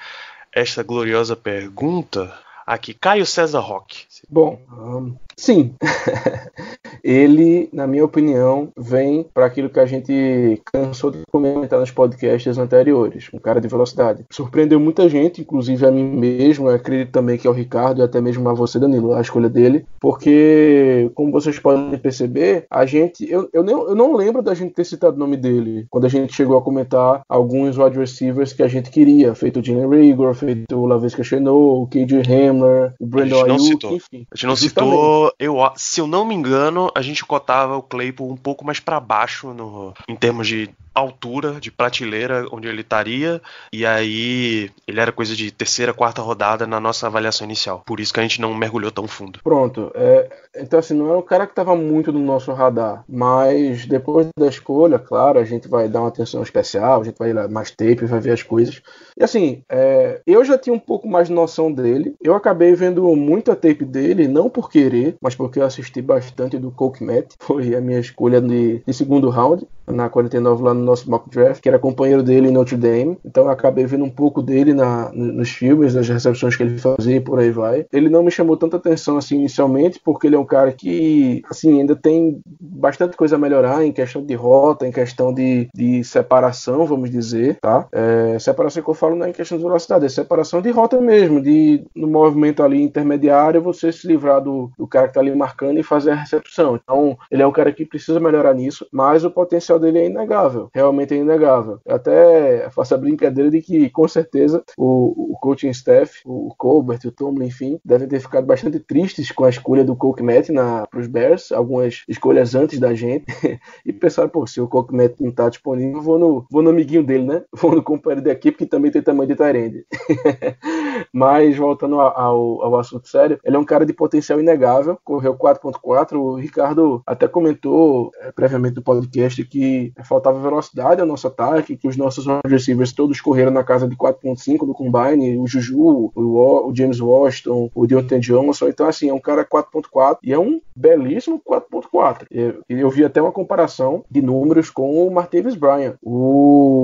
esta 0.53 0.83
gloriosa 0.83 1.35
pergunta. 1.35 2.39
Aqui, 2.71 2.95
Caio 2.95 3.27
César 3.27 3.59
Roque. 3.59 4.05
Bom, 4.31 4.61
ahn, 4.71 5.15
sim. 5.37 5.75
ele, 7.03 7.69
na 7.73 7.85
minha 7.85 8.05
opinião, 8.05 8.69
vem 8.79 9.27
para 9.35 9.45
aquilo 9.45 9.69
que 9.69 9.81
a 9.81 9.87
gente 9.87 10.63
cansou 10.73 11.11
de 11.11 11.23
comentar 11.33 11.81
nos 11.81 11.91
podcasts 11.91 12.59
anteriores, 12.59 13.29
um 13.35 13.41
cara 13.41 13.61
de 13.61 13.67
velocidade. 13.67 14.25
Surpreendeu 14.31 14.79
muita 14.79 15.09
gente, 15.09 15.41
inclusive 15.41 15.85
a 15.85 15.91
mim 15.91 16.05
mesmo, 16.05 16.69
acredito 16.69 17.11
também 17.11 17.37
que 17.37 17.49
é 17.49 17.51
o 17.51 17.55
Ricardo 17.55 18.01
e 18.01 18.05
até 18.05 18.21
mesmo 18.21 18.49
a 18.49 18.55
você, 18.55 18.79
Danilo, 18.79 19.15
a 19.15 19.21
escolha 19.21 19.49
dele, 19.49 19.85
porque, 19.99 21.11
como 21.17 21.33
vocês 21.33 21.59
podem 21.59 21.99
perceber, 21.99 22.67
a 22.71 22.87
gente, 22.87 23.29
eu, 23.29 23.49
eu, 23.53 23.65
não, 23.65 23.89
eu 23.89 23.97
não 23.97 24.15
lembro 24.15 24.43
da 24.43 24.55
gente 24.55 24.75
ter 24.75 24.85
citado 24.85 25.17
o 25.17 25.19
nome 25.19 25.37
dele 25.37 25.87
quando 25.91 26.05
a 26.05 26.09
gente 26.09 26.33
chegou 26.33 26.57
a 26.57 26.63
comentar 26.63 27.23
alguns 27.29 27.77
wide 27.77 27.99
receivers 27.99 28.53
que 28.53 28.63
a 28.63 28.69
gente 28.69 28.91
queria, 28.91 29.35
feito 29.35 29.59
o 29.59 29.65
Jalen 29.65 29.89
Rigor, 29.89 30.35
feito 30.35 30.77
o 30.77 30.87
Lavisca 30.87 31.25
Chenot, 31.25 31.83
o 31.83 31.89
KJ 31.89 32.23
Hamler, 32.61 32.95
o 32.99 33.07
Brandon 33.07 33.35
A 33.37 33.39
gente 33.39 33.49
não 33.49 33.55
Ayuk, 33.57 33.67
citou. 33.69 33.93
enfim. 33.97 34.27
A 34.31 34.37
gente 34.37 34.47
não 34.47 34.57
Justamente. 34.57 34.91
citou, 34.91 35.35
eu, 35.39 35.57
se 35.77 36.01
eu 36.01 36.07
não 36.07 36.25
me 36.25 36.35
engano, 36.35 36.91
a 36.95 37.03
gente 37.03 37.25
cotava 37.25 37.77
o 37.77 37.83
Claypool 37.83 38.31
um 38.31 38.37
pouco 38.37 38.65
mais 38.65 38.81
para 38.81 39.01
baixo 39.01 39.53
no, 39.53 39.95
em 40.09 40.17
termos 40.17 40.47
de 40.47 40.71
altura, 40.95 41.61
de 41.61 41.71
prateleira, 41.71 42.47
onde 42.51 42.69
ele 42.69 42.81
estaria, 42.81 43.41
e 43.73 43.87
aí 43.87 44.71
ele 44.87 45.01
era 45.01 45.13
coisa 45.13 45.35
de 45.35 45.51
terceira, 45.51 45.93
quarta 45.93 46.23
rodada 46.23 46.67
na 46.67 46.81
nossa 46.81 47.07
avaliação 47.07 47.45
inicial. 47.45 47.83
Por 47.87 48.01
isso 48.01 48.13
que 48.13 48.21
a 48.21 48.23
gente 48.23 48.41
não 48.41 48.55
mergulhou 48.55 48.91
tão 48.91 49.07
fundo. 49.07 49.41
Pronto. 49.43 49.91
é, 49.95 50.29
então, 50.57 50.79
assim, 50.79 50.95
não 50.95 51.09
era 51.09 51.19
um 51.19 51.23
cara 51.23 51.47
que 51.47 51.53
estava 51.53 51.77
muito 51.77 52.13
no 52.13 52.19
nosso 52.19 52.53
radar. 52.53 53.05
Mas 53.09 53.87
depois 53.87 54.29
da 54.39 54.49
escolha, 54.49 54.99
claro, 54.99 55.39
a 55.39 55.45
gente 55.45 55.69
vai 55.69 55.89
dar 55.89 56.01
uma 56.01 56.09
atenção 56.09 56.43
especial, 56.43 57.01
a 57.01 57.05
gente 57.05 57.19
vai 57.19 57.31
ir 57.31 57.33
lá 57.35 57.49
mais 57.49 57.71
tape, 57.71 58.05
vai 58.07 58.21
ver 58.21 58.33
as 58.33 58.43
coisas. 58.43 58.83
E 59.19 59.23
assim, 59.23 59.63
é, 59.69 60.21
eu 60.27 60.45
já 60.45 60.59
tinha 60.59 60.75
um 60.75 60.79
pouco 60.79 61.09
mais 61.09 61.29
de 61.29 61.35
noção 61.35 61.73
dele. 61.73 62.15
Eu 62.21 62.35
acabei 62.35 62.75
vendo 62.75 63.05
muita 63.15 63.55
tape 63.55 63.85
dele, 63.85 64.27
não 64.27 64.51
por 64.51 64.71
querer, 64.71 65.17
mas 65.21 65.35
porque 65.35 65.61
eu 65.61 65.65
assisti 65.65 66.03
bastante 66.03 66.59
do 66.59 66.71
Coke 66.71 67.05
Matt. 67.05 67.35
Foi 67.41 67.75
a 67.75 67.81
minha 67.81 68.01
escolha 68.01 68.41
de, 68.41 68.83
de 68.85 68.93
segundo 68.93 69.31
round, 69.31 69.67
na 69.91 70.09
49 70.09 70.63
lá 70.63 70.75
no 70.75 70.85
nosso 70.85 71.11
mock 71.11 71.29
draft, 71.31 71.61
que 71.61 71.69
era 71.69 71.79
companheiro 71.79 72.23
dele 72.23 72.49
em 72.49 72.53
Notre 72.53 72.77
Dame. 72.77 73.19
Então 73.25 73.45
eu 73.45 73.51
acabei 73.51 73.87
vendo 73.87 74.05
um 74.05 74.11
pouco 74.11 74.43
dele 74.43 74.73
na, 74.75 75.11
nos 75.13 75.51
filmes, 75.51 75.95
nas 75.95 76.09
recepções 76.09 76.57
que 76.57 76.63
ele 76.63 76.79
fazia 76.79 77.17
e 77.17 77.21
por 77.21 77.39
aí 77.39 77.51
vai. 77.51 77.87
Ele 77.93 78.09
não 78.09 78.23
me 78.23 78.31
chamou 78.31 78.57
tanta 78.57 78.77
atenção 78.77 79.17
assim 79.17 79.37
inicialmente, 79.37 80.01
porque 80.05 80.27
ele 80.27 80.37
é 80.37 80.39
um 80.39 80.45
cara 80.45 80.73
que 80.73 81.43
assim 81.51 81.81
ainda 81.81 81.97
tem 81.97 82.41
bastante 82.61 83.17
coisa 83.17 83.37
a 83.37 83.39
melhorar 83.39 83.85
em 83.85 83.93
questão 83.93 84.25
de 84.25 84.35
rota, 84.35 84.87
em 84.87 84.93
questão 84.93 85.33
de, 85.33 85.69
de 85.75 86.05
separação, 86.05 86.87
vamos 86.87 87.11
dizer, 87.11 87.59
tá? 87.61 87.87
É, 87.93 88.39
separação 88.39 88.83
que 88.83 88.91
eu 88.91 88.95
falo 88.95 89.17
não 89.17 89.27
é 89.27 89.31
em 89.31 89.33
questão 89.33 89.59
de 89.59 89.65
velocidade, 89.65 90.07
é 90.07 90.09
separação 90.09 90.61
de 90.61 90.71
rota 90.71 91.01
mesmo, 91.01 91.43
de 91.43 91.85
no 91.95 92.07
movimento 92.07 92.63
ali 92.63 92.83
intermediário 92.83 93.63
você 93.63 93.93
se 93.93 94.07
livrar 94.07 94.41
do, 94.41 94.71
do 94.79 94.87
cara 94.87 95.09
que 95.09 95.15
tá 95.15 95.21
ali 95.21 95.35
marcando 95.35 95.79
e 95.79 95.83
fazer 95.83 96.11
a 96.11 96.15
recepção. 96.15 96.77
Então 96.77 97.17
ele 97.31 97.43
é 97.43 97.47
um 97.47 97.53
cara 97.53 97.73
que 97.73 97.85
precisa 97.85 98.21
melhorar 98.21 98.55
nisso, 98.55 98.87
mas 98.93 99.25
o 99.25 99.31
potencial 99.31 99.79
dele 99.81 99.99
é 99.99 100.07
inegável, 100.07 100.71
realmente 100.73 101.15
é 101.15 101.19
inegável. 101.19 101.81
Eu 101.85 101.97
até 101.97 102.69
faço 102.71 102.95
a 102.95 102.99
brincadeira 102.99 103.51
de 103.51 103.61
que 103.61 103.91
com 103.91 104.07
certeza 104.07 104.63
o, 104.77 105.33
o 105.33 105.39
coaching 105.41 105.71
staff, 105.71 106.21
o 106.25 106.55
Colbert, 106.57 107.01
o 107.05 107.11
Tomlin, 107.11 107.47
enfim, 107.47 107.81
devem 107.85 108.09
ter 108.09 108.21
ficado 108.21 108.47
bastante 108.47 108.79
tristes 108.79 109.31
com 109.33 109.45
a 109.45 109.51
escolha 109.51 109.85
do 109.85 109.97
Matt 110.23 110.49
para 110.91 111.01
os 111.01 111.07
Bears, 111.07 111.53
algumas 111.53 112.03
escolhas 112.09 112.55
antes 112.55 112.79
da 112.79 112.95
gente, 112.95 113.25
e 113.85 113.93
pensaram, 113.93 114.29
pô, 114.29 114.47
se 114.47 114.61
o 114.61 114.69
Matt 114.93 115.21
não 115.21 115.31
tá 115.31 115.49
disponível, 115.49 116.01
vou 116.01 116.19
no, 116.19 116.47
vou 116.51 116.63
no 116.63 116.71
amiguinho 116.71 117.05
dele, 117.05 117.25
né? 117.25 117.43
Vou 117.61 117.75
no 117.75 117.83
companheiro 117.83 118.25
da 118.25 118.33
equipe 118.33 118.57
que 118.57 118.67
também 118.67 118.91
tem 118.91 119.03
tamanho 119.03 119.29
de 119.29 119.37
Tyrande. 119.37 119.85
Mas 121.13 121.57
voltando 121.57 122.01
ao, 122.01 122.63
ao 122.63 122.79
assunto 122.79 123.07
sério, 123.07 123.39
ele 123.45 123.57
é 123.57 123.59
um 123.59 123.65
cara 123.65 123.85
de 123.85 123.93
potencial 123.93 124.41
inegável, 124.41 124.99
correu 125.05 125.35
4.4, 125.35 126.15
o 126.15 126.37
Ricardo 126.37 127.03
até 127.07 127.29
comentou 127.29 128.11
é, 128.21 128.33
previamente 128.33 128.77
no 128.77 128.83
podcast 128.83 129.45
que 129.45 129.70
que 129.71 129.93
faltava 130.05 130.41
velocidade 130.41 131.01
ao 131.01 131.07
nosso 131.07 131.27
ataque, 131.27 131.77
que 131.77 131.87
os 131.87 131.97
nossos 131.97 132.25
receivers 132.47 132.93
todos 132.93 133.21
correram 133.21 133.53
na 133.53 133.63
casa 133.63 133.87
de 133.87 133.97
4.5 133.97 134.67
do 134.67 134.75
combine, 134.75 135.39
o 135.39 135.47
Juju, 135.47 136.11
o, 136.15 136.69
o 136.69 136.75
James 136.75 137.01
Washington, 137.01 137.71
o 137.75 137.87
Deontay 137.87 138.19
Johnson, 138.19 138.69
então 138.69 138.87
assim, 138.87 139.09
é 139.09 139.15
um 139.15 139.21
cara 139.21 139.45
4.4 139.45 140.19
e 140.23 140.33
é 140.33 140.39
um 140.39 140.61
belíssimo 140.75 141.41
4.4. 141.47 142.27
Eu, 142.31 142.63
eu 142.69 142.91
vi 142.91 143.05
até 143.05 143.21
uma 143.21 143.33
comparação 143.33 144.05
de 144.11 144.23
números 144.23 144.71
com 144.71 145.07
o 145.07 145.11
Martavis 145.11 145.55
Bryant. 145.55 145.95
O 146.03 146.80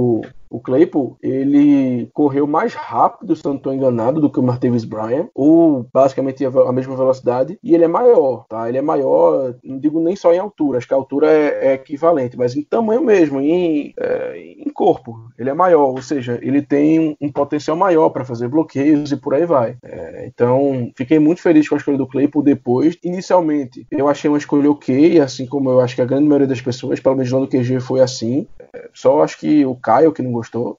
o 0.50 0.60
Claypool, 0.60 1.16
ele 1.22 2.08
correu 2.12 2.46
mais 2.46 2.74
rápido, 2.74 3.34
se 3.34 3.44
eu 3.44 3.50
não 3.50 3.56
estou 3.56 3.72
enganado, 3.72 4.20
do 4.20 4.30
que 4.30 4.40
o 4.40 4.42
Martavis 4.42 4.84
Bryant, 4.84 5.28
ou 5.34 5.86
basicamente 5.92 6.44
a 6.44 6.72
mesma 6.72 6.96
velocidade, 6.96 7.58
e 7.62 7.74
ele 7.74 7.84
é 7.84 7.88
maior, 7.88 8.44
tá? 8.48 8.68
Ele 8.68 8.78
é 8.78 8.82
maior, 8.82 9.54
não 9.62 9.78
digo 9.78 10.00
nem 10.00 10.16
só 10.16 10.32
em 10.32 10.38
altura, 10.38 10.78
acho 10.78 10.88
que 10.88 10.94
a 10.94 10.96
altura 10.96 11.30
é, 11.30 11.68
é 11.68 11.74
equivalente, 11.74 12.36
mas 12.36 12.56
em 12.56 12.62
tamanho 12.62 13.02
mesmo, 13.02 13.40
em, 13.40 13.92
é, 13.98 14.38
em 14.38 14.70
corpo, 14.70 15.30
ele 15.38 15.50
é 15.50 15.54
maior, 15.54 15.90
ou 15.90 16.02
seja, 16.02 16.38
ele 16.42 16.62
tem 16.62 17.00
um, 17.00 17.16
um 17.20 17.32
potencial 17.32 17.76
maior 17.76 18.10
para 18.10 18.24
fazer 18.24 18.48
bloqueios 18.48 19.10
e 19.12 19.16
por 19.16 19.34
aí 19.34 19.44
vai. 19.44 19.76
É, 19.82 20.26
então, 20.26 20.90
fiquei 20.96 21.18
muito 21.18 21.40
feliz 21.40 21.68
com 21.68 21.74
a 21.74 21.78
escolha 21.78 21.98
do 21.98 22.06
Claypool 22.06 22.42
depois. 22.42 22.96
Inicialmente, 23.02 23.86
eu 23.90 24.08
achei 24.08 24.28
uma 24.28 24.38
escolha 24.38 24.70
ok, 24.70 25.20
assim 25.20 25.46
como 25.46 25.70
eu 25.70 25.80
acho 25.80 25.94
que 25.94 26.02
a 26.02 26.06
grande 26.06 26.24
maioria 26.24 26.46
das 26.46 26.60
pessoas, 26.60 27.00
pelo 27.00 27.16
menos 27.16 27.30
lá 27.30 27.40
no 27.40 27.48
QG 27.48 27.80
foi 27.80 28.00
assim. 28.00 28.46
É, 28.72 28.88
só 28.92 29.22
acho 29.22 29.38
que 29.38 29.64
o 29.64 29.74
Caio 29.74 30.12
que 30.12 30.22
não 30.22 30.32
gostou. 30.36 30.78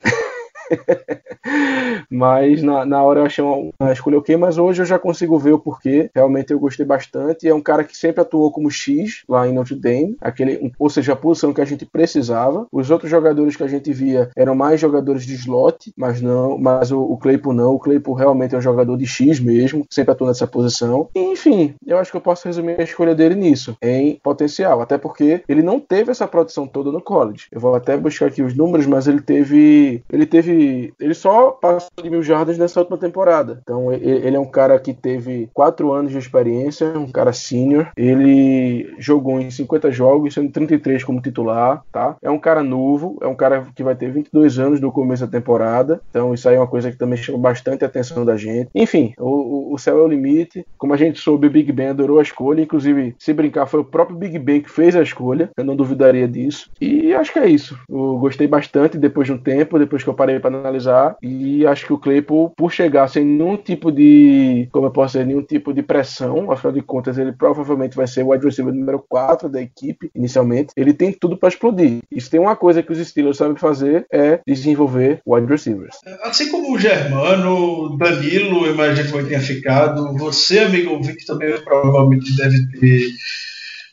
mas 2.09 2.61
na, 2.61 2.85
na 2.85 3.03
hora 3.03 3.21
eu 3.21 3.25
achei 3.25 3.43
uma, 3.43 3.71
uma 3.79 3.93
escolha 3.93 4.17
ok, 4.17 4.35
mas 4.37 4.57
hoje 4.57 4.81
eu 4.81 4.85
já 4.85 4.99
consigo 4.99 5.37
ver 5.37 5.53
o 5.53 5.59
porquê. 5.59 6.09
Realmente 6.13 6.51
eu 6.51 6.59
gostei 6.59 6.85
bastante. 6.85 7.47
É 7.47 7.53
um 7.53 7.61
cara 7.61 7.83
que 7.83 7.95
sempre 7.95 8.21
atuou 8.21 8.51
como 8.51 8.69
X 8.69 9.23
lá 9.27 9.47
em 9.47 9.53
Notre 9.53 9.75
Dame, 9.75 10.17
aquele, 10.21 10.71
ou 10.77 10.89
seja, 10.89 11.13
a 11.13 11.15
posição 11.15 11.53
que 11.53 11.61
a 11.61 11.65
gente 11.65 11.85
precisava. 11.85 12.67
Os 12.71 12.89
outros 12.89 13.09
jogadores 13.09 13.55
que 13.55 13.63
a 13.63 13.67
gente 13.67 13.91
via 13.93 14.29
eram 14.35 14.55
mais 14.55 14.79
jogadores 14.79 15.25
de 15.25 15.35
slot, 15.35 15.91
mas 15.95 16.21
não, 16.21 16.57
mas 16.57 16.91
o, 16.91 16.99
o 16.99 17.17
Claypool 17.17 17.53
não. 17.53 17.73
O 17.73 17.79
Claypool 17.79 18.13
realmente 18.13 18.55
é 18.55 18.57
um 18.57 18.61
jogador 18.61 18.97
de 18.97 19.05
X 19.05 19.39
mesmo, 19.39 19.85
sempre 19.89 20.11
atua 20.11 20.27
nessa 20.27 20.47
posição. 20.47 21.09
Enfim, 21.15 21.75
eu 21.85 21.97
acho 21.97 22.11
que 22.11 22.17
eu 22.17 22.21
posso 22.21 22.47
resumir 22.47 22.79
a 22.79 22.83
escolha 22.83 23.15
dele 23.15 23.35
nisso, 23.35 23.77
em 23.81 24.19
potencial, 24.23 24.81
até 24.81 24.97
porque 24.97 25.41
ele 25.47 25.61
não 25.61 25.79
teve 25.79 26.11
essa 26.11 26.27
produção 26.27 26.67
toda 26.67 26.91
no 26.91 27.01
college. 27.01 27.47
Eu 27.51 27.59
vou 27.59 27.75
até 27.75 27.95
buscar 27.97 28.27
aqui 28.27 28.41
os 28.41 28.55
números, 28.55 28.85
mas 28.85 29.07
ele 29.07 29.21
teve, 29.21 30.03
ele 30.11 30.25
teve 30.25 30.56
ele, 30.99 31.13
só 31.13 31.51
passou 31.51 31.89
de 32.01 32.09
mil 32.09 32.23
jardas 32.23 32.57
nessa 32.57 32.79
última 32.79 32.97
temporada. 32.97 33.59
Então 33.61 33.91
ele, 33.91 34.35
é 34.35 34.39
um 34.39 34.49
cara 34.49 34.79
que 34.79 34.93
teve 34.93 35.49
quatro 35.53 35.91
anos 35.91 36.11
de 36.11 36.17
experiência, 36.17 36.97
um 36.97 37.11
cara 37.11 37.33
sênior. 37.33 37.89
Ele 37.95 38.93
jogou 38.97 39.39
em 39.39 39.49
50 39.49 39.91
jogos, 39.91 40.33
sendo 40.33 40.51
33 40.51 41.03
como 41.03 41.21
titular, 41.21 41.83
tá? 41.91 42.15
É 42.21 42.29
um 42.29 42.39
cara 42.39 42.63
novo, 42.63 43.17
é 43.21 43.27
um 43.27 43.35
cara 43.35 43.67
que 43.75 43.83
vai 43.83 43.95
ter 43.95 44.11
22 44.11 44.59
anos 44.59 44.81
no 44.81 44.91
começo 44.91 45.25
da 45.25 45.31
temporada. 45.31 46.01
Então 46.09 46.33
isso 46.33 46.47
aí 46.47 46.55
é 46.55 46.59
uma 46.59 46.67
coisa 46.67 46.91
que 46.91 46.97
também 46.97 47.17
chama 47.17 47.37
bastante 47.37 47.83
a 47.83 47.87
atenção 47.87 48.25
da 48.25 48.35
gente. 48.35 48.69
Enfim, 48.73 49.13
o, 49.19 49.73
o 49.73 49.77
céu 49.77 49.99
é 49.99 50.01
o 50.01 50.07
limite. 50.07 50.65
Como 50.77 50.93
a 50.93 50.97
gente 50.97 51.19
soube, 51.19 51.47
o 51.47 51.51
Big 51.51 51.71
Ben 51.71 51.89
adorou 51.89 52.19
a 52.19 52.23
escolha. 52.23 52.61
Inclusive, 52.61 53.15
se 53.19 53.33
brincar, 53.33 53.65
foi 53.65 53.79
o 53.79 53.85
próprio 53.85 54.17
Big 54.17 54.37
Ben 54.39 54.61
que 54.61 54.71
fez 54.71 54.95
a 54.95 55.01
escolha. 55.01 55.49
Eu 55.55 55.63
não 55.63 55.75
duvidaria 55.75 56.27
disso. 56.27 56.69
E 56.79 57.13
acho 57.13 57.31
que 57.31 57.39
é 57.39 57.47
isso. 57.47 57.77
Eu 57.89 58.17
gostei 58.17 58.47
bastante 58.47 58.97
depois 58.97 59.27
de 59.27 59.33
um 59.33 59.37
tempo, 59.37 59.79
depois 59.79 60.03
que 60.03 60.09
eu 60.09 60.13
parei 60.13 60.39
para 60.47 60.59
analisar. 60.59 61.17
E 61.21 61.65
acho 61.65 61.85
que 61.85 61.93
o 61.93 61.97
Claypool, 61.97 62.51
por 62.55 62.71
chegar 62.71 63.07
sem 63.07 63.23
nenhum 63.23 63.57
tipo 63.57 63.91
de, 63.91 64.67
como 64.71 64.87
eu 64.87 64.91
posso 64.91 65.13
dizer, 65.13 65.25
nenhum 65.25 65.43
tipo 65.43 65.73
de 65.73 65.83
pressão, 65.83 66.51
afinal 66.51 66.73
de 66.73 66.81
contas, 66.81 67.17
ele 67.17 67.31
provavelmente 67.31 67.95
vai 67.95 68.07
ser 68.07 68.23
o 68.23 68.29
wide 68.29 68.45
receiver 68.45 68.73
número 68.73 69.03
4 69.07 69.49
da 69.49 69.61
equipe, 69.61 70.09
inicialmente. 70.15 70.73
Ele 70.75 70.93
tem 70.93 71.11
tudo 71.11 71.37
para 71.37 71.49
explodir. 71.49 71.99
E 72.11 72.21
se 72.21 72.29
tem 72.29 72.39
uma 72.39 72.55
coisa 72.55 72.81
que 72.81 72.91
os 72.91 73.05
Steelers 73.05 73.37
sabem 73.37 73.57
fazer 73.57 74.05
é 74.11 74.39
desenvolver 74.47 75.21
wide 75.25 75.47
receivers. 75.47 75.97
Assim 76.23 76.49
como 76.49 76.73
o 76.73 76.79
Germano, 76.79 77.97
Danilo, 77.97 78.67
imagino 78.67 79.11
que 79.11 79.23
tenha 79.25 79.41
ficado, 79.41 80.15
você, 80.17 80.59
amigo 80.59 80.91
ouvinte, 80.91 81.25
também 81.25 81.59
provavelmente 81.63 82.35
deve 82.35 82.67
ter 82.79 83.09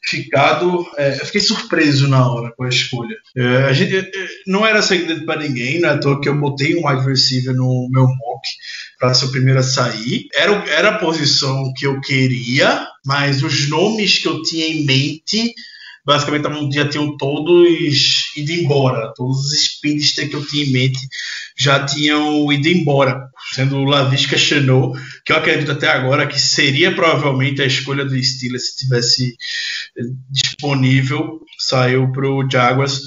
ficado. 0.05 0.87
É, 0.97 1.21
eu 1.21 1.27
fiquei 1.27 1.41
surpreso 1.41 2.07
na 2.09 2.31
hora 2.31 2.53
com 2.57 2.65
a 2.65 2.69
escolha. 2.69 3.17
É, 3.37 3.65
a 3.65 3.73
gente 3.73 3.97
é, 3.97 4.11
não 4.47 4.67
era 4.67 4.83
segredo 4.83 5.25
para 5.25 5.41
ninguém, 5.41 5.81
né? 5.81 5.97
Tô 5.97 6.21
que 6.21 6.29
eu 6.29 6.39
botei 6.39 6.77
um 6.77 6.87
wide 6.87 7.07
receiver 7.07 7.55
no 7.55 7.89
meu 7.91 8.07
mock 8.07 8.49
para 8.99 9.15
ser 9.15 9.27
o 9.27 9.31
primeiro 9.31 9.61
a 9.61 9.63
sair. 9.63 10.29
Era, 10.35 10.53
era 10.69 10.89
a 10.91 10.99
posição 10.99 11.73
que 11.77 11.87
eu 11.87 12.01
queria, 12.01 12.87
mas 13.05 13.43
os 13.43 13.69
nomes 13.69 14.19
que 14.19 14.29
eu 14.29 14.43
tinha 14.43 14.67
em 14.67 14.85
mente 14.85 15.55
basicamente 16.05 16.75
já 16.75 16.87
tinham 16.87 17.17
todos 17.17 18.33
ido 18.37 18.53
embora. 18.53 19.13
Todos 19.17 19.39
os 19.39 19.65
speedsters 19.65 20.29
que 20.29 20.37
eu 20.37 20.47
tinha 20.47 20.65
em 20.65 20.71
mente 20.71 21.01
já 21.57 21.85
tinham 21.85 22.53
ido 22.53 22.69
embora, 22.69 23.29
sendo 23.55 23.77
o 23.77 23.85
Lavisca 23.85 24.37
Chenot, 24.37 25.01
que 25.25 25.33
eu 25.33 25.37
acredito 25.37 25.73
até 25.73 25.89
agora 25.89 26.27
que 26.27 26.39
seria 26.39 26.95
provavelmente 26.95 27.63
a 27.63 27.67
escolha 27.67 28.05
do 28.05 28.23
Steelers 28.23 28.71
se 28.71 28.77
tivesse 28.77 29.37
disponível, 30.31 31.41
saiu 31.59 32.11
para 32.13 32.29
o 32.29 32.49
Jaguars 32.51 33.03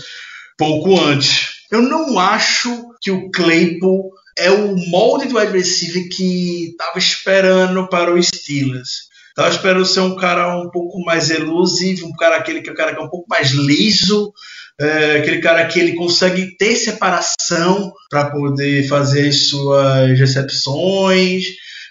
pouco 0.58 1.00
antes. 1.00 1.50
Eu 1.72 1.82
não 1.82 2.18
acho 2.18 2.90
que 3.02 3.12
o 3.12 3.30
Claypool 3.32 4.12
é 4.38 4.52
o 4.52 4.76
molde 4.90 5.28
do 5.28 5.38
receiver 5.38 6.08
que 6.10 6.70
estava 6.72 6.98
esperando 6.98 7.88
para 7.90 8.14
o 8.14 8.22
Steelers. 8.22 9.08
Tava 9.36 9.50
esperando 9.50 9.86
ser 9.86 10.00
um 10.00 10.16
cara 10.16 10.60
um 10.60 10.70
pouco 10.70 11.00
mais 11.04 11.30
elusivo, 11.30 12.08
um 12.08 12.14
cara 12.14 12.38
aquele 12.38 12.62
que 12.62 12.70
é 12.70 12.74
um 12.74 12.76
cara 12.76 12.96
que 12.96 13.00
é 13.00 13.04
um 13.04 13.10
pouco 13.10 13.28
mais 13.30 13.52
liso, 13.52 14.34
é, 14.80 15.18
aquele 15.18 15.40
cara 15.40 15.66
que 15.68 15.80
ele 15.80 15.94
consegue 15.94 16.56
ter 16.58 16.76
separação 16.76 17.92
para 18.10 18.32
poder 18.32 18.88
fazer 18.88 19.28
as 19.28 19.48
suas 19.48 20.18
recepções. 20.18 21.46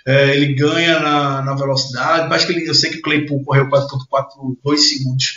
É, 0.06 0.36
ele 0.36 0.54
ganha 0.54 1.00
na, 1.00 1.42
na 1.42 1.54
velocidade. 1.54 2.32
Acho 2.32 2.46
que 2.46 2.52
ele, 2.52 2.68
eu 2.68 2.74
sei 2.74 2.90
que 2.90 2.98
o 2.98 3.02
Claypool 3.02 3.42
correu 3.44 3.68
4.42 3.68 4.76
segundos 4.78 5.34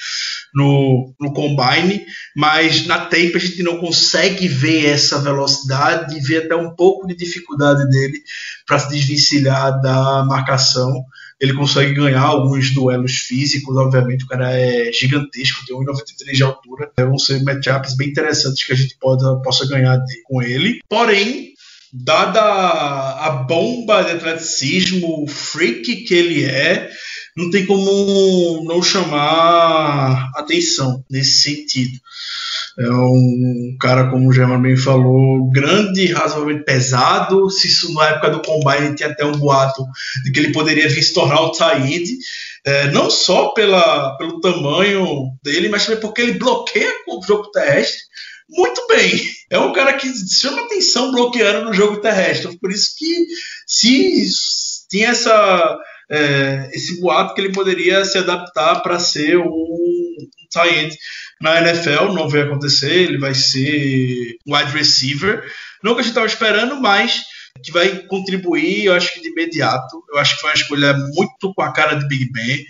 no, 0.54 1.14
no 1.20 1.34
combine, 1.34 2.06
mas 2.36 2.86
na 2.86 3.00
tape 3.00 3.34
a 3.36 3.40
gente 3.40 3.64
não 3.64 3.78
consegue 3.78 4.48
ver 4.48 4.86
essa 4.86 5.20
velocidade 5.20 6.16
e 6.16 6.22
ver 6.22 6.46
até 6.46 6.56
um 6.56 6.76
pouco 6.76 7.08
de 7.08 7.16
dificuldade 7.16 7.90
dele 7.90 8.22
para 8.66 8.80
se 8.80 8.90
desvencilhar 8.90 9.82
da 9.82 10.24
marcação 10.24 11.04
ele 11.40 11.54
consegue 11.54 11.94
ganhar 11.94 12.22
alguns 12.22 12.72
duelos 12.72 13.14
físicos, 13.14 13.78
obviamente 13.78 14.26
o 14.26 14.28
cara 14.28 14.52
é 14.52 14.92
gigantesco, 14.92 15.66
tem 15.66 15.76
1,93 15.76 16.34
de 16.34 16.44
altura, 16.44 16.92
vão 16.98 17.18
ser 17.18 17.42
matchups 17.44 17.96
bem 17.96 18.10
interessantes 18.10 18.66
que 18.66 18.74
a 18.74 18.76
gente 18.76 18.98
pode, 19.00 19.24
possa 19.42 19.66
ganhar 19.66 19.98
com 20.26 20.42
ele. 20.42 20.82
Porém, 20.90 21.54
dada 21.94 22.42
a 22.42 23.30
bomba 23.48 24.04
de 24.04 24.12
atleticismo, 24.12 25.24
o 25.24 25.28
freak 25.28 26.04
que 26.04 26.14
ele 26.14 26.46
é, 26.46 26.90
não 27.36 27.50
tem 27.50 27.66
como 27.66 28.64
não 28.66 28.82
chamar 28.82 30.30
atenção 30.36 31.04
nesse 31.10 31.42
sentido. 31.42 31.98
É 32.78 32.90
um 32.90 33.76
cara, 33.80 34.10
como 34.10 34.30
o 34.30 34.32
German 34.32 34.62
bem 34.62 34.78
falou, 34.78 35.50
grande, 35.50 36.14
razoavelmente 36.14 36.64
pesado. 36.64 37.50
Se 37.50 37.68
isso 37.68 37.94
na 37.94 38.08
época 38.08 38.30
do 38.30 38.42
Combine 38.42 38.96
tinha 38.96 39.10
até 39.10 39.26
um 39.26 39.34
boato 39.34 39.84
de 40.24 40.32
que 40.32 40.40
ele 40.40 40.54
poderia 40.54 40.88
vir 40.88 41.04
se 41.04 41.14
tornar 41.14 41.42
o 41.42 41.52
Taid, 41.52 42.10
é, 42.66 42.92
não 42.92 43.10
só 43.10 43.50
pela, 43.50 44.16
pelo 44.18 44.40
tamanho 44.40 45.30
dele, 45.44 45.70
mas 45.70 45.86
também 45.86 46.00
porque 46.00 46.22
ele 46.22 46.40
bloqueia 46.40 46.92
o 47.08 47.22
jogo 47.26 47.52
terrestre 47.52 48.09
muito 48.50 48.86
bem. 48.88 49.22
É 49.50 49.58
um 49.60 49.74
cara 49.74 49.94
que 49.94 50.08
chama 50.28 50.64
atenção 50.64 51.12
bloqueando 51.12 51.66
no 51.66 51.74
jogo 51.74 52.02
terrestre. 52.02 52.58
Por 52.60 52.72
isso 52.72 52.90
que 52.98 53.28
se 53.66 54.32
tinha 54.90 55.10
essa, 55.10 55.78
é, 56.10 56.70
esse 56.74 57.00
boato 57.00 57.34
que 57.34 57.42
ele 57.42 57.54
poderia 57.54 58.04
se 58.06 58.18
adaptar 58.18 58.82
para 58.82 59.00
ser 59.00 59.38
um, 59.38 59.70
tight 60.52 60.96
na 61.40 61.62
NFL, 61.62 62.14
não 62.14 62.28
vai 62.28 62.42
acontecer, 62.42 62.92
ele 62.92 63.18
vai 63.18 63.34
ser 63.34 64.36
wide 64.48 64.72
receiver. 64.74 65.44
Não 65.84 65.94
que 65.94 66.02
a 66.02 66.04
gente 66.04 66.12
estava 66.12 66.28
esperando, 66.28 66.82
mas 66.82 67.24
que 67.64 67.72
vai 67.72 67.90
contribuir, 68.08 68.86
eu 68.86 68.94
acho 68.94 69.14
que 69.14 69.22
de 69.22 69.30
imediato. 69.30 70.04
Eu 70.10 70.20
acho 70.20 70.36
que 70.36 70.42
foi 70.42 70.50
uma 70.50 70.56
escolha 70.56 70.94
muito 70.94 71.54
com 71.54 71.62
a 71.62 71.72
cara 71.72 71.96
de 71.96 72.08
Big 72.08 72.32
Ben. 72.32 72.66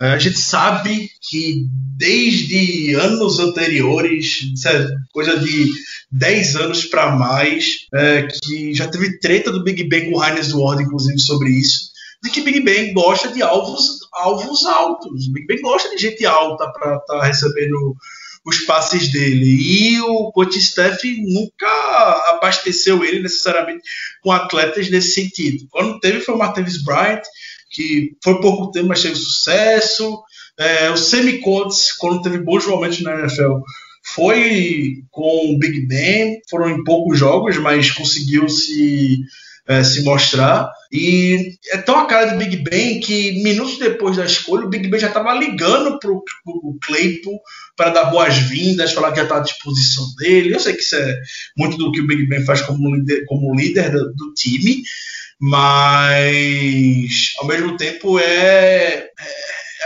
É, 0.00 0.08
a 0.12 0.18
gente 0.18 0.38
sabe 0.38 1.08
que 1.22 1.66
desde 1.96 2.94
anos 2.94 3.38
anteriores, 3.38 4.42
coisa 5.12 5.38
de 5.38 5.72
10 6.10 6.56
anos 6.56 6.84
para 6.84 7.12
mais, 7.12 7.86
é, 7.94 8.22
que 8.24 8.74
já 8.74 8.86
teve 8.88 9.18
treta 9.18 9.50
do 9.50 9.64
Big 9.64 9.88
Ben 9.88 10.10
com 10.10 10.18
o 10.18 10.24
Heinz 10.24 10.52
Ward, 10.52 10.82
inclusive, 10.82 11.18
sobre 11.18 11.50
isso, 11.50 11.90
de 12.22 12.30
que 12.30 12.42
Big 12.42 12.60
Ben 12.60 12.92
gosta 12.92 13.28
de 13.28 13.42
alvos, 13.42 14.00
alvos 14.12 14.66
altos. 14.66 15.28
Big 15.32 15.46
Ben 15.46 15.62
gosta 15.62 15.88
de 15.90 16.02
gente 16.02 16.26
alta 16.26 16.70
para 16.72 16.96
estar 16.96 17.18
tá 17.18 17.24
recebendo 17.24 17.96
os 18.44 18.60
passes 18.60 19.10
dele. 19.10 19.46
E 19.46 20.00
o 20.00 20.30
coach 20.30 20.60
Steph 20.60 21.02
nunca 21.18 21.66
abasteceu 22.30 23.04
ele 23.04 23.20
necessariamente 23.20 23.82
com 24.22 24.30
atletas 24.30 24.88
nesse 24.88 25.14
sentido. 25.14 25.66
Quando 25.70 25.98
teve 25.98 26.20
foi 26.20 26.34
o 26.34 26.38
Martavis 26.38 26.82
Bryant, 26.82 27.22
que 27.70 28.16
foi 28.22 28.40
pouco 28.40 28.70
tempo, 28.70 28.88
mas 28.88 29.02
teve 29.02 29.16
sucesso. 29.16 30.22
É, 30.58 30.90
o 30.90 30.96
Semi 30.96 31.40
Coates, 31.40 31.92
quando 31.92 32.22
teve 32.22 32.38
bons 32.38 32.66
momentos 32.66 33.00
na 33.02 33.18
NFL, 33.20 33.58
foi 34.14 35.02
com 35.10 35.54
o 35.54 35.58
Big 35.58 35.86
Ben, 35.86 36.40
foram 36.48 36.70
em 36.70 36.84
poucos 36.84 37.18
jogos, 37.18 37.58
mas 37.58 37.90
conseguiu 37.90 38.48
se, 38.48 39.20
é, 39.66 39.82
se 39.82 40.02
mostrar. 40.02 40.70
E 40.92 41.56
é 41.72 41.78
tão 41.78 41.98
a 41.98 42.06
cara 42.06 42.32
do 42.32 42.38
Big 42.38 42.56
Ben 42.58 43.00
que 43.00 43.42
minutos 43.42 43.78
depois 43.78 44.16
da 44.16 44.24
escolha, 44.24 44.64
o 44.64 44.70
Big 44.70 44.88
Ben 44.88 45.00
já 45.00 45.08
estava 45.08 45.34
ligando 45.34 45.98
para 45.98 46.10
o 46.10 46.78
Claypool 46.80 47.40
para 47.76 47.90
dar 47.90 48.04
boas-vindas, 48.06 48.92
falar 48.92 49.10
que 49.10 49.18
já 49.18 49.24
está 49.24 49.38
à 49.38 49.40
disposição 49.40 50.06
dele. 50.18 50.54
Eu 50.54 50.60
sei 50.60 50.74
que 50.74 50.82
isso 50.82 50.94
é 50.94 51.20
muito 51.56 51.76
do 51.76 51.90
que 51.90 52.00
o 52.00 52.06
Big 52.06 52.26
Ben 52.26 52.44
faz 52.44 52.62
como 52.62 52.94
líder, 52.94 53.24
como 53.26 53.54
líder 53.54 53.90
do, 53.90 54.14
do 54.14 54.32
time, 54.34 54.82
mas 55.40 57.34
ao 57.38 57.46
mesmo 57.46 57.76
tempo 57.76 58.18
é, 58.18 58.24
é 58.24 59.10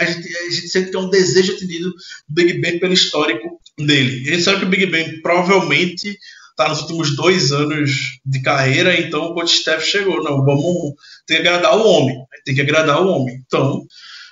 a 0.00 0.04
gente, 0.04 0.36
a 0.36 0.50
gente 0.50 0.90
tem 0.90 1.00
um 1.00 1.10
desejo 1.10 1.54
atendido 1.54 1.90
do 1.90 2.34
Big 2.34 2.58
Ben 2.60 2.78
pelo 2.78 2.94
histórico 2.94 3.60
dele. 3.78 4.28
A 4.28 4.32
gente 4.32 4.42
sabe 4.42 4.60
que 4.60 4.64
o 4.64 4.68
Big 4.68 4.86
Ben 4.86 5.20
provavelmente 5.20 6.16
está 6.50 6.68
nos 6.68 6.80
últimos 6.82 7.16
dois 7.16 7.52
anos 7.52 8.18
de 8.24 8.42
carreira, 8.42 8.98
então 8.98 9.24
o 9.24 9.34
coach 9.34 9.58
Steph 9.58 9.84
chegou. 9.84 10.22
Não, 10.22 10.44
vamos 10.44 10.94
ter 11.26 11.42
que 11.42 11.48
agradar 11.48 11.76
o 11.76 11.86
homem. 11.86 12.16
Tem 12.44 12.54
que 12.54 12.60
agradar 12.60 13.02
o 13.02 13.08
homem. 13.08 13.42
Então, 13.46 13.82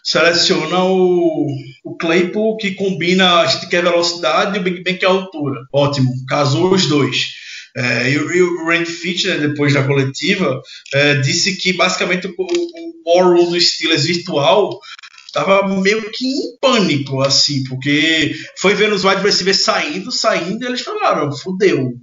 seleciona 0.03 0.85
o, 0.85 1.47
o 1.85 1.97
Claypool 1.97 2.57
que 2.57 2.73
combina, 2.73 3.41
a 3.41 3.47
gente 3.47 3.69
quer 3.69 3.83
velocidade 3.83 4.57
e 4.57 4.61
o 4.61 4.63
Big 4.63 4.83
Ben 4.83 4.97
quer 4.97 5.07
altura. 5.07 5.61
Ótimo, 5.73 6.11
casou 6.27 6.73
os 6.73 6.87
dois. 6.87 7.29
É, 7.77 8.11
e, 8.11 8.19
o 8.19 8.67
Randy 8.67 8.91
Fitch, 8.91 9.25
né, 9.25 9.39
depois 9.39 9.75
da 9.75 9.85
coletiva, 9.85 10.61
é, 10.93 11.17
disse 11.17 11.57
que 11.57 11.73
basicamente 11.73 12.27
o, 12.27 12.35
o 12.39 12.93
War 13.07 13.29
Room 13.29 13.51
do 13.51 13.61
Steelers 13.61 14.05
virtual 14.05 14.79
tava 15.33 15.69
meio 15.81 16.11
que 16.11 16.27
em 16.27 16.57
pânico, 16.61 17.21
assim, 17.21 17.63
porque 17.65 18.35
foi 18.59 18.75
vendo 18.75 18.95
os 18.95 19.05
wide 19.05 19.23
receivers 19.23 19.61
saindo, 19.61 20.11
saindo, 20.11 20.65
e 20.65 20.67
eles 20.67 20.81
falaram, 20.81 21.31
fudeu, 21.33 21.95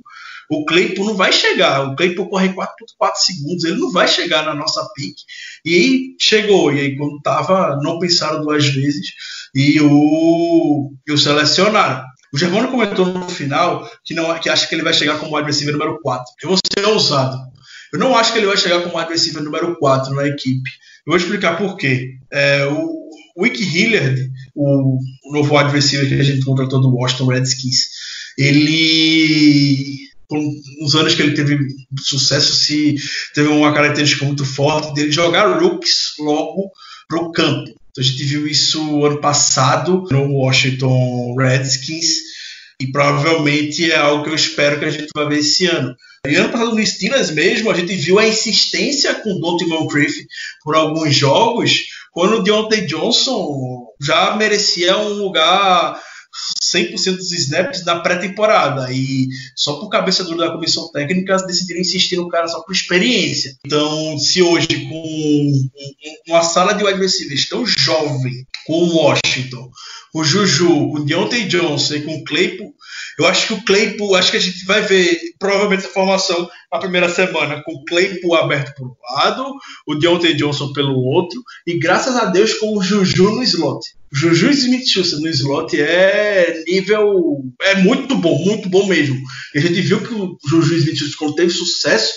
o 0.50 0.64
Claypool 0.66 1.08
não 1.08 1.16
vai 1.16 1.32
chegar, 1.32 1.88
o 1.88 1.96
Claypool 1.96 2.30
corre 2.30 2.54
4, 2.54 2.74
4 2.98 3.22
segundos, 3.22 3.64
ele 3.64 3.80
não 3.80 3.92
vai 3.92 4.08
chegar 4.08 4.46
na 4.46 4.54
nossa 4.54 4.88
pique. 4.94 5.24
E 5.66 6.16
chegou, 6.20 6.72
e 6.72 6.80
aí 6.80 6.98
quando 6.98 7.22
tava, 7.22 7.80
não 7.82 7.98
pensaram 8.00 8.42
duas 8.42 8.66
vezes 8.66 9.12
e 9.54 9.80
o, 9.82 10.92
e 11.08 11.12
o 11.12 11.18
selecionaram. 11.18 12.06
O 12.36 12.38
Germano 12.38 12.68
comentou 12.68 13.06
no 13.06 13.30
final 13.30 13.90
que, 14.04 14.14
não, 14.14 14.38
que 14.38 14.50
acha 14.50 14.68
que 14.68 14.76
ele 14.76 14.84
vai 14.84 14.92
chegar 14.92 15.18
como 15.18 15.38
wide 15.38 15.48
receiver 15.48 15.72
número 15.72 16.02
4. 16.02 16.26
Eu 16.44 16.50
vou 16.50 16.58
ser 16.58 16.86
ousado. 16.86 17.38
Eu 17.94 17.98
não 17.98 18.14
acho 18.14 18.34
que 18.34 18.40
ele 18.40 18.46
vai 18.46 18.58
chegar 18.58 18.82
como 18.82 18.98
wide 18.98 19.10
receiver 19.10 19.42
número 19.42 19.74
4 19.78 20.14
na 20.14 20.28
equipe. 20.28 20.70
Eu 21.08 21.12
vou 21.12 21.16
explicar 21.16 21.58
por 21.58 21.78
quê. 21.78 22.18
É, 22.30 22.66
o, 22.66 23.10
Wick 23.38 23.64
Hilliard, 23.64 24.30
o, 24.54 25.00
novo 25.32 25.58
wide 25.58 25.72
receiver 25.72 26.10
que 26.10 26.20
a 26.20 26.24
gente 26.24 26.44
contratou 26.44 26.82
do 26.82 26.94
Washington 26.94 27.28
Redskins, 27.28 27.86
ele 28.38 29.96
por 30.28 30.38
uns 30.38 30.94
anos 30.94 31.16
que 31.16 31.22
ele 31.22 31.36
teve 31.36 31.58
sucesso, 32.00 32.54
se 32.54 32.98
teve 33.34 33.48
uma 33.48 33.74
característica 33.74 34.26
muito 34.26 34.44
forte 34.44 34.94
dele 34.94 35.10
jogar 35.10 35.58
rookies 35.58 36.16
logo 36.20 36.70
para 37.08 37.22
o 37.22 37.32
campo. 37.32 37.72
Então 37.96 38.04
a 38.04 38.08
gente 38.08 38.26
viu 38.26 38.46
isso 38.46 39.06
ano 39.06 39.22
passado 39.22 40.04
no 40.12 40.34
Washington 40.34 41.34
Redskins 41.38 42.18
e 42.78 42.88
provavelmente 42.88 43.90
é 43.90 43.96
algo 43.96 44.26
que 44.26 44.32
eu 44.32 44.36
espero 44.36 44.78
que 44.78 44.84
a 44.84 44.92
gente 44.92 45.08
vai 45.16 45.30
ver 45.30 45.40
esse 45.40 45.66
ano. 45.66 45.96
E 46.28 46.36
ano 46.36 46.50
passado 46.50 46.76
no 46.76 46.86
Steelers 46.86 47.32
mesmo, 47.32 47.72
a 47.72 47.74
gente 47.74 47.96
viu 47.96 48.20
a 48.20 48.28
insistência 48.28 49.16
com 49.16 49.32
o 49.32 49.40
Dante 49.40 49.66
Moncrief 49.66 50.14
por 50.62 50.76
alguns 50.76 51.16
jogos, 51.16 51.86
quando 52.12 52.40
o 52.40 52.44
Deontay 52.44 52.86
Johnson 52.86 53.86
já 54.02 54.36
merecia 54.36 54.98
um 54.98 55.14
lugar 55.14 55.98
100% 56.74 57.18
dos 57.18 57.32
snaps 57.32 57.86
na 57.86 58.00
pré-temporada. 58.00 58.92
E 58.92 59.28
só 59.56 59.80
por 59.80 59.90
cabeça 59.90 60.24
dura 60.24 60.48
da 60.48 60.54
comissão 60.54 60.92
técnica 60.92 61.38
decidiram 61.46 61.82
insistir 61.82 62.18
no 62.18 62.30
cara 62.30 62.48
só 62.48 62.62
por 62.62 62.74
experiência. 62.74 63.56
Então, 63.66 64.18
se 64.18 64.42
hoje, 64.42 64.68
com 64.68 65.70
uma 66.28 66.42
sala 66.42 66.74
de 66.74 66.84
wide 66.84 67.00
receivers 67.00 67.48
tão 67.48 67.66
jovem, 67.66 68.46
com 68.66 68.84
o 68.84 68.96
Washington, 68.96 69.70
o 70.16 70.24
Juju, 70.24 70.94
o 70.94 71.04
Deontay 71.04 71.44
Johnson 71.44 71.96
e 71.96 72.02
com 72.04 72.16
o 72.16 72.24
Claypool, 72.24 72.74
eu 73.20 73.28
acho 73.28 73.48
que 73.48 73.54
o 73.54 73.62
Claypool, 73.66 74.16
acho 74.16 74.32
que 74.32 74.38
a 74.38 74.40
gente 74.40 74.64
vai 74.64 74.82
ver 74.82 75.20
provavelmente 75.38 75.86
a 75.86 75.90
formação 75.90 76.50
na 76.72 76.80
primeira 76.80 77.10
semana 77.10 77.62
com 77.66 77.74
o 77.74 77.84
Claypool 77.84 78.34
aberto 78.34 78.74
por 78.78 78.88
um 78.88 78.96
lado, 79.14 79.54
o 79.86 79.94
Deontay 79.96 80.34
Johnson 80.34 80.72
pelo 80.72 80.96
outro, 80.96 81.44
e 81.68 81.78
graças 81.78 82.16
a 82.16 82.28
Deus 82.28 82.54
com 82.54 82.78
o 82.78 82.82
Juju 82.82 83.36
no 83.36 83.44
slot. 83.44 83.86
Juju 84.10 84.52
Smith-Schuster 84.52 85.20
no 85.20 85.28
slot 85.28 85.78
é 85.78 86.64
nível, 86.66 87.44
é 87.62 87.76
muito 87.76 88.16
bom, 88.16 88.42
muito 88.42 88.70
bom 88.70 88.88
mesmo. 88.88 89.22
A 89.54 89.60
gente 89.60 89.82
viu 89.82 90.00
que 90.00 90.14
o 90.14 90.38
Juju 90.48 90.76
Smith-Schuster 90.76 91.18
quando 91.18 91.36
teve 91.36 91.50
sucesso 91.50 92.14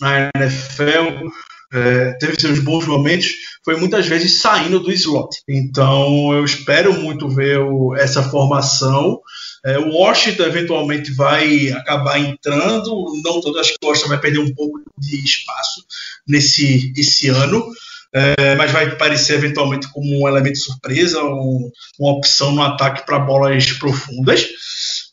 na 0.00 0.28
NFL, 0.34 1.28
é, 1.72 2.12
teve 2.18 2.40
seus 2.40 2.60
bons 2.60 2.86
momentos, 2.86 3.28
foi 3.64 3.76
muitas 3.76 4.06
vezes 4.06 4.40
saindo 4.40 4.80
do 4.80 4.92
slot. 4.92 5.36
Então 5.48 6.32
eu 6.32 6.44
espero 6.44 6.92
muito 6.94 7.28
ver 7.28 7.58
o, 7.58 7.94
essa 7.96 8.22
formação. 8.22 9.20
É, 9.64 9.78
o 9.78 9.90
Washington 9.92 10.44
eventualmente 10.44 11.12
vai 11.12 11.70
acabar 11.72 12.18
entrando, 12.18 13.12
não 13.22 13.40
todo, 13.40 13.58
acho 13.58 13.74
que 13.74 14.08
vai 14.08 14.18
perder 14.18 14.38
um 14.38 14.54
pouco 14.54 14.80
de 14.96 15.22
espaço 15.22 15.84
nesse 16.26 16.92
esse 16.96 17.28
ano, 17.28 17.66
é, 18.12 18.54
mas 18.54 18.70
vai 18.70 18.96
parecer 18.96 19.34
eventualmente 19.34 19.88
como 19.92 20.22
um 20.22 20.28
elemento 20.28 20.58
surpresa, 20.58 21.22
um, 21.22 21.70
uma 21.98 22.12
opção 22.12 22.52
no 22.52 22.62
ataque 22.62 23.04
para 23.04 23.18
bolas 23.18 23.70
profundas. 23.72 24.46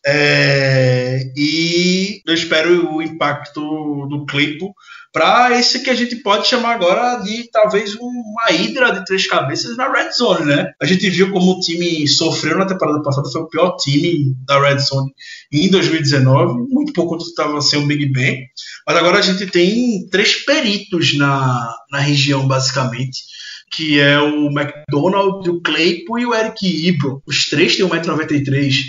É, 0.05 1.31
e 1.35 2.21
eu 2.25 2.33
espero 2.33 2.93
o 2.93 3.01
impacto 3.01 3.59
do 4.07 4.25
Claypool 4.27 4.73
para 5.15 5.57
esse 5.57 5.79
que 5.79 5.89
a 5.89 5.95
gente 5.95 6.17
pode 6.17 6.45
chamar 6.45 6.73
agora 6.73 7.15
de 7.23 7.49
talvez 7.49 7.95
uma 7.95 8.51
hidra 8.51 8.91
de 8.91 9.05
três 9.05 9.25
cabeças 9.25 9.77
na 9.77 9.89
Red 9.89 10.11
Zone, 10.11 10.45
né? 10.45 10.73
A 10.81 10.85
gente 10.85 11.09
viu 11.09 11.31
como 11.31 11.53
o 11.53 11.59
time 11.61 12.05
sofreu 12.05 12.57
na 12.57 12.65
temporada 12.65 13.01
passada, 13.01 13.29
foi 13.31 13.41
o 13.43 13.47
pior 13.47 13.77
time 13.77 14.35
da 14.45 14.59
Red 14.59 14.79
Zone 14.79 15.09
em 15.53 15.69
2019, 15.69 16.67
muito 16.69 16.91
por 16.91 17.07
conta 17.07 17.23
estava 17.23 17.61
sem 17.61 17.79
o 17.79 17.87
Big 17.87 18.11
Ben, 18.11 18.45
mas 18.85 18.97
agora 18.97 19.19
a 19.19 19.21
gente 19.21 19.49
tem 19.49 20.05
três 20.11 20.43
peritos 20.43 21.17
na, 21.17 21.73
na 21.89 21.99
região, 21.99 22.45
basicamente 22.45 23.23
que 23.71 23.99
é 23.99 24.19
o 24.19 24.47
McDonald, 24.47 25.49
o 25.49 25.61
Claypool 25.61 26.19
e 26.19 26.25
o 26.25 26.35
Eric 26.35 26.87
Ebron. 26.87 27.21
Os 27.25 27.45
três 27.45 27.75
têm 27.75 27.85
1,93m. 27.85 28.85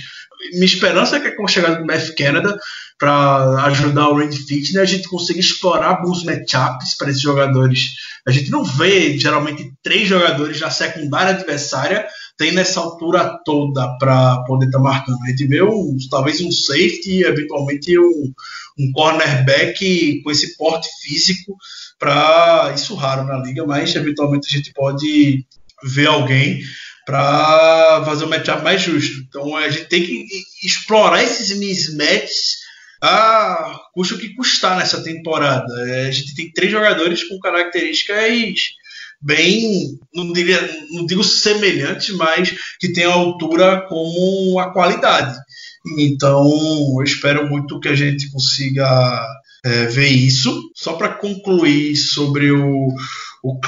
Minha 0.52 0.64
esperança 0.64 1.16
é 1.16 1.20
que 1.20 1.32
com 1.32 1.44
a 1.44 1.48
chegada 1.48 1.76
do 1.76 1.86
Math 1.86 2.14
Canada, 2.16 2.56
para 2.98 3.64
ajudar 3.66 4.08
o 4.08 4.18
Randy 4.18 4.38
Fitness, 4.38 4.72
né, 4.72 4.80
a 4.80 4.86
gente 4.86 5.08
consiga 5.08 5.38
explorar 5.38 5.98
alguns 5.98 6.24
matchups 6.24 6.96
para 6.96 7.10
esses 7.10 7.20
jogadores. 7.20 7.92
A 8.26 8.30
gente 8.30 8.50
não 8.50 8.64
vê 8.64 9.18
geralmente 9.18 9.72
três 9.82 10.08
jogadores 10.08 10.60
na 10.60 10.70
secundária 10.70 11.32
adversária 11.32 12.06
tem 12.36 12.52
nessa 12.52 12.80
altura 12.80 13.38
toda 13.44 13.96
para 13.98 14.42
poder 14.44 14.66
estar 14.66 14.78
tá 14.78 14.84
marcando. 14.84 15.22
A 15.24 15.28
gente 15.30 15.46
vê 15.46 15.62
um, 15.62 15.96
talvez 16.10 16.40
um 16.40 16.50
safety, 16.50 17.22
eventualmente 17.22 17.98
um, 17.98 18.32
um 18.78 18.92
cornerback 18.92 20.20
com 20.22 20.30
esse 20.30 20.56
porte 20.56 20.88
físico 21.02 21.56
para 21.98 22.72
isso 22.74 22.94
raro 22.94 23.24
na 23.24 23.38
liga, 23.38 23.64
mas 23.66 23.94
eventualmente 23.94 24.48
a 24.48 24.56
gente 24.56 24.72
pode 24.74 25.46
ver 25.82 26.06
alguém 26.06 26.60
para 27.06 28.02
fazer 28.04 28.24
um 28.24 28.28
matchup 28.28 28.62
mais 28.62 28.82
justo. 28.82 29.24
Então 29.26 29.56
a 29.56 29.68
gente 29.70 29.88
tem 29.88 30.04
que 30.04 30.26
explorar 30.62 31.22
esses 31.22 31.56
mismatches 31.56 32.65
a 33.06 33.78
custa 33.92 34.14
o 34.14 34.18
que 34.18 34.34
custar 34.34 34.76
nessa 34.76 35.02
temporada. 35.02 35.72
É, 35.88 36.08
a 36.08 36.10
gente 36.10 36.34
tem 36.34 36.52
três 36.52 36.70
jogadores 36.70 37.24
com 37.24 37.38
características 37.38 38.76
bem, 39.20 39.98
não, 40.14 40.32
diria, 40.32 40.60
não 40.90 41.06
digo 41.06 41.24
semelhantes, 41.24 42.14
mas 42.14 42.54
que 42.78 42.92
tem 42.92 43.04
a 43.04 43.12
altura 43.12 43.82
como 43.88 44.58
a 44.58 44.72
qualidade. 44.72 45.36
Então, 45.98 46.44
eu 46.98 47.02
espero 47.04 47.48
muito 47.48 47.80
que 47.80 47.88
a 47.88 47.94
gente 47.94 48.30
consiga 48.30 49.24
é, 49.64 49.86
ver 49.86 50.08
isso. 50.08 50.70
Só 50.74 50.94
para 50.94 51.14
concluir 51.14 51.96
sobre 51.96 52.50
o, 52.50 52.88
o 53.42 53.60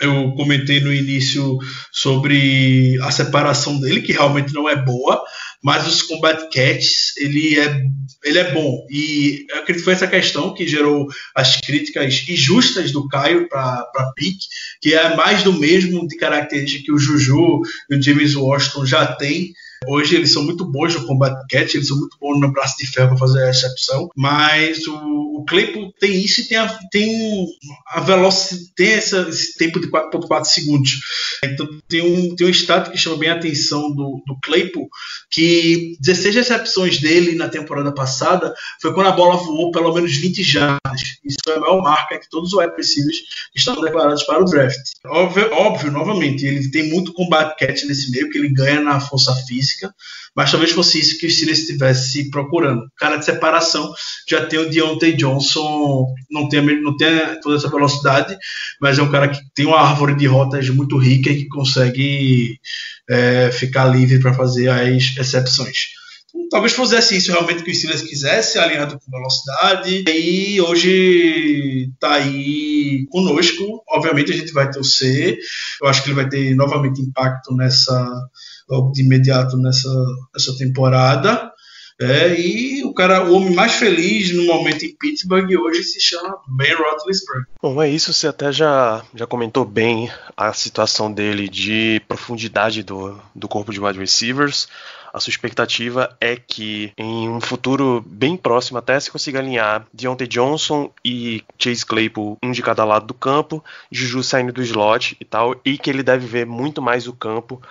eu 0.00 0.32
comentei 0.34 0.80
no 0.80 0.92
início 0.92 1.58
sobre 1.90 2.98
a 3.02 3.10
separação 3.10 3.80
dele, 3.80 4.02
que 4.02 4.12
realmente 4.12 4.52
não 4.52 4.68
é 4.68 4.76
boa, 4.76 5.22
mas 5.66 5.84
os 5.84 6.00
combat 6.00 6.48
catches, 6.52 7.12
ele 7.16 7.58
é, 7.58 7.82
ele 8.24 8.38
é 8.38 8.52
bom. 8.52 8.86
E 8.88 9.44
eu 9.50 9.56
acredito 9.56 9.80
que 9.80 9.84
foi 9.84 9.94
essa 9.94 10.06
questão 10.06 10.54
que 10.54 10.64
gerou 10.64 11.08
as 11.34 11.56
críticas 11.56 12.24
injustas 12.28 12.92
do 12.92 13.08
Caio 13.08 13.48
para 13.48 14.12
Pick, 14.14 14.38
que 14.80 14.94
é 14.94 15.16
mais 15.16 15.42
do 15.42 15.52
mesmo 15.52 16.06
de 16.06 16.16
característica 16.18 16.84
que 16.84 16.92
o 16.92 16.98
Juju 16.98 17.62
e 17.90 17.96
o 17.96 18.00
James 18.00 18.36
Washington 18.36 18.86
já 18.86 19.06
têm 19.06 19.54
Hoje 19.86 20.16
eles 20.16 20.32
são 20.32 20.42
muito 20.42 20.64
bons 20.64 20.94
no 20.94 21.06
combat 21.06 21.34
catch, 21.48 21.74
eles 21.74 21.88
são 21.88 21.98
muito 21.98 22.16
bons 22.18 22.40
no 22.40 22.52
braço 22.52 22.76
de 22.78 22.86
ferro 22.86 23.10
para 23.10 23.18
fazer 23.18 23.42
a 23.42 23.46
recepção, 23.46 24.08
mas 24.16 24.86
o, 24.86 24.94
o 24.94 25.44
Claypool 25.46 25.92
tem 26.00 26.24
isso 26.24 26.40
e 26.40 26.44
tem 26.44 26.56
a, 26.56 26.66
tem 26.90 27.46
a 27.88 28.00
velocidade, 28.00 28.72
tem 28.74 28.92
essa, 28.92 29.28
esse 29.28 29.56
tempo 29.56 29.78
de 29.78 29.88
4.4 29.88 30.44
segundos. 30.44 31.00
Então 31.44 31.68
tem 31.88 32.02
um, 32.02 32.34
tem 32.34 32.46
um 32.46 32.50
status 32.50 32.90
que 32.90 32.98
chama 32.98 33.18
bem 33.18 33.28
a 33.28 33.34
atenção 33.34 33.92
do, 33.94 34.22
do 34.26 34.38
Claypool, 34.42 34.88
que 35.30 35.55
E 35.56 35.96
16 36.00 36.34
recepções 36.34 36.98
dele 36.98 37.34
na 37.34 37.48
temporada 37.48 37.90
passada 37.90 38.54
foi 38.80 38.92
quando 38.92 39.08
a 39.08 39.12
bola 39.12 39.36
voou 39.36 39.70
pelo 39.70 39.92
menos 39.94 40.14
20 40.14 40.42
jardas. 40.42 41.16
Isso 41.24 41.38
é 41.48 41.54
a 41.54 41.60
maior 41.60 41.82
marca 41.82 42.18
que 42.18 42.28
todos 42.28 42.52
os 42.52 42.58
wide 42.58 42.74
receivers 42.76 43.16
estão 43.54 43.80
declarados 43.80 44.22
para 44.24 44.42
o 44.42 44.44
draft. 44.44 44.78
Óbvio, 45.06 45.50
óbvio, 45.52 45.90
novamente, 45.90 46.44
ele 46.44 46.70
tem 46.70 46.90
muito 46.90 47.14
combate 47.14 47.58
catch 47.58 47.84
nesse 47.84 48.10
meio, 48.10 48.28
que 48.28 48.36
ele 48.36 48.52
ganha 48.52 48.80
na 48.80 49.00
força 49.00 49.34
física, 49.46 49.94
mas 50.34 50.50
talvez 50.50 50.72
fosse 50.72 51.00
isso 51.00 51.18
que 51.18 51.26
o 51.26 51.30
Steelers 51.30 51.60
estivesse 51.60 52.30
procurando. 52.30 52.86
Cara 52.98 53.16
de 53.16 53.24
separação, 53.24 53.90
já 54.28 54.44
tem 54.44 54.58
o 54.58 54.68
Deontay 54.68 55.14
Johnson, 55.14 56.06
não 56.30 56.48
tem, 56.48 56.82
não 56.82 56.94
tem 56.96 57.40
toda 57.40 57.56
essa 57.56 57.70
velocidade, 57.70 58.36
mas 58.78 58.98
é 58.98 59.02
um 59.02 59.10
cara 59.10 59.28
que 59.28 59.40
tem 59.54 59.64
uma 59.64 59.80
árvore 59.80 60.14
de 60.14 60.26
rotas 60.26 60.68
muito 60.68 60.98
rica 60.98 61.30
e 61.30 61.44
que 61.44 61.48
consegue 61.48 62.60
é, 63.08 63.50
ficar 63.50 63.86
livre 63.86 64.18
para 64.20 64.34
fazer 64.34 64.68
as 64.68 65.16
excepções. 65.18 65.96
Então, 66.28 66.48
talvez 66.50 66.72
fosse 66.72 67.16
isso 67.16 67.32
realmente 67.32 67.62
que 67.62 67.70
o 67.70 67.74
Steelers 67.74 68.02
quisesse, 68.02 68.58
alinhado 68.58 68.98
com 68.98 69.10
velocidade, 69.10 70.04
e 70.08 70.60
hoje 70.60 71.90
está 71.94 72.14
aí 72.14 73.06
conosco. 73.10 73.82
Obviamente 73.88 74.32
a 74.32 74.36
gente 74.36 74.52
vai 74.52 74.70
torcer, 74.70 75.38
eu 75.82 75.88
acho 75.88 76.02
que 76.02 76.08
ele 76.08 76.16
vai 76.16 76.28
ter 76.28 76.54
novamente 76.54 77.00
impacto 77.00 77.54
nessa 77.54 78.28
logo 78.68 78.90
de 78.92 79.02
imediato 79.02 79.56
nessa, 79.56 79.88
nessa 80.34 80.56
temporada. 80.58 81.52
É, 81.98 82.38
e 82.38 82.84
o 82.84 82.92
cara, 82.92 83.24
o 83.24 83.34
homem 83.34 83.54
mais 83.54 83.74
feliz 83.74 84.30
no 84.34 84.44
momento 84.44 84.84
em 84.84 84.94
Pittsburgh 84.94 85.50
hoje 85.58 85.82
se 85.82 86.00
chama 86.00 86.38
Ben 86.46 86.74
Roethlisberger. 86.74 87.46
Bom, 87.62 87.82
é 87.82 87.88
isso. 87.88 88.12
Você 88.12 88.28
até 88.28 88.52
já, 88.52 89.02
já 89.14 89.26
comentou 89.26 89.64
bem 89.64 90.10
a 90.36 90.52
situação 90.52 91.10
dele 91.10 91.48
de 91.48 92.02
profundidade 92.06 92.82
do, 92.82 93.18
do 93.34 93.48
corpo 93.48 93.72
de 93.72 93.80
wide 93.80 93.98
receivers. 93.98 94.68
A 95.16 95.20
sua 95.20 95.30
expectativa 95.30 96.14
é 96.20 96.36
que 96.36 96.92
em 96.98 97.26
um 97.26 97.40
futuro 97.40 98.04
bem 98.06 98.36
próximo 98.36 98.76
até 98.76 99.00
se 99.00 99.10
consiga 99.10 99.38
alinhar 99.38 99.86
Deontay 99.90 100.26
Johnson 100.26 100.92
e 101.02 101.42
Chase 101.58 101.86
Claypool, 101.86 102.36
um 102.42 102.52
de 102.52 102.60
cada 102.60 102.84
lado 102.84 103.06
do 103.06 103.14
campo, 103.14 103.64
Juju 103.90 104.22
saindo 104.22 104.52
do 104.52 104.62
slot 104.62 105.16
e 105.18 105.24
tal, 105.24 105.58
e 105.64 105.78
que 105.78 105.88
ele 105.88 106.02
deve 106.02 106.26
ver 106.26 106.44
muito 106.44 106.82
mais 106.82 107.08
o 107.08 107.14
campo 107.14 107.62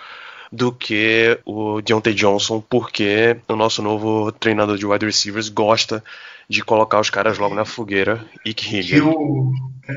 do 0.50 0.72
que 0.72 1.38
o 1.44 1.80
Deontay 1.80 2.14
Johnson, 2.14 2.60
porque 2.60 3.36
o 3.48 3.56
nosso 3.56 3.82
novo 3.82 4.30
treinador 4.32 4.78
de 4.78 4.86
wide 4.86 5.06
receivers 5.06 5.48
gosta 5.48 6.02
de 6.48 6.62
colocar 6.62 7.00
os 7.00 7.10
caras 7.10 7.38
logo 7.38 7.54
na 7.54 7.64
fogueira 7.64 8.24
e 8.44 8.54
que 8.54 8.82
que 8.82 9.00
o 9.00 9.52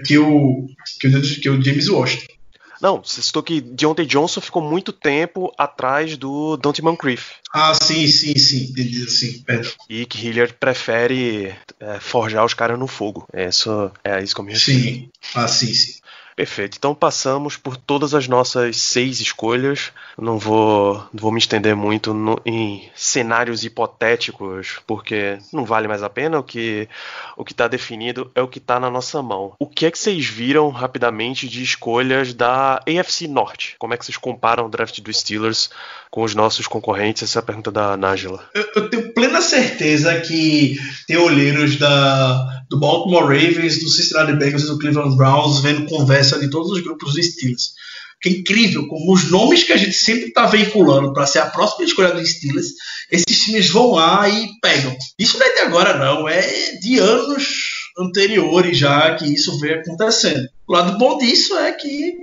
que 0.05 0.17
o 0.17 0.67
que 0.99 1.07
o, 1.07 1.21
que 1.41 1.49
o 1.49 1.61
James 1.61 1.89
Washington 1.89 2.39
não, 2.81 3.03
você 3.03 3.21
citou 3.21 3.43
que 3.43 3.59
Deontay 3.59 4.05
Johnson 4.05 4.39
ficou 4.39 4.61
muito 4.61 4.93
tempo 4.93 5.53
atrás 5.57 6.15
do 6.15 6.55
Dante 6.55 6.81
Moncrief. 6.81 7.33
Ah, 7.53 7.73
sim, 7.73 8.07
sim, 8.07 8.37
sim, 8.37 8.73
sim, 9.07 9.41
perdão. 9.41 9.71
E 9.89 10.05
que 10.05 10.25
Hilliard 10.25 10.53
prefere 10.53 11.53
é, 11.79 11.99
forjar 11.99 12.45
os 12.45 12.53
caras 12.53 12.79
no 12.79 12.87
fogo. 12.87 13.27
Isso, 13.33 13.91
é 14.03 14.23
isso 14.23 14.33
que 14.33 14.41
eu 14.41 14.45
me. 14.45 14.57
Sim, 14.57 15.09
ah, 15.35 15.47
sim, 15.47 15.73
sim. 15.73 15.99
Perfeito. 16.39 16.77
Então 16.77 16.95
passamos 16.95 17.57
por 17.57 17.75
todas 17.75 18.13
as 18.13 18.29
nossas 18.29 18.77
seis 18.77 19.19
escolhas. 19.19 19.91
Não 20.17 20.39
vou, 20.39 20.93
não 21.11 21.19
vou 21.19 21.33
me 21.33 21.37
estender 21.37 21.75
muito 21.75 22.13
no, 22.13 22.39
em 22.45 22.89
cenários 22.95 23.65
hipotéticos, 23.65 24.79
porque 24.87 25.37
não 25.51 25.65
vale 25.65 25.89
mais 25.89 26.01
a 26.01 26.09
pena. 26.09 26.39
O 26.39 26.43
que 26.43 26.87
o 27.35 27.43
que 27.43 27.51
está 27.51 27.67
definido 27.67 28.31
é 28.33 28.41
o 28.41 28.47
que 28.47 28.59
está 28.59 28.79
na 28.79 28.89
nossa 28.89 29.21
mão. 29.21 29.51
O 29.59 29.67
que 29.67 29.85
é 29.85 29.91
que 29.91 29.99
vocês 29.99 30.27
viram 30.27 30.69
rapidamente 30.69 31.45
de 31.45 31.61
escolhas 31.61 32.33
da 32.33 32.81
AFC 32.87 33.27
Norte? 33.27 33.75
Como 33.77 33.93
é 33.93 33.97
que 33.97 34.05
vocês 34.05 34.17
comparam 34.17 34.65
o 34.65 34.69
draft 34.69 34.97
dos 35.01 35.19
Steelers 35.19 35.69
com 36.09 36.23
os 36.23 36.33
nossos 36.33 36.67
concorrentes? 36.67 37.23
Essa 37.23 37.39
é 37.39 37.41
a 37.41 37.43
pergunta 37.43 37.69
da 37.69 37.97
Nájila. 37.97 38.49
Eu, 38.55 38.65
eu 38.77 38.89
tenho 38.89 39.13
plena 39.13 39.41
certeza 39.41 40.17
que 40.21 40.79
tem 41.05 41.17
olheiros 41.17 41.75
da 41.75 42.58
do 42.69 42.79
Baltimore 42.79 43.23
Ravens, 43.23 43.79
do 43.79 43.89
Cincinnati 43.89 44.33
Bengals 44.33 44.63
e 44.63 44.67
do 44.67 44.77
Cleveland 44.77 45.17
Browns 45.17 45.59
vendo 45.59 45.89
conversa 45.89 46.39
de 46.39 46.49
todos 46.49 46.71
os 46.71 46.81
grupos 46.81 47.13
dos 47.15 47.25
Steelers. 47.25 47.73
Que 48.21 48.29
é 48.29 48.31
incrível 48.33 48.87
como 48.87 49.13
os 49.13 49.31
nomes 49.31 49.63
que 49.63 49.73
a 49.73 49.77
gente 49.77 49.93
sempre 49.93 50.25
está 50.25 50.45
veiculando 50.45 51.13
para 51.13 51.25
ser 51.25 51.39
a 51.39 51.47
próxima 51.47 51.85
escolha 51.85 52.11
dos 52.11 52.29
Steelers, 52.29 52.67
esses 53.11 53.43
times 53.43 53.69
vão 53.69 53.93
lá 53.93 54.29
e 54.29 54.49
pegam. 54.61 54.95
Isso 55.17 55.39
não 55.39 55.45
é 55.45 55.53
de 55.53 55.59
agora, 55.61 55.97
não, 55.97 56.27
é 56.27 56.41
de 56.81 56.99
anos 56.99 57.79
anteriores 57.97 58.77
já 58.77 59.15
que 59.15 59.25
isso 59.25 59.57
vem 59.59 59.73
acontecendo. 59.73 60.47
O 60.67 60.73
lado 60.73 60.97
bom 60.97 61.17
disso 61.17 61.57
é 61.57 61.71
que, 61.71 62.13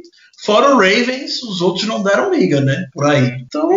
fora 0.44 0.74
o 0.74 0.78
Ravens, 0.78 1.43
os 1.43 1.60
outros 1.60 1.86
não 1.86 2.02
deram 2.02 2.32
liga, 2.32 2.60
né? 2.60 2.86
Por 2.93 3.06
aí. 3.06 3.39
Então, 3.40 3.74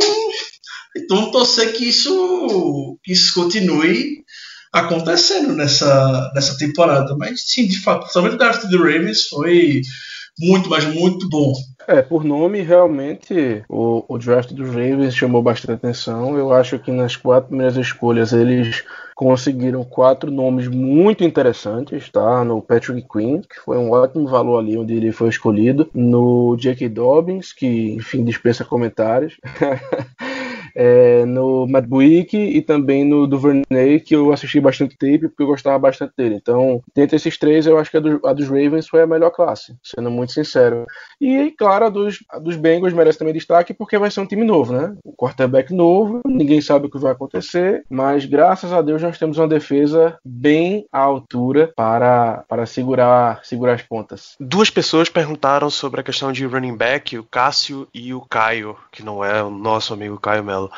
então 0.95 1.31
torcer 1.31 1.73
que 1.73 1.85
isso, 1.85 2.99
que 3.03 3.13
isso 3.13 3.33
continue 3.33 4.23
acontecendo 4.71 5.53
nessa, 5.53 6.31
nessa 6.33 6.57
temporada. 6.57 7.15
Mas 7.17 7.41
sim, 7.47 7.67
de 7.67 7.79
fato, 7.81 8.01
principalmente 8.01 8.35
o 8.35 8.37
draft 8.37 8.65
do 8.67 8.77
Ravens 8.77 9.27
foi 9.27 9.81
muito, 10.39 10.69
mas 10.69 10.85
muito 10.85 11.27
bom. 11.27 11.53
É, 11.87 12.01
por 12.01 12.23
nome, 12.23 12.61
realmente, 12.61 13.63
o, 13.67 14.05
o 14.07 14.17
draft 14.17 14.51
dos 14.51 14.67
Ravens 14.67 15.15
chamou 15.15 15.41
bastante 15.41 15.73
atenção. 15.73 16.37
Eu 16.37 16.53
acho 16.53 16.77
que 16.77 16.91
nas 16.91 17.15
quatro 17.15 17.49
primeiras 17.49 17.75
escolhas 17.75 18.31
eles 18.31 18.83
conseguiram 19.15 19.83
quatro 19.83 20.31
nomes 20.31 20.67
muito 20.67 21.23
interessantes, 21.23 22.09
tá? 22.09 22.45
No 22.45 22.61
Patrick 22.61 23.05
Quinn, 23.11 23.41
que 23.41 23.59
foi 23.65 23.77
um 23.77 23.91
ótimo 23.91 24.27
valor 24.27 24.59
ali 24.59 24.77
onde 24.77 24.93
ele 24.93 25.11
foi 25.11 25.29
escolhido. 25.29 25.89
No 25.93 26.55
J.K. 26.57 26.87
Dobbins, 26.87 27.51
que, 27.51 27.95
enfim, 27.95 28.23
dispensa 28.23 28.63
comentários. 28.63 29.37
é, 30.79 31.25
no 31.25 31.67
Matt 31.67 31.85
Buick 31.85 32.37
e 32.37 32.61
também 32.61 33.03
no 33.03 33.27
Duvernay, 33.27 33.99
que 33.99 34.15
eu 34.15 34.31
assisti 34.31 34.61
bastante 34.61 34.97
tape 34.97 35.27
porque 35.27 35.43
eu 35.43 35.47
gostava 35.47 35.77
bastante 35.77 36.13
dele. 36.15 36.35
Então, 36.35 36.81
dentre 36.95 37.17
esses 37.17 37.37
três, 37.37 37.67
eu 37.67 37.77
acho 37.77 37.91
que 37.91 37.97
a, 37.97 37.99
do, 37.99 38.21
a 38.25 38.31
dos 38.31 38.47
Ravens 38.47 38.87
foi 38.87 39.01
a 39.01 39.07
melhor 39.07 39.31
classe, 39.31 39.75
sendo 39.83 40.09
muito 40.09 40.31
sincero. 40.31 40.85
E, 41.19 41.51
claro, 41.51 41.87
a 41.87 41.89
dos, 41.89 42.23
a 42.29 42.39
dos 42.39 42.55
Bengals 42.55 42.93
merece 42.93 43.19
também 43.19 43.33
destaque 43.33 43.73
porque 43.73 43.97
vai 43.97 44.09
ser 44.09 44.21
um 44.21 44.25
time 44.25 44.45
novo, 44.45 44.71
né? 44.71 44.95
Um 45.05 45.11
quarterback 45.11 45.73
novo, 45.73 46.21
ninguém 46.25 46.61
sabe 46.61 46.85
o 46.85 46.89
que 46.89 46.97
vai 46.97 47.11
acontecer, 47.11 47.83
mas 47.89 48.23
graças 48.23 48.71
a 48.71 48.81
Deus 48.81 49.01
nós 49.01 49.19
temos 49.19 49.37
uma 49.37 49.49
defesa 49.49 50.17
bem 50.23 50.85
à 50.93 50.99
altura 50.99 51.73
para, 51.75 52.45
para 52.47 52.65
segurar, 52.65 53.43
segurar 53.43 53.73
as 53.73 53.81
pontas. 53.81 54.37
Duas 54.39 54.69
pessoas 54.69 55.09
perguntaram 55.09 55.69
sobre 55.69 55.99
a 55.99 56.03
questão 56.03 56.31
de 56.31 56.45
running 56.45 56.77
back, 56.77 57.17
o 57.17 57.23
Cássio 57.25 57.85
e 57.93 58.13
o 58.13 58.21
Caio, 58.21 58.77
que 58.93 59.03
não 59.03 59.25
é 59.25 59.43
o 59.43 59.49
nosso 59.49 59.93
amigo 59.93 60.17
Caio 60.17 60.41
Melo. 60.41 60.68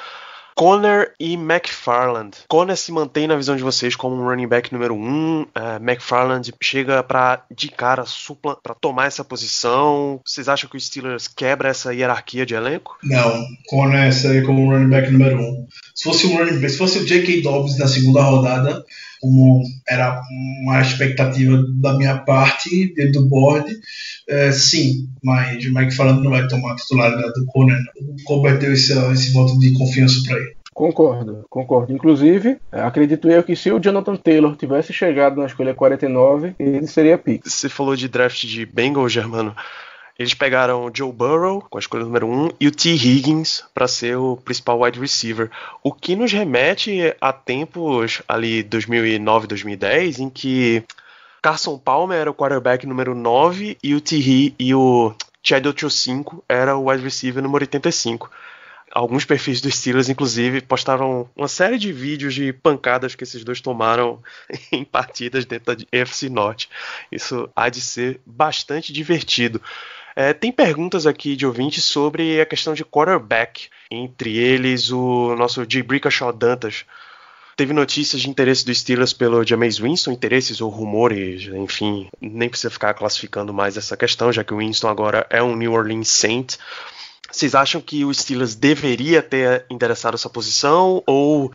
Conner 0.55 1.13
e 1.19 1.34
McFarland. 1.34 2.38
Conner 2.47 2.77
se 2.77 2.91
mantém 2.91 3.27
na 3.27 3.35
visão 3.35 3.55
de 3.55 3.63
vocês 3.63 3.95
como 3.95 4.15
um 4.15 4.27
running 4.27 4.47
back 4.47 4.72
número 4.72 4.93
um. 4.93 5.41
Uh, 5.41 5.81
McFarland 5.81 6.53
chega 6.61 7.01
para 7.01 7.43
de 7.49 7.69
cara 7.69 8.05
supla 8.05 8.55
para 8.61 8.76
tomar 8.76 9.07
essa 9.07 9.23
posição. 9.23 10.19
Vocês 10.26 10.47
acham 10.47 10.69
que 10.69 10.77
o 10.77 10.80
Steelers 10.80 11.27
quebra 11.27 11.69
essa 11.69 11.93
hierarquia 11.93 12.45
de 12.45 12.53
elenco? 12.53 12.97
Não, 13.03 13.43
Conner 13.68 14.13
seria 14.13 14.43
como 14.43 14.61
um 14.61 14.69
running 14.69 14.89
back 14.89 15.09
número 15.09 15.39
um. 15.39 15.68
Se 15.95 16.03
fosse 16.03 16.27
um 16.27 16.38
running 16.38 16.59
back, 16.59 16.69
se 16.69 16.77
fosse 16.77 16.99
o 16.99 17.05
J.K. 17.05 17.41
Dobbs 17.41 17.77
na 17.77 17.88
segunda 17.88 18.22
rodada, 18.22 18.85
como 19.19 19.63
era 19.87 20.21
uma 20.63 20.81
expectativa 20.81 21.63
da 21.75 21.97
minha 21.97 22.17
parte 22.17 22.93
dentro 22.93 23.21
do 23.21 23.29
board, 23.29 23.73
é, 24.27 24.51
sim, 24.51 25.09
mas 25.23 25.63
o 25.65 25.73
Mike 25.73 25.95
falando 25.95 26.23
não 26.23 26.31
vai 26.31 26.47
tomar 26.47 26.73
a 26.73 26.75
titularidade 26.75 27.33
do 27.33 27.45
Conner. 27.47 27.79
O 27.99 28.23
Colbert 28.23 28.59
deu 28.59 28.73
esse, 28.73 28.93
esse 29.11 29.31
voto 29.31 29.59
de 29.59 29.73
confiança 29.73 30.21
para 30.25 30.37
ele. 30.37 30.55
Concordo, 30.73 31.45
concordo. 31.49 31.91
Inclusive, 31.91 32.57
acredito 32.71 33.29
eu 33.29 33.43
que 33.43 33.55
se 33.55 33.69
o 33.71 33.79
Jonathan 33.79 34.15
Taylor 34.15 34.55
tivesse 34.55 34.93
chegado 34.93 35.37
na 35.37 35.45
escolha 35.45 35.75
49, 35.75 36.55
ele 36.57 36.87
seria 36.87 37.17
pick. 37.17 37.43
Você 37.45 37.67
falou 37.67 37.95
de 37.95 38.07
draft 38.07 38.45
de 38.45 38.65
Bengals, 38.65 39.11
Germano. 39.11 39.53
Eles 40.22 40.35
pegaram 40.35 40.85
o 40.85 40.91
Joe 40.93 41.11
Burrow 41.11 41.65
com 41.68 41.80
a 41.80 41.81
escolha 41.81 42.03
número 42.03 42.27
1 42.27 42.45
um, 42.45 42.49
e 42.60 42.68
o 42.68 42.72
T. 42.72 42.89
Higgins 42.91 43.64
para 43.73 43.88
ser 43.88 44.18
o 44.18 44.38
principal 44.38 44.80
wide 44.80 44.99
receiver. 44.99 45.49
O 45.81 45.91
que 45.91 46.15
nos 46.15 46.31
remete 46.31 47.15
a 47.19 47.34
tempos 47.34 48.22
ali 48.27 48.61
2009, 48.61 49.48
2010, 49.48 50.19
em 50.19 50.31
Carson 51.41 51.76
Palmer 51.80 52.19
era 52.19 52.30
o 52.30 52.35
quarterback 52.35 52.85
número 52.85 53.15
9 53.15 53.80
e 53.81 53.95
o 53.95 53.99
T. 53.99 54.53
e 54.60 54.76
o 54.76 55.11
Chad 55.41 55.65
5 55.89 56.43
era 56.48 56.77
o 56.77 56.88
wide 56.88 57.03
receiver 57.03 57.41
número 57.41 57.64
85 57.64 58.30
alguns 58.91 59.23
perfis 59.23 59.61
dos 59.61 59.76
Steelers, 59.76 60.10
inclusive, 60.10 60.61
postaram 60.61 61.30
uma 61.35 61.48
série 61.48 61.77
de 61.77 61.91
vídeos 61.93 62.34
de 62.34 62.52
pancadas 62.52 63.15
que 63.15 63.23
esses 63.23 63.43
dois 63.43 63.61
tomaram 63.61 64.22
em 64.72 64.84
partidas 64.84 65.45
dentro 65.45 65.76
da 65.76 65.84
FC 65.91 66.30
Norte. 66.30 66.69
Isso 67.11 67.49
há 67.56 67.69
de 67.69 67.81
ser 67.81 68.19
bastante 68.26 68.91
divertido. 68.91 69.61
É, 70.15 70.33
tem 70.33 70.51
perguntas 70.51 71.07
aqui 71.07 71.35
de 71.35 71.45
ouvintes 71.45 71.85
sobre 71.85 72.41
a 72.41 72.45
questão 72.45 72.73
de 72.73 72.83
quarterback, 72.83 73.69
entre 73.89 74.38
eles 74.38 74.91
o 74.91 75.35
nosso 75.35 75.65
J. 75.65 75.83
Brickashaw 75.83 76.33
Dantas. 76.33 76.85
Teve 77.55 77.73
notícias 77.73 78.21
de 78.21 78.29
interesse 78.29 78.65
dos 78.65 78.79
Steelers 78.79 79.13
pelo 79.13 79.45
Jameis 79.45 79.77
Winston, 79.77 80.11
interesses 80.11 80.61
ou 80.61 80.69
rumores, 80.69 81.43
enfim, 81.47 82.09
nem 82.19 82.49
precisa 82.49 82.71
ficar 82.71 82.93
classificando 82.93 83.53
mais 83.53 83.77
essa 83.77 83.95
questão, 83.95 84.31
já 84.31 84.43
que 84.43 84.53
o 84.53 84.57
Winston 84.57 84.88
agora 84.88 85.27
é 85.29 85.43
um 85.43 85.55
New 85.55 85.73
Orleans 85.73 86.09
Saint. 86.09 86.55
Vocês 87.31 87.55
acham 87.55 87.79
que 87.79 88.03
o 88.03 88.13
Steelers 88.13 88.55
deveria 88.55 89.21
ter 89.21 89.65
endereçado 89.69 90.15
essa 90.15 90.29
posição 90.29 91.01
ou 91.05 91.51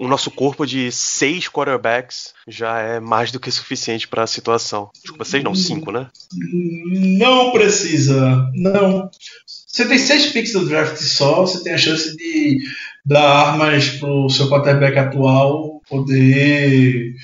o 0.00 0.08
nosso 0.08 0.30
corpo 0.30 0.66
de 0.66 0.90
seis 0.90 1.46
quarterbacks 1.46 2.32
já 2.48 2.78
é 2.80 2.98
mais 2.98 3.30
do 3.30 3.38
que 3.38 3.50
suficiente 3.50 4.08
para 4.08 4.22
a 4.22 4.26
situação? 4.26 4.90
Desculpa, 4.94 5.26
seis 5.26 5.44
não, 5.44 5.54
cinco, 5.54 5.92
né? 5.92 6.08
Não 7.18 7.52
precisa, 7.52 8.50
não. 8.54 9.10
Você 9.46 9.86
tem 9.86 9.98
seis 9.98 10.32
picks 10.32 10.54
do 10.54 10.66
draft 10.66 10.96
só, 10.96 11.42
você 11.42 11.62
tem 11.62 11.74
a 11.74 11.78
chance 11.78 12.16
de 12.16 12.60
dar 13.04 13.50
armas 13.50 13.90
pro 13.90 14.30
seu 14.30 14.48
quarterback 14.48 14.98
atual 14.98 15.82
poder 15.86 17.14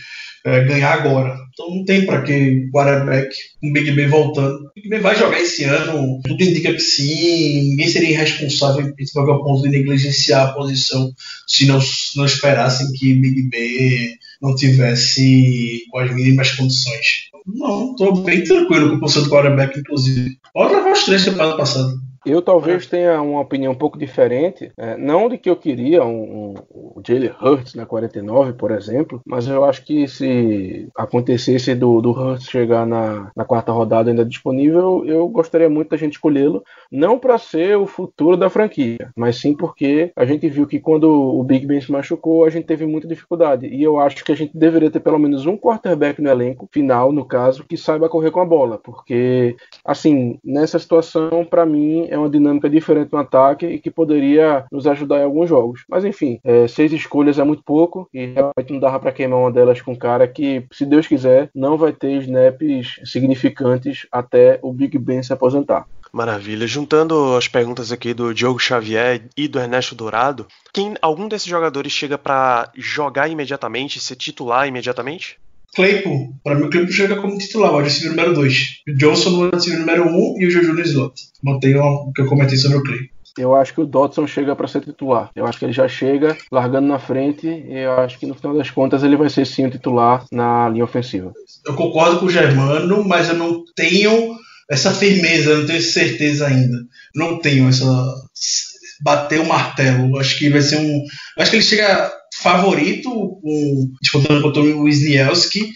é, 0.45 0.65
ganhar 0.65 0.93
agora. 0.93 1.36
Então 1.59 1.75
não 1.75 1.87
tem 1.87 2.05
para 2.05 2.21
que 2.21 2.69
quarterback, 2.71 3.35
um 3.63 3.73
Big 3.73 3.91
Ben 3.93 4.09
voltando. 4.09 4.67
O 4.67 4.73
Big 4.75 4.91
Ben 4.91 5.01
vai 5.01 5.17
jogar 5.17 5.41
esse 5.41 5.65
ano, 5.65 6.21
tudo 6.23 6.43
indica 6.45 6.71
que 6.71 6.79
sim. 6.79 7.71
Ninguém 7.71 7.89
seria 7.89 8.11
irresponsável 8.11 8.95
Pittsburgh 8.95 9.31
ao 9.31 9.43
ponto 9.43 9.63
de 9.63 9.71
negligenciar 9.71 10.49
a 10.49 10.53
posição 10.53 11.11
se 11.47 11.65
não, 11.65 11.81
não 12.15 12.27
esperassem 12.27 12.93
que 12.93 13.15
Big 13.15 13.49
Ben 13.49 14.15
não 14.43 14.55
tivesse 14.55 15.85
com 15.91 15.99
as 15.99 16.15
mínimas 16.15 16.53
condições. 16.53 17.31
Não, 17.47 17.93
estou 17.93 18.23
bem 18.23 18.45
tranquilo 18.45 18.91
com 18.91 18.97
o 18.97 19.01
posição 19.01 19.23
do 19.23 19.31
quarterback, 19.31 19.81
inclusive. 19.81 20.37
Pode 20.53 20.75
levar 20.75 20.93
os 20.93 21.05
três 21.05 21.25
temporada 21.25 21.57
passada. 21.57 22.06
Eu 22.27 22.43
talvez 22.43 22.87
tenha 22.89 23.23
uma 23.23 23.41
opinião 23.41 23.73
um 23.73 23.77
pouco 23.77 23.97
diferente, 23.97 24.73
é, 24.77 24.97
não 24.97 25.29
de 25.29 25.39
que 25.39 25.49
eu 25.49 25.55
queria 25.55 26.05
um, 26.05 26.51
um, 26.51 26.55
o 26.73 27.01
Jalen 27.07 27.31
Hurts 27.41 27.75
na 27.77 27.87
49, 27.87 28.55
por 28.55 28.73
exemplo, 28.73 29.21
mas 29.25 29.47
eu 29.47 29.65
acho 29.65 29.85
que 29.85 30.09
se 30.09 30.89
acontecesse 30.97 31.73
do, 31.77 32.01
do 32.01 32.11
Hurts 32.11 32.49
chegar 32.49 32.85
na, 32.85 33.31
na 33.37 33.45
quarta 33.45 33.71
rodada 33.71 34.11
ainda 34.11 34.25
disponível, 34.25 35.05
eu 35.07 35.29
gostaria 35.29 35.71
muito 35.71 35.91
da 35.91 35.97
gente 35.97 36.15
escolhê-lo, 36.15 36.65
não 36.91 37.17
para 37.17 37.39
ser 37.39 37.79
o 37.79 37.87
futuro 37.87 38.37
da 38.37 38.51
franquia, 38.51 39.13
mas 39.17 39.37
sim 39.37 39.55
porque 39.55 40.11
a 40.17 40.25
gente 40.25 40.49
viu 40.49 40.67
que 40.67 40.81
quando 40.81 41.09
o 41.09 41.45
Big 41.45 41.65
Ben 41.65 41.81
se 41.81 41.93
machucou, 41.93 42.45
a 42.45 42.51
gente 42.51 42.67
teve 42.67 42.85
muita 42.87 43.07
dificuldade, 43.07 43.69
e 43.69 43.85
eu 43.85 44.01
acho 44.01 44.25
que 44.25 44.33
a 44.33 44.37
gente 44.37 44.51
deveria 44.53 44.91
ter 44.91 44.99
pelo 44.99 45.21
menos 45.21 45.47
um 45.47 45.57
quarterback 45.57 46.21
no 46.21 46.29
elenco, 46.29 46.69
final 46.73 47.13
no 47.13 47.25
caso, 47.25 47.63
que 47.63 47.77
saiba 47.77 48.09
correr 48.09 48.33
com 48.33 48.41
a 48.41 48.45
bola, 48.45 48.79
porque, 48.83 49.55
assim, 49.85 50.41
nessa 50.45 50.77
situação, 50.81 51.45
para 51.49 51.65
mim, 51.65 52.16
é 52.17 52.19
uma 52.19 52.31
dinâmica 52.31 52.69
diferente 52.69 53.13
no 53.13 53.19
ataque 53.19 53.67
e 53.67 53.79
que 53.79 53.91
poderia 53.91 54.65
nos 54.71 54.87
ajudar 54.87 55.21
em 55.21 55.25
alguns 55.25 55.49
jogos. 55.49 55.85
Mas 55.89 56.05
enfim, 56.05 56.41
é, 56.45 56.67
seis 56.67 56.93
escolhas 56.93 57.39
é 57.39 57.45
muito 57.45 57.63
pouco 57.63 58.09
e 58.13 58.27
realmente 58.27 58.73
não 58.73 58.81
dava 58.81 58.99
para 58.99 59.13
queimar 59.13 59.39
uma 59.39 59.53
delas 59.53 59.81
com 59.81 59.93
um 59.93 59.97
cara 59.97 60.27
que, 60.27 60.67
se 60.73 60.85
Deus 60.85 61.07
quiser, 61.07 61.51
não 61.55 61.77
vai 61.77 61.93
ter 61.93 62.13
snaps 62.23 63.01
significantes 63.05 64.07
até 64.11 64.59
o 64.63 64.73
Big 64.73 64.99
Ben 64.99 65.23
se 65.23 65.33
aposentar. 65.33 65.87
Maravilha. 66.13 66.67
Juntando 66.67 67.37
as 67.37 67.47
perguntas 67.47 67.93
aqui 67.93 68.15
do 68.15 68.33
Diogo 68.33 68.59
Xavier 68.59 69.23
e 69.37 69.47
do 69.47 69.59
Ernesto 69.59 69.95
Dourado, 69.95 70.47
quem 70.73 70.95
algum 71.03 71.29
desses 71.29 71.49
jogadores 71.49 71.93
chega 71.93 72.17
para 72.17 72.71
jogar 72.75 73.29
imediatamente, 73.29 74.01
ser 74.01 74.17
titular 74.17 74.67
imediatamente? 74.67 75.39
Claypool, 75.77 76.35
para 76.43 76.55
mim 76.55 76.65
o 76.65 76.71
Claypool 76.71 76.93
chega 76.93 77.17
como 77.17 77.37
titular, 77.37 77.75
o 77.75 77.81
receiver 77.81 78.17
número 78.17 78.35
2. 78.35 78.83
O 78.89 78.95
Johnson 78.95 79.31
no 79.31 79.51
receiver 79.51 79.81
número 79.81 80.09
1 80.09 80.09
um, 80.09 80.41
e 80.41 80.47
o 80.47 80.51
Juju 80.51 80.73
no 80.73 80.81
slot. 80.81 81.15
Mantenho 81.45 81.83
o 81.83 82.13
que 82.13 82.23
eu 82.23 82.27
comentei 82.27 82.57
sobre 82.57 82.79
o 82.79 82.83
Clay. 82.83 83.11
Eu 83.39 83.55
acho 83.55 83.75
que 83.75 83.83
o 83.83 83.87
Dodson 83.87 84.27
chega 84.27 84.57
para 84.57 84.67
ser 84.67 84.81
titular. 84.81 85.31
Eu 85.37 85.47
acho 85.47 85.59
que 85.59 85.67
ele 85.67 85.73
já 85.75 85.87
chega 85.87 86.35
largando 86.51 86.89
na 86.89 86.99
frente 86.99 87.47
e 87.47 87.85
eu 87.85 87.93
acho 87.93 88.19
que 88.19 88.25
no 88.25 88.35
final 88.35 88.57
das 88.57 88.71
contas 88.71 89.05
ele 89.05 89.17
vai 89.17 89.29
ser 89.29 89.47
sim 89.47 89.67
o 89.67 89.71
titular 89.71 90.25
na 90.33 90.71
linha 90.71 90.85
ofensiva. 90.85 91.35
Eu 91.67 91.75
concordo 91.75 92.19
com 92.19 92.27
o 92.27 92.31
Germano, 92.31 93.05
mas 93.07 93.29
eu 93.29 93.37
não 93.37 93.63
tenho 93.75 94.35
essa 94.71 94.91
firmeza, 94.91 95.51
eu 95.51 95.59
não 95.59 95.67
tenho 95.67 95.83
certeza 95.83 96.47
ainda. 96.47 96.79
Não 97.15 97.39
tenho 97.39 97.69
essa 97.69 97.87
bater 99.03 99.41
o 99.41 99.47
martelo. 99.47 100.19
Acho 100.19 100.39
que 100.39 100.49
vai 100.49 100.63
ser 100.63 100.79
um. 100.79 101.05
Acho 101.39 101.51
que 101.51 101.57
ele 101.57 101.65
chega 101.65 102.13
favorito, 102.41 103.11
um, 103.43 103.93
disputando 104.01 104.43
contra 104.43 104.63
o 104.63 104.83
Wisniewski, 104.83 105.73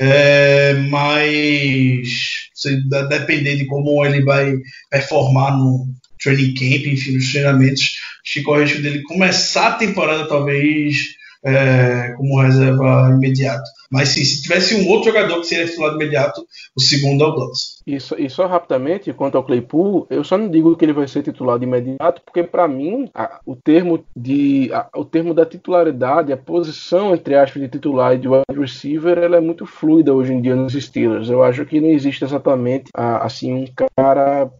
é, 0.00 0.74
mas 0.88 2.48
se 2.54 2.76
depender 3.08 3.56
de 3.56 3.66
como 3.66 4.04
ele 4.04 4.22
vai 4.24 4.54
performar 4.90 5.56
no 5.56 5.88
training 6.22 6.54
camp, 6.54 6.86
enfim, 6.86 7.12
nos 7.12 7.30
treinamentos, 7.30 7.98
acho 8.24 8.50
o 8.50 8.60
risco 8.60 8.82
dele 8.82 9.02
começar 9.02 9.68
a 9.68 9.74
temporada 9.76 10.28
talvez 10.28 10.96
é, 11.44 12.14
como 12.16 12.40
reserva 12.40 13.10
imediato. 13.16 13.68
Mas 13.92 14.08
sim, 14.08 14.24
se 14.24 14.42
tivesse 14.42 14.74
um 14.74 14.88
outro 14.88 15.12
jogador 15.12 15.38
que 15.40 15.46
seria 15.46 15.66
titular 15.66 15.94
imediato, 15.94 16.46
o 16.74 16.80
segundo 16.80 17.22
é 17.22 17.26
o 17.26 17.30
Dodson. 17.30 17.82
E 17.86 18.30
só, 18.30 18.46
rapidamente, 18.46 19.12
quanto 19.12 19.36
ao 19.36 19.44
Claypool, 19.44 20.06
eu 20.08 20.24
só 20.24 20.38
não 20.38 20.48
digo 20.48 20.74
que 20.76 20.84
ele 20.84 20.92
vai 20.92 21.06
ser 21.06 21.22
titular 21.22 21.58
de 21.58 21.64
imediato, 21.64 22.22
porque 22.24 22.42
para 22.42 22.66
mim 22.68 23.10
a, 23.14 23.40
o 23.44 23.56
termo 23.56 24.04
de 24.16 24.70
a, 24.72 24.88
o 24.96 25.04
termo 25.04 25.34
da 25.34 25.44
titularidade, 25.44 26.32
a 26.32 26.36
posição 26.36 27.14
entre 27.14 27.34
aspas 27.34 27.60
de 27.60 27.68
titular 27.68 28.14
e 28.14 28.18
de 28.18 28.28
wide 28.28 28.58
receiver, 28.58 29.18
ela 29.18 29.36
é 29.36 29.40
muito 29.40 29.66
fluida 29.66 30.14
hoje 30.14 30.32
em 30.32 30.40
dia 30.40 30.56
nos 30.56 30.72
Steelers. 30.72 31.28
Eu 31.28 31.42
acho 31.42 31.66
que 31.66 31.80
não 31.80 31.88
existe 31.88 32.24
exatamente 32.24 32.90
a, 32.94 33.26
assim 33.26 33.52
um 33.52 33.66
cara 33.96 34.50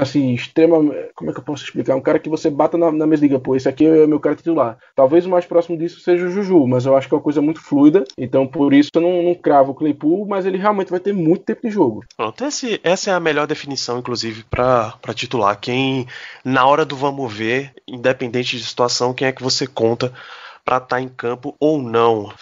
assim 0.00 0.34
extremamente, 0.34 1.10
como 1.14 1.30
é 1.30 1.34
que 1.34 1.40
eu 1.40 1.44
posso 1.44 1.64
explicar, 1.64 1.96
um 1.96 2.00
cara 2.00 2.18
que 2.18 2.28
você 2.28 2.50
bata 2.50 2.76
na, 2.76 2.92
na 2.92 3.06
mesa 3.06 3.24
e 3.24 3.28
diga, 3.28 3.40
pô, 3.40 3.56
esse 3.56 3.68
aqui 3.68 3.86
é 3.86 4.06
meu 4.06 4.20
cara 4.20 4.36
titular. 4.36 4.78
Talvez 4.94 5.26
o 5.26 5.30
mais 5.30 5.46
próximo 5.46 5.76
disso 5.76 6.00
seja 6.00 6.26
o 6.26 6.30
Juju, 6.30 6.66
mas 6.66 6.86
eu 6.86 6.96
acho 6.96 7.08
que 7.08 7.14
é 7.14 7.16
uma 7.16 7.22
coisa 7.22 7.40
muito 7.40 7.60
fluida. 7.60 8.04
Então 8.16 8.46
por 8.46 8.67
isso 8.72 8.90
eu 8.94 9.00
não, 9.00 9.22
não 9.22 9.34
cravo 9.34 9.72
o 9.72 9.74
Claypool, 9.74 10.26
mas 10.26 10.46
ele 10.46 10.58
realmente 10.58 10.90
vai 10.90 11.00
ter 11.00 11.12
muito 11.12 11.44
tempo 11.44 11.62
de 11.62 11.70
jogo. 11.70 12.04
Pronto, 12.16 12.44
esse, 12.44 12.80
essa 12.82 13.10
é 13.10 13.14
a 13.14 13.20
melhor 13.20 13.46
definição, 13.46 13.98
inclusive, 13.98 14.44
para 14.44 14.98
titular. 15.14 15.58
Quem, 15.58 16.06
na 16.44 16.66
hora 16.66 16.84
do 16.84 16.96
vamos 16.96 17.32
ver, 17.32 17.72
independente 17.86 18.56
de 18.56 18.64
situação, 18.64 19.14
quem 19.14 19.28
é 19.28 19.32
que 19.32 19.42
você 19.42 19.66
conta 19.66 20.12
para 20.64 20.76
estar 20.76 20.96
tá 20.96 21.00
em 21.00 21.08
campo 21.08 21.56
ou 21.58 21.80
não. 21.80 22.32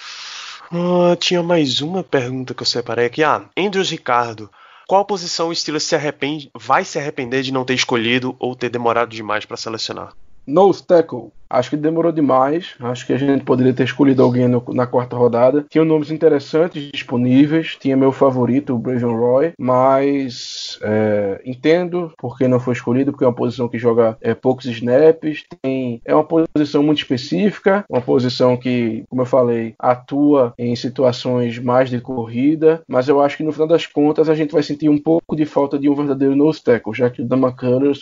Ah, 0.72 1.16
tinha 1.16 1.42
mais 1.42 1.80
uma 1.80 2.02
pergunta 2.02 2.54
que 2.54 2.62
eu 2.62 2.66
separei 2.66 3.06
aqui. 3.06 3.22
Ah, 3.22 3.48
Andrews 3.56 3.90
Ricardo. 3.90 4.50
Qual 4.88 5.04
posição 5.04 5.48
o 5.48 5.54
Steelers 5.54 5.84
se 5.84 5.96
arrepende, 5.96 6.50
vai 6.54 6.84
se 6.84 6.98
arrepender 6.98 7.42
de 7.42 7.52
não 7.52 7.64
ter 7.64 7.74
escolhido 7.74 8.36
ou 8.38 8.54
ter 8.54 8.68
demorado 8.68 9.10
demais 9.10 9.44
para 9.44 9.56
selecionar? 9.56 10.12
Nose 10.46 10.84
tackle. 10.84 11.32
Acho 11.48 11.70
que 11.70 11.76
demorou 11.76 12.12
demais. 12.12 12.74
Acho 12.80 13.06
que 13.06 13.12
a 13.12 13.18
gente 13.18 13.44
poderia 13.44 13.72
ter 13.72 13.84
escolhido 13.84 14.22
alguém 14.22 14.48
no, 14.48 14.62
na 14.72 14.86
quarta 14.86 15.16
rodada. 15.16 15.64
Tinha 15.68 15.84
nomes 15.84 16.10
interessantes 16.10 16.90
disponíveis. 16.92 17.76
Tinha 17.80 17.96
meu 17.96 18.12
favorito, 18.12 18.74
o 18.74 18.78
Brajon 18.78 19.16
Roy. 19.16 19.52
Mas 19.58 20.78
é, 20.82 21.40
entendo 21.44 22.12
porque 22.18 22.48
não 22.48 22.60
foi 22.60 22.74
escolhido, 22.74 23.12
porque 23.12 23.24
é 23.24 23.28
uma 23.28 23.34
posição 23.34 23.68
que 23.68 23.78
joga 23.78 24.16
é, 24.20 24.34
poucos 24.34 24.66
snaps. 24.66 25.44
Tem, 25.62 26.00
é 26.04 26.14
uma 26.14 26.24
posição 26.24 26.82
muito 26.82 26.98
específica. 26.98 27.84
Uma 27.88 28.00
posição 28.00 28.56
que, 28.56 29.04
como 29.08 29.22
eu 29.22 29.26
falei, 29.26 29.74
atua 29.78 30.54
em 30.58 30.74
situações 30.76 31.58
mais 31.58 31.90
de 31.90 32.00
corrida. 32.00 32.82
Mas 32.88 33.08
eu 33.08 33.20
acho 33.20 33.36
que 33.36 33.44
no 33.44 33.52
final 33.52 33.68
das 33.68 33.86
contas 33.86 34.28
a 34.28 34.34
gente 34.34 34.52
vai 34.52 34.62
sentir 34.62 34.88
um 34.88 34.98
pouco 34.98 35.36
de 35.36 35.44
falta 35.44 35.78
de 35.78 35.88
um 35.88 35.94
verdadeiro 35.94 36.36
nose 36.36 36.62
tackle. 36.62 36.94
Já 36.94 37.10
que 37.10 37.22
o 37.22 37.24
Dama 37.24 37.54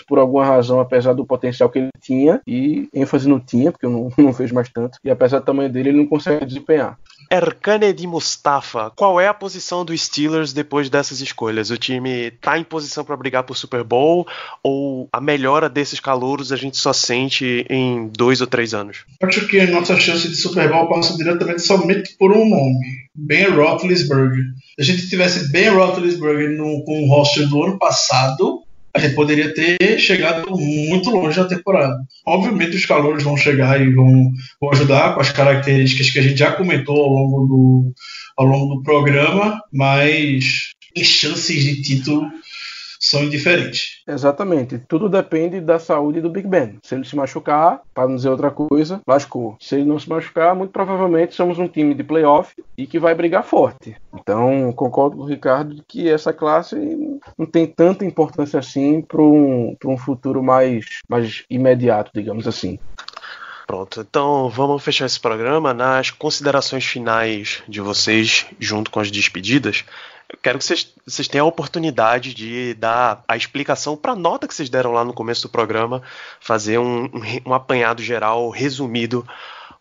por 0.06 0.18
alguma 0.18 0.44
razão, 0.44 0.80
apesar 0.80 1.12
do 1.12 1.24
potencial 1.24 1.68
que 1.70 1.78
ele 1.78 1.90
tinha, 2.00 2.40
e 2.46 2.88
ênfase 2.92 3.28
no 3.28 3.33
não 3.34 3.40
tinha, 3.40 3.70
porque 3.70 3.86
eu 3.86 3.90
não, 3.90 4.12
não 4.18 4.32
vejo 4.32 4.54
mais 4.54 4.68
tanto. 4.68 4.98
E 5.04 5.10
apesar 5.10 5.40
do 5.40 5.44
tamanho 5.44 5.70
dele, 5.70 5.90
ele 5.90 5.98
não 5.98 6.06
consegue 6.06 6.44
desempenhar. 6.44 6.98
Erkane 7.30 7.92
de 7.92 8.06
Mustafa, 8.06 8.90
qual 8.94 9.20
é 9.20 9.28
a 9.28 9.34
posição 9.34 9.84
do 9.84 9.96
Steelers 9.96 10.52
depois 10.52 10.90
dessas 10.90 11.20
escolhas? 11.20 11.70
O 11.70 11.78
time 11.78 12.30
tá 12.32 12.58
em 12.58 12.64
posição 12.64 13.04
para 13.04 13.16
brigar 13.16 13.44
por 13.44 13.56
Super 13.56 13.82
Bowl 13.82 14.26
ou 14.62 15.08
a 15.12 15.20
melhora 15.20 15.68
desses 15.68 16.00
calouros 16.00 16.52
a 16.52 16.56
gente 16.56 16.76
só 16.76 16.92
sente 16.92 17.66
em 17.68 18.08
dois 18.08 18.40
ou 18.40 18.46
três 18.46 18.74
anos? 18.74 19.04
Acho 19.22 19.46
que 19.46 19.60
a 19.60 19.70
nossa 19.70 19.98
chance 19.98 20.28
de 20.28 20.34
Super 20.34 20.70
Bowl 20.70 20.88
passa 20.88 21.16
diretamente 21.16 21.62
somente 21.62 22.14
por 22.18 22.30
um 22.32 22.48
nome, 22.48 23.08
Ben 23.14 23.48
Roethlisberger. 23.50 24.44
Se 24.76 24.80
a 24.80 24.84
gente 24.84 25.08
tivesse 25.08 25.50
Ben 25.50 25.70
Roethlisberger 25.70 26.50
no, 26.50 26.84
com 26.84 27.04
o 27.04 27.08
roster 27.08 27.48
do 27.48 27.62
ano 27.62 27.78
passado, 27.78 28.63
a 28.94 29.00
gente 29.00 29.14
poderia 29.14 29.52
ter 29.52 29.98
chegado 29.98 30.48
muito 30.50 31.10
longe 31.10 31.38
na 31.38 31.48
temporada. 31.48 31.96
Obviamente 32.24 32.76
os 32.76 32.86
calores 32.86 33.24
vão 33.24 33.36
chegar 33.36 33.80
e 33.80 33.92
vão, 33.92 34.30
vão 34.60 34.70
ajudar 34.70 35.14
com 35.14 35.20
as 35.20 35.30
características 35.30 36.10
que 36.10 36.18
a 36.20 36.22
gente 36.22 36.38
já 36.38 36.52
comentou 36.52 36.96
ao 36.96 37.10
longo 37.10 37.46
do, 37.46 37.92
ao 38.36 38.46
longo 38.46 38.76
do 38.76 38.82
programa, 38.82 39.60
mas 39.72 40.70
em 40.96 41.02
chances 41.02 41.64
de 41.64 41.82
título 41.82 42.30
são 43.04 43.22
indiferentes. 43.22 44.02
Exatamente. 44.06 44.78
Tudo 44.88 45.08
depende 45.08 45.60
da 45.60 45.78
saúde 45.78 46.20
do 46.20 46.30
Big 46.30 46.48
Ben. 46.48 46.78
Se 46.82 46.94
ele 46.94 47.04
se 47.04 47.14
machucar, 47.14 47.82
para 47.92 48.08
não 48.08 48.16
dizer 48.16 48.30
outra 48.30 48.50
coisa, 48.50 49.00
lascou. 49.06 49.56
Se 49.60 49.74
ele 49.74 49.84
não 49.84 49.98
se 49.98 50.08
machucar, 50.08 50.54
muito 50.54 50.70
provavelmente 50.70 51.34
somos 51.34 51.58
um 51.58 51.68
time 51.68 51.94
de 51.94 52.02
playoff 52.02 52.54
e 52.78 52.86
que 52.86 52.98
vai 52.98 53.14
brigar 53.14 53.44
forte. 53.44 53.94
Então, 54.14 54.72
concordo 54.72 55.16
com 55.18 55.22
o 55.22 55.26
Ricardo 55.26 55.84
que 55.86 56.08
essa 56.08 56.32
classe 56.32 56.76
não 57.36 57.44
tem 57.44 57.66
tanta 57.66 58.06
importância 58.06 58.58
assim 58.58 59.02
para 59.02 59.20
um, 59.20 59.76
um 59.84 59.98
futuro 59.98 60.42
mais, 60.42 60.86
mais 61.06 61.44
imediato, 61.50 62.10
digamos 62.14 62.48
assim. 62.48 62.78
Pronto, 63.66 64.00
então 64.00 64.50
vamos 64.50 64.82
fechar 64.82 65.06
esse 65.06 65.18
programa 65.18 65.72
nas 65.72 66.10
considerações 66.10 66.84
finais 66.84 67.62
de 67.66 67.80
vocês, 67.80 68.46
junto 68.60 68.90
com 68.90 69.00
as 69.00 69.10
despedidas. 69.10 69.84
Eu 70.28 70.38
quero 70.42 70.58
que 70.58 70.64
vocês, 70.64 70.92
vocês 71.06 71.28
tenham 71.28 71.46
a 71.46 71.48
oportunidade 71.48 72.32
de 72.32 72.74
dar 72.74 73.22
a 73.28 73.36
explicação 73.36 73.96
para 73.96 74.12
a 74.12 74.16
nota 74.16 74.48
que 74.48 74.54
vocês 74.54 74.70
deram 74.70 74.92
lá 74.92 75.04
no 75.04 75.12
começo 75.12 75.42
do 75.42 75.50
programa, 75.50 76.02
fazer 76.40 76.78
um, 76.78 77.04
um, 77.04 77.20
um 77.46 77.54
apanhado 77.54 78.02
geral, 78.02 78.48
resumido 78.50 79.26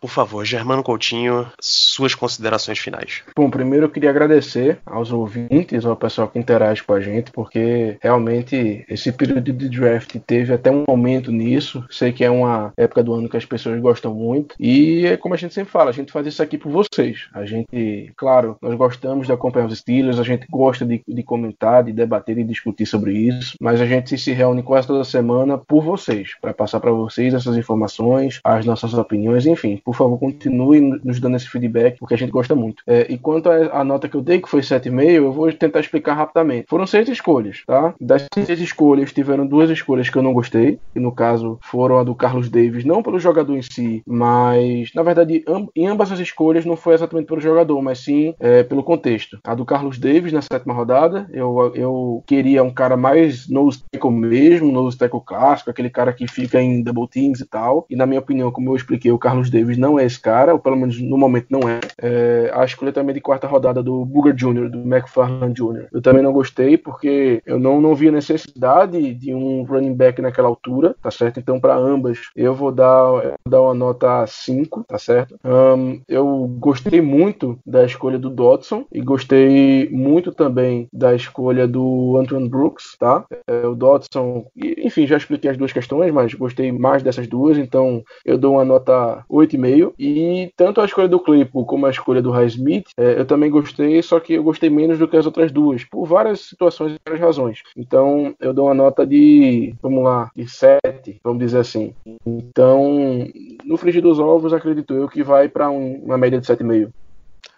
por 0.00 0.10
favor, 0.10 0.44
Germano 0.44 0.82
Coutinho, 0.82 1.46
suas 1.60 2.14
considerações 2.14 2.78
finais. 2.78 3.22
Bom, 3.36 3.50
primeiro 3.50 3.86
eu 3.86 3.90
queria 3.90 4.10
agradecer 4.10 4.78
aos 4.84 5.12
ouvintes, 5.12 5.84
ao 5.84 5.96
pessoal 5.96 6.28
que 6.28 6.38
interage 6.38 6.82
com 6.82 6.92
a 6.92 7.00
gente, 7.00 7.30
porque 7.30 7.96
realmente 8.00 8.84
esse 8.88 9.12
período 9.12 9.52
de 9.52 9.68
draft 9.68 10.16
teve 10.26 10.52
até 10.52 10.70
um 10.70 10.84
momento 10.86 11.30
nisso. 11.30 11.84
Sei 11.90 12.12
que 12.12 12.24
é 12.24 12.30
uma 12.30 12.72
época 12.76 13.02
do 13.02 13.14
ano 13.14 13.28
que 13.28 13.36
as 13.36 13.44
pessoas 13.44 13.80
gostam 13.80 14.14
muito. 14.14 14.54
E 14.58 15.06
é 15.06 15.16
como 15.16 15.34
a 15.34 15.36
gente 15.36 15.54
sempre 15.54 15.70
fala, 15.70 15.90
a 15.90 15.92
gente 15.92 16.12
faz 16.12 16.26
isso 16.26 16.42
aqui 16.42 16.58
por 16.58 16.70
vocês. 16.70 17.28
A 17.32 17.44
gente, 17.44 18.12
claro, 18.16 18.56
nós 18.60 18.74
gostamos 18.74 19.26
de 19.26 19.32
acompanhar 19.32 19.66
os 19.66 19.78
Steelers, 19.78 20.18
a 20.18 20.22
gente 20.22 20.46
gosta 20.50 20.84
de, 20.84 21.02
de 21.06 21.22
comentar, 21.22 21.84
de 21.84 21.92
debater 21.92 22.38
e 22.38 22.44
discutir 22.44 22.86
sobre 22.86 23.12
isso, 23.12 23.56
mas 23.60 23.80
a 23.80 23.86
gente 23.86 24.16
se 24.16 24.32
reúne 24.32 24.62
quase 24.62 24.86
toda 24.86 25.04
semana 25.04 25.58
por 25.58 25.82
vocês, 25.82 26.34
para 26.40 26.54
passar 26.54 26.80
para 26.80 26.90
vocês 26.90 27.34
essas 27.34 27.56
informações, 27.56 28.40
as 28.44 28.64
nossas 28.64 28.94
opiniões, 28.94 29.46
enfim, 29.46 29.80
por 29.84 29.93
por 29.94 29.98
favor, 29.98 30.18
continue 30.18 30.80
nos 31.02 31.20
dando 31.20 31.36
esse 31.36 31.48
feedback, 31.48 31.98
porque 31.98 32.14
a 32.14 32.18
gente 32.18 32.30
gosta 32.30 32.54
muito. 32.54 32.82
É, 32.86 33.06
e 33.08 33.16
quanto 33.16 33.48
à 33.48 33.84
nota 33.84 34.08
que 34.08 34.16
eu 34.16 34.20
dei, 34.20 34.40
que 34.40 34.48
foi 34.48 34.60
7,5, 34.60 35.10
eu 35.10 35.32
vou 35.32 35.52
tentar 35.52 35.80
explicar 35.80 36.14
rapidamente. 36.14 36.66
Foram 36.68 36.86
seis 36.86 37.08
escolhas, 37.08 37.62
tá? 37.66 37.94
Das 38.00 38.26
seis 38.34 38.60
escolhas, 38.60 39.12
tiveram 39.12 39.46
duas 39.46 39.70
escolhas 39.70 40.10
que 40.10 40.16
eu 40.16 40.22
não 40.22 40.32
gostei, 40.32 40.78
que 40.92 41.00
no 41.00 41.12
caso 41.12 41.58
foram 41.62 41.98
a 41.98 42.04
do 42.04 42.14
Carlos 42.14 42.48
Davis, 42.48 42.84
não 42.84 43.02
pelo 43.02 43.18
jogador 43.18 43.56
em 43.56 43.62
si, 43.62 44.02
mas 44.06 44.90
na 44.94 45.02
verdade, 45.02 45.44
em 45.76 45.86
ambas 45.86 46.10
as 46.10 46.18
escolhas 46.18 46.64
não 46.64 46.76
foi 46.76 46.94
exatamente 46.94 47.26
pelo 47.26 47.40
jogador, 47.40 47.80
mas 47.80 48.00
sim 48.00 48.34
é, 48.40 48.62
pelo 48.62 48.82
contexto. 48.82 49.38
A 49.44 49.54
do 49.54 49.64
Carlos 49.64 49.98
Davis 49.98 50.32
na 50.32 50.42
sétima 50.42 50.74
rodada, 50.74 51.28
eu, 51.32 51.72
eu 51.74 52.24
queria 52.26 52.62
um 52.62 52.72
cara 52.72 52.96
mais 52.96 53.48
nose 53.48 53.82
tackle 53.92 54.10
mesmo, 54.10 54.72
nose 54.72 54.98
tackle 54.98 55.20
clássico, 55.24 55.70
aquele 55.70 55.90
cara 55.90 56.12
que 56.12 56.26
fica 56.26 56.60
em 56.60 56.82
double 56.82 57.08
teams 57.08 57.40
e 57.40 57.46
tal. 57.46 57.86
E 57.88 57.96
na 57.96 58.06
minha 58.06 58.20
opinião, 58.20 58.50
como 58.50 58.70
eu 58.70 58.76
expliquei, 58.76 59.12
o 59.12 59.18
Carlos 59.18 59.50
Davis 59.50 59.73
não 59.76 59.98
é 59.98 60.04
esse 60.04 60.20
cara, 60.20 60.52
ou 60.52 60.58
pelo 60.58 60.76
menos 60.76 61.00
no 61.00 61.16
momento 61.16 61.46
não 61.50 61.68
é. 61.68 61.80
é 62.00 62.50
a 62.54 62.64
escolha 62.64 62.92
também 62.92 63.14
de 63.14 63.20
quarta 63.20 63.46
rodada 63.46 63.82
do 63.82 64.04
Booger 64.04 64.34
Jr., 64.34 64.68
do 64.70 64.80
McFarland 64.80 65.54
Jr. 65.54 65.88
Eu 65.92 66.02
também 66.02 66.22
não 66.22 66.32
gostei, 66.32 66.76
porque 66.76 67.42
eu 67.46 67.58
não, 67.58 67.80
não 67.80 67.94
vi 67.94 68.08
a 68.08 68.12
necessidade 68.12 69.14
de 69.14 69.34
um 69.34 69.62
running 69.64 69.94
back 69.94 70.20
naquela 70.20 70.48
altura, 70.48 70.94
tá 71.02 71.10
certo? 71.10 71.40
Então, 71.40 71.60
para 71.60 71.74
ambas, 71.74 72.18
eu 72.36 72.54
vou 72.54 72.72
dar, 72.72 73.24
eu 73.24 73.34
vou 73.44 73.50
dar 73.50 73.62
uma 73.62 73.74
nota 73.74 74.26
5, 74.26 74.84
tá 74.86 74.98
certo? 74.98 75.38
Um, 75.44 76.00
eu 76.08 76.46
gostei 76.58 77.00
muito 77.00 77.58
da 77.64 77.84
escolha 77.84 78.18
do 78.18 78.30
Dodson 78.30 78.84
e 78.92 79.00
gostei 79.00 79.88
muito 79.90 80.32
também 80.32 80.88
da 80.92 81.14
escolha 81.14 81.66
do 81.66 82.16
Antoine 82.18 82.48
Brooks, 82.48 82.96
tá? 82.98 83.24
É, 83.46 83.66
o 83.66 83.74
Dodson, 83.74 84.46
enfim, 84.56 85.06
já 85.06 85.16
expliquei 85.16 85.50
as 85.50 85.56
duas 85.56 85.72
questões, 85.72 86.12
mas 86.12 86.34
gostei 86.34 86.72
mais 86.72 87.02
dessas 87.02 87.26
duas, 87.26 87.58
então 87.58 88.02
eu 88.24 88.38
dou 88.38 88.54
uma 88.54 88.64
nota 88.64 89.24
8,5 89.30 89.63
meio. 89.64 89.94
E 89.98 90.52
tanto 90.56 90.80
a 90.80 90.84
escolha 90.84 91.08
do 91.08 91.20
Claypool 91.20 91.64
como 91.64 91.86
a 91.86 91.90
escolha 91.90 92.20
do 92.20 92.30
Highsmith, 92.30 92.88
é, 92.96 93.18
eu 93.18 93.24
também 93.24 93.50
gostei, 93.50 94.02
só 94.02 94.20
que 94.20 94.34
eu 94.34 94.42
gostei 94.42 94.68
menos 94.68 94.98
do 94.98 95.08
que 95.08 95.16
as 95.16 95.26
outras 95.26 95.50
duas, 95.50 95.84
por 95.84 96.04
várias 96.04 96.40
situações 96.40 96.92
e 96.92 96.98
várias 97.06 97.24
razões. 97.24 97.62
Então 97.76 98.34
eu 98.40 98.52
dou 98.52 98.66
uma 98.66 98.74
nota 98.74 99.06
de, 99.06 99.74
vamos 99.82 100.04
lá, 100.04 100.30
de 100.36 100.48
7, 100.48 101.20
vamos 101.22 101.38
dizer 101.38 101.58
assim. 101.58 101.94
Então, 102.26 103.26
no 103.64 103.76
frigir 103.76 104.02
dos 104.02 104.18
ovos, 104.18 104.52
acredito 104.52 104.94
eu 104.94 105.08
que 105.08 105.22
vai 105.22 105.48
para 105.48 105.70
um, 105.70 105.96
uma 106.04 106.18
média 106.18 106.40
de 106.40 106.46
7,5. 106.46 106.90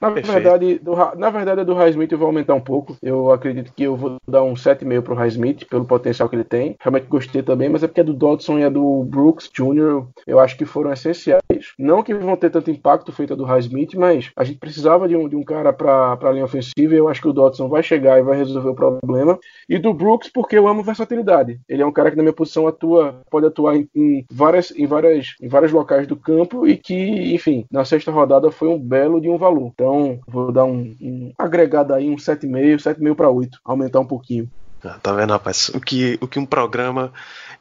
Na 0.00 0.10
verdade, 0.10 0.78
do, 0.78 0.94
na 1.16 1.30
verdade, 1.30 1.60
a 1.60 1.64
do 1.64 1.74
Highsmith 1.74 2.12
eu 2.12 2.18
vou 2.18 2.26
aumentar 2.26 2.54
um 2.54 2.60
pouco. 2.60 2.96
Eu 3.02 3.30
acredito 3.30 3.72
que 3.72 3.84
eu 3.84 3.96
vou 3.96 4.16
dar 4.26 4.42
um 4.42 4.54
7,5 4.54 5.02
pro 5.02 5.14
Highsmith, 5.14 5.64
pelo 5.68 5.84
potencial 5.84 6.28
que 6.28 6.36
ele 6.36 6.44
tem. 6.44 6.76
Realmente 6.80 7.06
gostei 7.06 7.42
também, 7.42 7.68
mas 7.68 7.82
é 7.82 7.86
porque 7.86 8.00
a 8.00 8.04
do 8.04 8.14
Dodson 8.14 8.58
e 8.58 8.64
a 8.64 8.68
do 8.68 9.04
Brooks 9.04 9.50
Jr. 9.52 10.06
eu 10.26 10.38
acho 10.38 10.56
que 10.56 10.64
foram 10.64 10.92
essenciais. 10.92 11.40
Não 11.78 12.02
que 12.02 12.14
vão 12.14 12.36
ter 12.36 12.50
tanto 12.50 12.70
impacto 12.70 13.12
feito 13.12 13.32
a 13.32 13.36
do 13.36 13.44
Highsmith, 13.44 13.94
mas 13.94 14.30
a 14.36 14.44
gente 14.44 14.58
precisava 14.58 15.08
de 15.08 15.16
um, 15.16 15.28
de 15.28 15.36
um 15.36 15.42
cara 15.42 15.72
para 15.72 16.18
a 16.20 16.32
linha 16.32 16.44
ofensiva 16.44 16.94
e 16.94 16.98
eu 16.98 17.08
acho 17.08 17.20
que 17.20 17.28
o 17.28 17.32
Dodson 17.32 17.68
vai 17.68 17.82
chegar 17.82 18.18
e 18.18 18.22
vai 18.22 18.36
resolver 18.36 18.68
o 18.68 18.74
problema. 18.74 19.38
E 19.68 19.78
do 19.78 19.94
Brooks, 19.94 20.30
porque 20.32 20.58
eu 20.58 20.68
amo 20.68 20.82
versatilidade. 20.82 21.60
Ele 21.68 21.82
é 21.82 21.86
um 21.86 21.92
cara 21.92 22.10
que 22.10 22.16
na 22.16 22.22
minha 22.22 22.32
posição 22.32 22.66
atua, 22.66 23.20
pode 23.30 23.46
atuar 23.46 23.76
em, 23.76 23.88
em 23.94 24.26
várias, 24.30 24.70
em, 24.72 24.86
várias, 24.86 25.34
em 25.40 25.48
vários 25.48 25.72
locais 25.72 26.06
do 26.06 26.16
campo 26.16 26.66
e 26.66 26.76
que, 26.76 27.34
enfim, 27.34 27.64
na 27.70 27.84
sexta 27.84 28.10
rodada 28.10 28.50
foi 28.50 28.68
um 28.68 28.78
belo 28.78 29.20
de 29.20 29.28
um 29.28 29.38
valor. 29.38 29.70
Então, 29.74 29.85
então, 29.86 30.20
vou 30.26 30.50
dar 30.50 30.64
um, 30.64 30.96
um 31.00 31.32
agregado 31.38 31.94
aí, 31.94 32.10
um 32.10 32.16
7,5, 32.16 32.76
7,5 32.76 33.14
para 33.14 33.30
8, 33.30 33.60
aumentar 33.64 34.00
um 34.00 34.06
pouquinho. 34.06 34.50
Ah, 34.82 34.98
tá 35.00 35.12
vendo, 35.12 35.30
rapaz? 35.30 35.70
O 35.70 35.80
que, 35.80 36.18
o 36.20 36.26
que 36.26 36.40
um 36.40 36.46
programa 36.46 37.12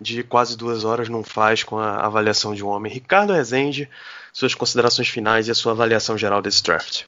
de 0.01 0.23
quase 0.23 0.57
duas 0.57 0.83
horas 0.83 1.07
não 1.07 1.23
faz 1.23 1.63
com 1.63 1.77
a 1.77 1.97
avaliação 1.97 2.53
de 2.53 2.63
um 2.63 2.67
homem. 2.67 2.91
Ricardo 2.91 3.31
Rezende, 3.31 3.87
suas 4.33 4.53
considerações 4.53 5.07
finais 5.07 5.47
e 5.47 5.51
a 5.51 5.55
sua 5.55 5.71
avaliação 5.71 6.17
geral 6.17 6.41
desse 6.41 6.63
draft. 6.63 7.03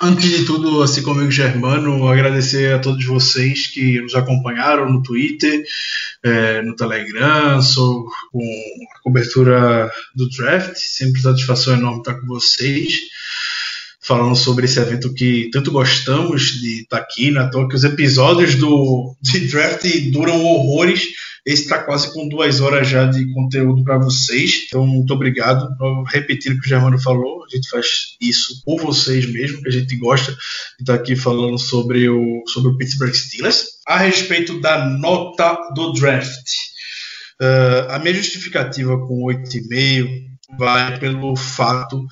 Antes 0.00 0.28
de 0.28 0.44
tudo, 0.44 0.82
assim 0.82 1.02
como 1.02 1.20
o 1.20 1.30
Germano, 1.30 2.08
agradecer 2.08 2.74
a 2.74 2.78
todos 2.78 3.04
vocês 3.04 3.68
que 3.68 4.00
nos 4.00 4.14
acompanharam 4.14 4.90
no 4.90 5.02
Twitter, 5.02 5.62
é, 6.24 6.60
no 6.62 6.74
Telegram, 6.74 7.62
sou 7.62 8.06
com 8.32 8.40
a 8.40 9.02
cobertura 9.02 9.90
do 10.14 10.28
draft. 10.30 10.74
Sempre 10.76 11.20
satisfação 11.20 11.74
enorme 11.74 11.98
estar 11.98 12.14
com 12.14 12.26
vocês 12.26 13.12
falando 14.02 14.34
sobre 14.34 14.64
esse 14.64 14.80
evento 14.80 15.14
que 15.14 15.48
tanto 15.52 15.70
gostamos 15.70 16.60
de 16.60 16.82
estar 16.82 16.98
tá 16.98 17.02
aqui, 17.02 17.30
na 17.30 17.44
né? 17.44 17.50
toa 17.50 17.68
que 17.68 17.76
os 17.76 17.84
episódios 17.84 18.56
do 18.56 19.14
de 19.22 19.46
draft 19.46 19.84
duram 20.10 20.44
horrores. 20.44 21.06
Esse 21.44 21.62
está 21.62 21.82
quase 21.82 22.12
com 22.12 22.28
duas 22.28 22.60
horas 22.60 22.86
já 22.86 23.04
de 23.04 23.32
conteúdo 23.32 23.82
para 23.82 23.98
vocês. 23.98 24.64
Então, 24.66 24.86
muito 24.86 25.12
obrigado. 25.12 25.68
Repetir 26.06 26.52
o 26.52 26.60
que 26.60 26.66
o 26.66 26.68
Germano 26.68 27.00
falou. 27.00 27.44
A 27.44 27.56
gente 27.56 27.68
faz 27.68 28.16
isso 28.20 28.62
por 28.64 28.80
vocês 28.80 29.26
mesmo, 29.26 29.60
que 29.60 29.68
a 29.68 29.72
gente 29.72 29.96
gosta 29.96 30.30
de 30.30 30.38
estar 30.82 30.94
tá 30.94 30.94
aqui 30.94 31.16
falando 31.16 31.58
sobre 31.58 32.08
o, 32.08 32.44
sobre 32.46 32.70
o 32.70 32.76
Pittsburgh 32.76 33.12
Steelers. 33.12 33.64
A 33.88 33.98
respeito 33.98 34.60
da 34.60 34.86
nota 34.86 35.58
do 35.74 35.92
draft. 35.92 36.48
Uh, 37.40 37.90
a 37.90 37.98
minha 37.98 38.14
justificativa 38.14 38.96
com 38.96 39.24
8,5 39.24 40.32
vai 40.56 40.96
pelo 41.00 41.34
fato 41.34 42.06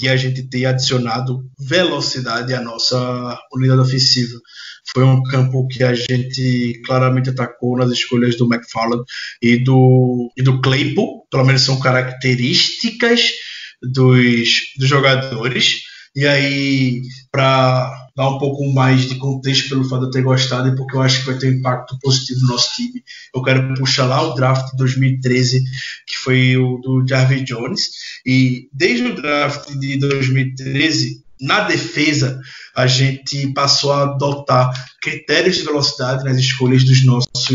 de 0.00 0.08
a 0.08 0.16
gente 0.16 0.42
ter 0.42 0.64
adicionado 0.64 1.44
velocidade 1.58 2.54
à 2.54 2.60
nossa 2.60 3.38
unidade 3.52 3.80
ofensiva. 3.82 4.40
Foi 4.94 5.04
um 5.04 5.22
campo 5.22 5.68
que 5.68 5.84
a 5.84 5.92
gente 5.94 6.80
claramente 6.86 7.28
atacou 7.28 7.76
nas 7.76 7.90
escolhas 7.90 8.34
do 8.36 8.46
McFarland 8.46 9.04
e 9.42 9.58
do, 9.58 10.32
e 10.36 10.42
do 10.42 10.60
Claypool, 10.62 11.26
pelo 11.30 11.44
menos 11.44 11.62
são 11.62 11.78
características 11.78 13.30
dos, 13.82 14.60
dos 14.78 14.88
jogadores. 14.88 15.82
E 16.14 16.26
aí, 16.26 17.02
para 17.30 18.08
dar 18.16 18.28
um 18.28 18.38
pouco 18.38 18.70
mais 18.72 19.08
de 19.08 19.14
contexto 19.16 19.68
pelo 19.68 19.88
fato 19.88 20.00
de 20.00 20.06
eu 20.06 20.10
ter 20.10 20.22
gostado 20.22 20.68
e 20.68 20.76
porque 20.76 20.96
eu 20.96 21.02
acho 21.02 21.20
que 21.20 21.26
vai 21.26 21.38
ter 21.38 21.48
um 21.48 21.58
impacto 21.58 21.98
positivo 22.00 22.40
no 22.40 22.48
nosso 22.48 22.74
time, 22.74 23.02
eu 23.34 23.42
quero 23.42 23.74
puxar 23.74 24.06
lá 24.06 24.20
o 24.22 24.34
draft 24.34 24.72
de 24.72 24.76
2013, 24.76 25.62
que 26.06 26.16
foi 26.18 26.56
o 26.56 26.78
do 26.78 27.06
Jarvis 27.06 27.44
Jones. 27.44 27.82
E 28.26 28.68
desde 28.72 29.06
o 29.06 29.14
draft 29.14 29.70
de 29.78 29.96
2013, 29.98 31.22
na 31.40 31.60
defesa, 31.60 32.40
a 32.76 32.86
gente 32.86 33.52
passou 33.54 33.92
a 33.92 34.02
adotar 34.02 34.70
critérios 35.00 35.56
de 35.56 35.64
velocidade 35.64 36.24
nas 36.24 36.36
escolhas 36.36 36.84
dos 36.84 37.04
nossos, 37.04 37.48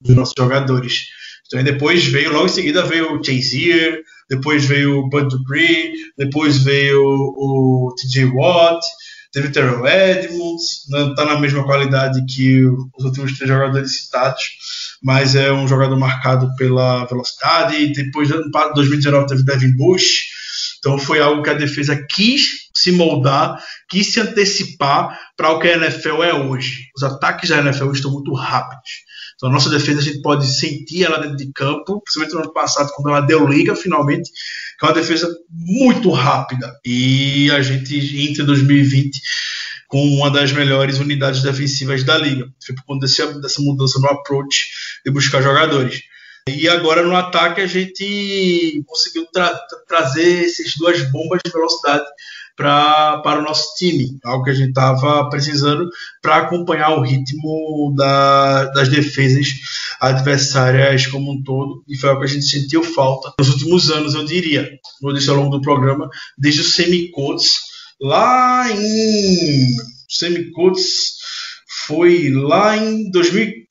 dos 0.00 0.16
nossos 0.16 0.34
jogadores. 0.36 1.04
Então, 1.46 1.62
depois 1.62 2.04
veio, 2.04 2.32
logo 2.32 2.46
em 2.46 2.50
seguida 2.50 2.84
veio 2.84 3.12
o 3.12 3.22
Chazier, 3.22 4.02
depois 4.34 4.64
veio 4.64 4.98
o 4.98 5.08
Bud 5.08 5.28
Dupree, 5.28 5.92
depois 6.18 6.58
veio 6.58 7.02
o, 7.02 7.94
TJ 7.96 8.24
Watt, 8.26 8.84
teve 9.32 9.48
o 9.48 9.52
Terrell 9.52 9.86
Edmonds, 9.86 10.86
não 10.88 11.10
está 11.10 11.24
na 11.24 11.38
mesma 11.38 11.64
qualidade 11.64 12.24
que 12.26 12.64
os 12.64 13.04
últimos 13.04 13.36
três 13.36 13.48
jogadores 13.48 14.02
citados, 14.02 14.42
mas 15.02 15.34
é 15.34 15.52
um 15.52 15.68
jogador 15.68 15.96
marcado 15.98 16.54
pela 16.56 17.04
velocidade. 17.06 17.92
Depois, 17.92 18.30
em 18.30 18.50
2019, 18.74 19.26
teve 19.26 19.44
Devin 19.44 19.76
Bush. 19.76 20.24
Então 20.78 20.98
foi 20.98 21.20
algo 21.20 21.42
que 21.42 21.50
a 21.50 21.54
defesa 21.54 21.96
quis 21.96 22.68
se 22.74 22.92
moldar, 22.92 23.58
quis 23.88 24.12
se 24.12 24.20
antecipar 24.20 25.18
para 25.36 25.50
o 25.50 25.58
que 25.58 25.68
a 25.68 25.76
NFL 25.76 26.22
é 26.22 26.34
hoje. 26.34 26.84
Os 26.96 27.02
ataques 27.02 27.50
da 27.50 27.58
NFL 27.58 27.92
estão 27.92 28.12
muito 28.12 28.32
rápidos. 28.34 28.90
Então 29.36 29.48
a 29.48 29.52
nossa 29.52 29.68
defesa 29.68 30.00
a 30.00 30.02
gente 30.02 30.22
pode 30.22 30.46
sentir 30.46 31.04
ela 31.04 31.18
dentro 31.18 31.36
de 31.36 31.52
campo, 31.52 32.00
principalmente 32.00 32.34
no 32.34 32.40
ano 32.42 32.52
passado, 32.52 32.90
quando 32.94 33.10
ela 33.10 33.20
deu 33.20 33.46
liga 33.46 33.74
finalmente, 33.74 34.30
que 34.78 34.84
é 34.84 34.88
uma 34.88 34.94
defesa 34.94 35.28
muito 35.50 36.10
rápida. 36.10 36.72
E 36.84 37.50
a 37.50 37.60
gente 37.60 38.28
entra 38.28 38.42
em 38.42 38.46
2020 38.46 39.20
com 39.88 40.02
uma 40.16 40.30
das 40.30 40.52
melhores 40.52 40.98
unidades 40.98 41.42
defensivas 41.42 42.02
da 42.04 42.18
liga. 42.18 42.48
Foi 42.64 42.74
por 42.74 42.84
conta 42.84 43.06
dessa 43.40 43.62
mudança 43.62 43.98
no 44.00 44.08
approach 44.08 44.68
de 45.04 45.10
buscar 45.10 45.42
jogadores. 45.42 46.02
E 46.48 46.68
agora 46.68 47.02
no 47.02 47.16
ataque 47.16 47.60
a 47.62 47.66
gente 47.66 48.82
conseguiu 48.86 49.26
tra 49.32 49.58
trazer 49.88 50.44
essas 50.44 50.74
duas 50.76 51.10
bombas 51.10 51.40
de 51.44 51.50
velocidade 51.50 52.04
pra, 52.56 53.18
para 53.18 53.40
o 53.40 53.42
nosso 53.42 53.74
time, 53.76 54.18
algo 54.24 54.44
que 54.44 54.50
a 54.50 54.54
gente 54.54 54.68
estava 54.68 55.28
precisando 55.28 55.88
para 56.22 56.36
acompanhar 56.36 56.90
o 56.96 57.02
ritmo 57.02 57.92
da, 57.96 58.64
das 58.66 58.88
defesas 58.88 59.48
adversárias 60.00 61.06
como 61.06 61.32
um 61.32 61.42
todo, 61.42 61.82
e 61.88 61.96
foi 61.96 62.10
algo 62.10 62.20
que 62.22 62.28
a 62.28 62.32
gente 62.32 62.46
sentiu 62.46 62.82
falta 62.82 63.32
nos 63.38 63.48
últimos 63.50 63.90
anos, 63.90 64.14
eu 64.14 64.24
diria, 64.24 64.68
vou 65.00 65.12
disse 65.12 65.30
ao 65.30 65.36
longo 65.36 65.56
do 65.56 65.62
programa, 65.62 66.08
desde 66.38 66.60
os 66.60 66.74
semicotes, 66.74 67.60
lá 68.00 68.70
em 68.70 69.68
semicotes 70.08 71.14
foi 71.86 72.30
lá 72.30 72.76
em 72.76 73.10
2015. 73.10 73.63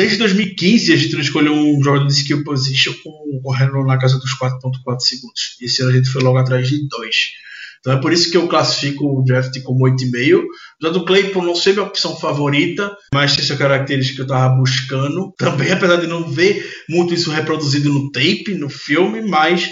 Desde 0.00 0.16
2015 0.16 0.94
a 0.94 0.96
gente 0.96 1.12
não 1.12 1.20
escolheu 1.20 1.52
um 1.52 1.84
jogador 1.84 2.06
de 2.06 2.14
skill 2.14 2.42
position 2.42 2.94
com, 3.04 3.38
correndo 3.42 3.84
na 3.84 3.98
casa 3.98 4.18
dos 4.18 4.30
4.4 4.30 4.98
segundos. 4.98 5.58
Esse 5.60 5.82
ano 5.82 5.90
a 5.90 5.94
gente 5.94 6.08
foi 6.08 6.22
logo 6.22 6.38
atrás 6.38 6.70
de 6.70 6.88
dois. 6.88 7.32
Então 7.78 7.92
é 7.92 8.00
por 8.00 8.10
isso 8.10 8.30
que 8.30 8.36
eu 8.38 8.48
classifico 8.48 9.04
o 9.04 9.22
draft 9.22 9.60
como 9.60 9.84
8,5. 9.84 10.40
Já 10.82 10.88
do 10.88 11.04
Claypool 11.04 11.42
não 11.42 11.54
sei 11.54 11.74
minha 11.74 11.84
opção 11.84 12.16
favorita, 12.16 12.96
mas 13.12 13.38
essa 13.38 13.54
característica 13.58 14.16
que 14.16 14.20
eu 14.22 14.34
estava 14.34 14.56
buscando. 14.56 15.34
Também, 15.36 15.68
apesar 15.70 15.96
de 15.96 16.06
não 16.06 16.30
ver 16.30 16.66
muito 16.88 17.12
isso 17.12 17.30
reproduzido 17.30 17.92
no 17.92 18.10
tape, 18.10 18.54
no 18.54 18.70
filme, 18.70 19.20
mas 19.20 19.70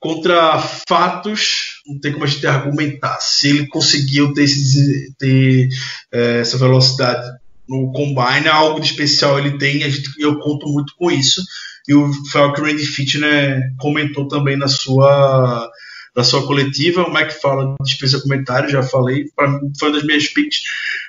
contra 0.00 0.60
fatos, 0.88 1.80
não 1.86 2.00
tem 2.00 2.10
como 2.10 2.24
a 2.24 2.26
gente 2.26 2.44
argumentar. 2.44 3.20
Se 3.20 3.50
ele 3.50 3.68
conseguiu 3.68 4.34
ter, 4.34 4.42
esse, 4.42 5.14
ter 5.16 5.68
é, 6.12 6.40
essa 6.40 6.58
velocidade 6.58 7.24
no 7.68 7.92
combine, 7.92 8.48
algo 8.48 8.80
de 8.80 8.86
especial 8.86 9.38
ele 9.38 9.58
tem, 9.58 9.84
a 9.84 9.88
gente, 9.88 10.10
eu 10.18 10.38
conto 10.38 10.66
muito 10.68 10.94
com 10.96 11.10
isso. 11.10 11.42
E 11.86 11.94
o 11.94 12.10
Falcon 12.30 12.62
Randy 12.62 12.86
Fitner 12.86 13.60
comentou 13.78 14.26
também 14.26 14.56
na 14.56 14.68
sua 14.68 15.70
da 16.14 16.22
sua 16.22 16.46
coletiva. 16.46 17.04
O 17.04 17.12
Mike 17.12 17.40
fala 17.40 17.74
dispensa 17.82 18.20
comentários, 18.20 18.72
já 18.72 18.82
falei. 18.82 19.26
Pra 19.34 19.48
foi 19.78 19.88
uma 19.88 19.96
das 19.96 20.06
minhas 20.06 20.28
picks 20.28 20.62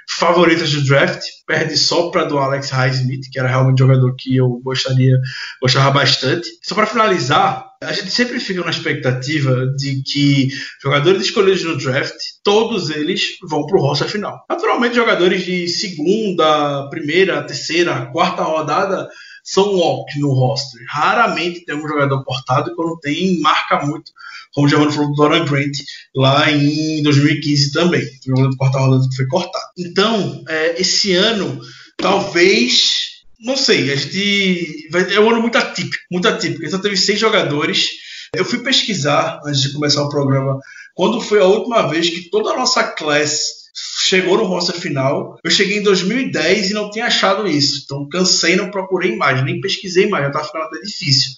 favoritas 0.10 0.72
do 0.72 0.84
draft. 0.84 1.24
Perde 1.46 1.78
só 1.78 2.10
para 2.10 2.26
do 2.26 2.38
Alex 2.38 2.70
Highsmith, 2.70 3.30
que 3.32 3.40
era 3.40 3.48
realmente 3.48 3.84
um 3.84 3.88
jogador 3.88 4.16
que 4.16 4.36
eu 4.36 4.60
gostaria, 4.64 5.20
gostava 5.62 5.92
bastante. 5.92 6.48
Só 6.64 6.74
para 6.74 6.88
finalizar, 6.88 7.66
a 7.84 7.94
gente 7.94 8.10
sempre 8.10 8.40
fica 8.40 8.64
na 8.64 8.72
expectativa 8.72 9.68
de 9.78 10.02
que 10.02 10.50
jogadores 10.82 11.24
escolhidos 11.24 11.64
no 11.64 11.78
draft, 11.78 12.16
todos 12.44 12.90
eles 12.90 13.38
vão 13.48 13.66
para 13.66 13.78
o 13.78 13.82
roster 13.82 14.08
final. 14.08 14.44
Naturalmente, 14.50 14.96
jogadores 14.96 15.46
de 15.46 15.68
segunda, 15.68 16.90
primeira, 16.90 17.44
terceira, 17.44 18.08
quarta 18.08 18.44
rodada 18.44 19.08
são 19.46 19.76
walk 19.76 20.20
no 20.20 20.34
roster. 20.34 20.82
Raramente 20.90 21.64
tem 21.64 21.76
um 21.76 21.88
jogador 21.88 22.24
cortado 22.26 22.72
e 22.72 22.76
quando 22.76 23.00
tem, 23.00 23.40
marca 23.40 23.86
muito 23.86 24.12
como 24.56 24.68
o 24.68 24.70
Giovanni 24.70 24.94
falou 24.94 25.10
do 25.10 25.16
Dorian 25.16 25.46
Grant 25.46 25.78
lá 26.16 26.50
em 26.50 27.04
2015 27.04 27.74
também, 27.74 28.02
o 28.02 28.38
jogador 28.38 28.56
rodada 28.58 29.10
que 29.10 29.16
foi 29.18 29.28
cortado. 29.28 29.66
Então, 29.78 30.44
é, 30.48 30.82
esse 30.82 31.14
ano, 31.14 31.60
talvez, 31.98 33.24
não 33.42 33.58
sei, 33.58 33.92
a 33.92 33.96
gente 33.98 34.88
vai, 34.92 35.14
é 35.14 35.20
um 35.20 35.30
ano 35.30 35.42
muito 35.42 35.58
atípico, 35.58 36.04
muito 36.10 36.28
atípico. 36.28 36.66
Então 36.66 36.80
teve 36.80 36.96
seis 36.96 37.20
jogadores. 37.20 37.90
Eu 38.34 38.46
fui 38.46 38.60
pesquisar 38.60 39.42
antes 39.46 39.62
de 39.62 39.74
começar 39.74 40.02
o 40.04 40.10
programa 40.10 40.58
quando 40.96 41.20
foi 41.20 41.40
a 41.40 41.46
última 41.46 41.88
vez 41.90 42.10
que 42.10 42.30
toda 42.30 42.52
a 42.52 42.58
nossa 42.58 42.84
classe 42.84 43.65
chegou 44.06 44.38
no 44.38 44.46
roster 44.46 44.76
final. 44.80 45.38
Eu 45.44 45.52
cheguei 45.52 45.80
em 45.80 45.84
2010 45.84 46.72
e 46.72 46.74
não 46.74 46.90
tinha 46.90 47.06
achado 47.06 47.48
isso. 47.48 47.82
Então 47.84 48.08
cansei, 48.08 48.56
não 48.56 48.72
procurei 48.72 49.16
mais, 49.16 49.44
nem 49.44 49.62
pesquisei 49.62 50.08
mais, 50.08 50.24
já 50.24 50.30
estava 50.30 50.46
ficando 50.46 50.66
até 50.66 50.80
difícil 50.82 51.32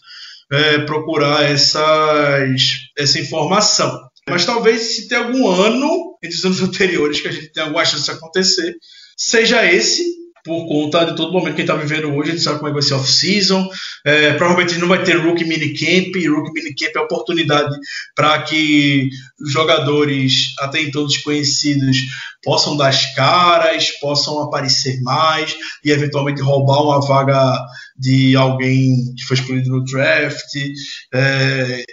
é, 0.51 0.79
procurar 0.79 1.43
essas, 1.43 2.89
essa 2.97 3.19
informação. 3.19 4.07
Mas 4.29 4.45
talvez 4.45 4.81
se 4.95 5.07
tem 5.07 5.17
algum 5.17 5.47
ano 5.47 6.17
entre 6.23 6.37
os 6.37 6.45
anos 6.45 6.61
anteriores 6.61 7.21
que 7.21 7.27
a 7.27 7.31
gente 7.31 7.51
tem 7.51 7.63
alguma 7.63 7.85
chance 7.85 8.05
de 8.05 8.11
acontecer, 8.11 8.75
seja 9.15 9.65
esse 9.65 10.03
por 10.47 10.65
conta 10.65 11.05
de 11.05 11.15
todo 11.15 11.33
momento 11.33 11.53
que 11.53 11.61
gente 11.61 11.69
está 11.69 11.75
vivendo 11.75 12.11
hoje, 12.15 12.29
a 12.29 12.33
gente 12.33 12.43
sabe 12.43 12.57
como 12.57 12.69
é 12.69 12.71
que 12.71 12.79
vai 12.79 12.81
ser 12.81 12.93
off-season. 12.93 13.69
É, 14.05 14.33
provavelmente 14.33 14.79
não 14.79 14.87
vai 14.87 15.03
ter 15.03 15.17
rookie 15.17 15.43
minicamp. 15.43 16.27
Rookie 16.27 16.53
minicamp 16.53 16.91
é 16.95 16.99
oportunidade 17.01 17.75
para 18.15 18.41
que 18.43 19.09
jogadores, 19.45 20.55
até 20.59 20.81
então 20.81 21.05
desconhecidos, 21.05 21.97
possam 22.41 22.77
dar 22.77 22.87
as 22.87 23.13
caras, 23.13 23.91
possam 23.99 24.41
aparecer 24.41 25.01
mais 25.01 25.55
e 25.83 25.91
eventualmente 25.91 26.41
roubar 26.41 26.81
uma 26.81 27.05
vaga 27.05 27.59
de 27.99 28.35
alguém 28.35 29.13
que 29.15 29.25
foi 29.25 29.35
escolhido 29.35 29.69
no 29.69 29.83
draft. 29.83 30.55
É, 31.13 31.83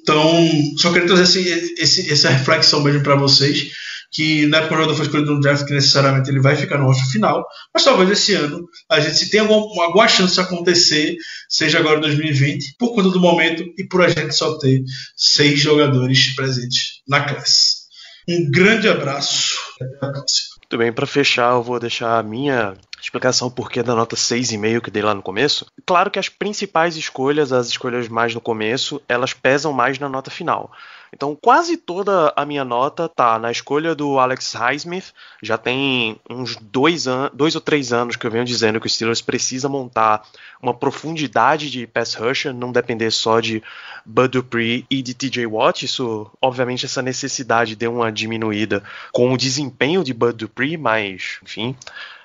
então, 0.00 0.48
só 0.76 0.92
queria 0.92 1.08
trazer 1.08 1.24
esse, 1.24 1.74
esse, 1.78 2.12
essa 2.12 2.30
reflexão 2.30 2.82
mesmo 2.82 3.02
para 3.02 3.16
vocês 3.16 3.72
que 4.12 4.46
na 4.46 4.58
época 4.58 4.74
o 4.74 4.76
jogador 4.76 4.94
foi 4.94 5.06
escolhido 5.06 5.34
no 5.34 5.40
draft 5.40 5.66
que 5.66 5.72
necessariamente 5.72 6.30
ele 6.30 6.40
vai 6.40 6.54
ficar 6.54 6.76
no 6.76 6.84
roster 6.84 7.10
final, 7.10 7.46
mas 7.72 7.82
talvez 7.82 8.10
esse 8.10 8.34
ano 8.34 8.68
a 8.90 9.00
gente 9.00 9.16
se 9.16 9.30
tenha 9.30 9.42
alguma, 9.42 9.84
alguma 9.84 10.06
chance 10.06 10.34
de 10.34 10.40
acontecer, 10.40 11.16
seja 11.48 11.78
agora 11.78 11.96
em 11.96 12.02
2020, 12.02 12.76
por 12.78 12.94
conta 12.94 13.08
do 13.08 13.18
momento 13.18 13.64
e 13.78 13.84
por 13.84 14.02
a 14.02 14.08
gente 14.08 14.34
só 14.34 14.58
ter 14.58 14.84
seis 15.16 15.58
jogadores 15.58 16.34
presentes 16.36 17.00
na 17.08 17.22
classe. 17.24 17.82
Um 18.28 18.50
grande 18.50 18.88
abraço. 18.88 19.56
Até 19.80 20.06
a 20.06 20.10
próxima. 20.10 20.52
Muito 20.60 20.78
bem, 20.78 20.92
para 20.92 21.06
fechar, 21.06 21.52
eu 21.52 21.62
vou 21.62 21.80
deixar 21.80 22.18
a 22.18 22.22
minha 22.22 22.74
explicação 23.00 23.50
porquê 23.50 23.82
da 23.82 23.94
nota 23.94 24.14
6,5 24.14 24.80
que 24.80 24.90
dei 24.90 25.02
lá 25.02 25.14
no 25.14 25.22
começo. 25.22 25.66
Claro 25.84 26.10
que 26.10 26.18
as 26.18 26.28
principais 26.28 26.96
escolhas, 26.96 27.52
as 27.52 27.66
escolhas 27.66 28.08
mais 28.08 28.34
no 28.34 28.40
começo, 28.40 29.02
elas 29.08 29.34
pesam 29.34 29.72
mais 29.72 29.98
na 29.98 30.08
nota 30.08 30.30
final. 30.30 30.70
Então, 31.14 31.36
quase 31.36 31.76
toda 31.76 32.32
a 32.34 32.44
minha 32.46 32.64
nota 32.64 33.06
tá 33.06 33.38
na 33.38 33.50
escolha 33.50 33.94
do 33.94 34.18
Alex 34.18 34.54
Highsmith. 34.54 35.12
Já 35.42 35.58
tem 35.58 36.18
uns 36.28 36.56
dois, 36.56 37.04
dois 37.34 37.54
ou 37.54 37.60
três 37.60 37.92
anos 37.92 38.16
que 38.16 38.26
eu 38.26 38.30
venho 38.30 38.44
dizendo 38.44 38.80
que 38.80 38.86
o 38.86 38.90
Steelers 38.90 39.20
precisa 39.20 39.68
montar 39.68 40.22
uma 40.60 40.72
profundidade 40.72 41.70
de 41.70 41.86
pass 41.86 42.14
rusher, 42.14 42.54
não 42.54 42.72
depender 42.72 43.10
só 43.10 43.40
de 43.40 43.62
Bud 44.06 44.28
Dupree 44.28 44.86
e 44.88 45.02
de 45.02 45.12
TJ 45.12 45.46
Watt. 45.46 45.84
Isso, 45.84 46.30
obviamente, 46.40 46.86
essa 46.86 47.02
necessidade 47.02 47.76
deu 47.76 47.92
uma 47.92 48.10
diminuída 48.10 48.82
com 49.12 49.32
o 49.32 49.36
desempenho 49.36 50.02
de 50.02 50.14
Bud 50.14 50.32
Dupree, 50.32 50.78
mas, 50.78 51.38
enfim, 51.42 51.76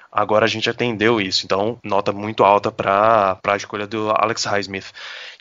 agora 0.09 0.45
a 0.45 0.47
gente 0.47 0.69
atendeu 0.69 1.19
isso. 1.19 1.45
Então, 1.45 1.77
nota 1.83 2.13
muito 2.13 2.43
alta 2.43 2.71
para 2.71 3.37
a 3.45 3.57
escolha 3.57 3.85
do 3.85 4.09
Alex 4.11 4.45
Highsmith. 4.45 4.93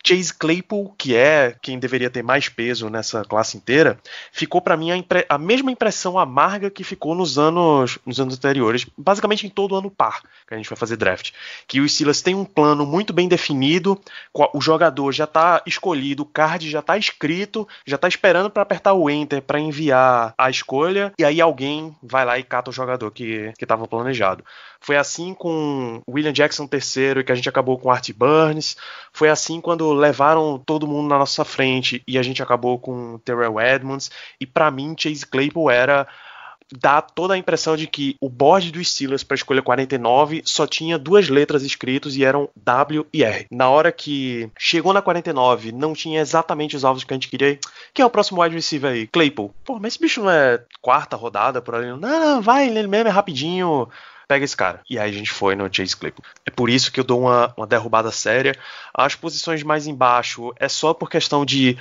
Chase 0.06 0.32
Claypool, 0.32 0.94
que 0.96 1.16
é 1.16 1.56
quem 1.60 1.80
deveria 1.80 2.08
ter 2.08 2.22
mais 2.22 2.48
peso 2.48 2.88
nessa 2.88 3.24
classe 3.24 3.56
inteira, 3.56 3.98
ficou 4.30 4.60
para 4.60 4.76
mim 4.76 4.92
a, 4.92 5.04
a, 5.28 5.36
mesma 5.36 5.72
impressão 5.72 6.16
amarga 6.16 6.70
que 6.70 6.84
ficou 6.84 7.12
nos 7.12 7.38
anos, 7.38 7.98
nos 8.06 8.20
anos 8.20 8.36
anteriores, 8.36 8.86
basicamente 8.96 9.46
em 9.46 9.50
todo 9.50 9.74
ano 9.74 9.90
par 9.90 10.22
que 10.46 10.54
a 10.54 10.56
gente 10.56 10.68
vai 10.68 10.76
fazer 10.76 10.96
draft. 10.96 11.32
Que 11.66 11.80
o 11.80 11.88
Steelers 11.88 12.22
tem 12.22 12.36
um 12.36 12.44
plano 12.44 12.86
muito 12.86 13.12
bem 13.12 13.26
definido, 13.26 14.00
o 14.32 14.60
jogador 14.60 15.10
já 15.10 15.24
está 15.24 15.60
escolhido, 15.66 16.22
o 16.22 16.26
card 16.26 16.70
já 16.70 16.78
está 16.78 16.96
escrito, 16.96 17.66
já 17.84 17.96
está 17.96 18.06
esperando 18.06 18.48
para 18.48 18.62
apertar 18.62 18.92
o 18.92 19.10
enter 19.10 19.42
para 19.42 19.58
enviar 19.58 20.34
a 20.38 20.48
escolha, 20.48 21.12
e 21.18 21.24
aí 21.24 21.40
alguém 21.40 21.96
vai 22.00 22.24
lá 22.24 22.38
e 22.38 22.44
cata 22.44 22.70
o 22.70 22.72
jogador 22.72 23.10
que 23.10 23.52
estava 23.60 23.88
planejado. 23.88 24.44
Foi 24.86 24.96
assim 24.96 25.34
com 25.34 26.00
William 26.08 26.32
Jackson 26.32 26.68
III, 26.72 27.24
que 27.24 27.32
a 27.32 27.34
gente 27.34 27.48
acabou 27.48 27.76
com 27.76 27.90
Art 27.90 28.08
Burns. 28.12 28.76
Foi 29.12 29.28
assim 29.28 29.60
quando 29.60 29.92
levaram 29.92 30.62
todo 30.64 30.86
mundo 30.86 31.08
na 31.08 31.18
nossa 31.18 31.44
frente 31.44 32.04
e 32.06 32.16
a 32.16 32.22
gente 32.22 32.40
acabou 32.40 32.78
com 32.78 33.18
Terrell 33.24 33.60
Edmonds. 33.60 34.12
E 34.40 34.46
para 34.46 34.70
mim, 34.70 34.94
Chase 34.96 35.26
Claypool 35.26 35.72
era 35.72 36.06
dá 36.72 37.02
toda 37.02 37.34
a 37.34 37.36
impressão 37.36 37.76
de 37.76 37.88
que 37.88 38.16
o 38.20 38.28
board 38.28 38.70
do 38.70 38.84
Steelers 38.84 39.24
para 39.24 39.34
escolha 39.34 39.60
49 39.60 40.42
só 40.44 40.68
tinha 40.68 40.96
duas 40.96 41.28
letras 41.28 41.64
escritos 41.64 42.16
e 42.16 42.24
eram 42.24 42.48
W 42.54 43.04
e 43.12 43.24
R. 43.24 43.46
Na 43.50 43.68
hora 43.68 43.90
que 43.90 44.48
chegou 44.56 44.92
na 44.92 45.02
49, 45.02 45.72
não 45.72 45.94
tinha 45.94 46.20
exatamente 46.20 46.76
os 46.76 46.84
alvos 46.84 47.02
que 47.02 47.12
a 47.12 47.16
gente 47.16 47.28
queria. 47.28 47.58
Quem 47.92 48.04
é 48.04 48.06
o 48.06 48.10
próximo 48.10 48.40
wide 48.40 48.54
receiver 48.54 48.92
aí? 48.92 49.08
Claypool. 49.08 49.52
Pô, 49.64 49.80
mas 49.80 49.94
esse 49.94 50.00
bicho 50.00 50.22
não 50.22 50.30
é 50.30 50.62
quarta 50.80 51.16
rodada 51.16 51.60
por 51.60 51.74
ali? 51.74 51.88
Não, 51.88 51.98
não, 51.98 52.40
vai, 52.40 52.68
ele 52.68 52.86
mesmo 52.86 53.08
é 53.08 53.10
rapidinho 53.10 53.88
pega 54.26 54.44
esse 54.44 54.56
cara. 54.56 54.80
E 54.88 54.98
aí 54.98 55.10
a 55.10 55.12
gente 55.12 55.30
foi 55.30 55.54
no 55.54 55.72
Chase 55.72 55.96
Claypool. 55.96 56.24
É 56.44 56.50
por 56.50 56.68
isso 56.68 56.90
que 56.90 57.00
eu 57.00 57.04
dou 57.04 57.22
uma, 57.22 57.52
uma 57.56 57.66
derrubada 57.66 58.10
séria. 58.10 58.54
As 58.92 59.14
posições 59.14 59.62
mais 59.62 59.86
embaixo 59.86 60.52
é 60.56 60.68
só 60.68 60.92
por 60.92 61.08
questão 61.08 61.44
de 61.44 61.76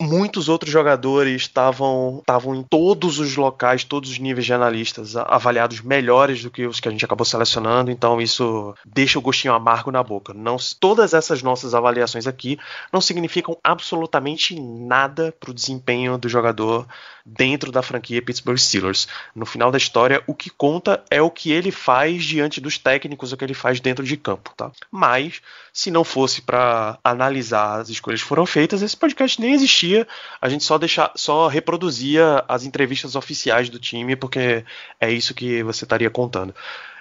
muitos 0.00 0.48
outros 0.48 0.72
jogadores 0.72 1.42
estavam 1.42 2.18
estavam 2.18 2.54
em 2.54 2.62
todos 2.62 3.18
os 3.18 3.36
locais, 3.36 3.84
todos 3.84 4.10
os 4.10 4.18
níveis 4.18 4.44
de 4.44 4.52
analistas 4.52 5.16
avaliados 5.16 5.80
melhores 5.80 6.42
do 6.42 6.50
que 6.50 6.66
os 6.66 6.80
que 6.80 6.88
a 6.88 6.90
gente 6.90 7.04
acabou 7.04 7.24
selecionando, 7.24 7.90
então 7.90 8.20
isso 8.20 8.74
deixa 8.84 9.18
o 9.18 9.22
gostinho 9.22 9.54
amargo 9.54 9.90
na 9.90 10.02
boca. 10.02 10.34
Não, 10.34 10.56
todas 10.80 11.14
essas 11.14 11.42
nossas 11.42 11.74
avaliações 11.74 12.26
aqui 12.26 12.58
não 12.92 13.00
significam 13.00 13.56
absolutamente 13.62 14.58
nada 14.60 15.34
para 15.38 15.50
o 15.50 15.54
desempenho 15.54 16.18
do 16.18 16.28
jogador 16.28 16.86
dentro 17.24 17.72
da 17.72 17.82
franquia 17.82 18.20
Pittsburgh 18.20 18.58
Steelers. 18.58 19.08
No 19.34 19.46
final 19.46 19.70
da 19.70 19.78
história, 19.78 20.22
o 20.26 20.34
que 20.34 20.50
conta 20.50 21.02
é 21.10 21.22
o 21.22 21.30
que 21.30 21.50
ele 21.50 21.70
faz 21.70 22.24
diante 22.24 22.60
dos 22.60 22.76
técnicos, 22.76 23.32
o 23.32 23.36
que 23.36 23.44
ele 23.44 23.54
faz 23.54 23.80
dentro 23.80 24.04
de 24.04 24.16
campo, 24.16 24.52
tá? 24.56 24.70
Mas 24.90 25.40
se 25.72 25.90
não 25.90 26.04
fosse 26.04 26.42
para 26.42 26.98
analisar 27.02 27.80
as 27.80 27.88
escolhas 27.88 28.22
que 28.22 28.28
foram 28.28 28.44
feitas, 28.44 28.82
esse 28.82 28.96
podcast 28.96 29.40
nem 29.40 29.54
existia. 29.54 30.06
A 30.40 30.48
gente 30.48 30.64
só 30.64 30.76
deixa, 30.76 31.10
só 31.16 31.48
reproduzia 31.48 32.44
as 32.46 32.64
entrevistas 32.64 33.16
oficiais 33.16 33.70
do 33.70 33.78
time, 33.78 34.14
porque 34.16 34.64
é 35.00 35.10
isso 35.10 35.34
que 35.34 35.62
você 35.62 35.84
estaria 35.84 36.10
contando. 36.10 36.54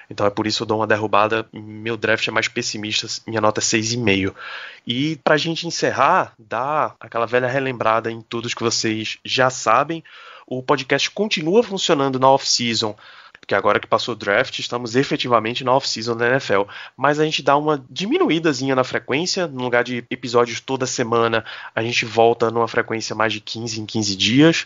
Então 0.10 0.26
é 0.26 0.30
por 0.30 0.48
isso 0.48 0.64
eu 0.64 0.68
dou 0.68 0.80
uma 0.80 0.88
derrubada. 0.88 1.48
Meu 1.52 1.98
draft 1.98 2.28
é 2.28 2.32
mais 2.32 2.48
pessimista, 2.48 3.08
minha 3.28 3.42
nota 3.42 3.60
é 3.60 3.64
6,5. 3.64 4.34
E 4.86 5.16
pra 5.24 5.38
gente 5.38 5.68
encerrar, 5.68 6.34
dar 6.38 6.96
aquela 7.00 7.26
velha 7.26 7.48
relembrada 7.48 8.12
em 8.12 8.22
todos 8.22 8.54
que 8.54 8.64
vocês 8.64 9.18
já 9.24 9.50
sabem, 9.50 10.04
o 10.46 10.62
podcast 10.62 11.10
continua 11.12 11.64
funcionando 11.64 12.20
na 12.20 12.30
off-season 12.30 12.96
porque 13.44 13.56
agora 13.56 13.78
que 13.78 13.86
passou 13.86 14.14
o 14.14 14.18
draft, 14.18 14.58
estamos 14.58 14.96
efetivamente 14.96 15.66
na 15.66 15.74
off-season 15.74 16.16
da 16.16 16.30
NFL. 16.30 16.62
Mas 16.96 17.20
a 17.20 17.26
gente 17.26 17.44
dá 17.44 17.58
uma 17.58 17.84
diminuídazinha 17.90 18.74
na 18.74 18.86
frequência, 18.86 19.48
no 19.48 19.64
lugar 19.64 19.84
de 19.84 19.98
episódios 20.10 20.62
toda 20.62 20.86
semana, 20.86 21.44
a 21.76 21.84
gente 21.84 22.06
volta 22.06 22.50
numa 22.50 22.70
frequência 22.70 23.14
mais 23.14 23.34
de 23.34 23.42
15 23.42 23.82
em 23.82 23.86
15 23.86 24.16
dias 24.16 24.66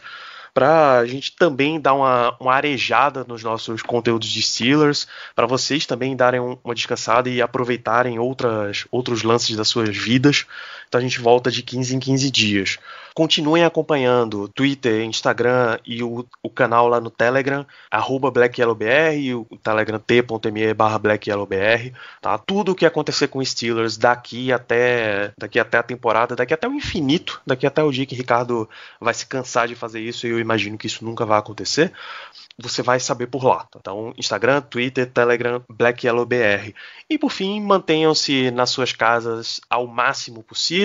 para 0.57 0.97
a 0.97 1.05
gente 1.05 1.35
também 1.35 1.79
dar 1.79 1.93
uma, 1.93 2.35
uma, 2.39 2.51
arejada 2.51 3.23
nos 3.27 3.43
nossos 3.43 3.83
conteúdos 3.83 4.27
de 4.27 4.41
Steelers, 4.41 5.07
para 5.35 5.45
vocês 5.45 5.85
também 5.85 6.15
darem 6.15 6.39
uma 6.39 6.73
descansada 6.73 7.29
e 7.29 7.43
aproveitarem 7.43 8.17
outras, 8.17 8.87
outros 8.89 9.21
lances 9.21 9.55
das 9.55 9.67
suas 9.67 9.95
vidas. 9.95 10.47
Então 10.87 10.99
a 10.99 11.01
gente 11.01 11.19
volta 11.19 11.51
de 11.51 11.61
15 11.61 11.95
em 11.95 11.99
15 11.99 12.31
dias. 12.31 12.77
Continuem 13.13 13.63
acompanhando 13.63 14.47
Twitter, 14.47 15.03
Instagram 15.03 15.79
e 15.83 16.03
o, 16.03 16.23
o 16.43 16.49
canal 16.49 16.87
lá 16.87 17.01
no 17.01 17.09
Telegram, 17.09 17.65
arroba 17.89 18.29
BlackYellowBR 18.29 19.33
o 19.33 19.57
Telegram 19.57 19.99
t.me 19.99 20.73
barra 20.73 20.99
BlackYellowBR. 20.99 21.93
Tá? 22.21 22.37
Tudo 22.37 22.73
o 22.73 22.75
que 22.75 22.85
acontecer 22.85 23.27
com 23.27 23.43
Steelers 23.43 23.97
daqui 23.97 24.51
até, 24.51 25.31
daqui 25.37 25.59
até 25.59 25.79
a 25.79 25.83
temporada, 25.83 26.35
daqui 26.35 26.53
até 26.53 26.67
o 26.67 26.73
infinito, 26.73 27.41
daqui 27.45 27.65
até 27.65 27.83
o 27.83 27.91
dia 27.91 28.05
que 28.05 28.15
Ricardo 28.15 28.69
vai 29.01 29.13
se 29.13 29.25
cansar 29.25 29.67
de 29.67 29.75
fazer 29.75 29.99
isso 29.99 30.27
e 30.27 30.29
eu 30.29 30.39
imagino 30.39 30.77
que 30.77 30.87
isso 30.87 31.03
nunca 31.03 31.25
vai 31.25 31.39
acontecer 31.39 31.91
você 32.59 32.81
vai 32.81 32.99
saber 32.99 33.27
por 33.27 33.43
lá. 33.43 33.67
Então, 33.75 34.13
Instagram, 34.17 34.61
Twitter, 34.61 35.09
Telegram, 35.09 35.63
BlackYellowBR. 35.69 36.73
E 37.07 37.17
por 37.17 37.31
fim, 37.31 37.61
mantenham-se 37.61 38.49
nas 38.49 38.71
suas 38.71 38.91
casas 38.91 39.61
ao 39.69 39.85
máximo 39.85 40.41
possível, 40.41 40.76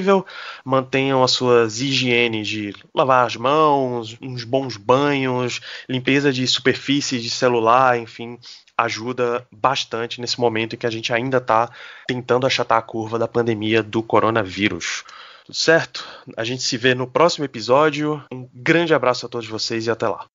mantenham 0.65 1.23
as 1.23 1.33
suas 1.33 1.81
higienes 1.81 2.49
de 2.49 2.75
lavar 2.95 3.27
as 3.27 3.37
mãos, 3.37 4.17
uns 4.21 4.45
bons 4.45 4.77
banhos, 4.77 5.61
limpeza 5.89 6.33
de 6.33 6.47
superfícies 6.47 7.23
de 7.23 7.31
celular, 7.31 7.99
enfim, 7.99 8.39
ajuda 8.77 9.47
bastante 9.51 10.21
nesse 10.21 10.41
momento 10.41 10.75
em 10.75 10.79
que 10.79 10.87
a 10.87 10.91
gente 10.91 11.13
ainda 11.13 11.39
está 11.39 11.71
tentando 12.07 12.47
achatar 12.47 12.79
a 12.79 12.83
curva 12.83 13.19
da 13.19 13.29
pandemia 13.29 13.83
do 13.83 14.03
coronavírus. 14.03 15.05
Tudo 15.45 15.57
certo? 15.57 16.05
A 16.37 16.45
gente 16.45 16.63
se 16.63 16.77
vê 16.77 16.95
no 16.95 17.07
próximo 17.07 17.45
episódio. 17.45 18.23
Um 18.33 18.49
grande 18.55 18.95
abraço 18.95 19.27
a 19.27 19.29
todos 19.29 19.49
vocês 19.49 19.87
e 19.87 19.91
até 19.91 20.09
lá. 20.09 20.27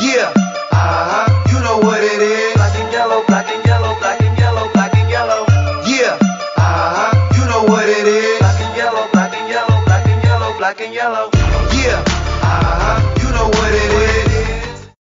Yeah. 0.00 0.32
Uh-huh. 0.72 1.52
You 1.52 1.60
know 1.60 1.96